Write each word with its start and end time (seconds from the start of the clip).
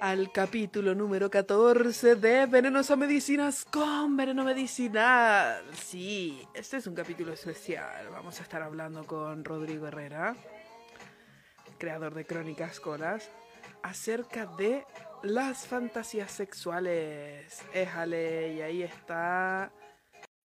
al 0.00 0.30
capítulo 0.32 0.94
número 0.94 1.30
14 1.30 2.16
de 2.16 2.44
Venenosa 2.44 2.94
Medicinas 2.96 3.64
con 3.64 4.18
Veneno 4.18 4.44
Medicinal. 4.44 5.64
Sí, 5.72 6.46
este 6.52 6.76
es 6.76 6.86
un 6.86 6.94
capítulo 6.94 7.32
especial. 7.32 8.08
Vamos 8.10 8.38
a 8.40 8.42
estar 8.42 8.60
hablando 8.60 9.06
con 9.06 9.46
Rodrigo 9.46 9.86
Herrera, 9.86 10.36
creador 11.78 12.12
de 12.12 12.26
Crónicas 12.26 12.80
Colas, 12.80 13.30
acerca 13.82 14.44
de 14.44 14.84
las 15.22 15.66
fantasías 15.66 16.30
sexuales. 16.30 17.62
Éjale, 17.72 18.52
y 18.52 18.60
ahí 18.60 18.82
está. 18.82 19.72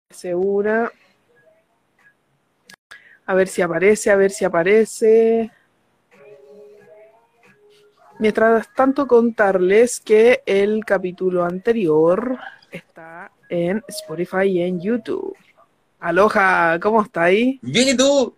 Segura. 0.10 0.92
A 3.25 3.34
ver 3.34 3.48
si 3.48 3.61
aparece, 3.61 4.10
a 4.10 4.15
ver 4.15 4.32
si 4.32 4.46
aparece. 4.46 5.52
Mientras 8.20 8.74
tanto, 8.74 9.06
contarles 9.06 10.00
que 10.00 10.42
el 10.46 10.86
capítulo 10.86 11.43
anterior 11.43 12.39
está 12.71 13.32
en 13.50 13.84
Spotify 13.88 14.46
y 14.46 14.62
en 14.62 14.79
YouTube. 14.79 15.36
Aloha, 16.00 16.79
¿cómo 16.79 17.01
estáis? 17.01 17.60
Bien, 17.62 17.89
¿y 17.89 17.98
tú? 17.98 18.36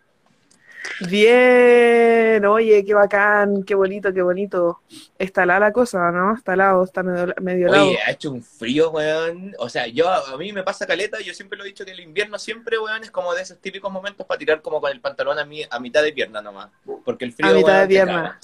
Bien, 1.09 2.45
oye, 2.45 2.83
qué 2.85 2.93
bacán, 2.93 3.63
qué 3.63 3.75
bonito, 3.75 4.13
qué 4.13 4.21
bonito. 4.21 4.81
Está 5.17 5.45
la 5.45 5.59
la 5.59 5.71
cosa, 5.71 6.11
¿no? 6.11 6.35
Está 6.35 6.55
lado, 6.55 6.83
está 6.83 7.03
medio, 7.03 7.33
medio 7.41 7.69
lado. 7.69 7.87
Oye, 7.87 7.99
ha 8.05 8.11
hecho 8.11 8.31
un 8.31 8.43
frío, 8.43 8.91
weón. 8.91 9.53
O 9.59 9.69
sea, 9.69 9.87
yo 9.87 10.09
a 10.09 10.37
mí 10.37 10.51
me 10.51 10.63
pasa 10.63 10.85
caleta, 10.85 11.19
yo 11.21 11.33
siempre 11.33 11.57
lo 11.57 11.63
he 11.63 11.67
dicho 11.67 11.85
que 11.85 11.91
el 11.91 11.99
invierno 11.99 12.37
siempre, 12.37 12.77
weón, 12.79 13.03
es 13.03 13.11
como 13.11 13.33
de 13.33 13.41
esos 13.41 13.59
típicos 13.59 13.91
momentos 13.91 14.25
para 14.25 14.37
tirar 14.37 14.61
como 14.61 14.81
con 14.81 14.91
el 14.91 15.01
pantalón 15.01 15.39
a, 15.39 15.45
mi, 15.45 15.63
a 15.69 15.79
mitad 15.79 16.03
de 16.03 16.13
pierna 16.13 16.41
nomás. 16.41 16.69
Porque 17.05 17.25
el 17.25 17.33
frío, 17.33 17.51
a 17.51 17.53
mitad 17.53 17.73
weón, 17.73 17.81
de 17.81 17.87
pierna. 17.87 18.39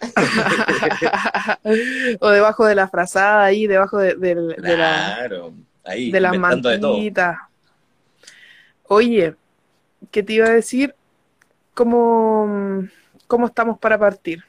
o 2.20 2.30
debajo 2.30 2.66
de 2.66 2.74
la 2.74 2.88
frazada 2.88 3.44
ahí, 3.44 3.66
debajo 3.66 3.98
de, 3.98 4.14
de- 4.14 4.34
de 4.34 4.76
la, 4.76 5.14
Claro, 5.16 5.52
ahí, 5.84 6.10
de 6.10 6.20
las 6.20 6.32
de 6.32 6.38
mantitas. 6.38 7.36
Oye, 8.88 9.34
¿qué 10.10 10.22
te 10.22 10.32
iba 10.34 10.46
a 10.46 10.50
decir? 10.50 10.94
¿Cómo, 11.74 12.84
cómo 13.26 13.46
estamos 13.46 13.78
para 13.78 13.98
partir? 13.98 14.42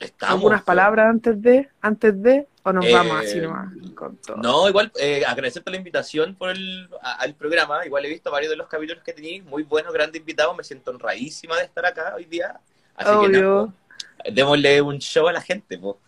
Estamos, 0.00 0.34
¿Algunas 0.36 0.62
palabras 0.62 1.06
antes 1.10 1.40
de, 1.42 1.68
antes 1.80 2.22
de, 2.22 2.46
o 2.62 2.72
nos 2.72 2.86
Eh, 2.86 2.92
vamos 2.92 3.16
así 3.18 3.40
nomás 3.40 3.72
con 3.94 4.16
todo? 4.18 4.36
No, 4.36 4.68
igual 4.68 4.92
eh, 5.00 5.24
agradecerte 5.26 5.70
la 5.70 5.76
invitación 5.76 6.36
por 6.36 6.50
el, 6.50 6.88
a- 7.02 7.14
al 7.16 7.34
programa. 7.34 7.84
Igual 7.84 8.04
he 8.04 8.08
visto 8.08 8.30
varios 8.30 8.50
de 8.50 8.56
los 8.56 8.68
capítulos 8.68 9.02
que 9.02 9.12
tenéis, 9.12 9.44
muy 9.44 9.64
buenos, 9.64 9.92
grandes 9.92 10.20
invitados. 10.20 10.56
Me 10.56 10.62
siento 10.62 10.90
honradísima 10.92 11.56
de 11.56 11.64
estar 11.64 11.84
acá 11.84 12.14
hoy 12.16 12.26
día. 12.26 12.60
Así 12.94 13.10
que 13.10 13.28
nada, 13.28 13.44
Obvio. 13.44 13.72
po, 14.24 14.30
démosle 14.32 14.82
un 14.82 14.98
show 14.98 15.26
a 15.28 15.32
la 15.32 15.40
gente, 15.40 15.78
po. 15.78 15.98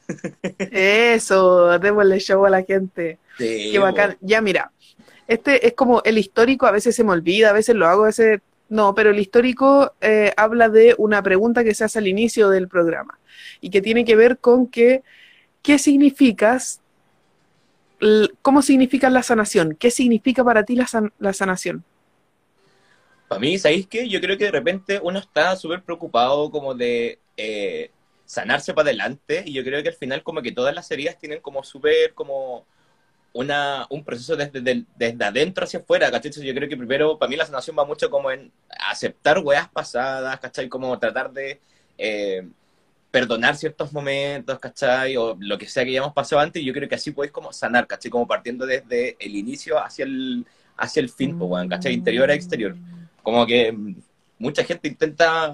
Eso, 0.70 1.78
démosle 1.78 2.20
show 2.20 2.44
a 2.46 2.50
la 2.50 2.62
gente. 2.62 3.18
Sí, 3.38 3.70
Qué 3.72 3.78
bacán. 3.80 4.16
Ya, 4.20 4.40
mira, 4.40 4.70
este 5.26 5.66
es 5.66 5.74
como 5.74 6.00
el 6.04 6.18
histórico, 6.18 6.66
a 6.66 6.70
veces 6.72 6.94
se 6.94 7.02
me 7.02 7.10
olvida, 7.12 7.50
a 7.50 7.52
veces 7.52 7.74
lo 7.74 7.88
hago, 7.88 8.04
a 8.04 8.06
veces 8.06 8.40
no, 8.70 8.94
pero 8.94 9.10
el 9.10 9.20
histórico 9.20 9.94
eh, 10.00 10.32
habla 10.38 10.70
de 10.70 10.94
una 10.98 11.22
pregunta 11.22 11.64
que 11.64 11.74
se 11.74 11.84
hace 11.84 12.00
al 12.00 12.08
inicio 12.08 12.50
del 12.50 12.68
programa 12.68 13.20
y 13.60 13.70
que 13.70 13.82
tiene 13.82 14.06
que 14.06 14.16
ver 14.16 14.38
con 14.38 14.68
que, 14.68 15.04
¿qué 15.62 15.78
significas? 15.78 16.80
¿Cómo 18.42 18.62
significa 18.62 19.10
la 19.10 19.22
sanación? 19.22 19.76
¿Qué 19.78 19.90
significa 19.90 20.44
para 20.44 20.64
ti 20.64 20.74
la, 20.76 20.86
san- 20.86 21.12
la 21.18 21.32
sanación? 21.32 21.84
Para 23.28 23.40
mí, 23.40 23.58
¿sabéis 23.58 23.86
qué? 23.86 24.08
Yo 24.08 24.20
creo 24.20 24.36
que 24.36 24.46
de 24.46 24.50
repente 24.50 25.00
uno 25.02 25.18
está 25.20 25.54
súper 25.56 25.84
preocupado 25.84 26.50
como 26.50 26.74
de 26.74 27.20
eh, 27.36 27.92
sanarse 28.24 28.74
para 28.74 28.88
adelante 28.88 29.44
y 29.46 29.52
yo 29.52 29.62
creo 29.64 29.82
que 29.82 29.90
al 29.90 29.94
final 29.94 30.22
como 30.24 30.42
que 30.42 30.52
todas 30.52 30.74
las 30.74 30.90
heridas 30.90 31.16
tienen 31.18 31.40
como 31.40 31.62
súper 31.62 32.12
como 32.14 32.66
una, 33.32 33.86
un 33.90 34.04
proceso 34.04 34.36
desde, 34.36 34.60
del- 34.60 34.86
desde 34.96 35.24
adentro 35.24 35.64
hacia 35.64 35.80
afuera, 35.80 36.10
¿cachai? 36.10 36.30
Yo 36.32 36.54
creo 36.54 36.68
que 36.68 36.76
primero, 36.76 37.18
para 37.18 37.30
mí 37.30 37.36
la 37.36 37.46
sanación 37.46 37.76
va 37.78 37.84
mucho 37.84 38.10
como 38.10 38.30
en 38.30 38.50
aceptar 38.90 39.38
weas 39.40 39.68
pasadas, 39.68 40.38
¿cachai? 40.40 40.68
Como 40.68 40.98
tratar 40.98 41.32
de 41.32 41.60
eh, 41.98 42.48
perdonar 43.10 43.56
ciertos 43.56 43.92
momentos, 43.92 44.58
¿cachai? 44.58 45.16
O 45.16 45.36
lo 45.40 45.58
que 45.58 45.66
sea 45.68 45.84
que 45.84 45.90
hayamos 45.90 46.12
pasado 46.12 46.40
antes 46.40 46.62
y 46.62 46.64
yo 46.66 46.72
creo 46.72 46.88
que 46.88 46.94
así 46.96 47.10
podéis 47.12 47.32
como 47.32 47.52
sanar, 47.52 47.86
¿cachai? 47.86 48.10
Como 48.10 48.26
partiendo 48.26 48.66
desde 48.66 49.16
el 49.18 49.36
inicio 49.36 49.78
hacia 49.82 50.04
el, 50.04 50.46
hacia 50.76 51.00
el 51.00 51.08
fin, 51.10 51.36
pues, 51.36 51.50
weón, 51.50 51.68
¿cachai? 51.68 51.92
Interior 51.94 52.30
a 52.30 52.34
exterior. 52.34 52.76
Como 53.22 53.46
que 53.46 53.72
mm, 53.72 53.94
mucha 54.38 54.64
gente 54.64 54.88
intenta 54.88 55.52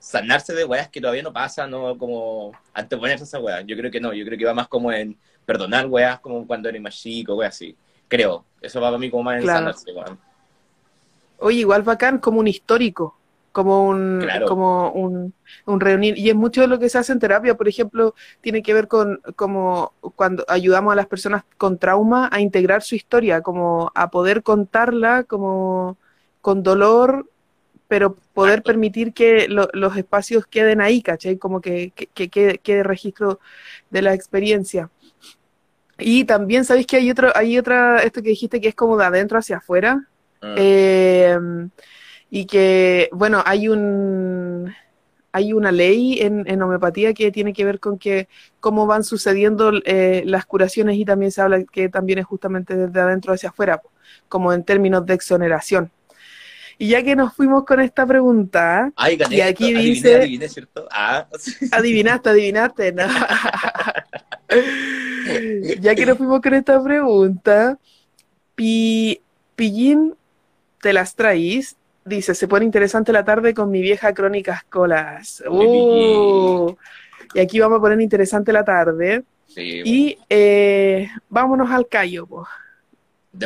sanarse 0.00 0.54
de 0.54 0.64
weas 0.64 0.88
que 0.88 1.00
todavía 1.00 1.22
no 1.22 1.32
pasan, 1.32 1.70
no 1.70 1.96
como 1.96 2.52
anteponerse 2.74 3.22
a 3.22 3.26
esa 3.26 3.38
wea. 3.38 3.60
Yo 3.60 3.76
creo 3.76 3.90
que 3.90 4.00
no, 4.00 4.12
yo 4.12 4.24
creo 4.24 4.38
que 4.38 4.44
va 4.46 4.54
más 4.54 4.66
como 4.66 4.90
en 4.90 5.16
perdonar 5.46 5.86
weas 5.86 6.18
como 6.20 6.44
cuando 6.46 6.68
eres 6.68 6.80
más 6.82 6.96
chico, 6.96 7.34
weas 7.36 7.54
así. 7.54 7.76
Creo. 8.08 8.44
Eso 8.60 8.80
va 8.80 8.88
para 8.88 8.98
mí 8.98 9.10
como 9.10 9.22
más 9.24 9.36
en 9.36 9.42
Claro. 9.42 9.58
sanarse, 9.60 9.92
weón. 9.92 10.18
Oye, 11.38 11.60
igual 11.60 11.82
bacán, 11.82 12.18
como 12.18 12.40
un 12.40 12.48
histórico, 12.48 13.16
como 13.52 13.86
un, 13.86 14.20
Claro. 14.22 14.46
como 14.46 14.90
un, 14.92 15.32
un 15.66 15.80
reunir. 15.80 16.18
Y 16.18 16.28
es 16.30 16.34
mucho 16.34 16.60
de 16.62 16.66
lo 16.66 16.78
que 16.78 16.88
se 16.88 16.98
hace 16.98 17.12
en 17.12 17.18
terapia, 17.18 17.56
por 17.56 17.68
ejemplo, 17.68 18.14
tiene 18.40 18.62
que 18.62 18.74
ver 18.74 18.88
con 18.88 19.20
como 19.36 19.92
cuando 20.16 20.44
ayudamos 20.48 20.92
a 20.92 20.96
las 20.96 21.06
personas 21.06 21.44
con 21.58 21.78
trauma 21.78 22.28
a 22.32 22.40
integrar 22.40 22.82
su 22.82 22.94
historia, 22.94 23.42
como 23.42 23.92
a 23.94 24.10
poder 24.10 24.42
contarla 24.42 25.24
como 25.24 25.96
con 26.40 26.62
dolor, 26.62 27.29
pero 27.90 28.14
poder 28.34 28.62
permitir 28.62 29.12
que 29.12 29.48
lo- 29.48 29.68
los 29.72 29.96
espacios 29.96 30.46
queden 30.46 30.80
ahí, 30.80 31.02
¿cachai? 31.02 31.38
Como 31.38 31.60
que, 31.60 31.90
que, 31.90 32.28
que 32.28 32.58
quede, 32.60 32.84
registro 32.84 33.40
de 33.90 34.00
la 34.02 34.14
experiencia. 34.14 34.90
Y 35.98 36.24
también, 36.24 36.64
¿sabéis 36.64 36.86
que 36.86 36.98
hay 36.98 37.10
otro, 37.10 37.32
hay 37.34 37.58
otra, 37.58 37.98
esto 38.04 38.22
que 38.22 38.28
dijiste 38.28 38.60
que 38.60 38.68
es 38.68 38.76
como 38.76 38.96
de 38.96 39.06
adentro 39.06 39.38
hacia 39.38 39.56
afuera? 39.56 39.96
Mm. 40.40 40.54
Eh, 40.56 41.38
y 42.30 42.46
que, 42.46 43.08
bueno, 43.12 43.42
hay 43.44 43.68
un 43.68 44.72
hay 45.32 45.52
una 45.52 45.72
ley 45.72 46.20
en, 46.20 46.44
en 46.48 46.62
homeopatía 46.62 47.12
que 47.12 47.32
tiene 47.32 47.52
que 47.52 47.64
ver 47.64 47.80
con 47.80 47.98
que 47.98 48.28
cómo 48.60 48.86
van 48.86 49.02
sucediendo 49.04 49.72
eh, 49.84 50.22
las 50.26 50.46
curaciones 50.46 50.96
y 50.96 51.04
también 51.04 51.32
se 51.32 51.40
habla 51.42 51.64
que 51.64 51.88
también 51.88 52.20
es 52.20 52.26
justamente 52.26 52.76
desde 52.76 53.00
adentro 53.00 53.32
hacia 53.32 53.48
afuera, 53.50 53.82
como 54.28 54.52
en 54.52 54.64
términos 54.64 55.04
de 55.06 55.14
exoneración. 55.14 55.90
Y 56.82 56.88
ya 56.88 57.02
que 57.02 57.14
nos 57.14 57.34
fuimos 57.34 57.66
con 57.66 57.78
esta 57.80 58.06
pregunta, 58.06 58.90
Ay, 58.96 59.16
gané. 59.18 59.36
y 59.36 59.40
aquí 59.42 59.74
dice- 59.74 60.16
adiviné, 60.16 60.48
¿cierto? 60.48 60.88
Ah, 60.90 61.26
adivinaste, 61.72 62.30
adivinaste, 62.30 62.92
¿no? 62.92 63.02
ya 65.80 65.94
que 65.94 66.06
nos 66.06 66.16
fuimos 66.16 66.40
con 66.40 66.54
esta 66.54 66.82
pregunta, 66.82 67.78
Pi, 68.54 69.20
Pillín 69.56 70.14
te 70.80 70.92
las 70.94 71.14
traís. 71.14 71.76
Dice, 72.04 72.34
se 72.34 72.48
pone 72.48 72.64
interesante 72.64 73.12
la 73.12 73.24
tarde 73.26 73.52
con 73.52 73.70
mi 73.70 73.82
vieja 73.82 74.14
Crónicas 74.14 74.64
Colas. 74.64 75.42
Uh, 75.48 76.74
y 77.34 77.40
aquí 77.40 77.60
vamos 77.60 77.76
a 77.78 77.82
poner 77.82 78.00
interesante 78.00 78.52
la 78.54 78.64
tarde. 78.64 79.22
sí, 79.46 79.82
Y 79.84 80.18
eh, 80.30 81.10
vámonos 81.28 81.70
al 81.70 81.86
callo. 81.88 82.26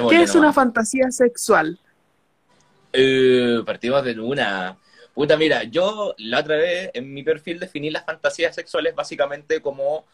¿Qué 0.08 0.22
es 0.22 0.36
una 0.36 0.52
fantasía 0.52 1.10
sexual? 1.10 1.80
Eh, 2.94 3.60
partimos 3.66 4.04
de 4.04 4.18
una. 4.20 4.78
Puta, 5.14 5.36
mira, 5.36 5.64
yo 5.64 6.14
la 6.18 6.40
otra 6.40 6.56
vez 6.56 6.90
en 6.94 7.12
mi 7.12 7.22
perfil 7.22 7.58
definí 7.60 7.90
las 7.90 8.04
fantasías 8.04 8.54
sexuales 8.54 8.94
básicamente 8.94 9.60
como 9.60 10.04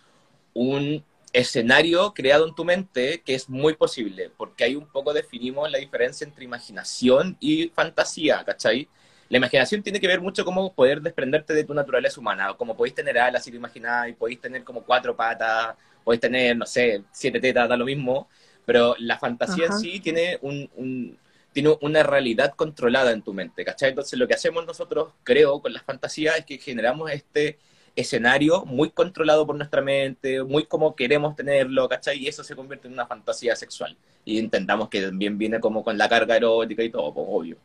un 0.54 1.04
escenario 1.32 2.14
creado 2.14 2.48
en 2.48 2.54
tu 2.54 2.64
mente 2.64 3.22
que 3.24 3.34
es 3.34 3.48
muy 3.50 3.74
posible, 3.74 4.30
porque 4.36 4.64
ahí 4.64 4.76
un 4.76 4.88
poco 4.88 5.12
definimos 5.14 5.70
la 5.70 5.78
diferencia 5.78 6.26
entre 6.26 6.44
imaginación 6.44 7.36
y 7.40 7.68
fantasía, 7.70 8.44
¿cachai? 8.44 8.88
La 9.30 9.38
imaginación 9.38 9.82
tiene 9.82 10.00
que 10.00 10.08
ver 10.08 10.20
mucho 10.20 10.44
cómo 10.44 10.74
poder 10.74 11.02
desprenderte 11.02 11.54
de 11.54 11.64
tu 11.64 11.74
naturaleza 11.74 12.20
humana, 12.20 12.54
como 12.56 12.76
podéis 12.76 12.94
tener 12.96 13.18
alas 13.18 13.44
si 13.44 13.50
lo 13.52 13.58
imagináis, 13.58 14.16
podéis 14.16 14.40
tener 14.40 14.64
como 14.64 14.84
cuatro 14.84 15.16
patas, 15.16 15.76
podéis 16.04 16.20
tener, 16.20 16.56
no 16.56 16.66
sé, 16.66 17.04
siete 17.12 17.40
tetas, 17.40 17.68
da 17.68 17.76
lo 17.76 17.84
mismo, 17.86 18.28
pero 18.66 18.96
la 18.98 19.18
fantasía 19.18 19.66
Ajá. 19.66 19.66
en 19.66 19.72
sí 19.72 20.00
tiene 20.00 20.38
un, 20.42 20.70
un- 20.76 21.18
tiene 21.52 21.76
una 21.80 22.02
realidad 22.02 22.54
controlada 22.54 23.10
en 23.12 23.22
tu 23.22 23.32
mente, 23.34 23.64
¿cachai? 23.64 23.90
Entonces 23.90 24.18
lo 24.18 24.28
que 24.28 24.34
hacemos 24.34 24.64
nosotros, 24.66 25.12
creo, 25.24 25.60
con 25.60 25.72
las 25.72 25.82
fantasías 25.82 26.38
es 26.38 26.44
que 26.44 26.58
generamos 26.58 27.10
este 27.10 27.58
escenario 27.96 28.64
muy 28.64 28.90
controlado 28.90 29.44
por 29.46 29.56
nuestra 29.56 29.82
mente, 29.82 30.42
muy 30.44 30.64
como 30.64 30.94
queremos 30.94 31.34
tenerlo, 31.34 31.88
¿cachai? 31.88 32.18
Y 32.18 32.28
eso 32.28 32.44
se 32.44 32.54
convierte 32.54 32.86
en 32.86 32.94
una 32.94 33.06
fantasía 33.06 33.56
sexual. 33.56 33.96
Y 34.24 34.38
intentamos 34.38 34.88
que 34.88 35.02
también 35.02 35.36
viene 35.38 35.58
como 35.58 35.82
con 35.82 35.98
la 35.98 36.08
carga 36.08 36.36
erótica 36.36 36.82
y 36.84 36.90
todo, 36.90 37.12
pues, 37.12 37.26
obvio. 37.28 37.56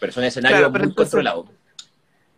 Pero 0.00 0.12
son 0.12 0.24
escenarios 0.24 0.60
Claro, 0.60 0.72
muy 0.72 0.80
entonces- 0.88 1.10
controlados. 1.12 1.46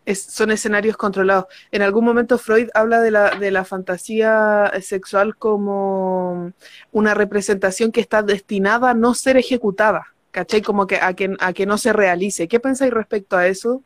Es- 0.06 0.22
son 0.24 0.50
escenarios 0.52 0.96
controlados. 0.96 1.46
En 1.72 1.82
algún 1.82 2.04
momento 2.06 2.38
Freud 2.38 2.70
habla 2.74 3.00
de 3.02 3.10
la, 3.12 3.32
de 3.36 3.50
la 3.52 3.64
fantasía 3.66 4.72
sexual 4.82 5.36
como 5.36 6.52
una 6.92 7.14
representación 7.14 7.92
que 7.92 8.00
está 8.00 8.22
destinada 8.22 8.90
a 8.90 8.94
no 8.94 9.14
ser 9.14 9.36
ejecutada, 9.36 10.14
¿cachai? 10.32 10.62
Como 10.62 10.86
que 10.88 10.96
a 10.96 11.14
que, 11.14 11.36
a 11.40 11.52
que 11.52 11.66
no 11.66 11.78
se 11.78 11.92
realice. 11.92 12.48
¿Qué 12.48 12.60
pensáis 12.60 12.92
respecto 12.92 13.36
a 13.36 13.46
eso? 13.48 13.84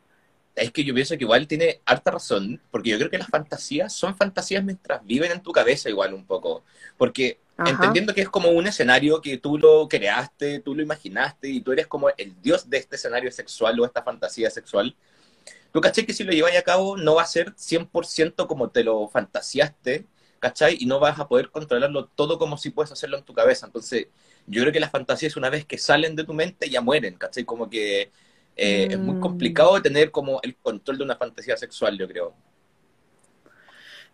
Es 0.55 0.73
que 0.73 0.85
yo 0.85 0.93
pienso 0.95 1.17
que 1.17 1.25
igual 1.25 1.47
tiene 1.47 1.81
harta 1.87 2.11
razón, 2.11 2.61
porque 2.71 2.91
yo 2.91 2.99
creo 2.99 3.11
que 3.11 3.19
las 3.19 3.29
fantasías 3.31 3.93
son 3.95 4.17
fantasías 4.17 4.65
mientras 4.65 5.05
viven 5.07 5.31
en 5.33 5.43
tu 5.43 5.53
cabeza 5.53 5.89
igual 5.89 6.13
un 6.13 6.27
poco. 6.27 6.65
Porque 6.97 7.41
entendiendo 7.65 8.15
que 8.15 8.23
es 8.23 8.29
como 8.29 8.51
un 8.51 8.67
escenario 8.67 9.21
que 9.23 9.39
tú 9.39 9.59
lo 9.59 9.89
creaste, 9.89 10.61
tú 10.61 10.75
lo 10.75 10.83
imaginaste 10.83 11.49
y 11.49 11.61
tú 11.63 11.73
eres 11.73 11.87
como 11.87 12.11
el 12.17 12.41
dios 12.43 12.69
de 12.69 12.79
este 12.79 12.97
escenario 12.97 13.31
sexual 13.33 13.79
o 13.81 13.85
esta 13.87 14.03
fantasía 14.03 14.51
sexual, 14.51 14.97
tú 15.73 15.81
caché 15.81 16.07
que 16.07 16.13
si 16.13 16.25
lo 16.25 16.33
llevas 16.33 16.57
a 16.57 16.63
cabo 16.63 16.97
no 16.97 17.17
va 17.17 17.23
a 17.23 17.27
ser 17.27 17.55
100% 17.55 18.47
como 18.47 18.71
te 18.71 18.85
lo 18.85 19.09
fantaseaste, 19.09 20.07
¿cachai? 20.41 20.77
Y 20.81 20.87
no 20.87 20.99
vas 20.99 21.19
a 21.19 21.29
poder 21.29 21.51
controlarlo 21.51 22.07
todo 22.07 22.39
como 22.39 22.59
si 22.59 22.71
puedes 22.71 22.93
hacerlo 22.93 23.19
en 23.19 23.25
tu 23.25 23.35
cabeza. 23.35 23.67
Entonces, 23.67 24.09
yo 24.47 24.63
creo 24.63 24.73
que 24.73 24.81
las 24.81 24.91
fantasías 24.91 25.37
una 25.37 25.51
vez 25.51 25.65
que 25.65 25.79
salen 25.79 26.17
de 26.17 26.25
tu 26.25 26.35
mente 26.35 26.69
ya 26.69 26.81
mueren, 26.81 27.15
¿cachai? 27.15 27.45
Como 27.45 27.71
que 27.71 28.11
eh, 28.57 28.89
es 28.91 28.99
muy 28.99 29.17
mm. 29.17 29.21
complicado 29.21 29.81
tener 29.81 30.11
como 30.11 30.41
el 30.43 30.57
control 30.57 30.99
de 30.99 31.05
una 31.05 31.17
fantasía 31.17 31.57
sexual, 31.57 31.97
yo 31.99 32.09
creo. 32.09 32.35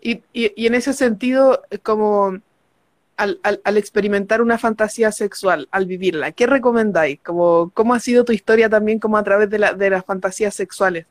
Y, 0.00 0.22
y, 0.32 0.66
en 0.66 0.74
ese 0.74 0.92
sentido, 0.92 1.62
como 1.82 2.38
al, 3.16 3.40
al, 3.42 3.76
experimentar 3.76 4.42
una 4.42 4.58
fantasía 4.58 5.10
sexual, 5.10 5.68
al 5.70 5.86
vivirla, 5.86 6.32
¿qué 6.32 6.46
recomendáis? 6.46 7.18
Como, 7.22 7.70
¿Cómo 7.74 7.94
ha 7.94 8.00
sido 8.00 8.24
tu 8.24 8.32
historia 8.32 8.68
también 8.68 8.98
como 9.00 9.16
a 9.16 9.24
través 9.24 9.48
de, 9.48 9.58
la, 9.58 9.72
de 9.72 9.90
las 9.90 10.04
fantasías 10.04 10.54
sexuales? 10.54 11.06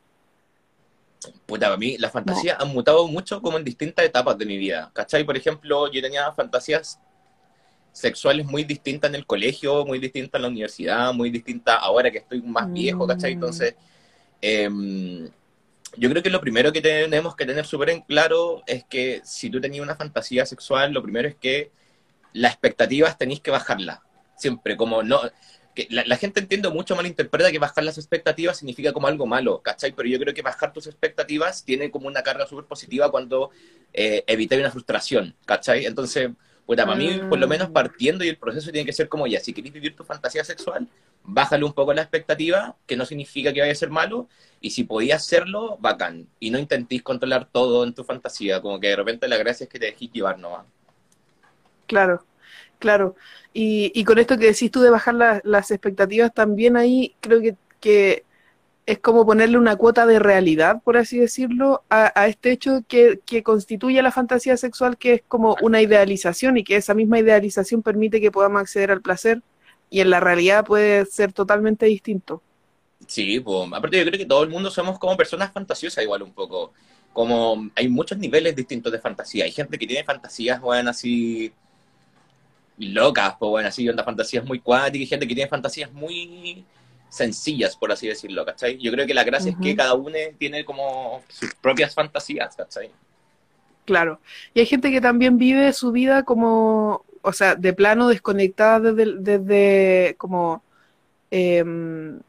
Puta, 1.45 1.67
para 1.67 1.77
mí 1.77 1.97
las 1.97 2.11
fantasías 2.11 2.57
han 2.59 2.69
mutado 2.69 3.07
mucho 3.07 3.41
como 3.41 3.57
en 3.57 3.63
distintas 3.63 4.05
etapas 4.05 4.37
de 4.37 4.45
mi 4.45 4.57
vida. 4.57 4.91
¿Cachai? 4.93 5.23
Por 5.23 5.37
ejemplo, 5.37 5.91
yo 5.91 6.01
tenía 6.01 6.31
fantasías 6.33 6.99
sexuales 7.91 8.45
muy 8.45 8.63
distintas 8.65 9.09
en 9.09 9.15
el 9.15 9.25
colegio, 9.25 9.85
muy 9.85 9.99
distintas 9.99 10.37
en 10.37 10.41
la 10.41 10.47
universidad, 10.49 11.13
muy 11.13 11.29
distintas 11.29 11.77
ahora 11.81 12.11
que 12.11 12.17
estoy 12.17 12.41
más 12.41 12.71
viejo, 12.71 13.07
¿cachai? 13.07 13.31
Mm. 13.31 13.33
Entonces, 13.35 13.75
em, 14.41 15.29
yo 15.97 16.09
creo 16.09 16.21
que 16.21 16.29
lo 16.29 16.41
primero 16.41 16.73
que 16.73 16.81
tenemos 16.81 17.35
que 17.35 17.45
tener 17.45 17.65
súper 17.65 17.91
en 17.91 18.01
claro 18.01 18.63
es 18.67 18.83
que 18.83 19.21
si 19.23 19.49
tú 19.49 19.61
tenías 19.61 19.83
una 19.83 19.95
fantasía 19.95 20.45
sexual, 20.45 20.91
lo 20.91 21.01
primero 21.01 21.27
es 21.27 21.35
que 21.35 21.71
las 22.33 22.51
expectativas 22.51 23.17
tenéis 23.17 23.39
que 23.39 23.51
bajarla. 23.51 24.01
Siempre, 24.35 24.75
como 24.75 25.01
no, 25.01 25.21
que 25.75 25.87
la, 25.89 26.15
gente 26.15 26.39
entiende 26.39 26.69
mucho 26.69 26.95
malinterpreta 26.95 27.51
que 27.51 27.59
bajar 27.59 27.83
las 27.83 27.97
expectativas 27.97 28.57
significa 28.57 28.93
como 28.93 29.07
algo 29.07 29.27
malo, 29.27 29.61
¿cachai? 29.61 29.91
Pero 29.91 30.07
yo 30.07 30.17
creo 30.17 30.33
que 30.33 30.41
bajar 30.41 30.71
tus 30.71 30.87
expectativas 30.87 31.65
tiene 31.65 31.91
como 31.91 32.07
una 32.07 32.23
carga 32.23 32.47
súper 32.47 32.65
positiva 32.65 33.11
cuando 33.11 33.51
eh, 33.93 34.23
evitas 34.25 34.57
una 34.57 34.71
frustración, 34.71 35.35
¿cachai? 35.45 35.85
Entonces, 35.85 36.31
pues 36.65 36.81
para 36.81 36.95
mí, 36.95 37.19
por 37.29 37.37
lo 37.37 37.47
menos 37.47 37.69
mm. 37.69 37.73
partiendo 37.73 38.23
y 38.23 38.29
el 38.29 38.37
proceso 38.37 38.71
tiene 38.71 38.85
que 38.85 38.93
ser 38.93 39.09
como 39.09 39.27
ya, 39.27 39.39
si 39.39 39.53
queréis 39.53 39.73
vivir 39.73 39.95
tu 39.95 40.03
fantasía 40.03 40.43
sexual, 40.43 40.87
bájale 41.23 41.65
un 41.65 41.73
poco 41.73 41.93
la 41.93 42.01
expectativa, 42.01 42.75
que 42.87 42.95
no 42.95 43.05
significa 43.05 43.51
que 43.51 43.59
vaya 43.59 43.73
a 43.73 43.75
ser 43.75 43.89
malo, 43.89 44.27
y 44.61 44.71
si 44.71 44.85
podías 44.85 45.23
hacerlo, 45.23 45.77
bacán. 45.79 46.27
Y 46.39 46.51
no 46.51 46.57
intentéis 46.57 47.03
controlar 47.03 47.49
todo 47.51 47.83
en 47.83 47.93
tu 47.93 48.03
fantasía, 48.03 48.61
como 48.61 48.79
que 48.79 48.87
de 48.87 48.95
repente 48.95 49.27
la 49.27 49.37
gracia 49.37 49.65
es 49.65 49.69
que 49.69 49.79
te 49.79 49.87
dejes 49.87 50.11
llevar 50.11 50.39
nomás. 50.39 50.65
Claro, 51.85 52.25
claro. 52.79 53.15
Y, 53.57 54.03
con 54.03 54.19
esto 54.19 54.37
que 54.37 54.47
decís 54.47 54.69
tú 54.69 54.81
de 54.81 54.89
bajar 54.89 55.41
las 55.45 55.71
expectativas, 55.71 56.33
también 56.33 56.75
ahí 56.75 57.15
creo 57.21 57.39
que, 57.79 58.25
es 58.85 58.99
como 58.99 59.25
ponerle 59.25 59.57
una 59.57 59.77
cuota 59.77 60.05
de 60.05 60.19
realidad, 60.19 60.81
por 60.83 60.97
así 60.97 61.17
decirlo, 61.17 61.81
a, 61.89 62.27
este 62.27 62.51
hecho 62.51 62.83
que, 62.85 63.21
que, 63.25 63.43
constituye 63.43 64.01
la 64.01 64.11
fantasía 64.11 64.57
sexual, 64.57 64.97
que 64.97 65.13
es 65.13 65.21
como 65.25 65.55
una 65.61 65.81
idealización 65.81 66.57
y 66.57 66.65
que 66.65 66.75
esa 66.75 66.93
misma 66.93 67.19
idealización 67.19 67.81
permite 67.81 68.19
que 68.19 68.29
podamos 68.29 68.59
acceder 68.59 68.91
al 68.91 69.01
placer 69.01 69.41
y 69.89 70.01
en 70.01 70.09
la 70.09 70.19
realidad 70.19 70.65
puede 70.65 71.05
ser 71.05 71.31
totalmente 71.31 71.85
distinto. 71.85 72.41
Sí, 73.07 73.39
pues, 73.39 73.69
aparte 73.71 73.97
yo 73.97 74.05
creo 74.05 74.19
que 74.19 74.25
todo 74.25 74.43
el 74.43 74.49
mundo 74.49 74.69
somos 74.69 74.99
como 74.99 75.15
personas 75.15 75.53
fantasiosas 75.53 76.03
igual 76.03 76.23
un 76.23 76.33
poco. 76.33 76.73
Como 77.13 77.69
hay 77.73 77.87
muchos 77.87 78.17
niveles 78.17 78.53
distintos 78.53 78.91
de 78.91 78.99
fantasía. 78.99 79.45
Hay 79.45 79.51
gente 79.51 79.77
que 79.77 79.87
tiene 79.87 80.03
fantasías, 80.03 80.59
bueno, 80.59 80.89
así 80.89 81.53
locas, 82.77 83.35
pues 83.39 83.49
bueno, 83.49 83.69
así 83.69 83.87
onda 83.87 84.03
fantasías 84.03 84.45
muy 84.45 84.59
cuánticas, 84.59 85.05
y 85.05 85.07
gente 85.07 85.27
que 85.27 85.35
tiene 85.35 85.49
fantasías 85.49 85.91
muy 85.93 86.65
sencillas, 87.09 87.77
por 87.77 87.91
así 87.91 88.07
decirlo, 88.07 88.45
¿cachai? 88.45 88.77
Yo 88.77 88.91
creo 88.91 89.07
que 89.07 89.13
la 89.13 89.23
gracia 89.23 89.51
es 89.51 89.57
que 89.57 89.75
cada 89.75 89.93
uno 89.93 90.17
tiene 90.37 90.65
como 90.65 91.23
sus 91.29 91.53
propias 91.55 91.93
fantasías, 91.93 92.55
¿cachai? 92.55 92.91
Claro. 93.85 94.19
Y 94.53 94.59
hay 94.59 94.65
gente 94.65 94.91
que 94.91 94.99
también 94.99 95.37
vive 95.37 95.71
su 95.73 95.91
vida 95.91 96.23
como, 96.23 97.05
o 97.21 97.33
sea, 97.33 97.55
de 97.55 97.73
plano 97.73 98.07
desconectada 98.07 98.91
desde, 98.91 99.15
desde 99.19 100.15
como, 100.17 100.63
em, 101.31 102.19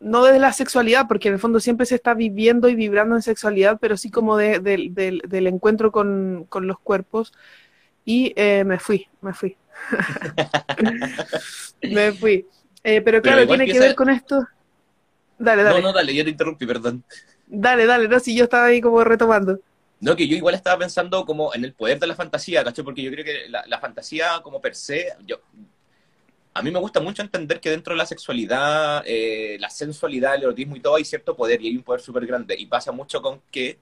no 0.00 0.24
desde 0.24 0.38
la 0.38 0.52
sexualidad, 0.52 1.06
porque 1.08 1.28
en 1.28 1.34
el 1.34 1.40
fondo 1.40 1.60
siempre 1.60 1.86
se 1.86 1.96
está 1.96 2.14
viviendo 2.14 2.68
y 2.68 2.74
vibrando 2.74 3.16
en 3.16 3.22
sexualidad, 3.22 3.78
pero 3.80 3.96
sí 3.96 4.10
como 4.10 4.36
de, 4.36 4.60
del 4.60 5.46
encuentro 5.46 5.92
con, 5.92 6.46
con, 6.48 6.66
los 6.66 6.78
cuerpos. 6.80 7.32
Y 8.04 8.32
eh, 8.36 8.64
me 8.64 8.78
fui, 8.78 9.08
me 9.20 9.32
fui. 9.34 9.56
Me 11.82 12.12
fui. 12.12 12.46
Eh, 12.84 13.00
pero 13.00 13.22
claro, 13.22 13.46
tiene 13.46 13.66
que, 13.66 13.78
ver 13.78 13.94
con 13.94 14.10
esto. 14.10 14.46
Dale, 15.38 15.62
dale. 15.62 15.80
No, 15.80 15.88
no, 15.88 15.92
dale, 15.92 16.14
yo 16.14 16.24
te 16.24 16.30
interrumpí, 16.30 16.66
perdón. 16.66 17.04
Dale, 17.46 17.86
dale, 17.86 18.08
no, 18.08 18.18
si 18.20 18.34
yo 18.36 18.44
estaba 18.44 18.66
ahí 18.66 18.80
como 18.80 19.02
retomando. 19.04 19.58
No, 20.00 20.16
que 20.16 20.26
yo 20.26 20.36
igual 20.36 20.54
estaba 20.54 20.78
pensando 20.78 21.24
como 21.24 21.54
en 21.54 21.64
el 21.64 21.74
poder 21.74 22.00
de 22.00 22.08
la 22.08 22.16
fantasía, 22.16 22.64
¿cachai? 22.64 22.84
Porque 22.84 23.02
yo 23.02 23.10
creo 23.12 23.24
que 23.24 23.48
la, 23.48 23.78
fantasía 23.78 24.40
como 24.42 24.60
per 24.60 24.74
se, 24.74 25.12
yo, 25.24 25.40
a 26.54 26.62
mí 26.62 26.70
me 26.70 26.80
gusta 26.80 27.00
mucho 27.00 27.22
entender 27.22 27.60
que 27.60 27.70
dentro 27.70 27.94
de 27.94 27.98
la 27.98 28.06
sexualidad, 28.06 29.04
eh, 29.06 29.56
la 29.60 29.70
sensualidad, 29.70 30.34
el 30.34 30.42
erotismo 30.42 30.74
y 30.76 30.80
todo 30.80 30.96
hay 30.96 31.04
cierto 31.04 31.36
poder 31.36 31.62
y 31.62 31.68
hay 31.68 31.76
un 31.76 31.84
poder 31.84 32.00
súper 32.00 32.26
grande. 32.26 32.56
Y 32.58 32.66
pasa 32.66 32.90
mucho 32.90 33.22
con 33.22 33.40
que 33.50 33.78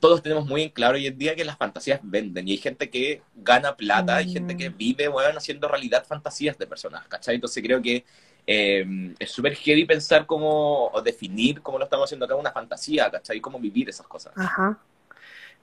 todos 0.00 0.22
tenemos 0.22 0.46
muy 0.46 0.62
en 0.62 0.70
claro 0.70 0.94
hoy 0.94 1.06
en 1.06 1.16
día 1.16 1.36
que 1.36 1.44
las 1.44 1.58
fantasías 1.58 2.00
venden 2.02 2.48
y 2.48 2.52
hay 2.52 2.56
gente 2.56 2.88
que 2.88 3.22
gana 3.36 3.76
plata, 3.76 4.16
hay 4.16 4.32
gente 4.32 4.56
que 4.56 4.70
mm. 4.70 4.76
vive, 4.76 5.08
bueno, 5.08 5.38
haciendo 5.38 5.68
realidad 5.68 6.04
fantasías 6.06 6.58
de 6.58 6.66
personas, 6.66 7.06
¿cachai? 7.06 7.34
Entonces 7.34 7.62
creo 7.62 7.80
que 7.82 8.04
eh, 8.46 9.14
es 9.18 9.30
súper 9.30 9.54
heavy 9.54 9.84
pensar 9.84 10.26
cómo, 10.26 10.88
o 10.88 11.02
definir 11.02 11.60
cómo 11.60 11.78
lo 11.78 11.84
estamos 11.84 12.06
haciendo 12.06 12.24
acá, 12.24 12.34
una 12.34 12.50
fantasía, 12.50 13.10
¿cachai? 13.10 13.40
Cómo 13.40 13.60
vivir 13.60 13.90
esas 13.90 14.06
cosas. 14.06 14.32
Ajá, 14.36 14.78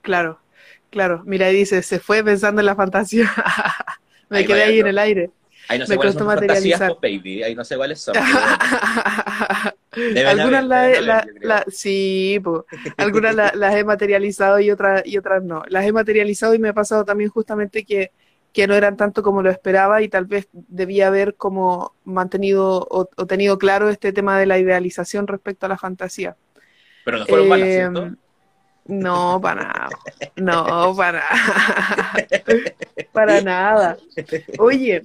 claro, 0.02 0.40
claro. 0.92 1.24
Mira, 1.26 1.48
dice, 1.48 1.82
se 1.82 2.00
fue 2.00 2.24
pensando 2.24 2.62
en 2.62 2.68
la 2.68 2.76
fantasía. 2.76 3.32
Me 4.30 4.46
quedé 4.46 4.64
ahí 4.64 4.80
en 4.80 4.88
el 4.88 5.00
aire. 5.00 5.32
Ahí 5.68 5.80
no 5.80 5.86
sé 5.86 5.96
cuáles 5.96 6.14
son 6.14 6.28
fantasías, 6.28 6.80
baby. 7.02 7.44
Ahí 7.44 7.56
no 7.56 7.66
sé 7.66 7.76
cuáles 7.76 8.00
son. 8.00 8.14
algunas 10.26 10.66
las 10.66 11.66
sí, 11.70 12.42
algunas 12.98 13.36
las 13.36 13.76
he 13.76 13.84
materializado 13.84 14.60
y 14.60 14.72
otras 14.72 15.04
y 15.06 15.18
otras 15.18 15.44
no. 15.44 15.64
Las 15.68 15.86
he 15.86 15.92
materializado 15.92 16.54
y 16.54 16.60
me 16.60 16.70
ha 16.70 16.74
pasado 16.74 17.06
también 17.06 17.30
justamente 17.30 17.86
que, 17.86 18.12
que 18.54 18.68
no 18.68 18.76
eran 18.76 18.98
tanto 18.98 19.24
como 19.24 19.42
lo 19.42 19.50
esperaba 19.50 20.02
y 20.02 20.10
tal 20.10 20.26
vez 20.26 20.48
debía 20.52 21.08
haber 21.08 21.36
como 21.36 21.94
mantenido 22.04 22.88
o, 22.90 23.06
tenido 23.26 23.58
claro 23.58 23.90
este 23.90 24.14
tema 24.14 24.40
de 24.40 24.46
la 24.46 24.60
idealización 24.60 25.28
respecto 25.28 25.66
a 25.66 25.70
la 25.70 25.78
fantasía. 25.78 26.36
Pero 27.06 27.20
no 27.20 27.26
fueron 27.26 27.50
malas, 27.50 27.70
¿cierto? 27.70 28.04
Em, 28.04 28.18
no, 28.88 29.40
para 29.42 29.64
nada. 29.64 29.90
No, 30.36 30.96
para 30.96 31.20
nada. 31.20 32.14
para 33.12 33.42
nada. 33.42 33.98
Oye, 34.60 35.04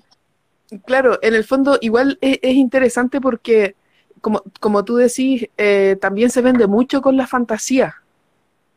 claro, 0.84 1.18
en 1.22 1.34
el 1.34 1.44
fondo 1.44 1.78
igual 1.80 2.18
es, 2.20 2.38
interesante 2.42 3.20
porque, 3.20 3.74
como, 4.22 4.42
como 4.60 4.84
tú 4.84 4.96
decís, 4.96 5.48
eh, 5.58 5.98
también 6.00 6.30
se 6.30 6.40
vende 6.40 6.66
mucho 6.66 7.02
con 7.02 7.18
la 7.18 7.26
fantasía, 7.26 7.96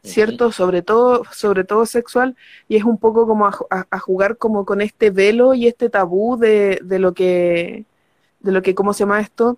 ¿cierto? 0.04 0.52
Sobre 0.52 0.82
todo, 0.82 1.24
sobre 1.32 1.64
todo 1.64 1.86
sexual, 1.86 2.36
y 2.68 2.76
es 2.76 2.84
un 2.84 2.98
poco 2.98 3.26
como 3.26 3.48
a, 3.48 4.00
jugar 4.00 4.38
como 4.38 4.66
con 4.66 4.82
este 4.82 5.12
velo 5.12 5.54
y 5.54 5.68
este 5.68 5.90
tabú 5.90 6.38
de, 6.38 6.80
de, 6.84 7.00
lo 7.00 7.14
que, 7.14 7.86
de 8.40 8.52
lo 8.52 8.62
que, 8.62 8.76
¿cómo 8.76 8.94
se 8.94 9.00
llama 9.00 9.22
esto? 9.22 9.58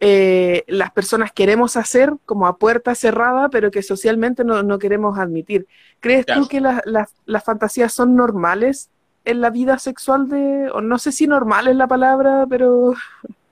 Eh, 0.00 0.64
las 0.68 0.90
personas 0.90 1.32
queremos 1.32 1.76
hacer 1.76 2.14
como 2.24 2.46
a 2.46 2.56
puerta 2.56 2.94
cerrada, 2.94 3.48
pero 3.50 3.70
que 3.70 3.82
socialmente 3.82 4.42
no, 4.42 4.62
no 4.62 4.78
queremos 4.78 5.18
admitir. 5.18 5.66
¿Crees 6.00 6.26
tú 6.26 6.48
que 6.48 6.60
las 6.60 7.44
fantasías 7.44 7.92
son 7.92 8.16
normales 8.16 8.90
en 9.26 9.40
la 9.42 9.50
vida 9.50 9.78
sexual 9.78 10.28
de, 10.28 10.70
o 10.70 10.80
no 10.80 10.98
sé 10.98 11.12
si 11.12 11.26
normal 11.26 11.68
es 11.68 11.76
la 11.76 11.88
palabra, 11.88 12.46
pero 12.48 12.94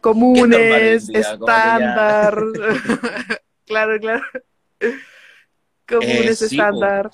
comunes, 0.00 1.08
estándar. 1.08 2.36
claro, 3.66 3.98
claro. 4.00 4.24
Comunes, 5.86 6.42
eh, 6.42 6.46
estándar. 6.46 7.10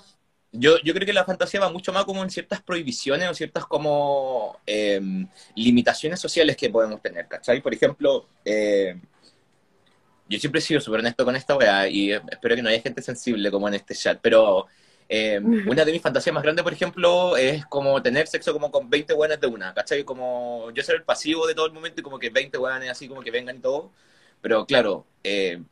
Yo, 0.52 0.78
yo 0.83 0.95
creo 0.95 1.07
que 1.07 1.12
la 1.12 1.25
fantasía 1.25 1.61
va 1.61 1.71
mucho 1.71 1.93
más 1.93 2.05
como 2.05 2.23
en 2.23 2.31
ciertas 2.31 2.62
prohibiciones 2.62 3.28
o 3.28 3.35
ciertas 3.35 3.66
como 3.66 4.59
em, 4.64 5.26
limitaciones 5.55 6.19
sociales 6.19 6.57
que 6.57 6.71
podemos 6.71 7.02
tener, 7.02 7.26
¿cachai? 7.26 7.61
Por 7.61 7.75
ejemplo, 7.75 8.26
eh, 8.45 8.99
yo 10.28 10.38
siempre 10.38 10.61
he 10.61 10.62
sido 10.62 10.81
súper 10.81 11.00
honesto 11.00 11.25
con 11.25 11.37
esta 11.37 11.57
weá 11.57 11.88
y 11.88 12.12
espero 12.12 12.57
que 12.57 12.62
no 12.62 12.69
haya 12.69 12.81
gente 12.81 13.02
sensible 13.02 13.50
como 13.50 13.69
en 13.69 13.75
este 13.75 13.95
chat, 13.95 14.19
pero 14.23 14.66
Eh, 15.08 15.40
una 15.40 15.84
de 15.84 15.92
mis 15.92 16.02
fantasías 16.02 16.34
más 16.34 16.42
grandes, 16.42 16.64
por 16.64 16.72
ejemplo, 16.72 17.36
es 17.36 17.64
como 17.66 18.02
tener 18.02 18.26
sexo 18.26 18.52
como 18.52 18.70
con 18.70 18.90
20 18.90 19.14
buenas 19.14 19.40
de 19.40 19.46
una, 19.46 19.72
¿cachai? 19.72 20.04
Como 20.04 20.70
yo 20.72 20.82
ser 20.82 20.96
el 20.96 21.04
pasivo 21.04 21.46
de 21.46 21.54
todo 21.54 21.66
el 21.66 21.72
momento 21.72 22.00
y 22.00 22.02
como 22.02 22.18
que 22.18 22.30
20 22.30 22.58
buenas 22.58 22.88
así 22.90 23.08
como 23.08 23.22
que 23.22 23.30
vengan 23.30 23.56
y 23.56 23.60
todo. 23.60 23.92
Pero 24.40 24.66
claro, 24.66 25.06
eh, 25.22 25.62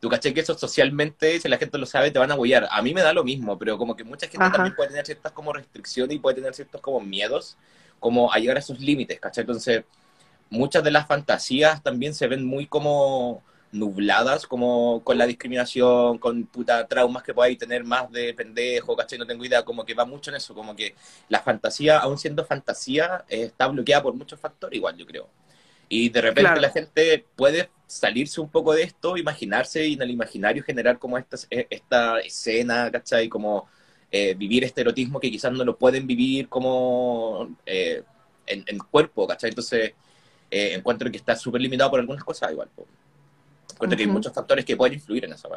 tú 0.00 0.08
caché 0.08 0.34
que 0.34 0.40
eso 0.40 0.56
socialmente, 0.56 1.40
si 1.40 1.48
la 1.48 1.56
gente 1.56 1.78
lo 1.78 1.86
sabe, 1.86 2.10
te 2.10 2.18
van 2.18 2.30
a 2.30 2.34
apoyar. 2.34 2.68
A 2.70 2.82
mí 2.82 2.92
me 2.92 3.00
da 3.00 3.12
lo 3.12 3.24
mismo, 3.24 3.58
pero 3.58 3.78
como 3.78 3.96
que 3.96 4.04
mucha 4.04 4.28
gente 4.28 4.50
también 4.50 4.74
puede 4.74 4.90
tener 4.90 5.06
ciertas 5.06 5.32
como 5.32 5.52
restricciones 5.52 6.16
y 6.16 6.18
puede 6.18 6.36
tener 6.36 6.54
ciertos 6.54 6.80
como 6.80 7.00
miedos, 7.00 7.56
como 7.98 8.32
a 8.32 8.38
llegar 8.38 8.56
a 8.56 8.60
esos 8.60 8.80
límites, 8.80 9.18
¿cachai? 9.18 9.42
Entonces, 9.42 9.84
muchas 10.50 10.84
de 10.84 10.90
las 10.90 11.06
fantasías 11.06 11.82
también 11.82 12.14
se 12.14 12.28
ven 12.28 12.44
muy 12.44 12.66
como 12.66 13.42
nubladas, 13.72 14.46
como 14.46 15.02
con 15.04 15.18
la 15.18 15.26
discriminación, 15.26 16.18
con 16.18 16.44
puta 16.46 16.86
traumas 16.86 17.22
que 17.22 17.34
podáis 17.34 17.58
tener 17.58 17.84
más 17.84 18.10
de 18.10 18.34
pendejo, 18.34 18.96
¿cachai? 18.96 19.18
No 19.18 19.26
tengo 19.26 19.44
idea, 19.44 19.64
como 19.64 19.84
que 19.84 19.94
va 19.94 20.04
mucho 20.04 20.30
en 20.30 20.36
eso, 20.36 20.54
como 20.54 20.74
que 20.74 20.94
la 21.28 21.40
fantasía, 21.40 21.98
aún 21.98 22.18
siendo 22.18 22.44
fantasía, 22.44 23.24
está 23.28 23.68
bloqueada 23.68 24.02
por 24.02 24.14
muchos 24.14 24.40
factores 24.40 24.76
igual, 24.76 24.96
yo 24.96 25.06
creo. 25.06 25.28
Y 25.88 26.10
de 26.10 26.20
repente 26.20 26.60
la 26.60 26.70
gente 26.70 27.24
puede 27.36 27.70
salirse 27.86 28.40
un 28.40 28.50
poco 28.50 28.74
de 28.74 28.82
esto, 28.82 29.16
imaginarse 29.16 29.86
y 29.86 29.94
en 29.94 30.02
el 30.02 30.10
imaginario 30.10 30.62
generar 30.62 30.98
como 30.98 31.16
esta, 31.16 31.36
esta 31.50 32.20
escena, 32.20 32.90
¿cachai? 32.90 33.28
Como 33.28 33.68
eh, 34.10 34.34
vivir 34.34 34.64
este 34.64 34.82
erotismo 34.82 35.20
que 35.20 35.30
quizás 35.30 35.52
no 35.52 35.64
lo 35.64 35.76
pueden 35.76 36.06
vivir 36.06 36.48
como 36.48 37.56
eh, 37.64 38.02
en, 38.46 38.64
en, 38.66 38.78
cuerpo, 38.78 39.26
¿cachai? 39.26 39.50
Entonces, 39.50 39.94
eh, 40.50 40.74
encuentro 40.74 41.10
que 41.10 41.16
está 41.16 41.34
súper 41.36 41.62
limitado 41.62 41.90
por 41.90 42.00
algunas 42.00 42.24
cosas 42.24 42.52
igual. 42.52 42.68
Encuentro 43.78 43.96
que 43.96 44.02
hay 44.02 44.10
muchos 44.10 44.32
factores 44.32 44.64
que 44.64 44.76
pueden 44.76 44.94
influir 44.94 45.24
en 45.24 45.34
eso. 45.34 45.48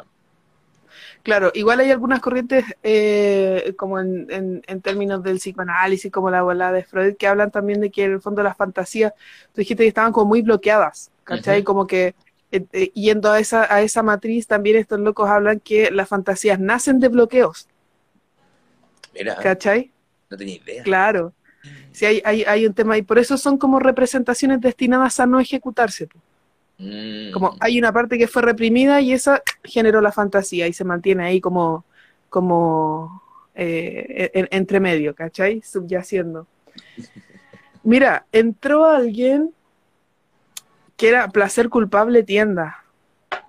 Claro, 1.24 1.50
igual 1.54 1.80
hay 1.80 1.90
algunas 1.90 2.20
corrientes, 2.20 2.64
eh, 2.84 3.74
como 3.76 3.98
en, 3.98 4.62
en, 4.64 4.80
términos 4.80 5.24
del 5.24 5.38
psicoanálisis, 5.38 6.10
como 6.12 6.30
la 6.30 6.42
bola 6.42 6.70
de 6.70 6.84
Freud, 6.84 7.16
que 7.16 7.26
hablan 7.26 7.50
también 7.50 7.80
de 7.80 7.90
que 7.90 8.04
en 8.04 8.12
el 8.12 8.20
fondo 8.20 8.44
las 8.44 8.56
fantasías, 8.56 9.12
tú 9.52 9.60
dijiste 9.60 9.82
que 9.82 9.88
estaban 9.88 10.12
como 10.12 10.26
muy 10.26 10.42
bloqueadas, 10.42 11.10
¿cachai? 11.24 11.64
Como 11.64 11.88
que 11.88 12.14
eh, 12.52 12.64
eh, 12.72 12.92
yendo 12.94 13.32
a 13.32 13.40
esa, 13.40 13.72
a 13.72 13.82
esa 13.82 14.04
matriz, 14.04 14.46
también 14.46 14.76
estos 14.76 15.00
locos 15.00 15.28
hablan 15.28 15.58
que 15.58 15.90
las 15.90 16.08
fantasías 16.08 16.60
nacen 16.60 17.00
de 17.00 17.08
bloqueos. 17.08 17.68
Mira, 19.12 19.34
¿cachai? 19.36 19.90
No 20.30 20.36
tenía 20.36 20.56
idea. 20.56 20.82
Claro. 20.84 21.32
Sí, 21.90 22.06
hay, 22.06 22.22
hay, 22.24 22.44
hay 22.44 22.66
un 22.66 22.74
tema, 22.74 22.96
y 22.98 23.02
por 23.02 23.18
eso 23.18 23.36
son 23.36 23.58
como 23.58 23.80
representaciones 23.80 24.60
destinadas 24.60 25.18
a 25.18 25.26
no 25.26 25.40
ejecutarse. 25.40 26.08
Como 26.08 26.31
mm. 26.82 27.56
hay 27.60 27.78
una 27.78 27.92
parte 27.92 28.18
que 28.18 28.28
fue 28.28 28.42
reprimida 28.42 29.00
y 29.00 29.12
esa 29.12 29.42
generó 29.64 30.00
la 30.00 30.12
fantasía 30.12 30.66
y 30.66 30.72
se 30.72 30.84
mantiene 30.84 31.24
ahí 31.24 31.40
como, 31.40 31.84
como 32.28 33.22
eh, 33.54 34.48
entre 34.50 34.80
medio, 34.80 35.14
¿cachai? 35.14 35.62
Subyaciendo. 35.62 36.46
Mira, 37.84 38.26
entró 38.32 38.86
alguien 38.86 39.52
que 40.96 41.08
era 41.08 41.28
placer 41.28 41.68
culpable 41.68 42.22
tienda. 42.22 42.78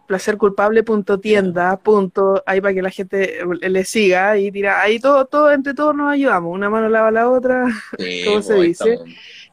Placerculpable.tienda. 0.08 1.78
Punto, 1.78 2.44
ahí 2.46 2.60
para 2.60 2.74
que 2.74 2.82
la 2.82 2.90
gente 2.90 3.40
le 3.62 3.86
siga 3.86 4.38
y 4.38 4.52
dirá, 4.52 4.82
ahí 4.82 5.00
todo, 5.00 5.26
todo, 5.26 5.52
entre 5.52 5.74
todos 5.74 5.96
nos 5.96 6.12
ayudamos. 6.12 6.54
Una 6.54 6.70
mano 6.70 6.90
lava 6.90 7.12
la 7.12 7.30
otra, 7.30 7.66
como 8.26 8.42
se 8.42 8.56
dice. 8.56 9.00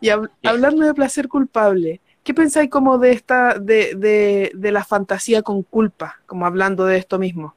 Y 0.00 0.08
hablando 0.08 0.86
de 0.86 0.94
placer 0.94 1.28
culpable, 1.28 2.00
¿Qué 2.22 2.34
pensáis 2.34 2.68
como 2.68 2.98
de 2.98 3.12
esta, 3.12 3.58
de, 3.58 3.94
de, 3.94 4.52
de, 4.54 4.72
la 4.72 4.84
fantasía 4.84 5.42
con 5.42 5.62
culpa, 5.62 6.20
como 6.26 6.44
hablando 6.46 6.84
de 6.84 6.98
esto 6.98 7.18
mismo? 7.18 7.54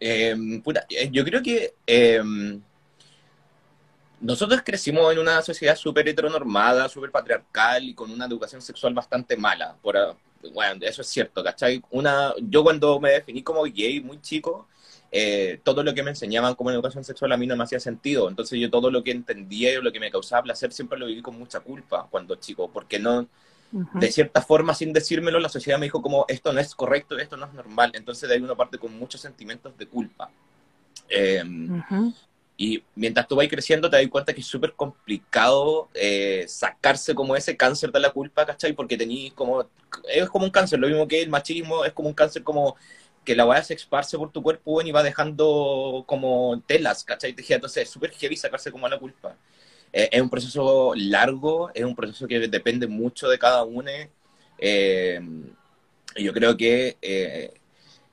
Em, 0.00 0.62
eh, 0.88 1.08
yo 1.12 1.24
creo 1.24 1.42
que 1.42 1.74
em, 1.86 2.60
nosotros 4.20 4.62
crecimos 4.64 5.12
en 5.12 5.18
una 5.18 5.42
sociedad 5.42 5.76
súper 5.76 6.08
heteronormada, 6.08 6.88
súper 6.88 7.10
patriarcal 7.10 7.84
y 7.84 7.94
con 7.94 8.10
una 8.10 8.26
educación 8.26 8.62
sexual 8.62 8.94
bastante 8.94 9.36
mala. 9.36 9.76
Por, 9.80 9.96
bueno, 10.52 10.84
eso 10.84 11.02
es 11.02 11.08
cierto, 11.08 11.44
¿cachai? 11.44 11.82
Una, 11.90 12.34
yo 12.40 12.64
cuando 12.64 12.98
me 12.98 13.10
definí 13.10 13.42
como 13.42 13.62
gay 13.64 14.00
muy 14.00 14.20
chico, 14.20 14.66
eh, 15.12 15.60
todo 15.64 15.82
lo 15.82 15.92
que 15.92 16.02
me 16.02 16.10
enseñaban 16.10 16.54
como 16.54 16.70
educación 16.70 17.02
sexual 17.02 17.32
a 17.32 17.36
mí 17.36 17.46
no 17.46 17.56
me 17.56 17.64
hacía 17.64 17.80
sentido. 17.80 18.28
Entonces 18.28 18.60
yo 18.60 18.70
todo 18.70 18.90
lo 18.90 19.02
que 19.02 19.10
entendía 19.10 19.72
y 19.72 19.82
lo 19.82 19.92
que 19.92 20.00
me 20.00 20.10
causaba 20.10 20.42
placer 20.42 20.72
siempre 20.72 20.98
lo 20.98 21.06
viví 21.06 21.22
con 21.22 21.38
mucha 21.38 21.60
culpa 21.60 22.06
cuando 22.10 22.36
chico, 22.36 22.70
porque 22.72 22.98
no, 22.98 23.26
de 23.72 24.12
cierta 24.12 24.42
forma, 24.42 24.74
sin 24.74 24.92
decírmelo, 24.92 25.38
la 25.40 25.48
sociedad 25.48 25.78
me 25.78 25.86
dijo 25.86 26.02
como 26.02 26.24
esto 26.28 26.52
no 26.52 26.60
es 26.60 26.74
correcto, 26.74 27.18
esto 27.18 27.36
no 27.36 27.46
es 27.46 27.52
normal. 27.52 27.92
Entonces 27.94 28.28
de 28.28 28.36
ahí 28.36 28.40
una 28.40 28.54
parte 28.54 28.78
con 28.78 28.96
muchos 28.96 29.20
sentimientos 29.20 29.76
de 29.76 29.86
culpa. 29.86 30.30
Em, 31.08 31.82
y 32.56 32.82
mientras 32.94 33.26
tú 33.26 33.36
vas 33.36 33.48
creciendo 33.48 33.88
te 33.88 33.96
das 33.96 34.06
cuenta 34.08 34.32
que 34.32 34.42
es 34.42 34.46
súper 34.46 34.74
complicado 34.74 35.88
eh, 35.94 36.44
sacarse 36.46 37.14
como 37.14 37.34
ese 37.34 37.56
cáncer 37.56 37.90
de 37.90 38.00
la 38.00 38.10
culpa, 38.10 38.44
¿cachai? 38.44 38.74
Porque 38.74 38.96
tenéis 38.96 39.32
como, 39.32 39.64
es 40.08 40.28
como 40.28 40.44
un 40.44 40.50
cáncer, 40.50 40.78
lo 40.78 40.86
mismo 40.86 41.08
que 41.08 41.22
el 41.22 41.30
machismo, 41.30 41.84
es 41.84 41.92
como 41.92 42.08
un 42.08 42.14
cáncer 42.14 42.44
como 42.44 42.76
que 43.24 43.36
la 43.36 43.44
weá 43.46 43.62
se 43.62 43.74
esparce 43.74 44.16
por 44.18 44.32
tu 44.32 44.42
cuerpo 44.42 44.82
y 44.82 44.90
va 44.92 45.02
dejando 45.02 46.04
como 46.06 46.62
telas, 46.66 47.04
¿cachai? 47.04 47.34
Entonces 47.36 47.84
es 47.84 47.90
súper 47.90 48.12
heavy 48.12 48.36
sacarse 48.36 48.72
como 48.72 48.88
la 48.88 48.98
culpa. 48.98 49.36
Eh, 49.92 50.08
es 50.12 50.20
un 50.20 50.30
proceso 50.30 50.92
largo, 50.96 51.70
es 51.74 51.84
un 51.84 51.96
proceso 51.96 52.26
que 52.28 52.40
depende 52.48 52.86
mucho 52.86 53.28
de 53.28 53.38
cada 53.38 53.64
uno. 53.64 53.90
Eh, 54.58 55.20
yo 56.16 56.32
creo 56.32 56.56
que 56.56 56.96
eh, 57.02 57.59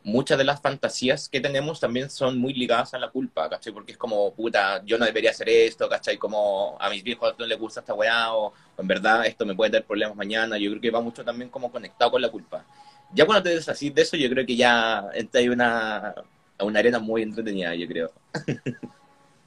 muchas 0.07 0.37
de 0.37 0.43
las 0.43 0.61
fantasías 0.61 1.29
que 1.29 1.39
tenemos 1.39 1.79
también 1.79 2.09
son 2.09 2.39
muy 2.39 2.53
ligadas 2.53 2.93
a 2.93 2.99
la 2.99 3.09
culpa, 3.09 3.49
¿cachai? 3.49 3.73
Porque 3.73 3.91
es 3.91 3.97
como, 3.97 4.33
puta, 4.33 4.81
yo 4.85 4.97
no 4.97 5.05
debería 5.05 5.31
hacer 5.31 5.49
esto, 5.49 5.87
¿cachai? 5.87 6.17
Como 6.17 6.77
a 6.79 6.89
mis 6.89 7.03
viejos 7.03 7.35
no 7.37 7.45
les 7.45 7.59
gusta 7.59 7.81
esta 7.81 7.93
weá, 7.93 8.33
o, 8.33 8.47
o 8.47 8.81
en 8.81 8.87
verdad 8.87 9.25
esto 9.25 9.45
me 9.45 9.55
puede 9.55 9.71
dar 9.71 9.83
problemas 9.83 10.15
mañana. 10.15 10.57
Yo 10.57 10.69
creo 10.71 10.81
que 10.81 10.91
va 10.91 11.01
mucho 11.01 11.23
también 11.23 11.49
como 11.49 11.71
conectado 11.71 12.11
con 12.11 12.21
la 12.21 12.29
culpa 12.29 12.65
ya 13.13 13.25
cuando 13.25 13.43
te 13.43 13.49
deshaces 13.49 13.93
de 13.93 14.01
eso, 14.01 14.17
yo 14.17 14.29
creo 14.29 14.45
que 14.45 14.55
ya 14.55 15.05
está 15.13 15.39
ahí 15.39 15.49
una, 15.49 16.13
una 16.59 16.79
arena 16.79 16.99
muy 16.99 17.21
entretenida, 17.21 17.73
yo 17.75 17.87
creo. 17.87 18.11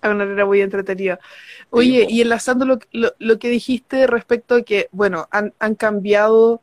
A 0.02 0.09
una 0.09 0.25
arena 0.25 0.47
muy 0.47 0.62
entretenida. 0.62 1.21
Oye, 1.69 2.07
y 2.09 2.23
enlazando 2.23 2.64
lo, 2.64 2.79
lo, 3.19 3.38
que 3.38 3.50
dijiste 3.50 4.07
respecto 4.07 4.55
a 4.55 4.62
que, 4.62 4.88
bueno, 4.93 5.29
han, 5.31 5.52
han 5.59 5.75
cambiado, 5.75 6.62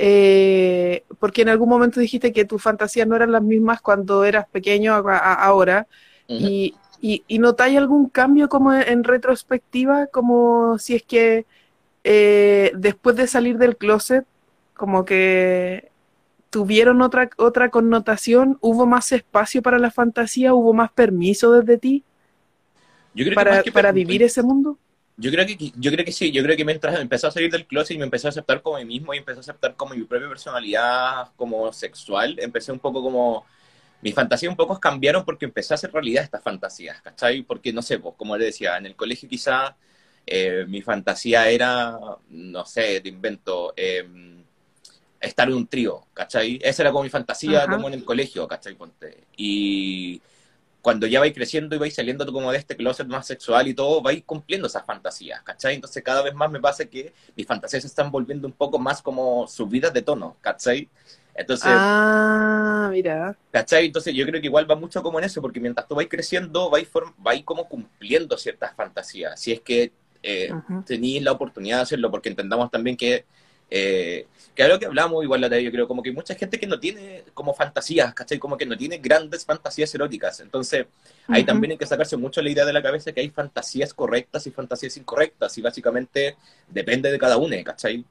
eh, 0.00 1.02
porque 1.18 1.42
en 1.42 1.48
algún 1.48 1.68
momento 1.68 1.98
dijiste 1.98 2.32
que 2.32 2.44
tus 2.44 2.62
fantasías 2.62 3.06
no 3.06 3.16
eran 3.16 3.32
las 3.32 3.42
mismas 3.42 3.80
cuando 3.80 4.24
eras 4.24 4.46
pequeño 4.48 4.94
ahora, 4.94 5.86
y, 6.28 6.74
y, 7.00 7.24
y, 7.26 7.38
notáis 7.38 7.76
algún 7.76 8.08
cambio 8.08 8.48
como 8.48 8.72
en, 8.72 9.02
retrospectiva, 9.02 10.06
como 10.06 10.78
si 10.78 10.94
es 10.94 11.02
que 11.02 11.46
eh, 12.04 12.70
después 12.76 13.16
de 13.16 13.26
salir 13.26 13.58
del 13.58 13.76
closet, 13.76 14.24
como 14.74 15.04
que 15.04 15.90
tuvieron 16.50 17.02
otra, 17.02 17.28
otra 17.36 17.70
connotación? 17.70 18.56
¿Hubo 18.60 18.86
más 18.86 19.10
espacio 19.12 19.62
para 19.62 19.78
la 19.78 19.90
fantasía? 19.90 20.54
¿Hubo 20.54 20.72
más 20.72 20.92
permiso 20.92 21.52
desde 21.52 21.78
ti 21.78 22.04
yo 23.14 23.24
creo 23.24 23.34
para, 23.34 23.62
que 23.62 23.72
para 23.72 23.90
vivir 23.90 24.22
ese 24.22 24.42
mundo? 24.42 24.78
Yo 25.20 25.32
creo, 25.32 25.44
que, 25.46 25.56
yo 25.76 25.90
creo 25.90 26.04
que 26.04 26.12
sí, 26.12 26.30
yo 26.30 26.42
creo 26.44 26.56
que 26.56 26.64
mientras 26.64 26.98
empecé 27.00 27.26
a 27.26 27.30
salir 27.32 27.50
del 27.50 27.66
closet 27.66 27.96
y 27.96 27.98
me 27.98 28.04
empecé 28.04 28.28
a 28.28 28.30
aceptar 28.30 28.62
como 28.62 28.78
mí 28.78 28.84
mismo 28.84 29.12
y 29.14 29.18
empecé 29.18 29.38
a 29.38 29.40
aceptar 29.40 29.74
como 29.74 29.94
mi 29.94 30.04
propia 30.04 30.28
personalidad 30.28 31.32
como 31.36 31.72
sexual, 31.72 32.36
empecé 32.40 32.72
un 32.72 32.78
poco 32.78 33.02
como... 33.02 33.44
Mis 34.00 34.14
fantasías 34.14 34.50
un 34.50 34.56
poco 34.56 34.78
cambiaron 34.78 35.24
porque 35.24 35.44
empecé 35.44 35.74
a 35.74 35.76
hacer 35.76 35.92
realidad 35.92 36.22
estas 36.22 36.42
fantasías, 36.42 37.02
¿cachai? 37.02 37.42
Porque, 37.42 37.72
no 37.72 37.82
sé, 37.82 37.98
pues, 37.98 38.14
como 38.16 38.36
le 38.36 38.44
decía, 38.46 38.76
en 38.76 38.86
el 38.86 38.94
colegio 38.94 39.28
quizá 39.28 39.76
eh, 40.24 40.64
mi 40.68 40.82
fantasía 40.82 41.48
era, 41.50 41.98
no 42.30 42.64
sé, 42.64 43.00
te 43.00 43.08
invento, 43.08 43.74
eh, 43.76 44.06
estar 45.20 45.48
en 45.48 45.54
un 45.54 45.66
trío, 45.66 46.06
¿cachai? 46.14 46.58
Esa 46.62 46.82
era 46.82 46.92
como 46.92 47.04
mi 47.04 47.10
fantasía 47.10 47.66
como 47.66 47.88
en 47.88 47.94
el 47.94 48.04
colegio, 48.04 48.46
¿cachai? 48.46 48.76
Y 49.36 50.20
cuando 50.88 51.06
ya 51.06 51.20
vais 51.20 51.34
creciendo 51.34 51.76
y 51.76 51.78
vais 51.78 51.94
saliendo 51.94 52.24
como 52.32 52.50
de 52.50 52.56
este 52.56 52.74
closet 52.74 53.06
más 53.06 53.26
sexual 53.26 53.68
y 53.68 53.74
todo, 53.74 54.00
vais 54.00 54.22
cumpliendo 54.24 54.68
esas 54.68 54.86
fantasías, 54.86 55.42
¿cachai? 55.42 55.74
Entonces 55.74 56.02
cada 56.02 56.22
vez 56.22 56.32
más 56.32 56.50
me 56.50 56.60
pasa 56.60 56.86
que 56.86 57.12
mis 57.36 57.46
fantasías 57.46 57.82
se 57.82 57.88
están 57.88 58.10
volviendo 58.10 58.48
un 58.48 58.54
poco 58.54 58.78
más 58.78 59.02
como 59.02 59.46
subidas 59.48 59.92
de 59.92 60.00
tono, 60.00 60.38
¿cachai? 60.40 60.88
Entonces, 61.34 61.68
ah, 61.70 62.88
mira. 62.90 63.36
¿Cachai? 63.50 63.84
Entonces 63.84 64.14
yo 64.14 64.24
creo 64.24 64.40
que 64.40 64.46
igual 64.46 64.70
va 64.70 64.76
mucho 64.76 65.02
como 65.02 65.18
en 65.18 65.26
eso, 65.26 65.42
porque 65.42 65.60
mientras 65.60 65.86
tú 65.86 65.94
vais 65.94 66.08
creciendo, 66.08 66.70
vais, 66.70 66.88
vais 67.18 67.44
como 67.44 67.68
cumpliendo 67.68 68.38
ciertas 68.38 68.74
fantasías. 68.74 69.38
Si 69.38 69.52
es 69.52 69.60
que 69.60 69.92
eh, 70.22 70.50
tenéis 70.86 71.22
la 71.22 71.32
oportunidad 71.32 71.76
de 71.76 71.82
hacerlo, 71.82 72.10
porque 72.10 72.30
entendamos 72.30 72.70
también 72.70 72.96
que 72.96 73.26
eh, 73.70 74.26
que 74.54 74.62
algo 74.62 74.78
que 74.78 74.86
hablamos 74.86 75.22
igual 75.22 75.40
la 75.40 75.48
de 75.48 75.62
yo 75.62 75.70
creo, 75.70 75.86
como 75.86 76.02
que 76.02 76.10
hay 76.10 76.14
mucha 76.14 76.34
gente 76.34 76.58
que 76.58 76.66
no 76.66 76.80
tiene 76.80 77.24
como 77.34 77.54
fantasías, 77.54 78.12
¿cachai? 78.14 78.38
Como 78.38 78.56
que 78.56 78.66
no 78.66 78.76
tiene 78.76 78.98
grandes 78.98 79.44
fantasías 79.44 79.94
eróticas. 79.94 80.40
Entonces, 80.40 80.86
ahí 81.28 81.44
también 81.44 81.72
hay 81.72 81.78
que 81.78 81.86
sacarse 81.86 82.16
mucho 82.16 82.42
la 82.42 82.50
idea 82.50 82.64
de 82.64 82.72
la 82.72 82.82
cabeza 82.82 83.12
que 83.12 83.20
hay 83.20 83.30
fantasías 83.30 83.94
correctas 83.94 84.46
y 84.46 84.50
fantasías 84.50 84.96
incorrectas, 84.96 85.56
y 85.58 85.62
básicamente 85.62 86.36
depende 86.68 87.10
de 87.10 87.18
cada 87.18 87.36
uno, 87.36 87.56
¿cachai? 87.64 88.04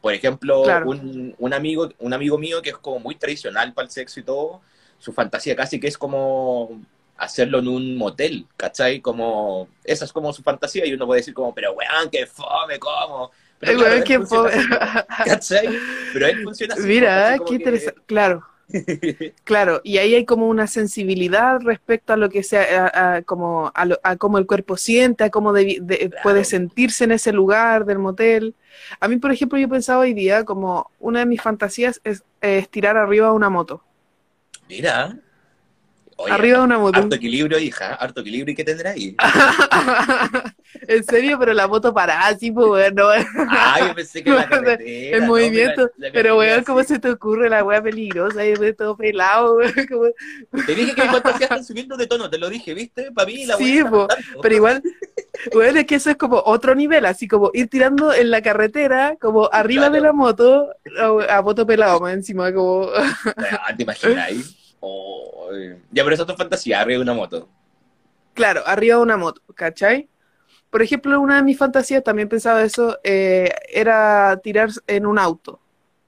Por 0.00 0.12
ejemplo, 0.12 0.64
un, 0.84 1.34
un, 1.38 1.54
amigo, 1.54 1.88
un 1.98 2.12
amigo 2.12 2.36
mío 2.36 2.60
que 2.60 2.70
es 2.70 2.76
como 2.76 2.98
muy 2.98 3.14
tradicional 3.14 3.72
para 3.72 3.86
el 3.86 3.90
sexo 3.90 4.20
y 4.20 4.24
todo, 4.24 4.60
su 4.98 5.12
fantasía 5.12 5.56
casi 5.56 5.80
que 5.80 5.88
es 5.88 5.96
como 5.96 6.82
hacerlo 7.16 7.60
en 7.60 7.68
un 7.68 7.96
motel, 7.96 8.46
¿cachai? 8.56 9.00
Como, 9.00 9.68
esa 9.84 10.04
es 10.04 10.12
como 10.12 10.32
su 10.32 10.42
fantasía 10.42 10.84
y 10.86 10.92
uno 10.92 11.06
puede 11.06 11.20
decir 11.20 11.34
como, 11.34 11.54
pero 11.54 11.72
weón, 11.72 12.10
qué 12.10 12.26
fome, 12.26 12.78
¿cómo? 12.78 13.30
Pero 13.60 13.78
claro, 13.78 13.94
él 13.94 14.04
funciona 14.26 14.48
así, 15.08 15.24
¿Cachai? 15.30 15.68
Pero 16.12 16.26
él 16.26 16.42
funciona 16.42 16.74
así. 16.74 16.82
Mira, 16.86 17.08
¿cachai? 17.16 17.32
qué 17.32 17.38
Como 17.38 17.48
que- 17.48 17.54
interesante. 17.54 18.00
Claro, 18.06 18.46
claro. 19.44 19.80
Y 19.84 19.98
ahí 19.98 20.14
hay 20.14 20.24
como 20.24 20.48
una 20.48 20.66
sensibilidad 20.66 21.60
respecto 21.60 22.12
a 22.12 22.16
lo 22.16 22.28
que 22.30 22.42
sea, 22.42 22.90
a, 22.92 23.16
a- 23.16 23.22
como 23.22 23.70
a, 23.74 23.84
lo- 23.84 24.00
a 24.02 24.16
cómo 24.16 24.38
el 24.38 24.46
cuerpo 24.46 24.76
siente, 24.76 25.24
a 25.24 25.30
cómo 25.30 25.52
debi- 25.52 25.80
de- 25.80 26.08
Claro. 26.10 26.22
puede 26.22 26.44
sentirse 26.44 27.04
en 27.04 27.12
ese 27.12 27.32
lugar 27.32 27.84
del 27.86 27.98
motel. 27.98 28.54
A 29.00 29.08
mí, 29.08 29.16
por 29.18 29.32
ejemplo, 29.32 29.58
yo 29.58 29.68
pensaba 29.68 30.00
hoy 30.00 30.14
día 30.14 30.44
como 30.44 30.90
una 30.98 31.20
de 31.20 31.26
mis 31.26 31.40
fantasías 31.40 32.00
es, 32.04 32.22
es 32.40 32.68
tirar 32.68 32.96
arriba 32.96 33.32
una 33.32 33.48
moto. 33.50 33.82
Mira. 34.68 35.16
Oye, 36.16 36.32
arriba 36.32 36.58
de 36.58 36.64
una 36.64 36.78
moto. 36.78 37.00
harto 37.00 37.16
equilibrio, 37.16 37.58
hija, 37.58 37.94
harto 37.94 38.20
equilibrio, 38.20 38.52
¿y 38.52 38.56
qué 38.56 38.62
tendrá 38.64 38.90
ahí? 38.90 39.16
en 40.88 41.04
serio, 41.04 41.38
pero 41.38 41.52
la 41.52 41.66
moto 41.68 41.92
parada, 41.94 42.26
así, 42.28 42.50
pues, 42.50 42.66
bueno, 42.68 43.08
Ah, 43.48 43.76
yo 43.88 43.94
pensé 43.94 44.22
que 44.22 44.30
la 44.30 44.48
carretera. 44.48 45.16
en 45.16 45.20
no, 45.22 45.26
movimiento. 45.28 45.90
la- 45.96 46.08
la 46.08 46.12
pero, 46.12 46.36
weón, 46.38 46.64
¿cómo 46.64 46.82
se 46.84 46.98
te 46.98 47.10
ocurre 47.10 47.48
la 47.48 47.62
weá 47.64 47.82
peligrosa? 47.82 48.44
Y 48.44 48.54
todo 48.74 48.96
pelado, 48.96 49.56
weón. 49.56 49.72
como- 49.88 50.64
Te 50.66 50.74
dije 50.74 50.94
que 50.94 51.02
mis 51.02 51.10
fantasías 51.10 51.42
están 51.42 51.64
subiendo 51.64 51.96
de 51.96 52.06
tono, 52.06 52.28
te 52.30 52.38
lo 52.38 52.48
dije, 52.48 52.74
¿viste? 52.74 53.12
Para 53.12 53.26
mí 53.26 53.46
la 53.46 53.56
Sí, 53.56 53.82
po. 53.88 54.08
Pero 54.42 54.54
igual, 54.54 54.82
weón, 55.54 55.76
es 55.76 55.86
que 55.86 55.94
eso 55.96 56.10
es 56.10 56.16
como 56.16 56.42
otro 56.44 56.74
nivel, 56.74 57.06
así 57.06 57.28
como 57.28 57.50
ir 57.54 57.68
tirando 57.68 58.12
en 58.12 58.30
la 58.30 58.42
carretera, 58.42 59.16
como 59.20 59.48
arriba 59.52 59.90
de 59.90 60.00
la 60.00 60.12
moto, 60.12 60.68
a, 61.28 61.36
a 61.38 61.42
moto 61.42 61.66
pelado 61.66 62.00
más 62.00 62.14
encima, 62.14 62.52
como... 62.52 62.88
Ah, 62.94 63.74
¿Te 63.76 63.82
imaginas? 63.82 64.30
Oh, 64.86 65.48
ya, 65.92 66.02
pero 66.04 66.12
esa 66.14 66.24
es 66.24 66.28
tu 66.28 66.34
fantasía, 66.36 66.78
arriba 66.82 66.98
de 66.98 67.02
una 67.04 67.14
moto. 67.14 67.48
Claro, 68.34 68.62
arriba 68.66 68.96
de 68.96 69.02
una 69.02 69.16
moto, 69.16 69.40
¿cachai? 69.54 70.10
Por 70.74 70.82
ejemplo, 70.82 71.20
una 71.20 71.36
de 71.36 71.44
mis 71.44 71.58
fantasías, 71.58 72.02
también 72.04 72.28
pensaba 72.28 72.64
eso, 72.64 72.98
eh, 73.04 73.50
era 73.72 74.40
tirar 74.42 74.70
en 74.88 75.06
un 75.06 75.18
auto. 75.20 75.60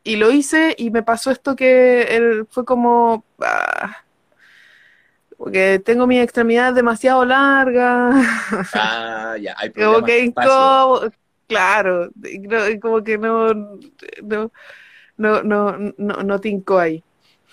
Y 0.04 0.16
lo 0.16 0.32
hice 0.32 0.74
y 0.78 0.90
me 0.90 1.04
pasó 1.04 1.30
esto 1.30 1.56
que 1.56 2.02
él 2.16 2.46
fue 2.50 2.64
como... 2.64 3.24
ah, 3.40 3.98
porque 5.36 5.80
tengo 5.84 6.06
mis 6.06 6.22
extremidades 6.22 6.74
demasiado 6.74 7.24
largas, 7.24 8.14
Ah, 8.72 9.36
ya, 9.40 9.54
hay 9.58 9.72
como 9.74 10.02
que 10.04 10.20
incómodo, 10.24 11.10
claro, 11.46 12.10
no- 12.14 12.80
como 12.80 13.02
que 13.04 13.18
no, 13.18 13.54
no, 13.54 14.52
no, 15.16 15.42
no, 15.42 15.78
no, 15.98 16.22
no 16.22 16.40
tinco 16.40 16.78
ahí. 16.78 17.04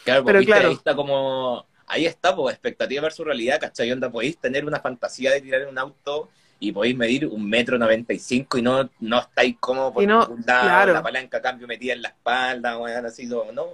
Claro, 0.04 0.24
Pero 0.26 0.44
porque 0.44 0.46
claro. 0.46 0.70
ahí 0.70 0.74
está 0.74 0.96
como, 0.96 1.66
ahí 1.88 2.06
está, 2.06 2.36
pues, 2.36 2.54
expectativa 2.54 3.02
versus 3.04 3.26
realidad, 3.26 3.60
¿cachai? 3.60 3.92
Onda, 3.92 4.12
podéis 4.12 4.38
tener 4.40 4.66
una 4.66 4.80
fantasía 4.82 5.32
de 5.32 5.42
tirar 5.42 5.62
en 5.62 5.70
un 5.70 5.78
auto 5.78 6.30
y 6.64 6.72
podéis 6.72 6.96
medir 6.96 7.28
un 7.28 7.48
metro 7.50 7.78
noventa 7.78 8.14
y 8.14 8.20
cinco 8.20 8.58
y 8.58 8.62
no, 8.62 8.90
no 9.02 9.20
estáis 9.20 9.58
como 9.60 9.94
por 9.94 10.04
no, 10.06 10.22
ningún 10.28 10.44
lado, 10.46 10.64
claro. 10.64 10.94
la 10.94 11.04
palanca 11.04 11.42
cambio 11.42 11.68
metida 11.68 11.94
en 11.94 12.02
la 12.02 12.10
espalda, 12.10 12.78
weón, 12.78 13.06
así 13.06 13.26
no. 13.26 13.66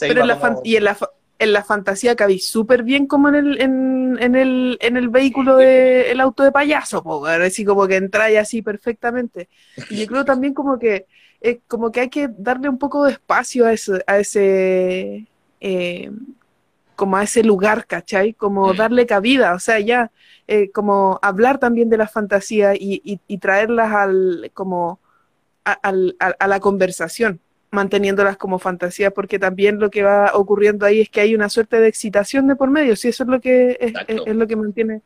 Pero 0.00 0.22
en 0.22 0.28
la, 0.28 0.38
como- 0.38 0.60
y 0.64 0.76
en 0.76 0.84
la, 0.84 0.94
fa- 0.94 1.10
en 1.38 1.52
la 1.52 1.64
fantasía 1.64 2.14
cabí 2.16 2.38
súper 2.38 2.82
bien 2.82 3.06
como 3.06 3.28
en 3.28 3.34
el, 3.34 3.60
en, 3.60 4.16
en 4.20 4.36
el, 4.36 4.78
en 4.80 4.96
el 4.96 5.08
vehículo 5.08 5.56
de 5.56 6.10
el 6.10 6.20
auto 6.20 6.42
de 6.44 6.52
payaso, 6.52 7.02
po, 7.02 7.26
así 7.26 7.64
como 7.64 7.86
que 7.86 7.96
entráis 7.96 8.38
así 8.38 8.62
perfectamente. 8.62 9.48
Y 9.90 9.96
yo 10.00 10.06
creo 10.06 10.24
también 10.24 10.54
como 10.54 10.78
que 10.78 11.06
eh, 11.40 11.60
como 11.66 11.90
que 11.90 12.00
hay 12.00 12.08
que 12.10 12.28
darle 12.36 12.68
un 12.68 12.78
poco 12.78 13.04
de 13.04 13.12
espacio 13.12 13.66
a 13.66 13.72
ese, 13.72 14.04
a 14.06 14.18
ese 14.18 15.26
eh, 15.60 16.10
como 17.02 17.16
a 17.16 17.24
ese 17.24 17.42
lugar, 17.42 17.86
¿cachai? 17.86 18.32
Como 18.34 18.72
Mm. 18.72 18.76
darle 18.76 19.06
cabida, 19.06 19.54
o 19.54 19.58
sea, 19.58 19.80
ya 19.80 20.10
eh, 20.46 20.70
como 20.72 21.18
hablar 21.22 21.58
también 21.58 21.88
de 21.90 21.96
las 21.96 22.12
fantasías 22.12 22.76
y, 22.78 23.00
y- 23.04 23.20
y 23.26 23.38
traerlas 23.38 23.90
al 23.92 24.50
como 24.54 25.00
a, 25.64 25.72
a- 25.82 26.34
a 26.44 26.46
la 26.48 26.60
conversación, 26.60 27.40
manteniéndolas 27.72 28.36
como 28.36 28.58
fantasías, 28.58 29.12
porque 29.12 29.38
también 29.38 29.80
lo 29.80 29.90
que 29.90 30.02
va 30.04 30.30
ocurriendo 30.34 30.86
ahí 30.86 31.00
es 31.00 31.10
que 31.10 31.20
hay 31.22 31.34
una 31.34 31.48
suerte 31.48 31.80
de 31.80 31.88
excitación 31.88 32.46
de 32.48 32.54
por 32.56 32.70
medio, 32.70 32.94
si 32.96 33.08
eso 33.08 33.24
es 33.24 33.28
lo 33.30 33.40
que 33.40 33.76
es- 33.80 33.94
es 34.26 34.36
lo 34.36 34.46
que 34.46 34.56
mantiene 34.56 35.02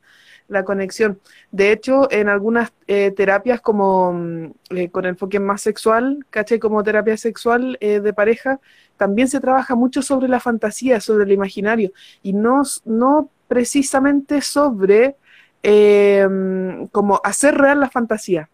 la 0.48 0.64
conexión. 0.64 1.20
De 1.50 1.72
hecho, 1.72 2.10
en 2.10 2.28
algunas 2.28 2.72
eh, 2.86 3.10
terapias 3.10 3.60
como 3.60 4.12
mm, 4.12 4.46
eh, 4.70 4.90
con 4.90 5.06
enfoque 5.06 5.40
más 5.40 5.62
sexual, 5.62 6.24
¿caché? 6.30 6.58
Como 6.58 6.82
terapia 6.82 7.16
sexual 7.16 7.76
eh, 7.80 8.00
de 8.00 8.12
pareja, 8.12 8.60
también 8.96 9.28
se 9.28 9.40
trabaja 9.40 9.74
mucho 9.74 10.02
sobre 10.02 10.28
la 10.28 10.40
fantasía, 10.40 11.00
sobre 11.00 11.24
el 11.24 11.32
imaginario, 11.32 11.92
y 12.22 12.32
no, 12.32 12.62
no 12.84 13.30
precisamente 13.48 14.40
sobre 14.40 15.16
eh, 15.62 16.26
mm, 16.28 16.86
como 16.86 17.20
hacer 17.24 17.56
real 17.56 17.80
la 17.80 17.90
fantasía. 17.90 18.48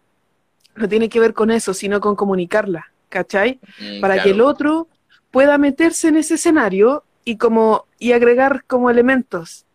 No 0.75 0.89
tiene 0.89 1.09
que 1.09 1.19
ver 1.19 1.33
con 1.33 1.51
eso, 1.51 1.73
sino 1.73 1.99
con 1.99 2.15
comunicarla, 2.15 2.91
¿cachai? 3.09 3.59
Mm, 3.79 4.01
Para 4.01 4.15
claro. 4.15 4.23
que 4.23 4.31
el 4.31 4.41
otro 4.41 4.87
pueda 5.29 5.57
meterse 5.57 6.07
en 6.07 6.17
ese 6.17 6.35
escenario 6.35 7.03
y 7.25 7.37
como 7.37 7.85
y 7.99 8.11
agregar 8.13 8.63
como 8.65 8.89
elementos. 8.89 9.65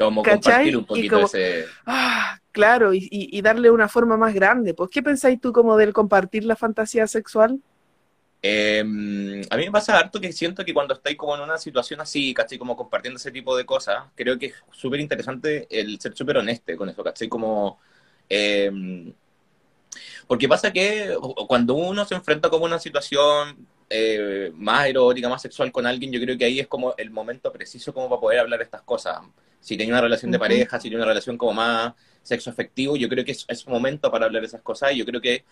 Como 0.00 0.22
¿cachai? 0.22 0.40
compartir 0.40 0.76
un 0.76 0.84
poquito 0.86 1.14
como- 1.16 1.26
ese... 1.26 1.66
Ah, 1.86 2.38
claro, 2.52 2.94
y, 2.94 2.98
y- 3.10 3.36
y 3.36 3.42
darle 3.42 3.70
una 3.70 3.88
forma 3.88 4.16
más 4.16 4.32
grande. 4.34 4.72
Pues, 4.74 4.90
¿qué 4.90 5.02
pensáis 5.02 5.40
tú 5.40 5.52
como 5.52 5.76
del 5.76 5.92
compartir 5.92 6.44
la 6.44 6.56
fantasía 6.56 7.06
sexual? 7.06 7.60
Eh, 8.42 8.80
a 9.50 9.56
mí 9.58 9.64
me 9.66 9.70
pasa 9.70 9.98
harto 9.98 10.18
que 10.18 10.32
siento 10.32 10.64
que 10.64 10.72
cuando 10.72 10.94
estáis 10.94 11.16
como 11.18 11.34
en 11.34 11.42
una 11.42 11.58
situación 11.58 12.00
así, 12.00 12.32
¿cachai? 12.32 12.56
Como 12.56 12.74
compartiendo 12.74 13.18
ese 13.18 13.30
tipo 13.30 13.54
de 13.56 13.66
cosas, 13.66 14.04
creo 14.14 14.38
que 14.38 14.46
es 14.46 14.54
súper 14.72 15.00
interesante 15.00 15.66
el 15.70 16.00
ser 16.00 16.16
súper 16.16 16.38
honesto 16.38 16.74
con 16.76 16.88
eso, 16.88 17.04
¿cachai? 17.04 17.28
Como... 17.28 17.78
eh, 18.30 19.12
porque 20.26 20.48
pasa 20.48 20.72
que 20.72 21.16
cuando 21.48 21.74
uno 21.74 22.04
se 22.04 22.14
enfrenta 22.14 22.48
como 22.48 22.64
una 22.64 22.78
situación 22.78 23.66
eh, 23.88 24.52
más 24.54 24.86
erótica, 24.86 25.28
más 25.28 25.42
sexual 25.42 25.72
con 25.72 25.86
alguien, 25.86 26.12
yo 26.12 26.20
creo 26.20 26.38
que 26.38 26.44
ahí 26.44 26.60
es 26.60 26.68
como 26.68 26.94
el 26.96 27.10
momento 27.10 27.52
preciso 27.52 27.92
como 27.92 28.08
para 28.08 28.20
poder 28.20 28.38
hablar 28.40 28.62
estas 28.62 28.82
cosas. 28.82 29.18
Si 29.60 29.76
tenía 29.76 29.94
una 29.94 30.00
relación 30.02 30.30
de 30.30 30.38
pareja, 30.38 30.78
si 30.80 30.84
tenía 30.88 30.98
una 30.98 31.06
relación 31.06 31.36
como 31.38 31.52
más 31.54 31.94
sexo 32.22 32.50
afectivo, 32.50 32.96
yo 32.96 33.08
creo 33.08 33.24
que 33.24 33.32
es, 33.32 33.44
es 33.48 33.66
un 33.66 33.72
momento 33.74 34.10
para 34.10 34.26
hablar 34.26 34.44
esas 34.44 34.62
cosas 34.62 34.92
y 34.92 34.98
yo 34.98 35.04
creo 35.06 35.20
que 35.20 35.44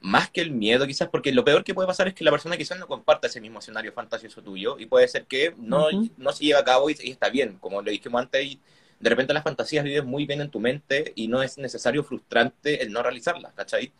más 0.00 0.30
que 0.30 0.40
el 0.40 0.50
miedo 0.52 0.86
quizás, 0.86 1.08
porque 1.08 1.32
lo 1.32 1.44
peor 1.44 1.64
que 1.64 1.74
puede 1.74 1.88
pasar 1.88 2.08
es 2.08 2.14
que 2.14 2.24
la 2.24 2.30
persona 2.30 2.56
quizás 2.56 2.78
no 2.78 2.86
comparta 2.86 3.26
ese 3.26 3.40
mismo 3.40 3.58
escenario 3.58 3.92
fantasioso 3.92 4.42
tuyo 4.42 4.78
y 4.78 4.86
puede 4.86 5.08
ser 5.08 5.26
que 5.26 5.54
no, 5.58 5.86
Ujú. 5.90 6.10
no 6.16 6.32
se 6.32 6.44
lleve 6.44 6.58
a 6.60 6.64
cabo 6.64 6.90
y, 6.90 6.96
y 7.02 7.10
está 7.10 7.30
bien, 7.30 7.58
como 7.58 7.82
lo 7.82 7.90
dijimos 7.90 8.20
antes, 8.22 8.44
y 8.44 8.60
de 9.00 9.10
repente 9.10 9.34
las 9.34 9.42
fantasías 9.44 9.84
viven 9.84 10.06
muy 10.06 10.26
bien 10.26 10.40
en 10.40 10.50
tu 10.50 10.60
mente 10.60 11.12
y 11.16 11.28
no 11.28 11.42
es 11.42 11.58
necesario 11.58 12.04
frustrante 12.04 12.82
el 12.82 12.92
no 12.92 13.02
realizarlas, 13.02 13.52
¿cachai? 13.54 13.92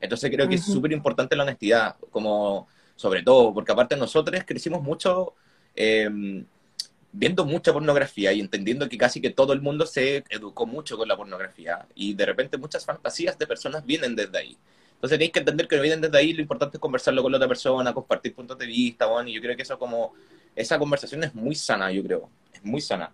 Entonces 0.00 0.30
creo 0.30 0.48
que 0.48 0.54
es 0.56 0.62
Ujú. 0.62 0.72
súper 0.72 0.92
importante 0.92 1.36
la 1.36 1.42
honestidad, 1.42 1.96
como 2.10 2.68
sobre 2.96 3.22
todo, 3.22 3.52
porque 3.52 3.72
aparte 3.72 3.96
nosotros 3.96 4.42
crecimos 4.46 4.82
mucho 4.82 5.34
eh, 5.74 6.08
viendo 7.12 7.44
mucha 7.44 7.72
pornografía 7.72 8.32
y 8.32 8.40
entendiendo 8.40 8.88
que 8.88 8.98
casi 8.98 9.20
que 9.20 9.30
todo 9.30 9.52
el 9.52 9.60
mundo 9.60 9.86
se 9.86 10.24
educó 10.30 10.66
mucho 10.66 10.96
con 10.96 11.08
la 11.08 11.16
pornografía 11.16 11.86
y 11.94 12.14
de 12.14 12.26
repente 12.26 12.56
muchas 12.58 12.84
fantasías 12.84 13.38
de 13.38 13.46
personas 13.46 13.84
vienen 13.84 14.14
desde 14.16 14.38
ahí. 14.38 14.56
Entonces 14.94 15.16
tenéis 15.18 15.32
que 15.32 15.38
entender 15.40 15.66
que 15.66 15.76
no 15.76 15.82
vienen 15.82 16.00
desde 16.00 16.18
ahí, 16.18 16.32
lo 16.32 16.42
importante 16.42 16.76
es 16.76 16.80
conversarlo 16.80 17.22
con 17.22 17.32
la 17.32 17.38
otra 17.38 17.48
persona, 17.48 17.92
compartir 17.94 18.34
puntos 18.34 18.58
de 18.58 18.66
vista, 18.66 19.06
bueno, 19.06 19.28
y 19.28 19.34
yo 19.34 19.40
creo 19.40 19.56
que 19.56 19.62
eso 19.62 19.78
como, 19.78 20.12
esa 20.54 20.78
conversación 20.78 21.24
es 21.24 21.34
muy 21.34 21.54
sana, 21.54 21.90
yo 21.90 22.02
creo, 22.02 22.30
es 22.52 22.62
muy 22.64 22.80
sana. 22.80 23.12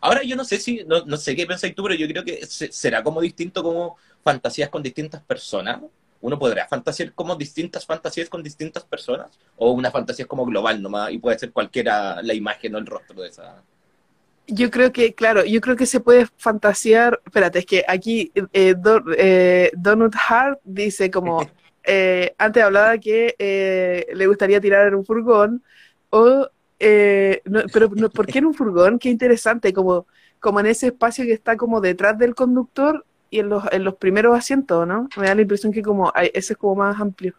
Ahora 0.00 0.22
yo 0.22 0.36
no 0.36 0.44
sé 0.44 0.58
si, 0.58 0.84
no, 0.84 1.04
no 1.04 1.16
sé 1.16 1.34
qué 1.36 1.46
pensáis 1.46 1.74
tú, 1.74 1.82
pero 1.84 1.94
yo 1.94 2.06
creo 2.08 2.24
que 2.24 2.44
se- 2.46 2.72
será 2.72 3.02
como 3.02 3.20
distinto 3.20 3.62
como 3.62 3.96
fantasías 4.22 4.68
con 4.68 4.82
distintas 4.82 5.22
personas. 5.22 5.80
Uno 6.20 6.38
podrá 6.38 6.66
fantasear 6.66 7.12
como 7.12 7.36
distintas 7.36 7.86
fantasías 7.86 8.28
con 8.28 8.42
distintas 8.42 8.84
personas, 8.84 9.38
o 9.56 9.72
una 9.72 9.90
fantasía 9.90 10.24
es 10.24 10.28
como 10.28 10.44
global 10.44 10.82
nomás, 10.82 11.12
y 11.12 11.18
puede 11.18 11.38
ser 11.38 11.52
cualquiera 11.52 12.20
la 12.22 12.34
imagen 12.34 12.74
o 12.74 12.78
el 12.78 12.86
rostro 12.86 13.22
de 13.22 13.28
esa. 13.28 13.62
Yo 14.46 14.70
creo 14.70 14.92
que, 14.92 15.14
claro, 15.14 15.44
yo 15.44 15.60
creo 15.60 15.76
que 15.76 15.86
se 15.86 16.00
puede 16.00 16.26
fantasear. 16.38 17.20
Espérate, 17.24 17.58
es 17.60 17.66
que 17.66 17.84
aquí 17.86 18.32
eh, 18.52 18.74
Do- 18.76 19.04
eh, 19.16 19.70
Donut 19.76 20.14
Hart 20.28 20.58
dice 20.64 21.10
como 21.10 21.40
eh, 21.84 22.34
antes 22.38 22.62
hablaba 22.62 22.96
que 22.98 23.34
eh, 23.38 24.06
le 24.14 24.26
gustaría 24.26 24.60
tirar 24.60 24.88
en 24.88 24.94
un 24.94 25.04
furgón 25.04 25.62
o 26.10 26.48
no, 27.44 27.62
pero 27.72 27.90
no, 27.94 28.08
¿por 28.10 28.26
qué 28.26 28.38
en 28.38 28.46
un 28.46 28.54
furgón? 28.54 28.98
Qué 28.98 29.10
interesante, 29.10 29.72
como, 29.72 30.06
como 30.40 30.60
en 30.60 30.66
ese 30.66 30.88
espacio 30.88 31.24
que 31.24 31.32
está 31.32 31.56
como 31.56 31.80
detrás 31.80 32.16
del 32.18 32.34
conductor 32.34 33.04
y 33.30 33.40
en 33.40 33.48
los, 33.48 33.64
en 33.72 33.84
los 33.84 33.94
primeros 33.96 34.36
asientos, 34.36 34.86
¿no? 34.86 35.08
Me 35.16 35.26
da 35.26 35.34
la 35.34 35.42
impresión 35.42 35.72
que 35.72 35.82
como 35.82 36.10
hay- 36.14 36.30
ese 36.34 36.52
es 36.54 36.56
como 36.58 36.76
más 36.76 37.00
amplio. 37.00 37.34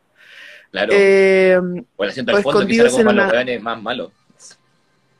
Claro, 0.72 0.94
Eh, 0.96 1.60
o 1.96 2.04
el 2.04 2.10
asiento 2.10 2.36
al 2.36 2.44
fondo, 2.44 2.66
que 2.68 2.78
como 2.78 3.04
para 3.06 3.14
los 3.24 3.32
weones 3.34 3.62
más 3.62 3.82
malos. 3.82 4.12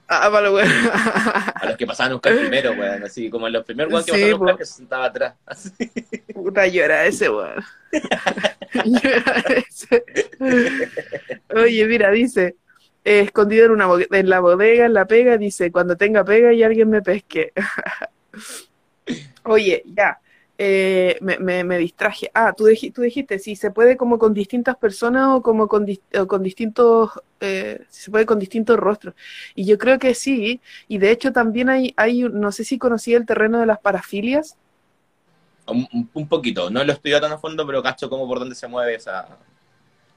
ah, 0.08 0.30
vale, 0.30 0.50
bueno. 0.50 0.72
A 0.94 1.66
los 1.68 1.76
que 1.78 1.88
pasaban 1.88 2.12
a 2.12 2.16
buscar 2.16 2.38
primero, 2.38 2.72
weón, 2.74 3.04
así 3.04 3.30
como 3.32 3.48
en 3.48 3.54
los 3.54 3.66
primeros 3.66 4.06
que 4.06 4.12
Sí, 4.12 4.12
pasaban 4.12 4.32
a 4.34 4.38
buscar 4.38 4.54
po. 4.54 4.58
que 4.60 4.66
se 4.66 4.74
sentaba 4.74 5.06
atrás. 5.06 5.36
Así. 5.46 5.72
Puta, 6.34 6.68
llora 6.68 7.06
ese, 7.06 7.30
weón. 7.30 7.64
Llora 8.86 9.44
ese. 9.68 10.06
Oye, 11.56 11.86
mira, 11.88 12.12
dice, 12.12 12.56
eh, 13.04 13.22
escondido 13.22 13.66
en, 13.66 13.72
una 13.72 13.88
en 14.12 14.30
la 14.30 14.40
bodega, 14.42 14.86
en 14.86 14.94
la 14.94 15.06
pega, 15.08 15.38
dice, 15.38 15.72
cuando 15.72 15.98
tenga 15.98 16.24
pega 16.24 16.54
y 16.54 16.62
alguien 16.62 16.92
me 16.92 17.02
pesque. 17.02 17.52
Oye, 19.44 19.82
ya, 19.86 20.20
eh, 20.62 21.18
me, 21.22 21.64
me, 21.64 21.78
distraje. 21.78 22.30
Ah, 22.34 22.52
tú, 22.52 22.66
tú 22.94 23.02
dijiste, 23.02 23.40
si 23.40 23.56
se 23.56 23.72
puede 23.72 23.96
como 23.96 24.20
con 24.20 24.34
distintas 24.34 24.76
personas 24.76 25.30
o 25.30 25.42
como 25.42 25.70
con, 25.70 25.88
con 26.28 26.44
distintos, 26.44 27.12
eh, 27.40 27.86
si 27.88 28.02
se 28.04 28.12
puede 28.12 28.26
con 28.26 28.40
distintos 28.40 28.78
rostros. 28.78 29.16
Y 29.56 29.64
yo 29.64 29.78
creo 29.78 30.00
que 30.00 30.14
sí, 30.14 30.60
y 30.90 30.98
de 30.98 31.12
hecho 31.12 31.32
también 31.32 31.70
hay, 31.70 31.94
hay 31.96 32.24
no 32.24 32.52
sé 32.52 32.66
si 32.66 32.78
conocí 32.78 33.14
el 33.14 33.26
terreno 33.26 33.62
de 33.62 33.68
las 33.68 33.80
parafilias. 33.80 34.58
Un, 35.66 36.28
poquito, 36.28 36.70
no 36.70 36.84
lo 36.84 36.92
estudié 36.92 37.22
tan 37.22 37.32
a 37.32 37.38
fondo, 37.38 37.66
pero 37.66 37.82
cacho 37.82 38.10
como 38.10 38.28
por 38.28 38.40
dónde 38.40 38.56
se 38.56 38.68
mueve 38.68 38.96
esa... 38.96 39.30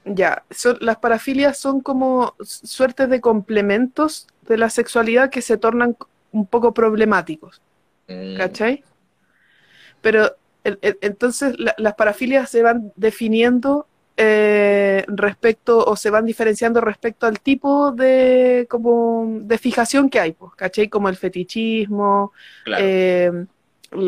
Ya, 0.03 0.43
son, 0.51 0.77
las 0.81 0.97
parafilias 0.97 1.57
son 1.57 1.79
como 1.79 2.35
suertes 2.41 3.07
de 3.09 3.21
complementos 3.21 4.27
de 4.41 4.57
la 4.57 4.69
sexualidad 4.69 5.29
que 5.29 5.41
se 5.41 5.57
tornan 5.57 5.95
un 6.33 6.45
poco 6.47 6.73
problemáticos. 6.73 7.61
Mm. 8.09 8.35
¿Cachai? 8.35 8.83
Pero 10.03 10.35
entonces 11.01 11.55
las 11.77 11.93
parafilias 11.95 12.49
se 12.49 12.61
van 12.61 12.91
definiendo 12.95 13.87
eh, 14.17 15.05
respecto 15.07 15.83
o 15.83 15.95
se 15.95 16.09
van 16.09 16.25
diferenciando 16.25 16.81
respecto 16.81 17.25
al 17.25 17.39
tipo 17.39 17.91
de 17.91 18.67
como 18.69 19.39
de 19.41 19.57
fijación 19.57 20.09
que 20.09 20.19
hay, 20.19 20.33
pues, 20.33 20.51
¿cachai? 20.55 20.89
Como 20.89 21.09
el 21.09 21.15
fetichismo, 21.15 22.33
eh, 22.77 23.31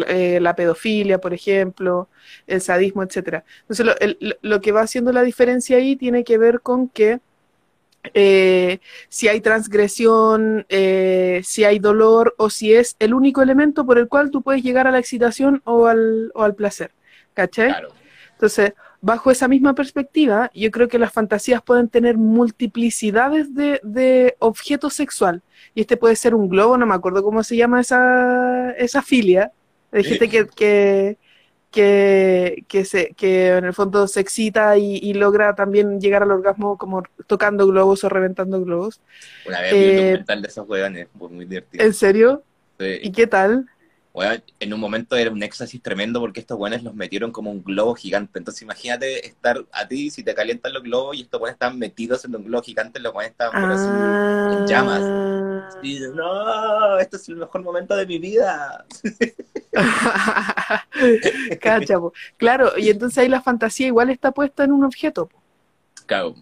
eh, 0.07 0.39
la 0.41 0.55
pedofilia, 0.55 1.19
por 1.19 1.33
ejemplo, 1.33 2.09
el 2.45 2.61
sadismo, 2.61 3.03
etcétera. 3.03 3.45
Entonces 3.61 3.85
lo, 4.19 4.35
lo, 4.41 4.61
que 4.61 4.71
va 4.71 4.81
haciendo 4.81 5.11
la 5.11 5.23
diferencia 5.23 5.77
ahí 5.77 5.95
tiene 5.95 6.23
que 6.23 6.37
ver 6.37 6.61
con 6.61 6.89
que 6.89 7.19
eh, 8.13 8.79
si 9.09 9.27
hay 9.27 9.41
transgresión, 9.41 10.65
eh, 10.69 11.41
si 11.43 11.63
hay 11.63 11.79
dolor 11.79 12.35
o 12.37 12.49
si 12.49 12.73
es 12.73 12.95
el 12.99 13.13
único 13.13 13.41
elemento 13.41 13.85
por 13.85 13.97
el 13.97 14.07
cual 14.07 14.31
tú 14.31 14.41
puedes 14.41 14.63
llegar 14.63 14.87
a 14.87 14.91
la 14.91 14.99
excitación 14.99 15.61
o 15.65 15.87
al, 15.87 16.31
o 16.33 16.43
al 16.43 16.55
placer. 16.55 16.91
¿Cachai? 17.33 17.73
Entonces, 18.33 18.73
bajo 19.01 19.31
esa 19.31 19.47
misma 19.47 19.75
perspectiva, 19.75 20.49
yo 20.53 20.71
creo 20.71 20.87
que 20.87 20.99
las 20.99 21.13
fantasías 21.13 21.61
pueden 21.61 21.89
tener 21.89 22.17
multiplicidades 22.17 23.53
de, 23.53 23.79
de 23.83 24.35
objetos 24.39 24.93
sexual. 24.93 25.41
Y 25.73 25.81
este 25.81 25.97
puede 25.97 26.15
ser 26.15 26.33
un 26.33 26.49
globo, 26.49 26.77
no 26.77 26.85
me 26.85 26.95
acuerdo 26.95 27.23
cómo 27.23 27.43
se 27.43 27.55
llama 27.55 27.81
esa, 27.81 28.71
esa 28.71 29.01
filia. 29.01 29.51
Dijiste 29.91 30.27
que, 30.27 30.47
que, 30.47 31.17
que, 31.75 32.63
que, 32.69 32.85
se, 32.85 33.13
que 33.15 33.49
en 33.49 33.65
el 33.65 33.73
fondo 33.73 34.07
se 34.07 34.21
excita 34.21 34.77
y, 34.77 35.13
logra 35.13 35.55
también 35.55 35.99
llegar 35.99 36.23
al 36.23 36.31
orgasmo 36.31 36.77
como 36.77 37.03
tocando 37.27 37.67
globos 37.67 38.05
o 38.05 38.09
reventando 38.09 38.63
globos. 38.63 39.01
Una 39.45 39.59
vez 39.59 39.73
vi 39.73 39.79
un 39.79 39.83
eh, 39.83 40.05
documental 40.05 40.41
de 40.41 40.47
esos 40.47 40.69
hueones, 40.69 41.07
muy 41.15 41.43
divertido. 41.43 41.83
¿En 41.83 41.93
serio? 41.93 42.43
¿Y 42.79 43.11
qué 43.11 43.27
tal? 43.27 43.67
En 44.59 44.73
un 44.73 44.79
momento 44.79 45.15
era 45.15 45.29
un 45.29 45.43
éxtasis 45.43 45.81
tremendo 45.81 46.19
porque 46.19 46.39
estos 46.39 46.57
buenos 46.57 46.83
los 46.83 46.95
metieron 46.95 47.31
como 47.31 47.51
un 47.51 47.63
globo 47.63 47.95
gigante. 47.95 48.39
Entonces 48.39 48.61
imagínate 48.61 49.25
estar 49.27 49.65
a 49.71 49.87
ti, 49.87 50.09
si 50.09 50.23
te 50.23 50.33
calientan 50.33 50.73
los 50.73 50.83
globos 50.83 51.17
y 51.17 51.21
estos 51.21 51.39
buenos 51.39 51.55
están 51.55 51.77
metidos 51.77 52.23
en 52.25 52.35
un 52.35 52.45
globo 52.45 52.63
gigante, 52.63 52.99
los 52.99 53.13
buenos 53.13 53.31
estaban 53.31 53.71
así 53.71 54.57
en 54.57 54.67
llamas. 54.67 55.01
Ah. 55.03 55.69
Y 55.83 55.99
no, 56.13 56.97
este 56.99 57.17
es 57.17 57.27
el 57.29 57.35
mejor 57.35 57.61
momento 57.63 57.95
de 57.95 58.05
mi 58.05 58.19
vida. 58.19 58.85
Cacha, 61.61 61.95
claro, 62.37 62.77
y 62.77 62.89
entonces 62.89 63.17
ahí 63.17 63.27
la 63.27 63.41
fantasía 63.41 63.87
igual 63.87 64.09
está 64.09 64.31
puesta 64.31 64.63
en 64.63 64.71
un 64.71 64.85
objeto. 64.85 65.29
Claro 66.05 66.35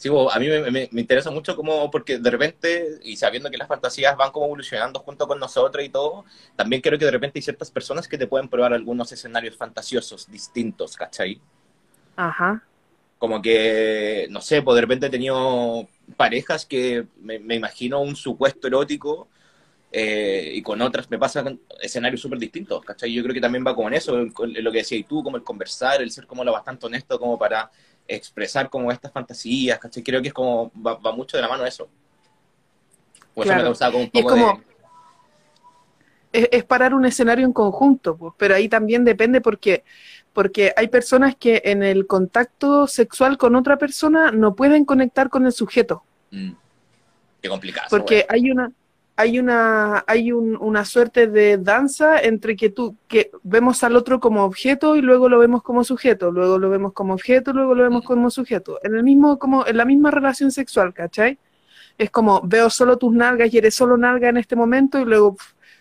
sí, 0.00 0.08
a 0.08 0.38
mí 0.38 0.48
me, 0.48 0.88
interesa 0.92 1.30
mucho 1.30 1.54
como, 1.54 1.90
porque 1.90 2.18
de 2.18 2.30
repente, 2.30 2.98
y 3.02 3.18
sabiendo 3.18 3.50
que 3.50 3.58
las 3.58 3.68
fantasías 3.68 4.16
van 4.16 4.32
como 4.32 4.46
evolucionando 4.46 4.98
junto 5.00 5.28
con 5.28 5.38
nosotros 5.38 5.84
y 5.84 5.90
todo, 5.90 6.24
también 6.56 6.80
creo 6.80 6.98
que 6.98 7.04
de 7.04 7.10
repente 7.10 7.38
hay 7.38 7.42
ciertas 7.42 7.70
personas 7.70 8.08
que 8.08 8.16
te 8.16 8.26
pueden 8.26 8.48
probar 8.48 8.72
algunos 8.72 9.12
escenarios 9.12 9.56
fantasiosos 9.56 10.30
distintos, 10.30 10.96
¿cachai? 10.96 11.38
Ajá. 12.16 12.64
Como 13.18 13.42
que, 13.42 14.26
no 14.30 14.40
sé, 14.40 14.62
pues 14.62 14.74
de 14.76 14.80
repente 14.80 15.06
he 15.06 15.10
tenido 15.10 15.86
parejas 16.16 16.64
que 16.64 17.04
me, 17.20 17.34
imagino 17.54 18.00
un 18.00 18.16
supuesto 18.16 18.68
erótico 18.68 19.28
eh, 19.92 20.50
y 20.54 20.62
con 20.62 20.80
otras 20.80 21.10
me 21.10 21.18
pasan 21.18 21.60
escenarios 21.78 22.22
súper 22.22 22.38
distintos, 22.38 22.82
¿cachai? 22.86 23.12
Yo 23.12 23.22
creo 23.22 23.34
que 23.34 23.40
también 23.42 23.66
va 23.66 23.74
como 23.74 23.88
en 23.88 23.94
eso, 23.94 24.18
en 24.18 24.32
lo 24.64 24.72
que 24.72 24.78
decías 24.78 25.06
tú, 25.06 25.22
como 25.22 25.36
el 25.36 25.44
conversar, 25.44 26.00
el 26.00 26.10
ser 26.10 26.26
como 26.26 26.42
lo 26.42 26.52
bastante 26.52 26.86
honesto 26.86 27.18
como 27.18 27.38
para 27.38 27.70
expresar 28.10 28.68
como 28.68 28.90
estas 28.90 29.12
fantasías, 29.12 29.78
¿cachai? 29.78 30.02
Creo 30.02 30.20
que 30.20 30.28
es 30.28 30.34
como, 30.34 30.70
va, 30.74 31.12
mucho 31.12 31.36
de 31.36 31.42
la 31.42 31.48
mano 31.48 31.64
eso. 31.64 31.88
Por 33.34 33.46
eso 33.46 33.54
me 33.54 33.62
causaba 33.62 33.92
como 33.92 34.04
un 34.04 34.10
poco 34.10 34.34
es 34.34 34.42
como, 34.42 34.62
Es, 36.32 36.64
parar 36.64 36.94
un 36.94 37.04
escenario 37.04 37.46
en 37.46 37.52
conjunto, 37.52 38.16
pues, 38.16 38.34
pero 38.36 38.54
ahí 38.54 38.68
también 38.68 39.04
depende 39.04 39.40
porque, 39.40 39.84
porque 40.32 40.72
hay 40.76 40.88
personas 40.88 41.36
que 41.36 41.62
en 41.64 41.82
el 41.82 42.06
contacto 42.06 42.86
sexual 42.86 43.38
con 43.38 43.54
otra 43.54 43.78
persona 43.78 44.32
no 44.32 44.54
pueden 44.54 44.84
conectar 44.84 45.30
con 45.30 45.46
el 45.46 45.52
sujeto. 45.52 46.02
Mm. 46.30 46.52
Qué 47.40 47.48
complicado. 47.48 47.86
Porque 47.90 48.26
hay 48.28 48.50
una, 48.50 48.72
hay 49.20 49.38
una, 49.38 50.02
hay 50.06 50.32
una 50.32 50.86
suerte 50.86 51.26
de 51.26 51.58
danza 51.58 52.18
entre 52.20 52.56
que 52.56 52.70
tú, 52.70 52.96
que 53.06 53.30
vemos 53.42 53.84
al 53.84 53.94
otro 53.96 54.18
como 54.18 54.44
objeto 54.44 54.96
y 54.96 55.02
luego 55.02 55.28
lo 55.28 55.38
vemos 55.38 55.62
como 55.62 55.84
sujeto, 55.84 56.30
luego 56.30 56.58
lo 56.58 56.70
vemos 56.70 56.94
como 56.94 57.12
objeto, 57.12 57.52
luego 57.52 57.74
lo 57.74 57.82
vemos 57.82 58.02
como 58.02 58.30
sujeto. 58.30 58.80
En 58.82 58.94
el 58.94 59.02
mismo, 59.02 59.38
como, 59.38 59.66
en 59.66 59.76
la 59.76 59.84
misma 59.84 60.10
relación 60.10 60.50
sexual, 60.50 60.94
¿cachai? 60.94 61.38
Es 61.98 62.10
como, 62.10 62.40
veo 62.42 62.70
solo 62.70 62.96
tus 62.96 63.12
nalgas 63.12 63.52
y 63.52 63.58
eres 63.58 63.74
solo 63.74 63.98
nalga 63.98 64.30
en 64.30 64.38
este 64.38 64.56
momento 64.56 64.98
y 64.98 65.04
luego 65.04 65.36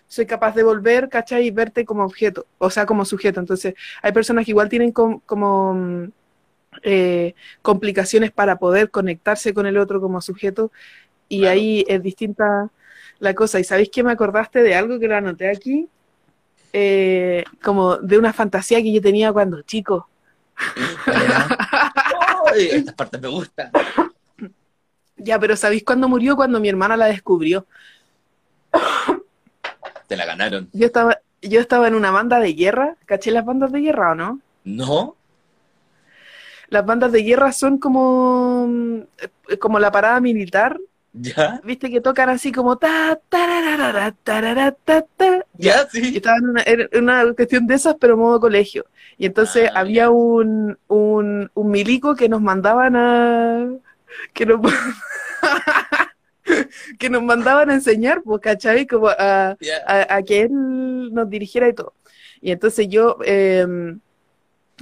soy 0.06 0.26
capaz 0.26 0.54
de 0.54 0.64
volver, 0.64 1.08
¿cachai? 1.08 1.48
Y 1.48 1.52
verte 1.52 1.86
como 1.86 2.04
objeto, 2.04 2.46
o 2.58 2.70
sea, 2.70 2.86
como 2.86 3.06
sujeto. 3.06 3.40
Entonces, 3.40 3.74
hay 4.02 4.12
personas 4.12 4.44
que 4.44 4.52
igual 4.52 4.68
tienen 4.68 4.92
como 4.92 5.74
mm, 5.74 6.12
eh, 6.84 7.36
complicaciones 7.62 8.32
para 8.32 8.60
poder 8.60 8.92
conectarse 8.92 9.54
con 9.54 9.66
el 9.66 9.78
otro 9.78 10.02
como 10.02 10.20
sujeto 10.20 10.74
y 11.30 11.46
ahí 11.46 11.86
es 11.88 12.04
distinta 12.04 12.70
la 13.20 13.34
cosa. 13.34 13.60
¿Y 13.60 13.64
sabéis 13.64 13.90
que 13.90 14.04
me 14.04 14.12
acordaste 14.12 14.64
de 14.64 14.76
algo 14.76 15.00
que 15.00 15.08
lo 15.08 15.16
anoté 15.16 15.50
aquí? 15.50 15.88
Eh, 16.72 17.44
como 17.64 17.98
de 17.98 18.18
una 18.18 18.34
fantasía 18.34 18.82
que 18.82 18.94
yo 18.94 19.02
tenía 19.02 19.32
cuando 19.34 19.62
chico. 19.64 20.08
estas 22.56 22.96
partes 22.96 23.22
me 23.22 23.28
gustan. 23.28 23.72
Ya, 25.18 25.40
pero 25.40 25.56
¿sabéis 25.56 25.84
cuándo 25.84 26.08
murió? 26.08 26.36
Cuando 26.36 26.60
mi 26.60 26.70
hermana 26.70 26.96
la 26.96 27.08
descubrió. 27.08 27.66
Te 30.08 30.16
la 30.16 30.26
ganaron. 30.26 30.70
Yo 30.74 30.86
estaba, 30.86 31.20
yo 31.42 31.60
estaba 31.60 31.88
en 31.88 31.96
una 31.96 32.12
banda 32.12 32.40
de 32.40 32.54
guerra. 32.54 32.96
¿Caché 33.06 33.32
las 33.32 33.46
bandas 33.46 33.72
de 33.72 33.80
guerra 33.82 34.12
o 34.12 34.16
no? 34.16 34.40
No. 34.64 35.16
Las 36.70 36.86
bandas 36.86 37.12
de 37.12 37.24
guerra 37.24 37.52
son 37.52 37.80
como, 37.80 39.06
como 39.60 39.80
la 39.80 39.92
parada 39.92 40.20
militar 40.20 40.80
¿Ya? 41.22 41.60
Viste 41.66 41.90
que 41.90 42.00
tocan 42.00 42.30
así 42.30 42.52
como 42.52 42.78
ta, 42.78 43.20
ta, 43.28 44.14
ta, 44.24 45.46
Ya, 45.58 45.86
sí. 45.88 46.16
estaba 46.16 46.38
en 46.66 47.04
una, 47.04 47.34
cuestión 47.34 47.68
de 47.68 47.76
esas, 47.76 47.96
pero 48.00 48.16
modo 48.16 48.40
colegio. 48.40 48.86
Y 49.18 49.26
entonces 49.26 49.70
ah, 49.74 49.82
había 49.82 50.10
un, 50.10 50.78
un, 50.88 51.52
un, 51.54 51.72
milico 51.72 52.16
que 52.16 52.30
nos 52.30 52.42
mandaban 52.42 52.96
a. 52.96 53.70
que 54.34 54.46
nos, 54.46 54.62
que 57.00 57.10
nos 57.10 57.24
mandaban 57.24 57.70
a 57.70 57.74
enseñar, 57.74 58.22
pues, 58.24 58.42
¿cachai? 58.42 58.88
Como 58.88 59.10
a, 59.10 59.58
a, 59.88 60.24
que 60.24 60.42
él 60.42 61.14
nos 61.14 61.30
dirigiera 61.30 61.68
y 61.68 61.74
todo. 61.74 61.94
Y 62.40 62.52
entonces 62.52 62.88
yo. 62.88 63.18
Eh, 63.26 63.68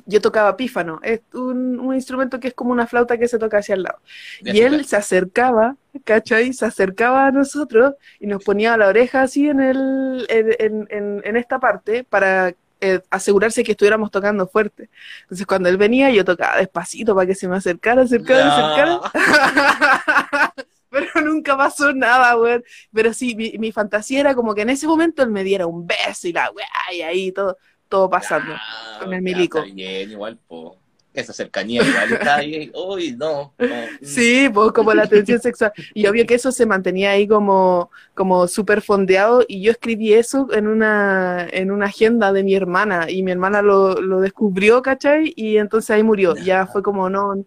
yo 0.05 0.21
tocaba 0.21 0.57
pífano, 0.57 0.99
es 1.03 1.21
un, 1.33 1.79
un, 1.79 1.95
instrumento 1.95 2.39
que 2.39 2.49
es 2.49 2.53
como 2.53 2.71
una 2.71 2.87
flauta 2.87 3.17
que 3.17 3.27
se 3.27 3.39
toca 3.39 3.57
hacia 3.57 3.75
el 3.75 3.83
lado. 3.83 3.99
y 4.41 4.61
él 4.61 4.85
se 4.85 4.95
acercaba, 4.95 5.75
¿cachai? 6.03 6.53
Se 6.53 6.65
acercaba 6.65 7.27
a 7.27 7.31
nosotros 7.31 7.95
y 8.19 8.27
nos 8.27 8.43
ponía 8.43 8.77
la 8.77 8.87
oreja 8.87 9.23
así 9.23 9.47
en, 9.49 9.61
el, 9.61 10.25
en, 10.29 10.87
en, 10.89 11.21
en 11.23 11.37
esta 11.37 11.59
parte 11.59 12.03
para 12.03 12.53
eh, 12.79 13.01
asegurarse 13.09 13.63
que 13.63 13.71
estuviéramos 13.71 14.11
tocando 14.11 14.47
fuerte. 14.47 14.89
Entonces 15.23 15.47
cuando 15.47 15.67
él 15.69 15.77
venía 15.77 16.11
yo 16.11 16.23
tocaba 16.23 16.57
despacito 16.57 17.15
para 17.15 17.25
que 17.25 17.35
se 17.35 17.47
me 17.47 17.57
acercara, 17.57 18.03
acercara, 18.03 19.01
acercara. 19.09 20.53
Pero 20.89 21.21
nunca 21.21 21.57
pasó 21.57 21.91
nada, 21.93 22.33
güey. 22.35 22.61
Pero 22.93 23.13
sí, 23.13 23.35
mi, 23.35 23.57
mi, 23.57 23.71
fantasía 23.71 24.19
era 24.19 24.35
como 24.35 24.53
que 24.53 24.61
en 24.61 24.69
ese 24.69 24.87
momento 24.87 25.23
él 25.23 25.29
me 25.31 25.43
diera 25.43 25.65
un 25.67 25.87
beso 25.87 26.27
y 26.27 26.33
la 26.33 26.49
güey, 26.49 26.65
y 26.93 27.01
ahí 27.01 27.31
todo 27.31 27.57
todo 27.89 28.09
pasando 28.09 28.53
con 28.99 29.13
el 29.13 29.21
milico. 29.21 29.61
bien, 29.63 30.11
igual, 30.11 30.37
po. 30.47 30.77
Esa 31.13 31.33
cercanía 31.33 31.81
igual 31.81 32.13
está 32.13 32.35
ahí, 32.35 32.71
uy, 32.75 33.15
no, 33.17 33.55
Sí, 34.03 34.49
pues 34.53 34.71
como 34.71 34.93
la 34.93 35.07
tensión 35.07 35.39
sexual. 35.39 35.71
Y 35.95 36.05
obvio 36.05 36.27
que 36.27 36.35
eso 36.35 36.51
se 36.51 36.67
mantenía 36.67 37.09
ahí 37.11 37.27
como, 37.27 37.89
como 38.13 38.47
súper 38.47 38.83
fondeado 38.83 39.43
y 39.47 39.63
yo 39.63 39.71
escribí 39.71 40.13
eso 40.13 40.47
en 40.53 40.67
una, 40.67 41.47
en 41.51 41.71
una 41.71 41.87
agenda 41.87 42.31
de 42.33 42.43
mi 42.43 42.53
hermana 42.53 43.09
y 43.09 43.23
mi 43.23 43.31
hermana 43.31 43.63
lo, 43.63 43.99
lo 43.99 44.19
descubrió, 44.21 44.83
¿cachai? 44.83 45.33
Y 45.35 45.57
entonces 45.57 45.89
ahí 45.89 46.03
murió. 46.03 46.35
Ya 46.35 46.67
fue 46.67 46.83
como, 46.83 47.09
no, 47.09 47.43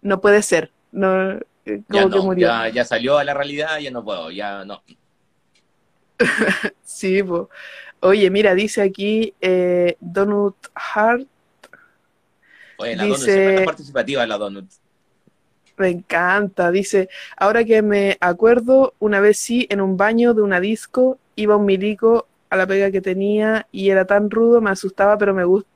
no 0.00 0.20
puede 0.20 0.40
ser. 0.42 0.70
No, 0.92 1.40
como 1.90 2.08
Ya 2.08 2.08
que 2.08 2.20
murió. 2.20 2.46
ya, 2.46 2.68
ya 2.68 2.84
salió 2.84 3.18
a 3.18 3.24
la 3.24 3.34
realidad, 3.34 3.80
ya 3.80 3.90
no 3.90 4.04
puedo, 4.04 4.30
ya 4.30 4.64
no. 4.64 4.80
Sí, 6.84 7.22
po. 7.22 7.48
Oye, 8.00 8.30
mira, 8.30 8.54
dice 8.54 8.82
aquí 8.82 9.34
eh, 9.40 9.96
Donut 10.00 10.56
Hart, 10.74 11.26
Oye, 12.76 12.94
la 12.96 13.04
Dice- 13.04 13.12
Donut 13.18 13.30
siempre 13.30 13.54
es 13.56 13.66
participativa, 13.66 14.26
la 14.26 14.38
Donut. 14.38 14.70
me 15.76 15.88
encanta, 15.90 16.70
dice, 16.72 17.08
ahora 17.36 17.64
que 17.64 17.82
me 17.82 18.16
acuerdo, 18.20 18.94
una 18.98 19.20
vez 19.20 19.38
sí, 19.38 19.66
en 19.70 19.80
un 19.80 19.96
baño 19.96 20.34
de 20.34 20.42
una 20.42 20.60
disco, 20.60 21.18
iba 21.36 21.56
un 21.56 21.66
milico 21.66 22.26
a 22.50 22.56
la 22.56 22.66
pega 22.66 22.90
que 22.90 23.00
tenía 23.00 23.66
y 23.70 23.90
era 23.90 24.04
tan 24.04 24.30
rudo, 24.30 24.60
me 24.60 24.70
asustaba, 24.70 25.16
pero 25.18 25.34
me 25.34 25.44
gusta. 25.44 25.68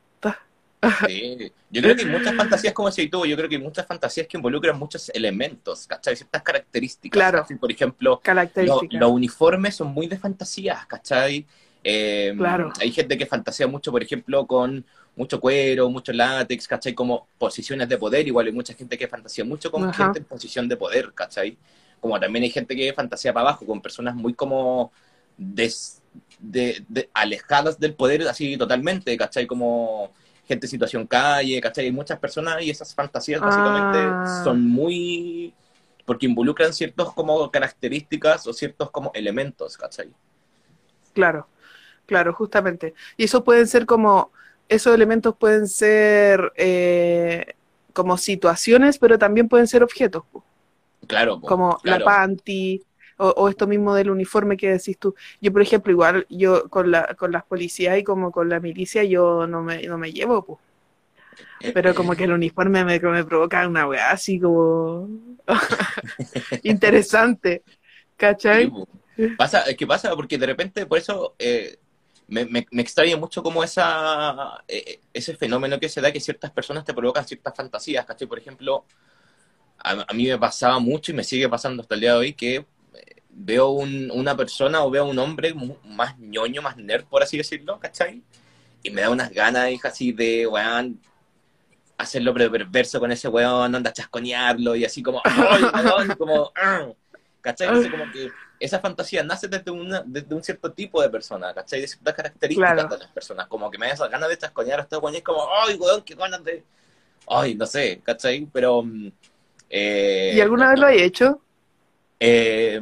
Sí. 1.07 1.53
Yo 1.71 1.81
creo 1.81 1.97
que 1.97 2.03
hay 2.03 2.09
muchas 2.11 2.35
fantasías 2.35 2.75
como 2.75 2.91
decís 2.91 3.11
tú, 3.11 3.25
yo 3.25 3.35
creo 3.37 3.49
que 3.49 3.57
hay 3.57 3.63
muchas 3.63 3.87
fantasías 3.87 4.27
que 4.27 4.37
involucran 4.37 4.79
muchos 4.79 5.09
elementos, 5.11 5.87
¿cachai? 5.87 6.15
Ciertas 6.17 6.43
características. 6.43 7.13
Claro. 7.17 7.39
¿cachai? 7.43 7.57
Por 7.57 7.71
ejemplo, 7.73 8.11
lo- 8.11 8.21
Características. 8.21 9.01
los 9.01 9.11
uniformes 9.11 9.77
son 9.77 9.89
muy 9.89 10.07
de 10.07 10.19
fantasías, 10.19 10.85
¿cachai? 10.87 11.47
Eh, 11.85 12.35
Claro. 12.37 12.73
Hay 12.81 12.93
gente 12.93 13.19
que 13.19 13.27
fantasea 13.27 13.67
mucho, 13.67 13.91
por 13.91 14.03
ejemplo, 14.03 14.47
con 14.47 14.85
mucho 15.17 15.41
cuero, 15.41 15.91
mucho 15.91 16.13
látex, 16.13 16.67
¿cachai? 16.69 16.95
Como 16.95 17.27
posiciones 17.39 17.89
de 17.89 17.99
poder, 17.99 18.27
igual 18.27 18.47
hay 18.47 18.53
mucha 18.53 18.75
gente 18.75 18.97
que 18.97 19.09
fantasea 19.09 19.45
mucho 19.45 19.71
con 19.71 19.85
Ajá. 19.85 20.05
gente 20.05 20.21
en 20.21 20.25
posición 20.25 20.69
de 20.69 20.77
poder, 20.77 21.13
¿cachai? 21.13 21.57
Como 22.01 22.19
también 22.19 22.45
hay 22.45 22.51
gente 22.51 22.75
que 22.77 22.93
fantasea 22.93 23.33
para 23.33 23.49
abajo, 23.49 23.67
con 23.67 23.81
personas 23.83 24.15
muy 24.15 24.35
como 24.35 24.93
des- 25.37 26.03
de- 26.39 26.85
de- 26.89 27.11
alejadas 27.15 27.79
del 27.79 27.95
poder 27.95 28.23
así 28.29 28.57
totalmente, 28.57 29.17
¿cachai? 29.17 29.47
Como 29.47 30.13
gente 30.47 30.67
en 30.67 30.71
situación 30.71 31.07
calle, 31.07 31.61
¿cachai? 31.61 31.87
Hay 31.87 31.93
muchas 31.93 32.19
personas 32.19 32.63
y 32.63 32.71
esas 32.71 32.95
fantasías 32.95 33.41
básicamente 33.41 33.99
Ah. 33.99 34.43
son 34.45 34.67
muy... 34.67 35.53
porque 36.05 36.27
involucran 36.27 36.73
ciertos 36.73 37.13
como 37.15 37.49
características 37.51 38.47
o 38.47 38.53
ciertos 38.53 38.91
como 38.91 39.13
elementos, 39.15 39.77
¿cachai? 39.77 40.11
Claro, 41.15 41.47
claro, 42.07 42.33
justamente. 42.33 42.95
Y 43.17 43.25
eso 43.25 43.45
pueden 43.45 43.67
ser 43.67 43.87
como, 43.87 44.33
esos 44.69 44.95
elementos 44.95 45.37
pueden 45.37 45.69
ser 45.69 46.53
eh, 46.57 47.55
como 47.93 48.17
situaciones, 48.17 48.99
pero 48.99 49.19
también 49.19 49.49
pueden 49.49 49.67
ser 49.67 49.83
objetos, 49.83 50.25
Claro, 51.07 51.41
po, 51.41 51.47
como 51.47 51.79
la 51.85 51.99
panty 52.01 52.83
o, 53.19 53.29
o 53.29 53.49
esto 53.49 53.67
mismo 53.67 53.95
del 53.95 54.11
uniforme 54.11 54.57
que 54.57 54.71
decís 54.71 54.99
tú. 54.99 55.15
Yo, 55.41 55.53
por 55.53 55.63
ejemplo, 55.63 55.93
igual 55.93 56.27
yo 56.31 56.69
con 56.69 56.91
la, 56.91 57.15
con 57.19 57.33
las 57.33 57.45
policías 57.45 57.99
y 57.99 58.05
como 58.05 58.31
con 58.33 58.49
la 58.49 58.61
milicia, 58.61 59.05
yo 59.05 59.47
no 59.47 59.63
me, 59.63 59.83
no 59.83 59.99
me 59.99 60.13
llevo, 60.13 60.45
po. 60.45 60.61
Pero 61.75 61.95
como 61.95 62.15
que 62.15 62.25
el 62.25 62.33
uniforme 62.33 62.85
me, 62.85 62.99
me 62.99 63.25
provoca 63.25 63.67
una 63.67 63.87
weá 63.87 64.11
así 64.11 64.41
como 64.41 65.09
interesante, 66.63 67.63
¿cachai? 68.17 68.73
Pasa, 69.37 69.63
es 69.63 69.77
que 69.77 69.87
pasa 69.87 70.15
porque 70.17 70.39
de 70.39 70.47
repente, 70.47 70.87
por 70.87 70.99
eso 70.99 71.35
eh, 71.39 71.79
me, 72.29 72.45
me- 72.47 72.67
extraña 72.83 73.17
mucho 73.17 73.43
como 73.43 73.63
esa, 73.65 74.65
eh, 74.69 75.01
ese 75.13 75.37
fenómeno 75.37 75.79
que 75.81 75.89
se 75.89 76.01
da 76.01 76.13
que 76.13 76.21
ciertas 76.21 76.51
personas 76.51 76.85
te 76.85 76.95
provocan 76.95 77.27
ciertas 77.27 77.55
fantasías, 77.57 78.05
¿cachai? 78.07 78.29
Por 78.29 78.39
ejemplo, 78.39 78.85
a, 79.79 80.05
a 80.09 80.15
mí 80.15 80.27
me 80.29 80.39
pasaba 80.39 80.79
mucho 80.79 81.13
y 81.13 81.15
me 81.15 81.25
sigue 81.25 81.49
pasando 81.49 81.83
hasta 81.83 81.95
el 81.95 82.01
día 82.03 82.13
de 82.13 82.19
hoy 82.19 82.35
que 82.35 82.57
eh, 82.57 82.67
veo 83.31 83.71
un- 83.71 84.11
una 84.13 84.37
persona 84.37 84.85
o 84.85 84.91
veo 84.91 85.07
un 85.07 85.19
hombre 85.19 85.55
más 85.85 86.19
ñoño, 86.19 86.63
más 86.63 86.77
nerd, 86.77 87.05
por 87.07 87.23
así 87.23 87.37
decirlo, 87.39 87.79
¿cachai? 87.81 88.23
Y 88.83 88.91
me 88.91 89.03
da 89.03 89.11
unas 89.11 89.31
ganas, 89.33 89.71
hija, 89.71 89.89
así 89.89 90.13
de, 90.13 90.47
weón, 90.47 91.01
hacerlo 91.99 92.35
perverso 92.35 92.99
con 93.01 93.13
ese 93.13 93.29
weón, 93.29 93.75
anda 93.75 93.91
a 93.91 93.93
chasconearlo 93.93 94.75
y 94.77 94.85
así 94.85 95.03
como, 95.03 95.21
¡ay, 95.25 95.71
weón! 95.75 96.15
Como. 96.17 96.53
¿cachai? 97.41 97.69
Entonces, 97.69 97.91
como 97.91 98.11
que 98.11 98.35
esa 98.65 98.81
fantasía 98.81 99.23
nace 99.25 99.49
desde, 99.49 99.71
una, 99.71 100.03
desde 100.07 100.35
un 100.35 100.43
cierto 100.43 100.73
tipo 100.73 101.03
de 101.03 101.11
persona, 101.11 101.55
¿cachai? 101.55 101.81
De 101.83 101.89
ciertas 101.89 102.15
características 102.15 102.87
Claro. 102.87 102.89
de 102.89 102.99
las 102.99 103.09
personas, 103.11 103.47
como 103.49 103.71
que 103.71 103.79
me 103.79 103.87
da 103.89 103.95
esas 103.95 104.11
ganas 104.11 104.29
de 104.29 104.39
chasconear 104.39 104.81
a 104.81 104.83
estos 104.85 105.03
weones, 105.03 105.19
es 105.21 105.25
como, 105.25 105.47
¡ay, 105.67 105.77
weón, 105.77 106.03
qué 106.03 106.15
ganas 106.15 106.43
de... 106.45 106.65
Ay, 107.29 107.55
no 107.55 107.67
sé, 107.67 108.01
¿cachai? 108.05 108.47
Pero... 108.53 108.83
mm, 108.83 109.09
eh, 109.71 110.33
¿Y 110.35 110.41
alguna 110.41 110.71
vez 110.71 110.79
lo 110.81 110.87
hay 110.87 111.01
hecho? 111.03 111.41
eh, 112.21 112.81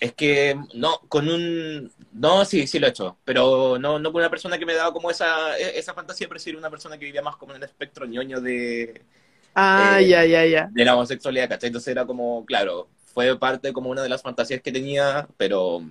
es 0.00 0.14
que 0.14 0.56
no, 0.74 1.00
con 1.08 1.28
un... 1.28 1.92
No, 2.12 2.44
sí, 2.44 2.66
sí 2.66 2.78
lo 2.78 2.86
he 2.86 2.90
hecho, 2.90 3.18
pero 3.24 3.78
no, 3.78 3.98
no 3.98 4.12
con 4.12 4.20
una 4.20 4.30
persona 4.30 4.58
que 4.58 4.66
me 4.66 4.74
daba 4.74 4.92
como 4.92 5.10
esa, 5.10 5.56
e, 5.58 5.78
esa 5.78 5.94
fantasía, 5.94 6.28
pero 6.28 6.40
sí 6.40 6.50
una 6.54 6.70
persona 6.70 6.98
que 6.98 7.04
vivía 7.06 7.22
más 7.22 7.36
como 7.36 7.52
en 7.52 7.58
el 7.58 7.64
espectro 7.68 8.06
ñoño 8.06 8.40
de, 8.40 9.04
Ah, 9.54 10.00
Eh, 10.00 10.06
ya, 10.08 10.24
ya, 10.24 10.44
ya. 10.46 10.72
de 10.72 10.84
la 10.84 10.94
homosexualidad, 10.96 11.48
¿cachai? 11.50 11.68
Entonces 11.68 11.88
era 11.92 12.06
como, 12.06 12.44
claro, 12.46 12.90
fue 13.16 13.38
parte 13.38 13.72
como 13.72 13.88
una 13.88 14.02
de 14.02 14.10
las 14.10 14.20
fantasías 14.20 14.60
que 14.60 14.70
tenía, 14.70 15.26
pero 15.38 15.82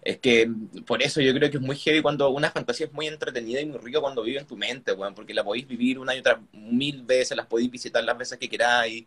es 0.00 0.18
que 0.18 0.48
por 0.86 1.02
eso 1.02 1.20
yo 1.20 1.34
creo 1.34 1.50
que 1.50 1.56
es 1.56 1.60
muy 1.60 1.74
heavy 1.74 2.02
cuando 2.02 2.30
una 2.30 2.52
fantasía 2.52 2.86
es 2.86 2.92
muy 2.92 3.08
entretenida 3.08 3.60
y 3.60 3.66
muy 3.66 3.78
rica 3.78 4.00
cuando 4.00 4.22
vive 4.22 4.38
en 4.38 4.46
tu 4.46 4.56
mente, 4.56 4.92
weón, 4.92 5.12
porque 5.12 5.34
la 5.34 5.42
podéis 5.42 5.66
vivir 5.66 5.98
una 5.98 6.14
y 6.14 6.20
otra 6.20 6.40
mil 6.52 7.02
veces, 7.02 7.36
las 7.36 7.46
podéis 7.46 7.68
visitar 7.68 8.04
las 8.04 8.16
veces 8.16 8.38
que 8.38 8.48
queráis, 8.48 9.06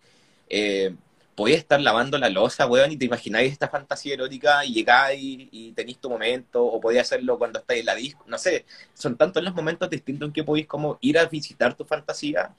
eh, 0.49 0.93
podéis 1.33 1.59
estar 1.59 1.79
lavando 1.79 2.17
la 2.17 2.29
losa, 2.29 2.67
weón, 2.67 2.91
y 2.91 2.97
te 2.97 3.05
imagináis 3.05 3.53
esta 3.53 3.69
fantasía 3.69 4.15
erótica 4.15 4.65
y 4.65 4.73
llegáis 4.73 5.47
y 5.49 5.71
tenéis 5.71 5.97
tu 5.97 6.09
momento, 6.09 6.61
o 6.61 6.81
podéis 6.81 7.03
hacerlo 7.03 7.37
cuando 7.37 7.59
estáis 7.59 7.79
en 7.79 7.85
la 7.85 7.95
disco, 7.95 8.25
no 8.27 8.37
sé, 8.37 8.65
son 8.93 9.15
tantos 9.15 9.41
los 9.41 9.55
momentos 9.55 9.89
distintos 9.89 10.27
en 10.27 10.33
que 10.33 10.43
podéis 10.43 10.67
como 10.67 10.97
ir 10.99 11.17
a 11.17 11.23
visitar 11.23 11.73
tu 11.73 11.85
fantasía 11.85 12.53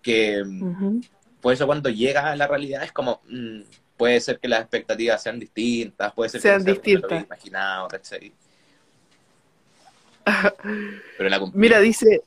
que... 0.00 0.44
Ujú. 0.44 1.00
Por 1.44 1.52
eso 1.52 1.66
cuando 1.66 1.90
llega 1.90 2.30
a 2.30 2.36
la 2.36 2.46
realidad 2.46 2.84
es 2.84 2.92
como, 2.92 3.20
mm, 3.28 3.60
puede 3.98 4.18
ser 4.18 4.38
que 4.38 4.48
las 4.48 4.62
expectativas 4.62 5.22
sean 5.22 5.38
distintas, 5.38 6.10
puede 6.14 6.30
ser 6.30 6.40
Sean 6.40 6.64
que 6.64 6.70
no 6.70 6.74
sea 6.74 6.82
como 6.82 6.86
lo 6.86 6.96
distintas. 6.96 7.26
imaginado, 7.26 7.88
¿cachai? 7.88 8.32
Pero 11.18 11.28
la. 11.28 11.50
Mira, 11.52 11.80
dice, 11.80 12.22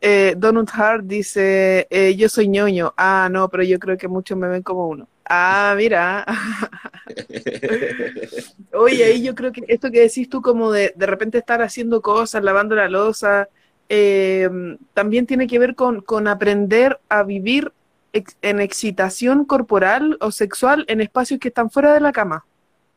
eh, 0.00 0.32
Donut 0.38 0.70
Hart 0.72 1.04
dice, 1.04 1.86
eh, 1.90 2.16
yo 2.16 2.30
soy 2.30 2.48
ñoño. 2.48 2.94
Ah, 2.96 3.28
no, 3.30 3.50
pero 3.50 3.62
yo 3.62 3.78
creo 3.78 3.98
que 3.98 4.08
muchos 4.08 4.38
me 4.38 4.48
ven 4.48 4.62
como 4.62 4.88
uno. 4.88 5.06
Ah, 5.26 5.74
mira. 5.76 6.24
Oye, 8.72 9.04
ahí 9.04 9.22
yo 9.22 9.34
creo 9.34 9.52
que 9.52 9.64
esto 9.68 9.90
que 9.90 10.00
decís 10.00 10.30
tú 10.30 10.40
como 10.40 10.72
de 10.72 10.94
de 10.96 11.06
repente 11.06 11.36
estar 11.36 11.60
haciendo 11.60 12.00
cosas, 12.00 12.42
lavando 12.42 12.74
la 12.74 12.88
losa, 12.88 13.50
eh, 13.90 14.48
también 14.94 15.26
tiene 15.26 15.46
que 15.46 15.58
ver 15.58 15.74
con, 15.74 16.00
con 16.00 16.26
aprender 16.26 16.98
a 17.10 17.22
vivir 17.22 17.70
ex- 18.12 18.36
en 18.42 18.60
excitación 18.60 19.44
corporal 19.44 20.16
o 20.20 20.30
sexual 20.30 20.84
en 20.88 21.00
espacios 21.00 21.40
que 21.40 21.48
están 21.48 21.70
fuera 21.70 21.94
de 21.94 22.00
la 22.00 22.12
cama. 22.12 22.44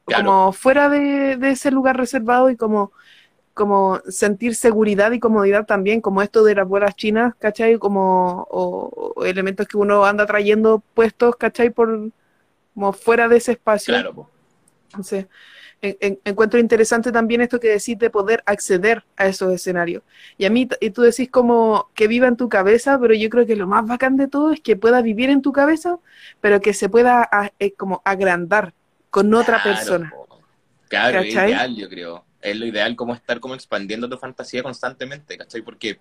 Claro. 0.06 0.26
Como 0.26 0.52
fuera 0.54 0.90
de, 0.90 1.38
de 1.38 1.52
ese 1.52 1.72
lugar 1.72 1.98
reservado 1.98 2.50
y 2.50 2.58
como, 2.58 2.92
como 3.54 4.02
sentir 4.10 4.56
seguridad 4.56 5.12
y 5.12 5.20
comodidad 5.20 5.66
también, 5.66 6.02
como 6.02 6.22
esto 6.22 6.44
de 6.44 6.56
las 6.56 6.68
bolas 6.68 6.96
chinas, 6.96 7.34
¿cachai? 7.40 7.78
Como, 7.78 8.48
o, 8.50 9.14
o 9.16 9.26
elementos 9.26 9.68
que 9.68 9.78
uno 9.78 10.04
anda 10.04 10.26
trayendo 10.26 10.84
puestos, 10.94 11.36
¿cachai? 11.38 11.70
Por, 11.70 12.10
como 12.74 12.92
fuera 12.92 13.28
de 13.28 13.38
ese 13.38 13.54
espacio. 13.54 13.94
claro. 13.94 14.30
Entonces, 14.88 15.28
en- 15.84 15.98
en- 16.02 16.20
encuentro 16.26 16.60
interesante 16.60 17.12
también 17.12 17.42
esto 17.42 17.60
que 17.60 17.70
decís 17.70 18.00
de 18.00 18.10
poder 18.10 18.44
acceder 18.48 19.04
a 19.18 19.28
esos 19.28 19.54
escenarios. 19.54 20.04
Y 20.38 20.46
a 20.46 20.50
mí, 20.50 20.68
y 20.82 20.90
tú 20.92 21.04
decís 21.04 21.30
como 21.30 21.90
que 21.94 22.08
viva 22.08 22.28
en 22.28 22.38
tu 22.38 22.50
cabeza, 22.50 23.00
pero 23.00 23.14
yo 23.14 23.30
creo 23.30 23.46
que 23.46 23.56
lo 23.56 23.68
más 23.68 23.86
bacán 23.88 24.18
de 24.18 24.28
todo 24.28 24.52
es 24.54 24.62
que 24.62 24.76
pueda 24.78 25.02
vivir 25.04 25.30
en 25.30 25.42
tu 25.44 25.52
cabeza, 25.54 26.00
pero 26.42 26.62
que 26.62 26.74
se 26.74 26.90
pueda 26.90 27.28
a- 27.32 27.52
eh, 27.60 27.74
como 27.74 28.02
agrandar 28.06 28.74
con 29.12 29.34
otra 29.34 29.62
Claro, 29.62 29.76
persona. 29.76 30.12
po. 30.12 30.28
Claro, 30.90 31.20
es 31.22 31.36
ideal, 31.36 31.76
yo 31.76 31.90
creo. 31.90 32.26
Es 32.42 32.58
lo 32.58 32.66
ideal 32.66 32.96
como 32.96 33.14
estar 33.14 33.40
como 33.40 33.56
expandiendo 33.56 34.10
tu 34.10 34.18
fantasía 34.18 34.64
constantemente, 34.64 35.38
¿cachai? 35.38 35.62
Porque 35.62 36.00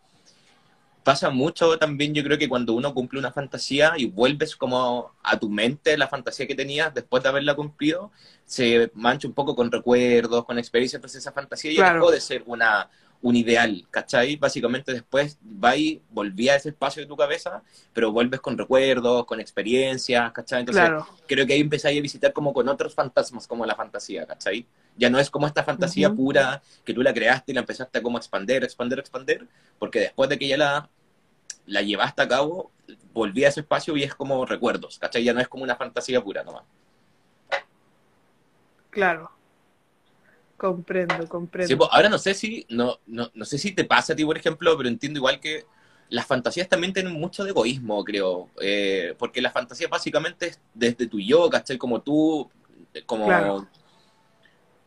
pasa 1.04 1.30
mucho 1.30 1.78
también, 1.78 2.14
yo 2.14 2.22
creo 2.22 2.38
que 2.38 2.48
cuando 2.48 2.72
uno 2.74 2.94
cumple 2.94 3.18
una 3.18 3.32
fantasía 3.32 3.92
y 3.96 4.06
vuelves 4.06 4.56
como 4.56 5.12
a 5.22 5.38
tu 5.38 5.48
mente 5.50 5.96
la 5.96 6.08
fantasía 6.08 6.46
que 6.46 6.54
tenías 6.54 6.92
después 6.94 7.22
de 7.22 7.28
haberla 7.28 7.54
cumplido, 7.54 8.10
se 8.44 8.90
mancha 8.94 9.28
un 9.28 9.34
poco 9.34 9.54
con 9.56 9.70
recuerdos, 9.70 10.44
con 10.44 10.58
experiencias, 10.58 10.98
entonces 10.98 11.20
esa 11.20 11.32
fantasía 11.32 11.72
ya 11.72 11.76
Claro. 11.82 12.00
dejó 12.00 12.10
de 12.12 12.20
ser 12.20 12.42
una, 12.46 12.88
un 13.20 13.36
ideal, 13.36 13.86
¿cachai? 13.90 14.36
Básicamente 14.36 14.92
después 14.92 15.38
va 15.42 15.76
y 15.76 16.02
volví 16.10 16.48
a 16.48 16.56
ese 16.56 16.70
espacio 16.70 17.02
de 17.02 17.08
tu 17.08 17.16
cabeza, 17.16 17.62
pero 17.92 18.12
vuelves 18.12 18.40
con 18.40 18.58
recuerdos, 18.58 19.24
con 19.26 19.40
experiencias, 19.40 20.32
¿cachai? 20.32 20.60
Entonces 20.60 20.80
Claro, 20.80 21.06
creo 21.26 21.46
que 21.46 21.54
ahí 21.54 21.60
empezáis 21.60 21.98
a 21.98 22.02
visitar 22.02 22.32
como 22.32 22.52
con 22.52 22.68
otros 22.68 22.94
fantasmas 22.94 23.46
como 23.46 23.64
la 23.66 23.74
fantasía, 23.76 24.26
¿cachai? 24.26 24.66
Ya 24.96 25.10
no 25.10 25.18
es 25.18 25.30
como 25.30 25.46
esta 25.46 25.64
fantasía 25.64 26.10
pura 26.10 26.62
que 26.84 26.92
tú 26.92 27.02
la 27.02 27.14
creaste 27.14 27.52
y 27.52 27.54
la 27.54 27.60
empezaste 27.60 27.98
a 27.98 28.02
como 28.02 28.18
expander, 28.18 28.62
expander, 28.62 28.98
expander, 28.98 29.46
porque 29.78 30.00
después 30.00 30.28
de 30.28 30.38
que 30.38 30.48
ya 30.48 30.56
la, 30.56 30.90
la 31.66 31.82
llevaste 31.82 32.22
a 32.22 32.28
cabo, 32.28 32.70
volví 33.12 33.44
a 33.44 33.48
ese 33.48 33.60
espacio 33.60 33.96
y 33.96 34.02
es 34.02 34.14
como 34.14 34.44
recuerdos, 34.44 34.98
¿cachai? 34.98 35.24
Ya 35.24 35.32
no 35.32 35.40
es 35.40 35.48
como 35.48 35.64
una 35.64 35.76
fantasía 35.76 36.22
pura 36.22 36.42
nomás. 36.42 36.64
claro. 38.90 39.30
Comprendo, 40.56 41.28
comprendo. 41.28 41.66
Sí, 41.66 41.74
pues, 41.74 41.90
ahora 41.90 42.08
no 42.08 42.18
sé 42.18 42.34
si, 42.34 42.64
no, 42.68 43.00
no, 43.06 43.32
no 43.34 43.44
sé 43.44 43.58
si 43.58 43.72
te 43.72 43.84
pasa 43.84 44.12
a 44.12 44.16
ti, 44.16 44.24
por 44.24 44.36
ejemplo, 44.36 44.76
pero 44.76 44.88
entiendo 44.88 45.18
igual 45.18 45.40
que 45.40 45.66
las 46.08 46.24
fantasías 46.24 46.68
también 46.68 46.92
tienen 46.92 47.14
mucho 47.14 47.42
de 47.42 47.50
egoísmo, 47.50 48.04
creo, 48.04 48.48
eh, 48.60 49.16
porque 49.18 49.42
la 49.42 49.50
fantasía 49.50 49.88
básicamente 49.88 50.46
es 50.46 50.60
desde 50.72 51.08
tu 51.08 51.18
yo, 51.18 51.50
¿cachai? 51.50 51.78
Como 51.78 52.00
tú, 52.02 52.48
como, 53.06 53.66